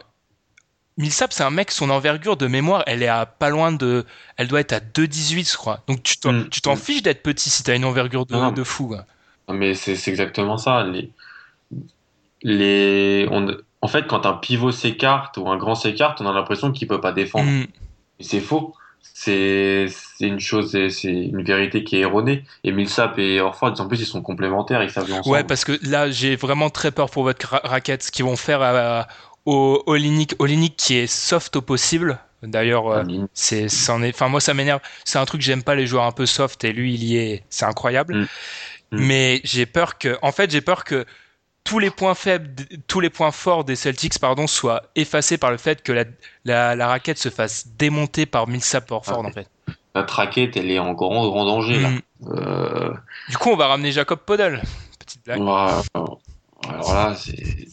Millsap, 0.96 1.32
c'est 1.32 1.42
un 1.42 1.50
mec, 1.50 1.72
son 1.72 1.90
envergure 1.90 2.36
de 2.36 2.46
mémoire, 2.46 2.84
elle 2.86 3.02
est 3.02 3.08
à 3.08 3.26
pas 3.26 3.50
loin 3.50 3.72
de, 3.72 4.06
elle 4.36 4.46
doit 4.46 4.60
être 4.60 4.72
à 4.72 4.78
2,18, 4.80 5.50
je 5.50 5.56
crois. 5.56 5.80
Donc 5.88 6.04
tu 6.04 6.18
t'en, 6.18 6.32
Mm. 6.32 6.48
tu 6.50 6.60
t'en 6.60 6.74
Mm. 6.74 6.78
fiches 6.78 7.02
d'être 7.02 7.22
petit 7.22 7.50
si 7.50 7.64
t'as 7.64 7.74
une 7.74 7.84
envergure 7.84 8.24
de, 8.26 8.34
Non, 8.34 8.52
de 8.52 8.62
fou. 8.62 8.86
quoi. 8.88 9.04
Mais 9.52 9.74
c'est 9.74 9.96
c'est 9.96 10.10
exactement 10.12 10.56
ça. 10.56 10.84
Les, 10.84 11.10
les, 12.42 13.26
on, 13.30 13.56
en 13.80 13.88
fait, 13.88 14.06
quand 14.06 14.26
un 14.26 14.34
pivot 14.34 14.72
s'écarte 14.72 15.36
ou 15.36 15.48
un 15.48 15.56
grand 15.56 15.74
s'écarte, 15.74 16.20
on 16.20 16.26
a 16.26 16.32
l'impression 16.32 16.72
qu'il 16.72 16.88
peut 16.88 17.00
pas 17.00 17.12
défendre. 17.12 17.50
Mm. 17.50 17.66
C'est 18.20 18.40
faux. 18.40 18.74
C'est 19.16 19.88
une 20.20 20.40
chose, 20.40 20.72
c'est 20.88 21.12
une 21.12 21.42
vérité 21.42 21.84
qui 21.84 21.96
est 21.96 22.00
erronée. 22.00 22.44
Et 22.64 22.72
Millsap 22.72 23.18
et 23.18 23.40
Orford, 23.40 23.74
en 23.78 23.86
plus, 23.86 24.00
ils 24.00 24.06
sont 24.06 24.22
complémentaires, 24.22 24.82
ils 24.82 24.90
savent 24.90 25.10
ensemble. 25.12 25.28
Ouais, 25.28 25.44
parce 25.44 25.64
que 25.64 25.78
là, 25.82 26.10
j'ai 26.10 26.36
vraiment 26.36 26.68
très 26.68 26.90
peur 26.90 27.10
pour 27.10 27.22
votre 27.22 27.48
ra- 27.48 27.60
raquette, 27.64 28.02
ce 28.02 28.10
qu'ils 28.10 28.24
vont 28.24 28.36
faire 28.36 28.60
à- 28.60 29.06
au 29.46 29.82
qui 30.76 30.96
est 30.96 31.06
soft 31.06 31.56
au 31.56 31.62
possible. 31.62 32.18
D'ailleurs, 32.42 32.88
euh, 32.88 33.04
c'est, 33.32 33.68
c'en 33.68 34.02
est, 34.02 34.14
enfin 34.14 34.28
moi 34.28 34.40
ça 34.40 34.52
m'énerve. 34.52 34.80
C'est 35.04 35.18
un 35.18 35.24
truc 35.24 35.40
que 35.40 35.46
j'aime 35.46 35.62
pas 35.62 35.74
les 35.74 35.86
joueurs 35.86 36.04
un 36.04 36.12
peu 36.12 36.26
soft 36.26 36.62
et 36.64 36.72
lui 36.72 36.94
il 36.94 37.04
y 37.04 37.16
est, 37.16 37.44
c'est 37.48 37.64
incroyable. 37.64 38.16
Mm. 38.16 38.20
Mm. 38.20 38.26
Mais 38.92 39.40
j'ai 39.44 39.66
peur 39.66 39.98
que, 39.98 40.18
en 40.22 40.32
fait, 40.32 40.50
j'ai 40.50 40.60
peur 40.60 40.84
que 40.84 41.06
tous 41.64 41.78
les 41.78 41.90
points 41.90 42.14
faibles, 42.14 42.50
tous 42.86 43.00
les 43.00 43.10
points 43.10 43.30
forts 43.32 43.64
des 43.64 43.74
Celtics, 43.76 44.18
pardon, 44.18 44.46
soient 44.46 44.82
effacés 44.94 45.38
par 45.38 45.50
le 45.50 45.56
fait 45.56 45.82
que 45.82 45.92
la, 45.92 46.04
la, 46.44 46.76
la 46.76 46.86
raquette 46.88 47.18
se 47.18 47.30
fasse 47.30 47.66
démonter 47.78 48.26
par 48.26 48.46
Millsap 48.46 48.90
Orford 48.90 49.22
Ah, 49.24 49.28
en 49.28 49.32
fait. 49.32 49.48
La 49.94 50.02
traquette, 50.02 50.56
elle 50.56 50.70
est 50.70 50.78
en 50.78 50.92
grand, 50.92 51.26
grand 51.28 51.44
danger, 51.44 51.80
là. 51.80 51.88
Mm. 51.90 52.00
Euh, 52.28 52.92
Du 53.28 53.38
coup, 53.38 53.50
on 53.50 53.56
va 53.56 53.68
ramener 53.68 53.92
Jacob 53.92 54.18
Podol. 54.20 54.60
Petite 54.98 55.24
blague. 55.24 55.42
va- 55.42 55.82
alors 56.68 56.94
là, 56.94 57.14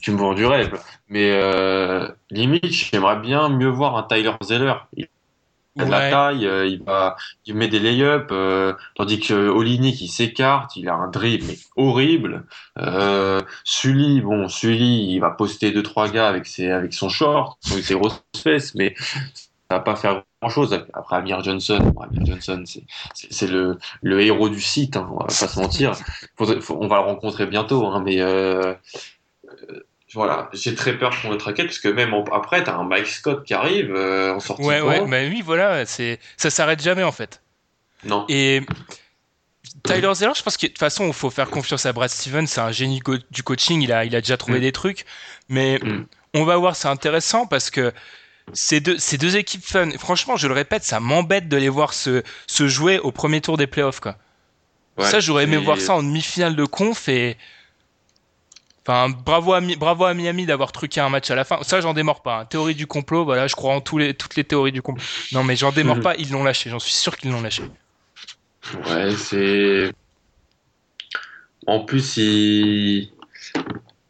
tu 0.01 0.11
me 0.11 0.17
vends 0.17 0.33
du 0.33 0.45
rêve. 0.45 0.77
Mais 1.07 1.31
euh, 1.31 2.07
limite, 2.29 2.65
j'aimerais 2.65 3.17
bien 3.19 3.47
mieux 3.49 3.69
voir 3.69 3.95
un 3.97 4.03
Tyler 4.03 4.33
Zeller. 4.43 4.73
Il 4.97 5.07
a 5.79 5.85
de 5.85 5.91
la 5.91 5.99
Ouais. 5.99 6.09
taille, 6.09 6.45
euh, 6.45 6.65
il 6.67 6.83
va, 6.83 7.15
il 7.45 7.55
met 7.55 7.67
des 7.67 7.79
lay-ups, 7.79 8.27
euh, 8.31 8.73
tandis 8.95 9.19
que 9.19 9.33
Olinik 9.49 10.01
il 10.01 10.09
s'écarte, 10.09 10.75
il 10.75 10.89
a 10.89 10.95
un 10.95 11.07
dribble 11.09 11.45
mais 11.47 11.57
horrible. 11.75 12.45
Euh, 12.79 13.41
Sully, 13.63 14.21
bon, 14.21 14.47
Sully, 14.47 15.13
il 15.13 15.19
va 15.19 15.31
poster 15.31 15.71
deux 15.71 15.83
trois 15.83 16.09
gars 16.09 16.27
avec 16.27 16.45
ses, 16.45 16.69
avec 16.71 16.93
son 16.93 17.09
short, 17.09 17.57
avec 17.71 17.83
ses 17.85 17.95
grosses 17.95 18.23
fesses, 18.35 18.75
mais 18.75 18.95
ça 19.69 19.77
va 19.77 19.79
pas 19.79 19.95
faire 19.95 20.23
grand 20.41 20.49
chose. 20.51 20.73
Après 20.93 21.15
Amir 21.17 21.43
Johnson, 21.43 21.93
Amir 22.01 22.25
Johnson, 22.25 22.63
c'est, 22.65 22.83
c'est, 23.13 23.31
c'est 23.33 23.47
le, 23.47 23.77
le 24.01 24.21
héros 24.21 24.49
du 24.49 24.61
site, 24.61 24.97
hein, 24.97 25.07
on 25.11 25.17
va 25.19 25.25
pas 25.25 25.47
se 25.47 25.59
mentir. 25.59 25.93
Faudrait- 26.37 26.61
faut- 26.61 26.77
on 26.81 26.87
va 26.87 26.97
le 26.97 27.03
rencontrer 27.03 27.45
bientôt, 27.47 27.85
hein, 27.87 28.01
mais 28.05 28.21
euh, 28.21 28.73
euh, 29.69 29.83
voilà, 30.13 30.49
j'ai 30.53 30.75
très 30.75 30.97
peur 30.97 31.11
pour 31.21 31.29
notre 31.29 31.45
raquette 31.45 31.67
parce 31.67 31.79
que 31.79 31.87
même 31.87 32.13
en- 32.13 32.23
après, 32.25 32.63
t'as 32.63 32.75
un 32.75 32.83
Mike 32.83 33.07
Scott 33.07 33.43
qui 33.45 33.53
arrive 33.53 33.93
euh, 33.95 34.33
en 34.35 34.39
sortie 34.39 34.63
Ouais, 34.63 34.79
de 34.79 34.83
ouais, 34.83 34.99
bah 35.07 35.21
oui, 35.29 35.41
voilà, 35.43 35.85
c'est 35.85 36.19
ça 36.37 36.49
s'arrête 36.49 36.81
jamais 36.81 37.03
en 37.03 37.11
fait. 37.11 37.41
Non. 38.03 38.25
Et 38.29 38.61
Tyler 39.83 40.11
Zeller, 40.13 40.33
je 40.35 40.43
pense 40.43 40.57
que 40.57 40.65
de 40.65 40.71
toute 40.71 40.79
façon, 40.79 41.07
il 41.07 41.13
faut 41.13 41.29
faire 41.29 41.49
confiance 41.49 41.85
à 41.85 41.93
Brad 41.93 42.09
Stevens, 42.09 42.47
c'est 42.47 42.61
un 42.61 42.71
génie 42.71 42.99
co- 42.99 43.15
du 43.31 43.43
coaching, 43.43 43.81
il 43.81 43.91
a, 43.93 44.05
il 44.05 44.15
a 44.15 44.21
déjà 44.21 44.37
trouvé 44.37 44.57
Mm. 44.59 44.61
des 44.61 44.71
trucs, 44.71 45.05
mais 45.49 45.79
Mm. 45.81 46.05
on 46.33 46.43
va 46.43 46.57
voir, 46.57 46.75
c'est 46.75 46.87
intéressant 46.87 47.45
parce 47.47 47.69
que 47.69 47.91
ces 48.53 48.79
deux, 48.81 48.97
ces 48.97 49.17
deux 49.17 49.37
équipes 49.37 49.63
fun, 49.63 49.89
franchement, 49.97 50.35
je 50.35 50.47
le 50.47 50.53
répète, 50.53 50.83
ça 50.83 50.99
m'embête 50.99 51.47
de 51.47 51.57
les 51.57 51.69
voir 51.69 51.93
se, 51.93 52.21
se 52.47 52.67
jouer 52.67 52.99
au 52.99 53.11
premier 53.11 53.39
tour 53.39 53.55
des 53.57 53.67
playoffs, 53.67 53.99
quoi. 54.01 54.17
Ouais, 54.97 55.05
ça, 55.05 55.19
j'aurais 55.21 55.45
aimé 55.45 55.57
voir 55.57 55.79
ça 55.79 55.93
en 55.93 56.03
demi-finale 56.03 56.55
de 56.55 56.65
conf 56.65 57.07
et. 57.07 57.37
Enfin, 58.87 59.09
bravo 59.09 59.53
à, 59.53 59.61
Mi- 59.61 59.75
bravo 59.75 60.05
à 60.05 60.13
Miami 60.15 60.45
d'avoir 60.47 60.71
truqué 60.71 60.99
un 61.01 61.09
match 61.09 61.29
à 61.29 61.35
la 61.35 61.43
fin. 61.43 61.59
Ça, 61.61 61.81
j'en 61.81 61.93
démords 61.93 62.21
pas. 62.23 62.39
hein. 62.39 62.45
Théorie 62.45 62.73
du 62.75 62.87
complot, 62.87 63.25
voilà, 63.25 63.45
je 63.47 63.55
crois 63.55 63.75
en 63.75 63.81
tous 63.81 63.97
les, 63.99 64.13
toutes 64.15 64.35
les 64.35 64.43
théories 64.43 64.71
du 64.71 64.81
complot. 64.81 65.03
Non, 65.33 65.43
mais 65.43 65.55
j'en 65.55 65.71
démords 65.71 65.99
pas, 66.01 66.15
ils 66.15 66.31
l'ont 66.31 66.43
lâché, 66.43 66.69
j'en 66.69 66.79
suis 66.79 66.93
sûr 66.93 67.15
qu'ils 67.15 67.31
l'ont 67.31 67.41
lâché. 67.41 67.63
Ouais, 68.89 69.15
c'est. 69.15 69.91
En 71.67 71.81
plus, 71.81 72.17
il- 72.17 73.11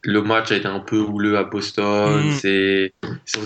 le 0.03 0.21
match 0.21 0.51
a 0.51 0.55
été 0.55 0.67
un 0.67 0.79
peu 0.79 0.97
houleux 0.99 1.37
à 1.37 1.43
Boston. 1.43 2.29
Mm. 2.31 2.37
C'est 2.39 2.93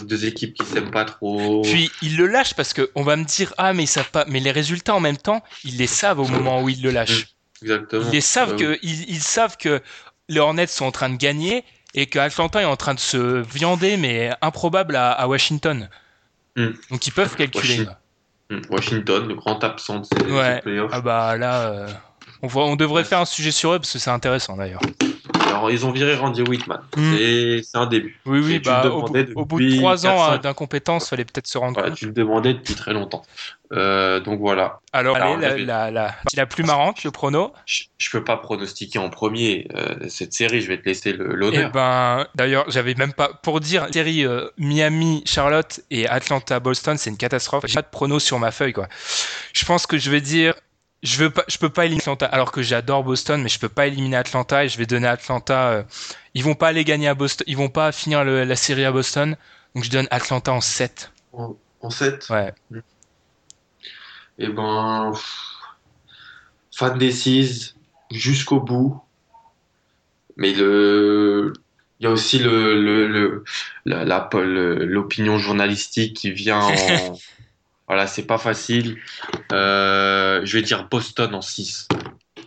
deux 0.04 0.26
équipes 0.26 0.54
qui 0.54 0.66
s'aiment 0.66 0.92
pas 0.92 1.06
trop. 1.06 1.62
Puis 1.64 1.92
ils 2.02 2.16
le 2.18 2.28
lâchent 2.28 2.54
parce 2.54 2.74
que 2.74 2.90
on 2.96 3.04
va 3.04 3.16
me 3.18 3.26
dire 3.26 3.54
ah 3.58 3.74
mais 3.74 3.84
ils 3.84 3.88
savent 3.88 4.12
pas 4.12 4.24
mais 4.30 4.40
les 4.40 4.52
résultats 4.52 4.96
en 4.96 5.00
même 5.02 5.18
temps 5.18 5.44
ils 5.66 5.76
les 5.78 5.88
savent 5.88 6.20
au 6.20 6.28
moment 6.28 6.62
où 6.64 6.70
ils 6.70 6.82
le 6.82 6.92
lâchent. 6.92 7.28
Exactement. 7.62 8.04
Ils 8.08 8.12
les 8.12 8.22
savent 8.22 8.56
que 8.56 8.78
ils, 8.84 9.10
ils 9.10 9.22
savent 9.22 9.58
que 9.58 9.82
les 10.30 10.40
Hornets 10.40 10.68
sont 10.68 10.86
en 10.86 10.92
train 10.92 11.10
de 11.10 11.18
gagner 11.18 11.64
et 11.94 12.08
que 12.08 12.20
Atlanta 12.20 12.62
est 12.62 12.66
en 12.66 12.76
train 12.76 12.94
de 12.94 13.00
se 13.00 13.18
viander 13.42 13.98
mais 13.98 14.32
improbable 14.42 14.96
à, 14.96 15.12
à 15.12 15.28
Washington. 15.28 15.90
Mm. 16.56 16.68
Donc 16.92 17.08
ils 17.08 17.12
peuvent 17.12 17.36
calculer. 17.36 17.80
Washington. 17.80 17.96
mm, 18.50 18.62
Washington, 18.70 19.28
le 19.28 19.36
grand 19.36 19.64
absent 19.64 20.00
de 20.00 20.06
ces, 20.06 20.26
Ouais. 20.32 20.56
ces 20.56 20.62
playoffs. 20.62 20.92
Ah 20.94 21.02
bah 21.02 21.38
là 21.38 21.62
euh, 21.70 21.88
on, 22.42 22.48
voit- 22.48 22.66
on 22.66 22.76
devrait 22.76 23.04
faire 23.04 23.20
un 23.20 23.26
sujet 23.26 23.52
sur 23.52 23.74
eux 23.74 23.80
parce 23.80 23.94
que 23.94 24.00
c'est 24.00 24.10
intéressant 24.12 24.58
d'ailleurs. 24.58 24.82
Alors, 25.56 25.72
ils 25.72 25.86
ont 25.86 25.92
viré 25.92 26.16
Randy 26.16 26.42
Whitman. 26.42 26.82
Mm. 26.96 27.14
C'est 27.18 27.62
c'est 27.64 27.78
un 27.78 27.86
début. 27.88 28.20
Oui 28.26 28.40
oui 28.44 28.60
bah 28.60 28.84
au, 28.88 29.02
bout- 29.02 29.08
demandais 29.14 29.34
au 29.36 29.46
bout 29.46 29.60
de 29.60 29.76
trois 29.78 30.06
ans 30.06 30.30
4-5. 30.30 30.34
euh, 30.34 30.38
d'incompétence 30.40 31.10
fallait 31.10 31.26
peut-être 31.26 31.48
se 31.48 31.58
rendre 31.58 31.74
Voilà, 31.74 31.90
compte. 31.90 31.98
tu 32.00 32.06
le 32.08 32.12
demandais 32.12 32.54
depuis 32.54 32.76
très 32.76 32.94
longtemps. 32.94 33.24
Euh, 33.74 34.20
donc 34.20 34.40
voilà. 34.40 34.80
Alors, 34.94 35.16
Alors, 35.16 35.38
allez, 35.40 35.66
la, 35.66 35.90
la, 35.90 35.92
la, 35.92 36.04
partie 36.12 36.36
la 36.36 36.46
plus 36.46 36.64
marrante 36.64 37.04
le 37.04 37.12
prono. 37.12 37.52
Je, 37.66 37.84
je 37.98 38.10
peux 38.12 38.24
pas 38.24 38.38
pronostiquer 38.38 39.00
en 39.00 39.10
premier 39.10 39.68
euh, 39.76 39.96
cette 40.08 40.34
série. 40.34 40.62
Je 40.62 40.68
vais 40.68 40.78
te 40.80 40.86
laisser 40.86 41.10
Et 41.10 41.14
l'honneur. 41.14 41.72
ben, 41.72 42.28
d'ailleurs, 42.36 42.66
j'avais 42.70 42.94
même 42.94 43.14
pas 43.14 43.30
pour 43.42 43.60
dire 43.60 43.88
série 43.92 44.24
euh, 44.26 44.48
Miami, 44.58 45.24
Charlotte 45.26 45.80
et 45.90 46.08
Atlanta, 46.08 46.60
Boston, 46.60 46.98
c'est 46.98 47.10
une 47.10 47.18
catastrophe. 47.18 47.64
J'ai 47.68 47.74
pas 47.76 47.82
de 47.82 47.88
prono 47.92 48.20
sur 48.20 48.38
ma 48.40 48.52
feuille 48.52 48.74
quoi. 48.74 48.88
Je 49.54 49.66
pense 49.66 49.88
que 49.88 49.98
je 49.98 50.12
vais 50.12 50.22
dire, 50.22 50.54
je 51.06 51.18
veux 51.18 51.30
pas, 51.30 51.44
je 51.48 51.58
peux 51.58 51.70
pas 51.70 51.86
éliminer 51.86 52.02
Atlanta 52.02 52.26
alors 52.26 52.52
que 52.52 52.62
j'adore 52.62 53.04
Boston, 53.04 53.42
mais 53.42 53.50
je 53.50 53.60
peux 53.60 53.70
pas 53.70 53.88
éliminer 53.88 54.18
Atlanta 54.18 54.66
et 54.66 54.70
je 54.70 54.78
vais 54.78 54.86
donner 54.86 55.08
Atlanta. 55.08 55.70
euh, 55.70 55.84
ils 56.34 56.44
vont 56.44 56.56
pas 56.56 56.68
aller 56.70 56.84
gagner 56.84 57.08
à 57.08 57.14
Boston, 57.16 57.46
ils 57.48 57.58
vont 57.58 57.70
pas 57.70 57.92
finir 57.92 58.24
le- 58.24 58.44
la 58.44 58.56
série 58.56 58.86
à 58.86 58.92
Boston, 58.92 59.38
donc 59.74 59.84
je 59.84 59.90
donne 59.92 60.08
Atlanta 60.12 60.52
en 60.52 60.62
7. 60.62 61.12
En, 61.34 61.56
en 61.82 61.90
7 61.90 62.28
Ouais. 62.30 62.54
Eh 64.38 64.48
ben, 64.50 65.14
fan 66.76 66.98
décise 66.98 67.76
jusqu'au 68.12 68.60
bout. 68.60 69.02
Mais 70.38 70.54
le, 70.54 71.54
il 72.00 72.04
y 72.04 72.08
a 72.08 72.12
aussi 72.12 72.40
le, 72.40 72.82
le, 72.82 73.08
le- 73.08 73.44
la, 73.86 74.04
l'opinion 74.34 75.38
journalistique 75.38 76.18
qui 76.18 76.32
vient 76.32 76.60
en, 76.60 77.18
voilà, 77.88 78.08
c'est 78.08 78.24
pas 78.24 78.38
facile. 78.38 78.98
Euh, 79.52 80.42
je 80.44 80.58
vais 80.58 80.64
dire 80.64 80.88
Boston 80.90 81.36
en 81.36 81.42
6. 81.42 81.88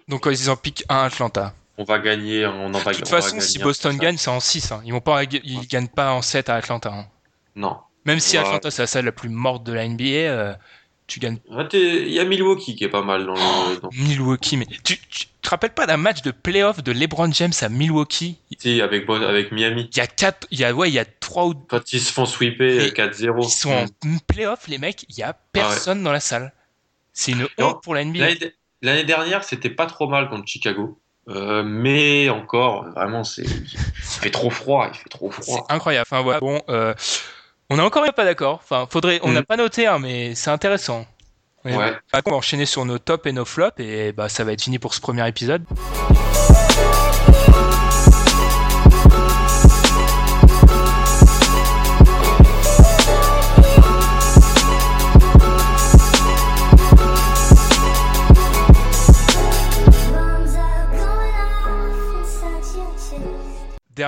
Donc 0.09 0.27
ils 0.31 0.51
en 0.51 0.57
piquent 0.57 0.85
un 0.89 1.05
Atlanta. 1.05 1.55
On 1.77 1.85
va 1.85 1.99
gagner, 2.01 2.45
on 2.47 2.67
en 2.67 2.79
va 2.79 2.93
De 2.93 2.99
toute 2.99 3.09
va 3.09 3.21
façon, 3.21 3.39
si 3.41 3.59
Boston 3.59 3.97
gagne, 3.99 4.17
c'est 4.17 4.31
en 4.31 4.41
6. 4.41 4.73
Hein. 4.73 4.83
Ils 4.85 4.93
vont 4.93 5.01
pas, 5.01 5.23
ils 5.25 5.67
gagnent 5.69 5.89
pas 5.89 6.13
en 6.13 6.23
7 6.23 6.49
à 6.49 6.57
Atlanta. 6.57 6.93
hein. 6.93 7.07
Non. 7.55 7.77
Même 8.05 8.21
si. 8.21 8.37
Atlanta 8.37 8.71
c'est 8.71 8.83
la 8.83 8.87
salle 8.87 9.05
la 9.05 9.13
plus 9.13 9.29
morte 9.29 9.65
de 9.65 9.73
la 9.73 9.87
NBA, 9.87 10.03
euh, 10.05 10.55
tu 11.09 11.19
gagnes 11.19 11.39
Ah, 11.51 11.67
Il 11.73 12.13
y 12.13 12.21
a 12.21 12.25
Milwaukee 12.25 12.77
qui 12.77 12.85
est 12.85 12.89
pas 12.89 13.03
mal 13.03 13.27
dans 13.27 13.35
le, 13.35 13.81
dans- 13.81 13.91
Milwaukee, 13.93 14.57
mais 14.57 14.67
tu, 14.85 14.97
tu 15.11 15.27
te 15.43 15.49
rappelles 15.51 15.75
pas 15.75 15.87
d'un 15.87 15.97
match 15.97 16.23
de 16.23 16.31
playoff 16.31 16.83
de 16.85 16.93
LeBron 16.93 17.33
James 17.33 17.53
à 17.61 17.69
Milwaukee? 17.69 18.37
Si, 18.59 18.81
avec, 18.81 19.09
avec 19.09 19.51
Miami. 19.51 19.89
Il 19.93 19.97
y 19.97 20.01
a 20.01 20.07
quatre, 20.07 20.47
il 20.53 20.61
y 20.61 20.65
a 20.65 20.73
ouais, 20.73 20.89
il 20.91 20.95
y 20.95 20.99
a 21.01 21.05
trois 21.05 21.47
ou 21.47 21.55
Quand 21.55 21.93
ils 21.93 22.01
se 22.01 22.13
font 22.13 22.27
sweeper 22.27 22.77
Mais 22.79 22.89
4-0. 22.91 23.45
ils 23.45 23.51
sont 23.51 23.71
en 23.73 23.87
playoff, 24.29 24.69
les 24.69 24.79
mecs, 24.79 25.05
il 25.09 25.17
y 25.19 25.23
a 25.23 25.33
personne 25.53 26.03
dans 26.05 26.13
la 26.13 26.21
salle. 26.21 26.53
C'est 27.13 27.33
une 27.33 27.49
honte 27.59 27.83
pour 27.83 27.95
la 27.95 28.05
NBA. 28.05 28.21
L'année 28.21 28.37
de- 28.39 28.55
L'année 28.81 29.03
dernière, 29.05 29.43
c'était 29.43 29.71
pas 29.71 29.87
trop 29.87 30.07
mal 30.09 30.29
contre 30.29 30.47
Chicago. 30.47 31.01
Euh, 31.29 31.63
mais 31.65 32.29
encore, 32.29 32.85
vraiment, 32.91 33.25
c'est, 33.25 33.43
il 33.43 33.67
fait 34.01 34.31
trop 34.31 34.51
froid, 34.51 34.89
il 34.93 34.97
fait 34.97 35.09
trop 35.09 35.31
C'est 35.33 35.43
froid. 35.43 35.67
incroyable. 35.69 36.07
Enfin 36.09 36.23
voilà, 36.23 36.39
bon, 36.41 36.63
euh, 36.69 36.95
on 37.71 37.79
est 37.79 37.83
encore 37.83 38.05
pas 38.15 38.25
d'accord. 38.25 38.61
Enfin, 38.63 38.87
faudrait, 38.91 39.21
on 39.23 39.33
n'a 39.33 39.41
Mhm. 39.41 39.47
pas 39.47 39.57
noté, 39.57 39.87
hein, 39.87 39.99
mais 39.99 40.35
c'est 40.35 40.51
intéressant. 40.51 41.07
Et 41.65 41.77
Ouais. 41.77 41.93
bah, 42.13 42.21
on 42.27 42.31
va 42.31 42.37
enchaîner 42.37 42.67
sur 42.67 42.85
nos 42.85 42.99
tops 42.99 43.27
et 43.27 43.33
nos 43.33 43.45
flops 43.45 43.81
et 43.81 44.13
bah 44.13 44.29
ça 44.29 44.45
va 44.45 44.53
être 44.53 44.63
fini 44.63 44.79
pour 44.79 44.95
ce 44.95 45.01
premier 45.01 45.27
épisode. 45.29 45.65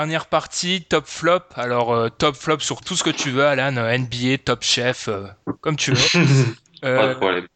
Dernière 0.00 0.28
partie, 0.28 0.80
top 0.80 1.04
flop. 1.06 1.42
Alors 1.56 1.92
euh, 1.92 2.08
top 2.08 2.34
flop 2.34 2.60
sur 2.60 2.80
tout 2.80 2.96
ce 2.96 3.04
que 3.04 3.10
tu 3.10 3.28
veux, 3.28 3.44
Alan, 3.44 3.76
euh, 3.76 3.98
NBA, 3.98 4.38
top 4.42 4.62
chef, 4.62 5.08
euh, 5.08 5.26
comme 5.60 5.76
tu 5.76 5.92
veux. 5.92 6.20
pas 6.80 7.08
de 7.08 7.14
problème. 7.16 7.46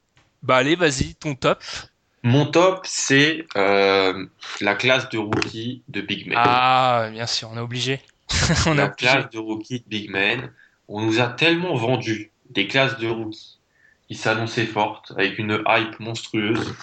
bah 0.42 0.56
allez, 0.56 0.76
vas-y, 0.76 1.14
ton 1.14 1.36
top. 1.36 1.64
Mon 2.22 2.44
top, 2.44 2.82
c'est 2.84 3.46
euh, 3.56 4.26
la 4.60 4.74
classe 4.74 5.08
de 5.08 5.16
rookie 5.16 5.84
de 5.88 6.02
Big 6.02 6.28
Man. 6.28 6.36
Ah, 6.38 7.08
bien 7.10 7.26
sûr, 7.26 7.48
on 7.50 7.56
est 7.56 7.60
obligé. 7.60 8.02
on 8.66 8.74
la 8.74 8.88
obligé. 8.88 8.94
classe 8.98 9.30
de 9.30 9.38
rookie 9.38 9.80
de 9.80 9.88
Big 9.88 10.10
Man. 10.10 10.52
On 10.88 11.00
nous 11.00 11.20
a 11.20 11.28
tellement 11.28 11.74
vendu 11.76 12.30
des 12.50 12.68
classes 12.68 12.98
de 12.98 13.08
rookie 13.08 13.58
qui 14.06 14.16
s'annonçaient 14.16 14.66
fortes, 14.66 15.14
avec 15.16 15.38
une 15.38 15.62
hype 15.66 15.98
monstrueuse, 15.98 16.74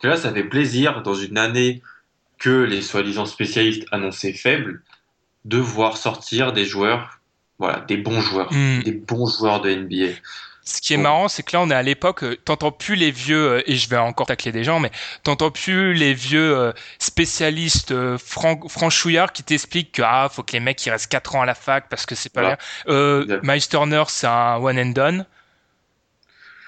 que 0.00 0.08
là, 0.08 0.16
ça 0.16 0.32
fait 0.32 0.44
plaisir, 0.44 1.02
dans 1.02 1.12
une 1.14 1.36
année 1.36 1.82
que 2.38 2.62
les 2.62 2.80
soi-disant 2.80 3.26
spécialistes 3.26 3.86
annonçaient 3.92 4.32
faibles, 4.32 4.82
de 5.44 5.58
voir 5.58 5.96
sortir 5.96 6.52
des 6.52 6.64
joueurs, 6.64 7.20
voilà, 7.58 7.80
des 7.80 7.96
bons 7.96 8.20
joueurs, 8.20 8.52
Hmm. 8.52 8.80
des 8.82 8.92
bons 8.92 9.26
joueurs 9.26 9.60
de 9.60 9.70
NBA. 9.70 10.14
Ce 10.62 10.80
qui 10.80 10.92
est 10.94 10.98
marrant, 10.98 11.26
c'est 11.28 11.42
que 11.42 11.56
là, 11.56 11.62
on 11.62 11.70
est 11.70 11.74
à 11.74 11.82
l'époque, 11.82 12.22
euh, 12.22 12.36
t'entends 12.44 12.70
plus 12.70 12.94
les 12.94 13.10
vieux, 13.10 13.52
euh, 13.54 13.62
et 13.66 13.74
je 13.76 13.88
vais 13.88 13.96
encore 13.96 14.26
tacler 14.26 14.52
des 14.52 14.62
gens, 14.62 14.78
mais 14.78 14.90
t'entends 15.24 15.50
plus 15.50 15.94
les 15.94 16.14
vieux 16.14 16.56
euh, 16.56 16.72
spécialistes 16.98 17.92
fran- 18.18 18.68
franchouillards 18.68 19.32
qui 19.32 19.42
t'expliquent 19.42 19.90
que 19.92 20.02
ah, 20.04 20.28
faut 20.30 20.42
que 20.42 20.52
les 20.52 20.60
mecs 20.60 20.84
ils 20.86 20.90
restent 20.90 21.10
4 21.10 21.34
ans 21.34 21.42
à 21.42 21.46
la 21.46 21.54
fac 21.54 21.88
parce 21.88 22.06
que 22.06 22.14
c'est 22.14 22.28
pas 22.32 22.42
Voilà. 22.42 22.56
bien. 22.86 22.94
Euh. 22.94 23.40
Miles 23.42 23.66
Turner, 23.66 24.04
c'est 24.08 24.26
un 24.28 24.56
one 24.58 24.78
and 24.78 24.90
done. 24.90 25.26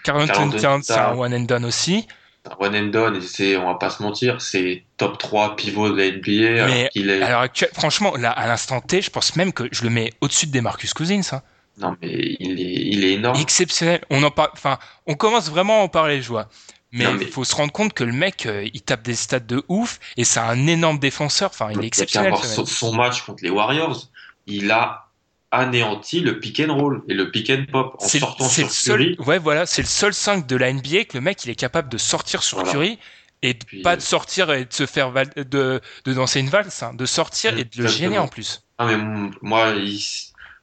Carlton 0.05 0.51
c'est 0.83 0.93
un 0.99 1.15
one 1.17 1.33
and 1.35 1.41
done 1.45 1.65
aussi. 1.65 2.09
Done, 2.45 3.17
et 3.17 3.21
c'est, 3.21 3.57
on 3.57 3.67
va 3.67 3.75
pas 3.75 3.91
se 3.91 4.03
mentir, 4.03 4.41
c'est 4.41 4.85
top 4.97 5.19
3 5.19 5.55
pivot 5.57 5.91
de 5.91 5.97
la 5.97 6.11
NBA, 6.11 6.65
alors 6.65 6.75
Mais 6.75 6.91
est, 6.95 7.23
actuelle, 7.23 7.71
franchement, 7.73 8.17
là, 8.17 8.31
à 8.31 8.47
l'instant 8.49 8.81
T, 8.81 9.01
je 9.01 9.11
pense 9.11 9.37
même 9.37 9.53
que 9.53 9.69
je 9.71 9.85
le 9.85 9.91
mets 9.91 10.13
au-dessus 10.21 10.47
de 10.47 10.61
Marcus 10.61 10.93
Cousins. 10.93 11.21
Hein. 11.33 11.43
non, 11.79 11.97
mais 12.03 12.37
il 12.41 12.61
est, 12.61 12.65
il 12.65 13.05
est 13.05 13.13
énorme. 13.13 13.41
Exceptionnel. 13.41 14.01
On 14.11 14.23
en 14.25 14.31
enfin, 14.37 14.79
on 15.07 15.15
commence 15.15 15.51
vraiment 15.51 15.81
à 15.81 15.83
en 15.85 15.89
parler, 15.89 16.21
je 16.21 16.29
vois. 16.29 16.49
Mais 16.91 17.05
il 17.05 17.17
mais- 17.17 17.27
faut 17.27 17.45
se 17.45 17.55
rendre 17.55 17.73
compte 17.73 17.95
que 17.95 18.05
le 18.05 18.13
mec, 18.13 18.45
euh, 18.45 18.69
il 18.75 18.83
tape 18.83 19.03
des 19.03 19.15
stats 19.15 19.41
de 19.41 19.65
ouf 19.69 19.99
et 20.17 20.25
c'est 20.25 20.41
un 20.41 20.67
énorme 20.67 20.99
défenseur. 20.99 21.51
Enfin, 21.51 21.71
il 21.73 21.83
est 21.83 21.87
exceptionnel. 21.87 22.35
son, 22.37 22.67
son 22.67 22.93
match 22.93 23.23
contre 23.23 23.43
les 23.45 23.51
Warriors, 23.51 24.11
il 24.47 24.71
a 24.71 25.12
anéanti 25.53 26.21
le 26.21 26.41
pick 26.41 26.59
and 26.61 26.75
roll 26.75 27.03
et 27.09 27.15
le 27.15 27.31
pick 27.31 27.51
and 27.51 27.67
pop 27.71 27.97
en 28.01 28.09
sortant 28.09 28.49
sur 28.49 28.65
le 28.65 28.71
seul, 28.73 28.99
Curry. 28.99 29.17
ouais, 29.29 29.39
voilà, 29.39 29.67
c'est 29.67 29.83
le 29.83 29.87
seul 29.89 30.15
5 30.15 30.47
de 30.47 30.57
la 30.57 30.73
NBA 30.73 31.05
que 31.05 31.15
le 31.19 31.21
mec, 31.21 31.45
il 31.45 31.51
est 31.51 31.55
capable 31.55 31.89
de 31.91 31.99
sortir 31.99 32.43
sur 32.43 32.59
Voilà. 32.59 32.73
Curry 32.73 32.99
et 33.43 33.55
de 33.55 33.65
Puis, 33.65 33.83
pas 33.83 33.93
euh, 33.93 33.97
de 33.97 34.01
sortir 34.01 34.51
et 34.53 34.65
de 34.65 34.73
se 34.73 34.87
faire 34.87 35.11
val- 35.11 35.31
de, 35.37 35.81
de 36.05 36.13
danser 36.15 36.41
une 36.41 36.49
valse, 36.49 36.83
hein, 36.83 36.95
de 36.95 37.05
sortir 37.07 37.57
et 37.59 37.65
de 37.65 37.83
le 37.83 37.87
gêner 37.89 38.19
en 38.19 38.29
plus. 38.29 38.63
Ah, 38.79 38.87
mais 38.87 38.97
moi, 39.43 39.75
il- 39.77 40.03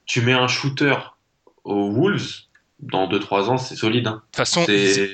tu 0.06 0.22
mets 0.22 0.32
un 0.32 0.48
shooter 0.48 0.96
aux 1.64 1.90
Wolves, 1.92 2.26
dans 2.80 3.06
2-3 3.06 3.48
ans, 3.50 3.58
c'est 3.58 3.76
solide. 3.76 4.06
hein. 4.08 4.12
De 4.14 4.18
toute 4.18 4.36
façon, 4.36 4.66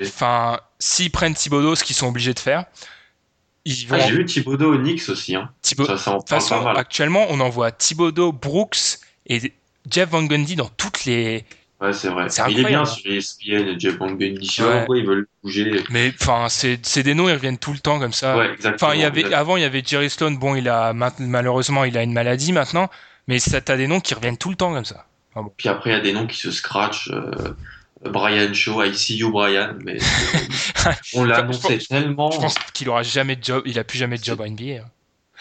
enfin, 0.03 0.61
s'ils 0.79 1.11
prennent 1.11 1.35
Thibodeau, 1.35 1.75
ce 1.75 1.85
qu'ils 1.85 1.97
sont 1.97 2.07
obligés 2.09 2.33
de 2.33 2.39
faire, 2.39 2.65
ils 3.65 3.87
vont. 3.89 3.97
Ah, 4.01 4.07
J'ai 4.07 4.13
vu 4.13 4.25
Thibodeau 4.25 4.73
au 4.75 4.79
Knicks 4.79 5.09
aussi. 5.09 5.35
Hein. 5.35 5.51
Thibaut- 5.61 5.85
Ça, 5.87 5.99
ça 5.99 6.13
en 6.13 6.15
De 6.15 6.19
toute 6.21 6.29
parle 6.29 6.41
façon, 6.41 6.55
pas 6.59 6.65
mal. 6.65 6.79
actuellement, 6.79 7.27
on 7.31 7.41
envoie 7.41 7.73
Thibodeau, 7.73 8.33
Brooks 8.33 8.99
et 9.27 9.53
Jeff 9.91 10.09
Van 10.11 10.23
Gundy 10.23 10.57
dans 10.57 10.69
toutes 10.77 11.05
les. 11.05 11.45
Ouais, 11.81 11.93
c'est 11.93 12.09
vrai. 12.09 12.27
Il 12.49 12.61
est 12.61 12.65
bien 12.65 12.85
sur 12.87 13.05
ESPN, 13.11 13.79
Jeff 13.79 13.97
Van 13.99 14.07
Gundy. 14.11 14.49
Je 14.51 14.63
Ouais. 14.65 14.79
pourquoi 14.79 14.97
ils 14.99 15.07
veulent 15.07 15.27
bouger. 15.45 15.85
Mais 15.91 16.13
enfin, 16.21 16.49
c'est 16.49 16.79
c'est 16.87 17.03
des 17.03 17.15
noms, 17.15 17.29
ils 17.29 17.35
reviennent 17.35 17.59
tout 17.59 17.73
le 17.75 17.79
temps 17.79 17.99
comme 17.99 18.15
ça. 18.15 18.37
Ouais, 18.37 18.51
exactement. 18.53 18.93
Il 18.93 19.01
y 19.01 19.05
avait 19.05 19.21
Exactement. 19.21 19.41
avant, 19.41 19.57
il 19.59 19.63
y 19.63 19.67
avait 19.67 19.83
Jerry 19.85 20.09
Sloan. 20.09 20.33
Bon, 20.33 20.55
il 20.55 20.69
a 20.71 20.93
ma- 20.95 21.13
malheureusement, 21.19 21.85
il 21.85 21.99
a 21.99 22.03
une 22.03 22.13
maladie 22.15 22.53
maintenant. 22.53 22.89
Mais 23.29 23.39
ça, 23.41 23.61
t'as 23.61 23.77
des 23.77 23.89
noms 23.89 24.01
qui 24.01 24.15
reviennent 24.15 24.39
tout 24.39 24.51
le 24.51 24.57
temps 24.57 24.73
comme 24.73 24.85
ça. 24.87 25.07
Puis 25.59 25.69
après, 25.69 25.91
il 25.91 25.93
y 25.93 25.97
a 25.97 26.01
des 26.01 26.13
noms 26.15 26.27
qui 26.27 26.39
se 26.39 26.51
scratchent. 26.51 27.11
euh, 27.13 27.31
Brian 28.05 28.53
Shaw, 28.55 28.83
I 28.85 28.95
see 28.95 29.17
you, 29.17 29.31
Brian. 29.31 29.75
Mais 29.85 29.99
on 31.15 31.25
l'a 31.25 31.37
Je 31.37 31.41
annoncé 31.41 31.77
pense- 31.79 31.89
tellement. 31.89 32.31
Je 32.31 32.39
pense 32.39 32.55
qu'il 32.73 32.89
aura 32.89 33.03
jamais 33.03 33.37
de 33.37 33.45
job. 33.45 33.63
Il 33.67 33.79
a 33.79 33.85
plus 33.85 33.99
jamais 33.99 34.17
de 34.17 34.25
job 34.25 34.41
en 34.41 34.47
NBA. 34.47 34.83
hein. 34.83 34.85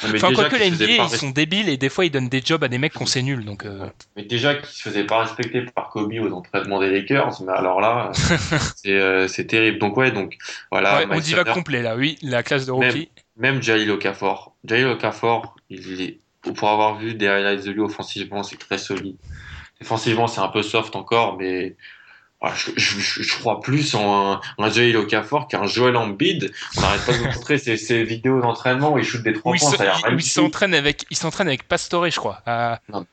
Mais 0.04 0.16
Enfin, 0.16 0.34
quoique 0.34 0.56
la 0.58 0.70
NBA, 0.70 0.86
ils 0.86 1.10
sont 1.10 1.30
débiles 1.30 1.70
et 1.70 1.78
des 1.78 1.90
fois 1.90 2.06
ils 2.06 2.10
donnent 2.12 2.28
des 2.30 2.42
jobs 2.44 2.64
à 2.64 2.68
des 2.68 2.78
mecs 2.78 2.94
qu'on 2.94 3.06
sait 3.06 3.22
nuls. 3.22 3.46
Donc, 3.46 3.66
euh, 3.66 3.88
Mais 4.16 4.24
déjà 4.24 4.56
qu'il 4.56 4.68
se 4.68 4.82
faisait 4.82 5.06
pas 5.06 5.20
respecter 5.24 5.62
par 5.62 5.90
Kobe 5.90 6.12
aux 6.14 6.32
entraînements 6.34 6.80
des 6.80 6.90
Lakers, 6.90 7.42
mais 7.44 7.54
alors 7.54 7.80
là, 7.80 8.12
c'est 8.76 8.92
euh, 8.92 9.28
terrible. 9.48 9.80
Donc 9.80 9.96
ouais, 9.98 10.12
donc 10.12 10.38
voilà. 10.72 11.00
ouais, 11.00 11.08
on 11.10 11.20
dit 11.20 11.34
va 11.34 11.44
complet 11.46 11.82
là, 11.82 11.96
oui, 11.96 12.18
la 12.22 12.44
classe 12.44 12.66
de 12.66 12.74
Même- 12.74 12.92
rookie. 12.92 13.10
Même 13.38 13.62
Jalil 13.62 13.90
Okafor. 13.92 14.54
Jalil 14.66 14.88
Okafor, 14.88 15.56
il 15.70 16.02
est, 16.02 16.20
pour 16.56 16.70
avoir 16.70 16.98
vu 16.98 17.14
des 17.16 17.28
highlights 17.28 17.66
de 17.66 17.72
lui 17.72 17.82
offensivement, 17.82 18.44
c'est 18.44 18.58
très 18.58 18.78
solide. 18.78 19.18
Défensivement, 19.80 20.28
c'est 20.28 20.40
un 20.42 20.48
peu 20.48 20.62
soft 20.62 20.96
encore, 20.96 21.38
mais 21.38 21.76
je, 22.56 22.72
je, 22.78 23.38
crois 23.40 23.62
plus 23.62 23.96
en 23.96 24.34
un, 24.34 24.42
un 24.58 24.70
Jalil 24.70 24.98
Okafor 24.98 25.48
qu'un 25.48 25.66
Joel 25.66 25.96
Embiid. 25.96 26.52
On 26.78 26.82
n'arrête 26.82 27.06
pas 27.06 27.14
de 27.14 27.18
nous 27.20 27.32
montrer 27.32 27.58
ces, 27.58 27.78
ces 27.78 28.04
vidéos 28.04 28.42
d'entraînement 28.42 28.92
où 28.94 29.00
il 29.00 29.04
shoot 29.04 29.24
des 29.24 29.34
trois 29.34 29.54
points. 29.56 29.72
il- 30.12 30.22
s'entraîne 30.24 30.74
avec, 30.74 31.06
il 31.10 31.18
s'entraîne 31.18 31.48
avec 31.48 31.68
Pastore, 31.68 32.10
je 32.10 32.16
crois, 32.18 32.42
à- 32.46 32.80
Non, 32.90 33.06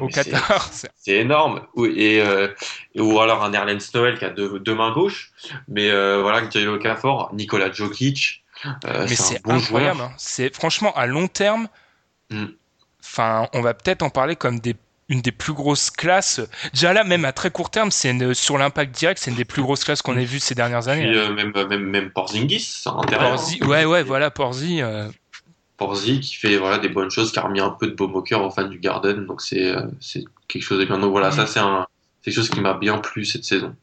au 0.00 0.08
Qatar. 0.08 0.68
C'est- 0.72 0.90
énorme. 1.12 1.62
Ou- 1.74 1.86
Et, 1.86 2.20
euh, 2.20 2.48
ou 2.96 3.18
alors 3.20 3.42
un 3.44 3.52
Erlens 3.52 3.78
Noël 3.94 4.18
qui 4.18 4.24
a 4.24 4.30
deux, 4.30 4.58
deux 4.60 4.74
mains 4.74 4.92
gauches. 4.92 5.32
Mais 5.68 5.90
euh, 5.90 6.20
voilà, 6.22 6.48
Jalil 6.50 6.68
Okafor, 6.68 7.30
Nicolas 7.34 7.72
Jokic. 7.72 8.42
euh, 8.84 9.06
Mais 9.08 9.14
c'est 9.16 9.42
bon 9.42 9.54
incroyable. 9.54 10.00
hein. 10.00 10.12
C'est 10.16 10.54
franchement 10.54 10.92
à 10.96 11.06
long 11.06 11.28
terme. 11.28 11.68
Mm. 12.30 12.46
Enfin, 13.02 13.48
on 13.52 13.60
va 13.60 13.74
peut-être 13.74 14.02
en 14.02 14.10
parler 14.10 14.34
comme 14.34 14.58
des 14.58 14.74
une 15.08 15.20
des 15.20 15.32
plus 15.32 15.52
grosses 15.52 15.90
classes. 15.90 16.40
Déjà 16.72 16.92
là, 16.92 17.04
même 17.04 17.24
à 17.24 17.32
très 17.32 17.50
court 17.50 17.70
terme, 17.70 17.90
c'est 17.90 18.34
sur 18.34 18.58
l'impact 18.58 18.94
direct, 18.96 19.20
c'est 19.22 19.30
une 19.30 19.36
des 19.36 19.44
plus 19.44 19.62
grosses 19.62 19.84
classes 19.84 20.02
qu'on 20.02 20.16
ait 20.16 20.24
vues 20.24 20.40
ces 20.40 20.54
dernières 20.54 20.88
années. 20.88 21.06
Euh, 21.14 21.32
même, 21.32 21.52
même, 21.68 21.84
même 21.84 22.10
Porzingis, 22.10 22.82
intéresse. 22.86 23.28
Porzi, 23.28 23.62
ouais, 23.64 23.84
ouais, 23.84 24.02
voilà, 24.02 24.30
Porzi. 24.30 24.82
euh, 24.82 25.08
Porzi 25.76 26.20
qui 26.20 26.34
fait 26.34 26.56
voilà, 26.56 26.78
des 26.78 26.88
bonnes 26.88 27.10
choses, 27.10 27.30
qui 27.32 27.38
a 27.38 27.42
remis 27.42 27.60
un 27.60 27.70
peu 27.70 27.86
de 27.86 27.94
baume 27.94 28.14
au 28.16 28.22
cœur 28.22 28.42
aux 28.42 28.50
fans 28.50 28.64
du 28.66 28.78
Garden. 28.78 29.26
Donc 29.26 29.42
c'est 29.42 29.70
euh, 29.70 29.82
c'est 30.00 30.24
quelque 30.48 30.62
chose 30.62 30.78
de 30.80 30.84
bien. 30.86 30.98
Donc 30.98 31.10
voilà, 31.12 31.28
Mm. 31.28 31.32
ça 31.32 31.46
c'est 31.46 31.60
un, 31.60 31.86
c'est 32.22 32.30
quelque 32.30 32.34
chose 32.40 32.50
qui 32.50 32.60
m'a 32.60 32.74
bien 32.74 32.98
plu 32.98 33.24
cette 33.24 33.44
saison. 33.44 33.74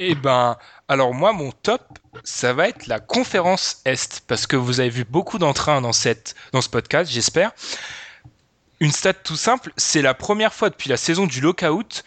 Eh 0.00 0.14
ben, 0.14 0.56
alors 0.88 1.12
moi, 1.12 1.32
mon 1.32 1.50
top, 1.50 1.82
ça 2.24 2.52
va 2.52 2.68
être 2.68 2.86
la 2.86 3.00
conférence 3.00 3.80
Est, 3.84 4.22
parce 4.28 4.46
que 4.46 4.54
vous 4.56 4.78
avez 4.80 4.90
vu 4.90 5.04
beaucoup 5.04 5.38
d'entrain 5.38 5.80
dans, 5.80 5.92
cette, 5.92 6.34
dans 6.52 6.60
ce 6.60 6.68
podcast, 6.68 7.10
j'espère. 7.10 7.50
Une 8.80 8.92
stat 8.92 9.14
tout 9.14 9.36
simple, 9.36 9.72
c'est 9.76 10.02
la 10.02 10.14
première 10.14 10.54
fois 10.54 10.70
depuis 10.70 10.88
la 10.88 10.96
saison 10.96 11.26
du 11.26 11.40
lockout 11.40 12.04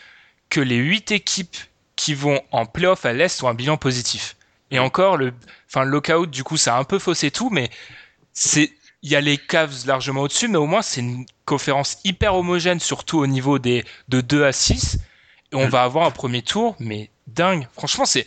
que 0.50 0.62
les 0.62 0.78
8 0.78 1.12
équipes 1.12 1.58
qui 1.96 2.14
vont 2.14 2.42
en 2.52 2.66
playoff 2.66 3.06
à 3.06 3.14
l'Est 3.14 3.44
ont 3.44 3.50
un 3.50 3.54
bilan 3.54 3.78
positif. 3.78 4.36
Et 4.72 4.80
encore, 4.80 5.18
le, 5.18 5.34
enfin, 5.68 5.84
le 5.84 5.92
lockout, 5.92 6.30
du 6.30 6.44
coup, 6.44 6.58
ça 6.58 6.76
a 6.76 6.80
un 6.80 6.86
peu 6.86 6.98
faussé 6.98 7.30
tout, 7.30 7.50
mais 7.50 7.70
c'est, 8.32 8.72
il 9.02 9.12
y 9.12 9.16
a 9.16 9.22
les 9.22 9.38
Cavs 9.38 9.86
largement 9.86 10.22
au-dessus, 10.22 10.48
mais 10.48 10.58
au 10.58 10.66
moins, 10.66 10.82
c'est 10.82 11.02
une 11.02 11.26
conférence 11.46 11.98
hyper 12.06 12.36
homogène, 12.36 12.80
surtout 12.80 13.20
au 13.20 13.28
niveau 13.28 13.60
des, 13.60 13.84
de 14.08 14.22
2 14.22 14.46
à 14.46 14.54
6. 14.54 14.98
Et 15.52 15.56
on 15.56 15.68
va 15.68 15.84
avoir 15.84 16.06
un 16.06 16.12
premier 16.12 16.42
tour, 16.42 16.78
mais 16.80 17.10
dingue. 17.28 17.68
Franchement, 17.74 18.06
c'est, 18.06 18.26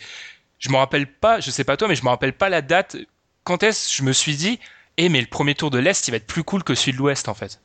je 0.59 0.69
me 0.69 0.77
rappelle 0.77 1.07
pas, 1.07 1.39
je 1.39 1.49
sais 1.49 1.63
pas 1.63 1.77
toi, 1.77 1.87
mais 1.87 1.95
je 1.95 2.03
me 2.03 2.09
rappelle 2.09 2.33
pas 2.33 2.49
la 2.49 2.61
date. 2.61 2.95
Quand 3.43 3.63
est-ce 3.63 3.95
je 3.95 4.03
me 4.03 4.13
suis 4.13 4.35
dit, 4.35 4.59
eh, 4.97 5.09
mais 5.09 5.21
le 5.21 5.27
premier 5.27 5.55
tour 5.55 5.71
de 5.71 5.79
l'Est, 5.79 6.07
il 6.07 6.11
va 6.11 6.17
être 6.17 6.27
plus 6.27 6.43
cool 6.43 6.63
que 6.63 6.75
celui 6.75 6.93
de 6.93 6.97
l'Ouest, 6.97 7.27
en 7.27 7.33
fait. 7.33 7.59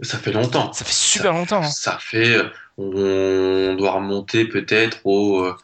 Ça 0.00 0.18
fait 0.18 0.32
longtemps. 0.32 0.72
Ça 0.72 0.84
fait 0.84 0.92
super 0.92 1.32
longtemps. 1.32 1.62
hein. 1.62 1.70
Ça 1.70 1.98
fait, 2.00 2.36
euh, 2.36 2.44
on 2.76 3.74
doit 3.74 3.92
remonter 3.92 4.44
peut-être 4.44 4.98
aux 5.04 5.40
euh, 5.44 5.54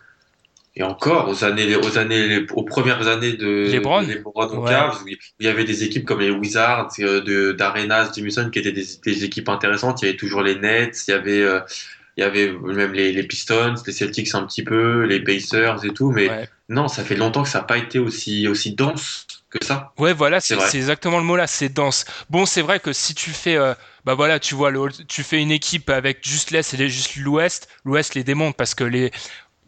et 0.77 0.83
encore 0.83 1.29
aux 1.29 1.45
années, 1.45 1.77
aux 1.77 1.99
années, 1.99 2.45
aux 2.53 2.65
premières 2.65 3.07
années 3.07 3.35
de 3.35 3.71
LeBron. 3.71 4.01
LeBron 4.03 4.59
Ouais. 4.59 4.71
Cavs, 4.71 5.03
où 5.05 5.09
il 5.09 5.47
y 5.47 5.49
avait 5.49 5.63
des 5.65 5.85
équipes 5.85 6.05
comme 6.05 6.19
les 6.21 6.31
Wizards, 6.31 6.89
euh, 6.99 7.21
de 7.21 7.53
d'Arenas, 7.53 8.11
Jimison, 8.15 8.51
qui 8.51 8.59
étaient 8.59 8.73
des, 8.73 8.85
des 9.05 9.25
équipes 9.25 9.49
intéressantes. 9.49 10.03
Il 10.03 10.07
y 10.07 10.09
avait 10.09 10.17
toujours 10.19 10.43
les 10.43 10.57
Nets, 10.57 11.05
il 11.07 11.13
y 11.13 11.15
avait, 11.15 11.43
euh, 11.43 11.61
il 12.17 12.23
y 12.23 12.25
avait 12.25 12.49
même 12.53 12.93
les, 12.93 13.13
les 13.13 13.23
Pistons, 13.23 13.75
les 13.87 13.93
Celtics 13.93 14.35
un 14.35 14.45
petit 14.47 14.65
peu, 14.65 15.05
les 15.05 15.21
Pacers 15.21 15.85
et 15.85 15.91
tout. 15.91 16.11
Mais 16.11 16.29
Ouais. 16.29 16.49
non, 16.69 16.89
ça 16.89 17.05
fait 17.05 17.15
longtemps 17.17 17.45
que 17.45 17.49
ça 17.49 17.59
n'a 17.59 17.65
pas 17.65 17.79
été 17.79 18.01
aussi 18.01 18.49
aussi 18.49 18.73
dense 18.75 19.29
que 19.51 19.65
ça. 19.65 19.93
Ouais, 19.99 20.13
voilà, 20.13 20.41
C'est 20.41 20.57
exactement 20.75 21.19
le 21.19 21.25
mot 21.25 21.37
là, 21.37 21.47
c'est 21.47 21.69
dense. 21.69 22.05
Bon, 22.31 22.47
c'est 22.47 22.63
vrai 22.63 22.81
que 22.81 22.93
si 22.93 23.15
tu 23.15 23.31
fais, 23.31 23.57
euh, 23.57 23.75
bah 24.05 24.15
voilà, 24.15 24.39
tu 24.41 24.55
vois, 24.55 24.71
le, 24.71 24.91
tu 25.09 25.23
fais 25.23 25.41
une 25.41 25.51
équipe 25.51 25.89
avec 25.91 26.27
juste 26.27 26.51
l'Est 26.51 26.75
et 26.75 26.89
juste 26.89 27.17
l'Ouest, 27.17 27.69
l'Ouest 27.85 28.15
les 28.15 28.25
démonte 28.25 28.57
parce 28.57 28.75
que 28.75 28.85
les, 28.85 29.11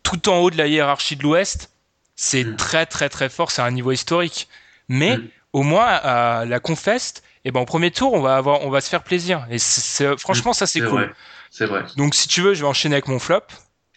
tout 0.03 0.29
en 0.29 0.37
haut 0.39 0.51
de 0.51 0.59
la 0.59 0.67
hiérarchie 0.67 1.17
de 1.17 1.23
l'Ouest, 1.23 1.71
c'est 2.17 2.45
Mm. 2.45 2.57
très 2.57 2.87
très 2.87 3.09
très 3.09 3.29
fort, 3.29 3.51
c'est 3.51 3.63
un 3.63 3.71
niveau 3.71 3.93
historique. 3.93 4.49
Mais 4.89 5.17
Mm. 5.19 5.29
au 5.53 5.63
moins 5.63 5.87
à 5.87 6.45
la 6.45 6.61
Confest, 6.61 7.23
et 7.45 7.51
ben 7.51 7.61
au 7.61 7.65
premier 7.65 7.91
tour, 7.91 8.13
on 8.13 8.21
va 8.21 8.37
avoir, 8.37 8.63
on 8.63 8.71
va 8.71 8.81
se 8.81 8.89
faire 8.89 9.03
plaisir. 9.03 9.47
Et 9.51 9.59
c'est- 9.59 10.17
franchement, 10.19 10.53
ça 10.53 10.67
c'est 10.67 10.81
C'est 10.81 10.87
cool. 10.87 11.05
vrai. 11.05 11.13
C'est 11.51 11.67
vrai. 11.67 11.85
Donc 11.97 12.15
si 12.15 12.29
tu 12.29 12.43
veux, 12.43 12.55
je 12.55 12.61
vais 12.63 12.67
enchaîner 12.69 12.97
avec 12.97 13.09
mon 13.09 13.19
flop. 13.19 13.43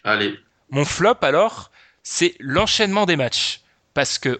Allez. 0.03 0.39
Mon 0.71 0.85
flop, 0.85 1.15
alors, 1.23 1.71
c'est 2.03 2.35
l'enchaînement 2.39 3.05
des 3.05 3.15
matchs. 3.17 3.61
Parce 3.93 4.19
que, 4.19 4.39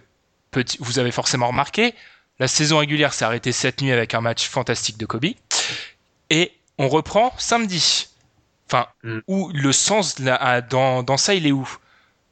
petit, 0.52 0.78
vous 0.80 0.98
avez 0.98 1.10
forcément 1.10 1.48
remarqué, 1.48 1.92
la 2.38 2.46
saison 2.48 2.78
régulière 2.78 3.12
s'est 3.12 3.24
arrêtée 3.24 3.52
cette 3.52 3.82
nuit 3.82 3.92
avec 3.92 4.14
un 4.14 4.20
match 4.20 4.48
fantastique 4.48 4.96
de 4.96 5.04
Kobe. 5.06 5.26
Et 6.30 6.52
on 6.78 6.88
reprend 6.88 7.32
samedi. 7.38 8.08
Enfin, 8.68 8.86
Mm. 9.02 9.18
où 9.26 9.50
le 9.52 9.72
sens 9.72 10.14
de 10.16 10.26
la- 10.26 10.36
à- 10.36 10.60
dans, 10.60 11.02
dans 11.02 11.16
ça, 11.16 11.34
il 11.34 11.46
est 11.46 11.52
où? 11.52 11.68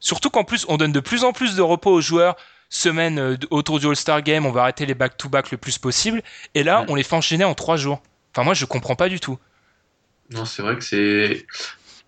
Surtout 0.01 0.31
qu'en 0.31 0.45
plus, 0.45 0.65
on 0.69 0.77
donne 0.77 0.93
de 0.93 1.01
plus 1.01 1.25
en 1.25 1.33
plus 1.33 1.57
de 1.57 1.63
repos 1.63 1.91
aux 1.93 2.01
joueurs. 2.01 2.37
Semaine 2.71 3.19
euh, 3.19 3.37
autour 3.51 3.81
du 3.81 3.87
All-Star 3.89 4.23
Game, 4.23 4.45
on 4.47 4.53
va 4.53 4.63
arrêter 4.63 4.85
les 4.87 4.95
back-to-back 4.95 5.51
le 5.51 5.57
plus 5.57 5.79
possible. 5.79 6.23
Et 6.55 6.63
là, 6.63 6.83
Mm. 6.83 6.87
on 6.91 6.95
les 6.95 7.03
fait 7.03 7.17
enchaîner 7.17 7.45
en 7.45 7.55
trois 7.55 7.77
jours. 7.77 8.01
Enfin, 8.33 8.45
moi, 8.45 8.55
je 8.55 8.65
comprends 8.67 8.95
pas 8.95 9.09
du 9.09 9.19
tout. 9.21 9.39
Non, 10.31 10.45
c'est 10.45 10.63
vrai 10.63 10.77
que 10.77 10.85
c'est 10.85 11.47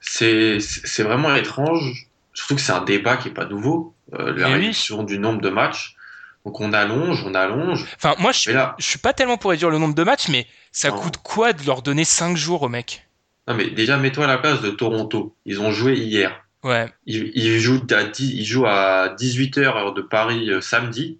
c'est 0.00 1.02
vraiment 1.02 1.34
étrange. 1.34 2.06
Surtout 2.34 2.54
que 2.56 2.60
c'est 2.60 2.72
un 2.72 2.82
débat 2.84 3.16
qui 3.16 3.28
est 3.28 3.32
pas 3.32 3.46
nouveau. 3.46 3.94
Euh, 4.14 4.32
la 4.36 4.48
oui. 4.48 4.52
réduction 4.54 5.02
du 5.02 5.18
nombre 5.18 5.40
de 5.40 5.50
matchs. 5.50 5.96
Donc 6.44 6.60
on 6.60 6.72
allonge, 6.72 7.22
on 7.26 7.34
allonge. 7.34 7.86
Enfin, 7.96 8.14
moi, 8.18 8.32
je 8.32 8.38
suis, 8.38 8.48
Mais 8.50 8.54
là, 8.56 8.74
je 8.78 8.84
suis 8.86 8.98
pas 8.98 9.12
tellement 9.12 9.36
pour 9.36 9.50
réduire 9.50 9.68
le 9.70 9.78
nombre 9.78 9.94
de 9.94 10.04
matchs, 10.04 10.28
mais 10.28 10.46
ça 10.72 10.88
Non. 10.90 10.96
coûte 10.98 11.18
quoi 11.18 11.52
de 11.52 11.64
leur 11.66 11.82
donner 11.82 12.04
cinq 12.04 12.36
jours 12.36 12.62
aux 12.62 12.68
mecs? 12.68 13.06
Non 13.48 13.54
mais 13.54 13.68
déjà 13.70 13.96
mets-toi 13.96 14.24
à 14.24 14.28
la 14.28 14.38
place 14.38 14.60
de 14.60 14.70
Toronto. 14.70 15.34
Ils 15.44 15.60
ont 15.60 15.72
joué 15.72 15.94
hier. 15.96 16.44
Ouais. 16.62 16.86
Ils, 17.06 17.32
ils 17.34 17.58
jouent 17.58 17.82
à 17.90 18.04
10 18.04 18.32
ils 18.34 18.44
jouent 18.44 18.66
à 18.66 19.14
18h 19.18 19.58
heure 19.60 19.92
de 19.94 20.02
Paris 20.02 20.50
euh, 20.50 20.60
samedi. 20.60 21.18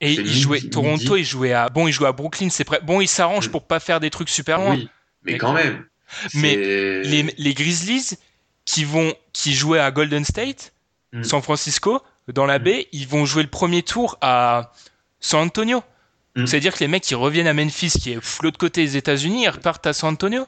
Et 0.00 0.08
C'est 0.16 0.22
il 0.22 0.26
midi- 0.26 0.40
jouait 0.40 0.60
Toronto, 0.60 1.14
midi. 1.14 1.20
il 1.20 1.24
jouait 1.24 1.52
à 1.52 1.68
bon, 1.68 1.86
il 1.88 1.92
jouait 1.92 2.08
à 2.08 2.12
Brooklyn, 2.12 2.48
c'est 2.50 2.64
prêt. 2.64 2.80
Bon, 2.82 3.00
il 3.00 3.06
s'arrange 3.08 3.48
Mm. 3.48 3.52
pour 3.52 3.66
pas 3.66 3.80
faire 3.80 4.00
des 4.00 4.10
trucs 4.10 4.28
super 4.28 4.58
loin. 4.58 4.74
Oui, 4.74 4.88
mais 5.24 5.38
quand 5.38 5.52
même. 5.52 5.84
Mais 6.34 6.56
Les, 7.04 7.22
les 7.38 7.54
Grizzlies 7.54 8.16
qui 8.64 8.84
vont 8.84 9.14
qui 9.32 9.54
jouaient 9.54 9.78
à 9.80 9.90
Golden 9.90 10.24
State, 10.24 10.72
Mm. 11.12 11.22
San 11.22 11.40
Francisco, 11.42 12.02
dans 12.32 12.46
la 12.46 12.58
Mm. 12.58 12.62
baie, 12.62 12.88
ils 12.92 13.06
vont 13.08 13.24
jouer 13.26 13.42
le 13.42 13.50
premier 13.50 13.82
tour 13.82 14.18
à 14.20 14.72
San 15.20 15.40
Antonio. 15.40 15.82
Mm. 16.34 16.46
C'est-à-dire 16.46 16.74
que 16.74 16.80
les 16.80 16.88
mecs 16.88 17.02
qui 17.02 17.14
reviennent 17.14 17.46
à 17.46 17.54
Memphis, 17.54 17.90
qui 17.90 18.12
est 18.12 18.16
de 18.16 18.20
l'autre 18.42 18.58
côté 18.58 18.82
des 18.84 18.96
États-Unis, 18.96 19.44
ils 19.44 19.48
repartent 19.48 19.86
à 19.86 19.92
San 19.92 20.12
Antonio. 20.12 20.46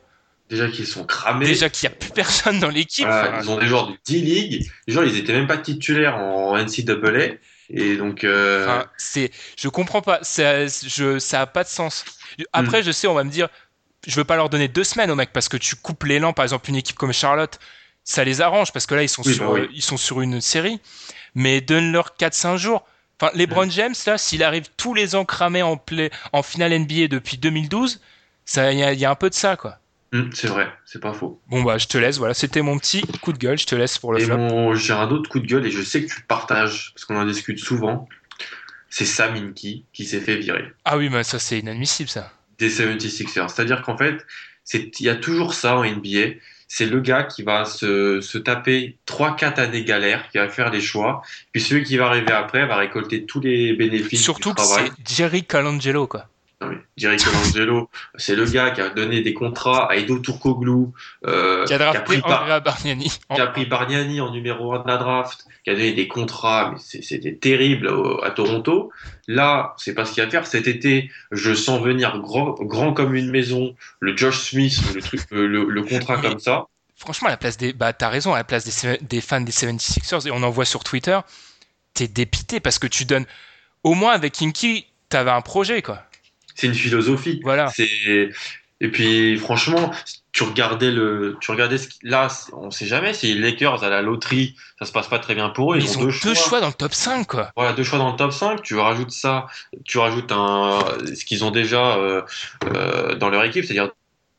déjà 0.51 0.69
qu'ils 0.69 0.87
sont 0.87 1.05
cramés. 1.05 1.45
Déjà 1.47 1.69
qu'il 1.69 1.85
y 1.89 1.93
a 1.93 1.95
plus 1.95 2.11
personne 2.11 2.59
dans 2.59 2.71
l'équipe. 2.71 3.07
Voilà, 3.07 3.41
ils 3.43 3.51
ont 3.51 3.59
des 3.59 3.67
joueurs 3.67 3.89
de 3.89 3.97
D-League. 4.09 4.67
Les 4.87 4.93
joueurs, 4.95 5.05
ils 5.07 5.17
étaient 5.19 5.35
même 5.35 5.47
pas 5.47 5.59
titulaires 5.59 6.17
en 6.17 6.57
NCAA. 6.57 7.37
Et 7.71 7.97
donc, 7.99 8.25
euh, 8.25 8.65
Enfin, 8.65 8.87
c'est, 8.97 9.31
je 9.59 9.69
comprends 9.69 10.01
pas. 10.01 10.21
Ça, 10.23 10.67
je, 10.67 11.19
ça 11.19 11.43
a 11.43 11.47
pas 11.47 11.65
de 11.65 11.69
sens. 11.69 12.05
Après, 12.55 12.83
je 12.83 12.91
sais, 12.93 13.07
on 13.07 13.13
va 13.15 13.25
me 13.25 13.31
dire, 13.31 13.49
je 14.07 14.17
veux 14.17 14.25
pas 14.25 14.37
leur 14.37 14.49
donner 14.49 14.69
deux 14.69 14.85
semaines 14.85 15.11
aux 15.11 15.15
mecs 15.15 15.35
parce 15.35 15.51
que 15.51 15.59
tu 15.59 15.77
coupes 15.77 16.05
l'élan. 16.05 16.33
Par 16.33 16.45
exemple, 16.45 16.71
une 16.71 16.77
équipe 16.77 16.97
comme 16.97 17.13
Charlotte, 17.13 17.59
ça 18.11 18.25
les 18.25 18.41
arrange 18.41 18.73
parce 18.73 18.87
que 18.87 18.95
là, 18.95 19.03
ils 19.03 19.09
sont 19.09 19.23
Oui, 19.27 19.35
sur, 19.35 19.53
bah 19.53 19.61
oui. 19.61 19.69
ils 19.75 19.83
sont 19.83 19.99
sur 19.99 20.21
une 20.23 20.41
série. 20.41 20.81
Mais 21.35 21.61
donne-leur 21.61 22.17
4-5 22.19 22.57
jours. 22.57 22.87
Enfin, 23.21 23.31
LeBron 23.35 23.69
James, 23.71 23.95
là, 24.07 24.17
s'il 24.17 24.43
arrive 24.43 24.65
tous 24.77 24.95
les 24.95 25.15
ans 25.15 25.25
cramé 25.27 25.63
en 25.63 25.77
play, 25.77 26.11
en 26.33 26.43
finale 26.43 26.73
NBA 26.73 27.09
depuis 27.09 27.37
2012, 27.37 28.01
ça, 28.47 28.73
il 28.73 28.79
y, 28.79 28.83
a- 28.83 28.93
il 28.95 28.99
y 28.99 29.05
a 29.05 29.11
un 29.11 29.15
peu 29.15 29.29
de 29.29 29.35
ça, 29.35 29.57
quoi. 29.57 29.79
hum, 30.15 30.31
c'est 30.33 30.47
vrai, 30.49 30.73
c'est 30.87 31.01
pas 31.03 31.13
faux. 31.13 31.39
Bon, 31.49 31.63
bah, 31.63 31.77
je 31.77 31.87
te 31.87 31.99
laisse. 31.99 32.17
Voilà, 32.17 32.33
c'était 32.33 32.63
mon 32.63 32.79
petit 32.79 33.03
coup 33.21 33.35
de 33.35 33.39
gueule. 33.39 33.59
Je 33.59 33.67
te 33.67 33.75
laisse 33.75 33.99
pour 33.99 34.15
le 34.15 34.21
Et 34.21 34.25
flop. 34.25 34.39
mon- 34.39 34.75
j'ai 34.75 34.95
un 34.95 35.11
autre 35.11 35.29
coup 35.29 35.39
de 35.41 35.47
gueule 35.47 35.67
et 35.67 35.71
je 35.71 35.83
sais 35.83 36.03
que 36.03 36.09
tu 36.11 36.19
le 36.21 36.27
partages 36.27 36.93
parce 36.95 37.05
qu'on 37.05 37.17
en 37.17 37.27
discute 37.27 37.59
souvent. 37.59 38.09
c'est 38.91 39.05
Sam 39.05 39.35
Hinkie 39.37 39.85
qui 39.93 40.07
s'est 40.07 40.21
fait 40.21 40.37
virer 40.37 40.65
Ah 40.87 40.97
oui, 40.97 41.11
mais 41.11 41.23
ça 41.23 41.39
c'est 41.39 41.59
inadmissible 41.59 42.09
ça. 42.09 42.33
des 42.59 42.71
76ers. 42.71 43.51
C'est-à-dire 43.51 43.83
qu'en 43.83 43.99
fait, 43.99 44.25
c'est- 44.65 44.99
il 44.99 45.05
y 45.05 45.11
a 45.11 45.15
toujours 45.17 45.53
ça 45.53 45.77
en 45.77 45.85
NBA. 45.85 46.37
C'est 46.71 46.87
le 46.87 47.01
gars 47.01 47.23
qui 47.25 47.43
va 47.43 47.65
se, 47.65 48.21
se 48.21 48.37
taper 48.37 48.99
3-4 49.07 49.59
années 49.59 49.85
galère, 49.85 50.29
qui 50.31 50.37
va 50.39 50.49
faire 50.49 50.71
les 50.71 50.83
choix. 50.83 51.23
Puis 51.53 51.63
celui 51.63 51.83
qui 51.83 51.97
va 51.97 52.07
arriver 52.09 52.33
après 52.33 52.67
va 52.67 52.77
récolter 52.77 53.25
tous 53.25 53.41
les 53.41 53.73
bénéfices 53.73 54.23
Surtout 54.23 54.51
du 54.51 54.55
que 54.57 54.61
travail. 54.63 54.91
c'est 54.99 55.17
Jerry 55.17 55.45
Colangelo 55.45 56.07
quoi. 56.07 56.27
Non, 56.61 56.69
mais 56.71 56.79
Jerry 56.97 57.19
Colangelo, 57.19 57.89
c'est 58.17 58.35
le 58.35 58.45
gars 58.45 58.71
qui 58.73 58.81
a 58.81 58.89
donné 58.91 59.21
des 59.21 59.33
contrats 59.33 59.89
à 59.89 59.95
Edo 59.95 60.19
Turkoglu, 60.19 60.87
euh, 61.25 61.65
Qui 61.67 61.75
a 61.75 61.79
drafté 61.79 62.01
pris 62.03 62.21
par- 62.21 62.43
Andrea 62.43 62.59
Bargnani. 62.59 63.13
qui 63.33 63.41
a 63.41 63.47
pris 63.47 63.65
Bargnani 63.65 64.21
en 64.21 64.33
numéro 64.33 64.75
1 64.75 64.81
de 64.83 64.89
la 64.89 64.97
draft, 64.97 65.45
qui 65.63 65.71
a 65.71 65.75
donné 65.75 65.93
des 65.93 66.09
contrats, 66.09 66.73
mais 66.73 66.79
c'était 67.03 67.37
terrible 67.37 67.87
au- 67.87 68.25
à 68.25 68.33
Toronto. 68.33 68.91
Là, 69.29 69.75
c'est 69.79 69.95
pas 69.95 70.05
ce 70.05 70.13
qu'il 70.15 70.21
y 70.21 70.25
a 70.25 70.27
à 70.27 70.31
faire. 70.33 70.47
Cet 70.47 70.67
été, 70.67 71.13
je 71.31 71.55
sens 71.55 71.81
venir 71.81 72.19
grand, 72.19 72.55
grand 72.61 72.93
comme 72.93 73.15
une 73.15 73.31
maison, 73.31 73.77
le 74.01 74.17
Josh 74.17 74.51
Smith, 74.51 74.81
le 74.97 75.01
truc, 75.01 75.21
le, 75.31 75.47
le- 75.47 75.65
le 75.69 75.83
contrat 75.85 76.17
Mais- 76.17 76.29
comme 76.31 76.41
ça. 76.41 76.65
Franchement, 76.97 77.29
à 77.29 77.31
la 77.31 77.37
place 77.37 77.57
des. 77.57 77.73
Bah, 77.73 77.93
t'as 77.93 78.09
raison, 78.09 78.35
à 78.35 78.39
la 78.39 78.43
place 78.43 78.65
des 79.01 79.21
fans 79.21 79.41
des 79.41 79.53
76ers, 79.53 80.27
et 80.27 80.33
on 80.33 80.43
en 80.43 80.51
voit 80.51 80.65
sur 80.65 80.83
Twitter, 80.83 81.21
t'es 81.95 82.09
dépité 82.09 82.59
parce 82.59 82.81
que 82.81 82.89
tu 82.89 83.05
donnes. 83.05 83.27
Au 83.85 83.95
moins, 83.95 84.11
avec 84.11 84.43
Inky, 84.43 84.87
t'avais 85.09 85.31
un 85.31 85.41
projet, 85.41 85.83
quoi. 85.83 86.03
C'est 86.59 86.67
une 86.67 86.75
philosophie. 86.75 87.41
Voilà. 87.45 87.69
C'est 87.69 88.31
et 88.81 88.89
puis 88.93 89.37
franchement, 89.39 89.91
tu 90.33 90.45
regardais 90.45 90.91
le, 90.93 91.37
tu 91.41 91.51
regardais 91.51 91.79
ce 91.79 91.89
qui- 91.89 91.99
là, 92.05 92.29
on 92.53 92.71
sait 92.71 92.87
jamais 92.87 93.13
si 93.13 93.33
les 93.35 93.41
Lakers 93.41 93.83
à 93.83 93.89
la 93.89 94.03
loterie, 94.03 94.55
ça 94.79 94.87
se 94.87 94.93
passe 94.93 95.09
pas 95.09 95.19
très 95.19 95.35
bien 95.35 95.49
pour 95.49 95.75
eux. 95.75 95.79
Ils, 95.79 95.85
Ils, 95.85 95.99
ont 95.99 96.05
deux, 96.05 96.13
deux 96.23 96.35
choix. 96.35 96.61
dans 96.61 96.69
le 96.69 96.73
top 96.73 96.95
5, 96.95 97.27
quoi. 97.27 97.51
Voilà, 97.57 97.73
deux 97.73 97.83
choix 97.83 97.99
dans 97.99 98.11
le 98.13 98.17
top 98.17 98.33
5, 98.33 98.63
tu 98.63 98.77
rajoutes 98.77 99.11
ça, 99.11 99.47
tu 99.85 99.99
rajoutes 99.99 100.31
un, 100.31 100.79
ce 101.13 101.25
qu'ils 101.25 101.43
ont 101.45 101.51
déjà 101.51 101.97
euh, 101.97 102.23
euh, 102.73 103.15
dans 103.17 103.31
leur 103.31 103.43
équipe, 103.45 103.65
c'est-à-dire 103.65 103.91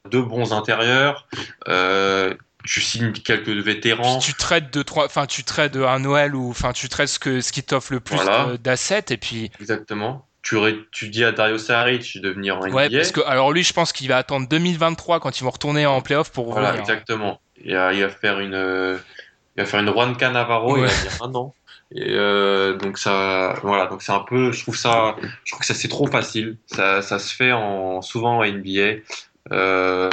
deux 0.10 0.22
bons 0.22 0.54
intérieurs, 0.54 1.28
euh, 1.68 2.34
tu 2.64 2.80
signes 2.82 3.12
quelques 3.12 3.50
vétérans, 3.50 4.20
Puis 4.20 4.32
tu 4.32 4.34
traites 4.38 4.74
de 4.74 4.84
trois. 4.84 5.06
Enfin, 5.06 5.26
tu 5.26 5.44
traites 5.44 5.76
un 5.76 6.00
Noël 6.00 6.34
ou. 6.36 6.50
Enfin, 6.50 6.72
tu 6.72 6.88
traites 6.88 7.10
ce, 7.10 7.20
que, 7.20 7.42
ce 7.42 7.52
qui 7.52 7.64
t'offre 7.64 7.92
le 7.94 8.00
plus 8.00 8.16
Voilà. 8.16 8.56
d'assets, 8.58 9.06
et 9.10 9.18
puis. 9.18 9.52
exactement. 9.60 10.26
Tu, 10.42 10.56
tu 10.92 11.10
dis 11.10 11.24
à 11.26 11.32
Dario 11.34 11.58
Saric 11.58 12.20
de 12.22 12.30
venir 12.30 12.58
en 12.58 12.66
NBA. 12.66 12.76
Ouais, 12.76 12.90
parce 12.90 13.12
que. 13.12 13.22
Alors, 13.28 13.52
lui, 13.52 13.64
je 13.64 13.74
pense 13.74 13.92
qu'il 13.92 14.08
va 14.08 14.18
attendre 14.18 14.48
2023 14.48 15.20
quand 15.20 15.40
ils 15.40 15.44
vont 15.44 15.50
retourner 15.50 15.86
en 15.86 16.02
playoff 16.02 16.32
pour 16.32 16.52
Voilà, 16.52 16.70
revenir. 16.70 16.82
exactement. 16.82 17.42
Et, 17.64 17.76
euh, 17.76 17.92
il 17.94 18.02
va 18.02 18.10
faire 18.10 18.40
une, 18.40 18.54
euh, 18.54 18.98
il 19.58 19.62
va 19.62 19.66
faire 19.66 19.82
une 19.82 19.92
Juan 19.92 20.16
Canavaro, 20.16 20.78
il 20.78 20.82
Ouais. 20.82 20.88
va 20.88 20.94
dire 21.02 21.12
un 21.22 21.36
an. 21.36 21.54
Et 21.94 22.04
euh, 22.08 22.76
donc 22.78 22.98
ça, 23.00 23.56
voilà, 23.64 23.88
donc 23.88 24.02
c'est 24.04 24.12
un 24.12 24.20
peu, 24.20 24.52
je 24.52 24.62
trouve 24.62 24.78
ça, 24.78 25.16
je 25.44 25.52
trouve 25.52 25.62
que 25.62 25.66
ça 25.66 25.74
c'est 25.74 25.88
trop 25.88 26.06
facile. 26.08 26.58
Ça, 26.68 27.02
ça 27.02 27.18
se 27.20 27.34
fait 27.36 27.52
en 27.52 28.02
souvent 28.04 28.38
en 28.38 28.44
NBA. 28.46 29.02
Euh, 29.52 30.10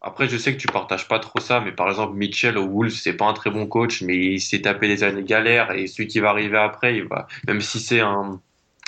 après, 0.00 0.28
je 0.28 0.36
sais 0.36 0.52
que 0.54 0.60
tu 0.60 0.66
partages 0.66 1.08
pas 1.08 1.18
trop 1.20 1.40
ça, 1.40 1.60
mais 1.60 1.72
par 1.72 1.88
exemple, 1.88 2.14
Mitchell 2.16 2.58
au 2.58 2.66
Wolves, 2.66 2.90
c'est 2.92 3.12
pas 3.14 3.26
un 3.26 3.32
très 3.32 3.50
bon 3.50 3.66
coach, 3.66 4.02
mais 4.02 4.16
il 4.16 4.40
s'est 4.40 4.60
tapé 4.62 4.88
des 4.88 5.02
années 5.04 5.22
galères 5.24 5.72
et 5.72 5.86
celui 5.86 6.06
qui 6.08 6.20
va 6.20 6.30
arriver 6.30 6.58
après, 6.58 6.96
il 6.96 7.04
va, 7.04 7.26
même 7.46 7.60
si 7.60 7.80
c'est 7.80 8.00
un, 8.00 8.40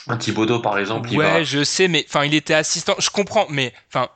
un 0.09 0.17
Thibodeau 0.17 0.61
par 0.61 0.79
exemple, 0.79 1.11
Ouais, 1.11 1.17
va, 1.25 1.43
je 1.43 1.65
sais, 1.65 1.89
mais 1.89 2.05
enfin, 2.09 2.25
il 2.25 2.35
était 2.35 2.55
assistant. 2.55 2.95
Je 2.99 3.11
comprends, 3.11 3.47
mais 3.51 3.73
enfin, 3.89 4.09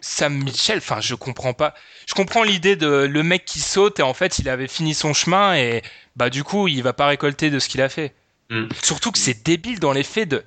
Sam 0.00 0.34
Mitchell, 0.34 0.78
enfin, 0.78 1.00
je 1.00 1.14
comprends 1.14 1.54
pas. 1.54 1.74
Je 2.06 2.14
comprends 2.14 2.42
l'idée 2.42 2.76
de 2.76 2.86
le 2.86 3.22
mec 3.22 3.44
qui 3.44 3.60
saute 3.60 4.00
et 4.00 4.02
en 4.02 4.14
fait, 4.14 4.38
il 4.38 4.48
avait 4.48 4.68
fini 4.68 4.94
son 4.94 5.14
chemin 5.14 5.54
et 5.56 5.82
bah 6.16 6.30
du 6.30 6.44
coup, 6.44 6.68
il 6.68 6.82
va 6.82 6.92
pas 6.92 7.06
récolter 7.06 7.50
de 7.50 7.58
ce 7.58 7.68
qu'il 7.68 7.80
a 7.80 7.88
fait. 7.88 8.14
Mm. 8.50 8.66
Surtout 8.82 9.12
que 9.12 9.18
c'est 9.18 9.44
débile 9.44 9.80
dans 9.80 9.92
les 9.92 10.02
faits 10.02 10.28
de 10.28 10.44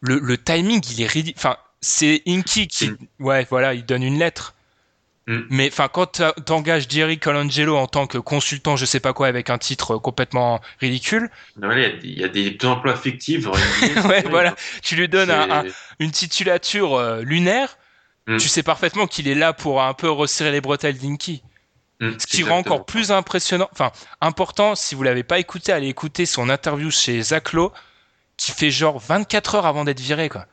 le, 0.00 0.18
le 0.18 0.38
timing, 0.38 0.80
il 0.92 1.02
est 1.02 1.06
ridicule. 1.06 1.38
Enfin, 1.38 1.56
c'est 1.80 2.22
Inky 2.26 2.68
qui, 2.68 2.90
ouais, 3.18 3.46
voilà, 3.50 3.74
il 3.74 3.84
donne 3.84 4.02
une 4.02 4.18
lettre. 4.18 4.54
Mm. 5.26 5.40
Mais 5.50 5.68
enfin, 5.68 5.88
quand 5.88 6.22
t'engages 6.46 6.86
Jerry 6.88 7.18
Colangelo 7.18 7.76
en 7.76 7.86
tant 7.86 8.06
que 8.06 8.18
consultant, 8.18 8.76
je 8.76 8.84
sais 8.86 9.00
pas 9.00 9.12
quoi, 9.12 9.26
avec 9.26 9.50
un 9.50 9.58
titre 9.58 9.96
complètement 9.98 10.60
ridicule, 10.80 11.30
Non, 11.60 11.70
il 11.72 11.80
y 11.80 11.84
a- 11.84 11.88
il 12.02 12.20
y 12.20 12.24
a 12.24 12.28
des 12.28 12.56
emplois 12.64 12.96
fictifs 12.96 13.46
ouais, 14.10 14.24
voilà, 14.28 14.54
tu 14.82 14.96
lui 14.96 15.08
donnes 15.08 15.30
un, 15.30 15.50
un- 15.50 15.62
C'est- 15.64 15.74
une 16.04 16.10
titulature 16.10 16.94
euh, 16.94 17.22
lunaire, 17.22 17.76
Mm. 18.26 18.38
tu 18.38 18.48
sais 18.48 18.62
parfaitement 18.62 19.06
qu'il 19.06 19.28
est 19.28 19.34
là 19.34 19.52
pour 19.52 19.82
un 19.82 19.92
peu 19.94 20.10
resserrer 20.10 20.52
les 20.52 20.60
bretelles 20.60 20.96
d'Inky. 20.98 21.42
Mm, 22.00 22.12
Ce 22.18 22.26
qui 22.26 22.42
rend 22.42 22.58
encore 22.58 22.86
plus 22.86 23.10
impressionnant, 23.12 23.68
enfin 23.72 23.92
important, 24.22 24.74
si 24.74 24.94
vous 24.94 25.02
l'avez 25.02 25.22
pas 25.22 25.38
écouté, 25.38 25.70
allez 25.72 25.88
écouter 25.88 26.24
son 26.26 26.48
interview 26.48 26.90
chez 26.90 27.20
Zach 27.22 27.52
Lowe, 27.52 27.72
qui 28.38 28.52
fait 28.52 28.70
genre 28.70 28.98
24 28.98 29.54
heures 29.56 29.66
avant 29.66 29.84
d'être 29.84 30.00
viré, 30.00 30.30
quoi. 30.30 30.46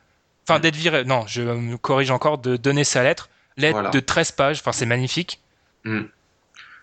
Enfin, 0.46 0.60
d'être 0.60 0.76
viré, 0.76 1.04
non, 1.04 1.24
je 1.26 1.40
me 1.42 1.76
corrige 1.78 2.10
encore, 2.10 2.36
de 2.38 2.56
donner 2.56 2.84
sa 2.84 3.02
lettre. 3.02 3.28
Lettre 3.58 3.72
Voilà. 3.72 3.90
de 3.90 4.00
13 4.00 4.32
pages, 4.32 4.60
enfin 4.60 4.72
c'est 4.72 4.86
magnifique. 4.86 5.40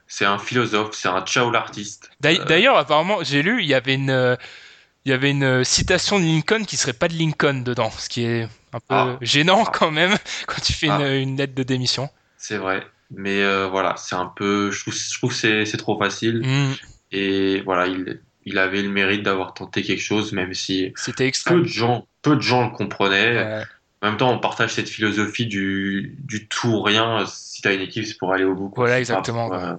C'est 0.08 0.26
un 0.26 0.38
philosophe, 0.38 0.92
c'est 0.94 1.08
un 1.08 1.22
ciao 1.26 1.50
l'artiste. 1.50 2.12
Euh, 2.26 2.44
D'ailleurs, 2.46 2.78
apparemment, 2.78 3.24
j'ai 3.24 3.42
lu, 3.42 3.62
il 3.64 3.68
y 3.68 3.74
avait 3.74 3.96
une, 3.96 4.38
il 5.04 5.10
y 5.10 5.14
avait 5.14 5.32
une 5.32 5.64
citation 5.64 6.20
de 6.20 6.26
Lincoln 6.26 6.64
qui 6.66 6.78
serait 6.78 6.94
pas 6.94 7.08
de 7.08 7.14
Lincoln 7.16 7.62
dedans, 7.64 7.90
ce 7.92 8.08
qui 8.10 8.24
est 8.24 8.44
un 8.74 8.80
peu 8.80 8.86
Ah. 8.90 9.18
gênant 9.22 9.64
Ah. 9.68 9.72
quand 9.74 9.92
même 9.92 10.14
quand 10.48 10.62
tu 10.62 10.74
fais 10.74 10.88
une, 10.88 10.92
Ah. 11.02 11.16
une 11.16 11.38
lettre 11.38 11.56
de 11.56 11.64
démission. 11.64 12.10
C'est 12.38 12.58
vrai. 12.58 12.84
Mais 13.12 13.42
euh, 13.42 13.68
voilà, 13.68 13.96
c'est 13.98 14.16
un 14.16 14.32
peu. 14.36 14.72
Je 14.72 14.82
trouve, 14.82 14.94
je 14.96 15.18
trouve 15.18 15.32
que 15.42 15.66
c'est 15.66 15.78
trop 15.78 15.98
facile. 15.98 16.42
Hmm, 16.44 16.74
Et 17.12 17.62
voilà, 17.62 17.88
il, 17.88 18.20
il 18.46 18.58
avait 18.60 18.82
le 18.82 18.90
mérite 18.90 19.24
d'avoir 19.24 19.54
tenté 19.54 19.82
quelque 19.84 20.02
chose, 20.02 20.34
même 20.34 20.54
si 20.54 20.92
C'était 20.96 21.32
peu 21.46 21.62
de 21.62 21.68
gens, 21.68 22.08
peu 22.22 22.36
de 22.36 22.42
gens 22.42 22.64
le 22.66 22.72
comprenaient. 22.72 23.38
Ouais. 23.38 23.64
En 24.06 24.10
même 24.10 24.18
temps, 24.18 24.32
on 24.32 24.38
partage 24.40 24.74
cette 24.74 24.88
philosophie 24.90 25.48
du, 25.48 26.16
du 26.20 26.48
tout 26.48 26.68
ou 26.70 26.82
rien. 26.84 27.26
Si 27.28 27.62
t'as 27.64 27.74
une 27.74 27.82
équipe, 27.82 28.06
c'est 28.06 28.18
pour 28.18 28.32
aller 28.34 28.44
au 28.44 28.54
bout. 28.54 28.70
quoi. 28.70 28.84
Voilà, 28.84 28.96
pas 28.96 29.00
exactement, 29.00 29.50
pour, 29.50 29.58
euh, 29.58 29.74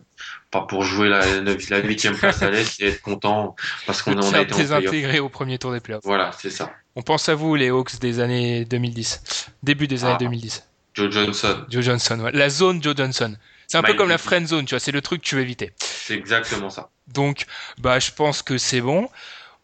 pas 0.51 0.63
pour 0.63 0.83
jouer 0.83 1.09
la, 1.09 1.21
la 1.43 1.79
huitième 1.79 2.17
place 2.17 2.43
à 2.43 2.51
l'Est 2.51 2.81
et 2.81 2.89
être 2.89 3.03
content 3.03 3.55
parce 3.87 4.03
qu'on 4.03 4.19
en 4.19 4.33
a 4.35 4.41
été 4.41 4.55
désintégrer 4.57 5.21
au 5.21 5.29
premier 5.29 5.59
tour 5.59 5.71
des 5.73 5.79
playoffs. 5.81 6.03
Voilà, 6.05 6.33
c'est 6.39 6.51
ça. 6.51 6.73
On 6.97 7.03
pense 7.03 7.29
à 7.29 7.35
vous, 7.37 7.55
les 7.55 7.69
Hawks 7.69 8.01
des 8.01 8.19
années 8.21 8.65
2010. 8.65 9.47
Début 9.63 9.87
des 9.87 10.05
Ah. 10.05 10.09
années 10.09 10.19
2010. 10.19 10.65
Joe 10.95 11.13
Johnson, 11.13 11.65
Joe 11.69 11.85
Johnson, 11.85 12.19
ouais. 12.21 12.33
La 12.33 12.49
zone 12.49 12.83
Joe 12.83 12.97
Johnson. 12.97 13.37
C'est 13.69 13.77
un 13.79 13.83
peu 13.83 13.95
comme 13.95 14.09
la 14.09 14.19
friend 14.19 14.47
zone, 14.49 14.65
tu 14.65 14.75
vois, 14.75 14.81
c'est 14.81 14.93
le 14.93 15.03
truc 15.03 15.23
que 15.23 15.27
tu 15.29 15.35
veux 15.37 15.43
éviter. 15.43 15.73
c'est 15.79 16.15
exactement 16.15 16.71
ça. 16.71 16.89
Donc, 17.09 17.45
bah, 17.79 17.99
je 18.01 18.11
pense 18.13 18.43
que 18.43 18.59
c'est 18.59 18.81
bon. 18.81 19.09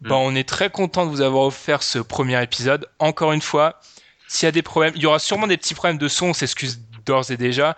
Bah, 0.03 0.11
Mm. 0.17 0.19
on 0.19 0.35
est 0.35 0.49
très 0.49 0.71
content 0.71 1.07
de 1.07 1.11
vous 1.11 1.21
avoir 1.21 1.45
offert 1.45 1.83
ce 1.85 1.99
premier 2.01 2.41
épisode. 2.43 2.87
Encore 2.99 3.33
une 3.33 3.41
fois, 3.41 3.81
s'il 4.33 4.47
y 4.47 4.49
a 4.49 4.53
des 4.53 4.63
problèmes, 4.63 4.95
il 4.97 5.03
y 5.03 5.07
aura 5.07 5.19
sûrement 5.19 5.47
des 5.47 5.59
petits 5.59 5.75
problèmes 5.75 5.99
de 5.99 6.09
son, 6.09 6.29
on 6.29 6.33
s'excuse 6.33 6.81
d'ores 7.05 7.31
et 7.31 7.37
déjà. 7.37 7.77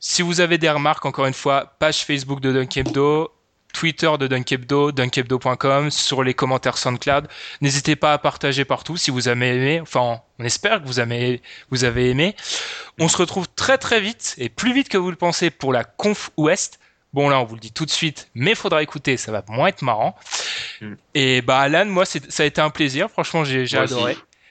Si 0.00 0.22
vous 0.22 0.40
avez 0.40 0.58
des 0.58 0.68
remarques, 0.68 1.06
encore 1.06 1.26
une 1.26 1.34
fois, 1.34 1.76
page 1.78 2.04
Facebook 2.04 2.40
de 2.40 2.52
Dunkebdo, 2.52 3.30
Twitter 3.72 4.10
de 4.18 4.26
Dunkebdo, 4.26 4.90
dunkebdo.com, 4.90 5.92
sur 5.92 6.24
les 6.24 6.34
commentaires 6.34 6.78
SoundCloud. 6.78 7.28
N'hésitez 7.60 7.94
pas 7.94 8.12
à 8.12 8.18
partager 8.18 8.64
partout 8.64 8.96
si 8.96 9.12
vous 9.12 9.28
avez 9.28 9.54
aimé. 9.54 9.80
Enfin, 9.80 10.20
on 10.40 10.44
espère 10.44 10.82
que 10.82 10.86
vous 10.88 10.98
avez, 10.98 11.42
vous 11.70 11.84
avez 11.84 12.10
aimé. 12.10 12.34
On 12.98 13.06
se 13.06 13.16
retrouve 13.16 13.46
très 13.54 13.78
très 13.78 14.00
vite 14.00 14.34
et 14.36 14.48
plus 14.48 14.72
vite 14.72 14.88
que 14.88 14.98
vous 14.98 15.10
le 15.10 15.16
pensez 15.16 15.50
pour 15.50 15.72
la 15.72 15.84
Conf 15.84 16.30
Ouest. 16.36 16.80
Bon 17.12 17.28
là, 17.28 17.38
on 17.38 17.44
vous 17.44 17.54
le 17.54 17.60
dit 17.60 17.72
tout 17.72 17.86
de 17.86 17.90
suite, 17.90 18.28
mais 18.34 18.56
faudra 18.56 18.82
écouter, 18.82 19.16
ça 19.16 19.30
va 19.30 19.44
moins 19.48 19.68
être 19.68 19.82
marrant. 19.82 20.16
Mm. 20.80 20.94
Et 21.14 21.40
bah 21.40 21.60
Alan, 21.60 21.86
moi 21.86 22.04
ça 22.04 22.42
a 22.42 22.46
été 22.46 22.60
un 22.60 22.70
plaisir, 22.70 23.08
franchement 23.10 23.44
j'ai 23.44 23.62
aussi. 23.62 23.94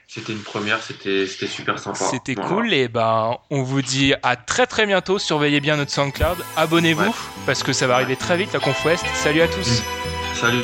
C'était 0.09 0.31
une 0.31 0.39
première, 0.39 0.81
c'était 0.81 1.27
super 1.27 1.77
sympa. 1.79 1.99
C'était 1.99 2.33
Voilà. 2.33 2.49
cool 2.49 2.73
et 2.73 2.87
ben 2.87 3.37
on 3.49 3.61
vous 3.61 3.81
dit 3.81 4.13
à 4.23 4.37
très 4.37 4.65
très 4.65 4.85
bientôt. 4.85 5.19
Surveillez 5.19 5.59
bien 5.59 5.75
notre 5.75 5.91
SoundCloud, 5.91 6.37
abonnez-vous 6.55 7.03
Ouais. 7.03 7.11
parce 7.45 7.61
que 7.61 7.73
ça 7.73 7.87
va 7.87 7.95
arriver 7.95 8.15
très 8.15 8.37
vite 8.37 8.53
la 8.53 8.59
Conf 8.59 8.83
Ouest. 8.85 9.05
Salut 9.15 9.41
à 9.41 9.47
tous. 9.49 9.83
Salut. 10.33 10.63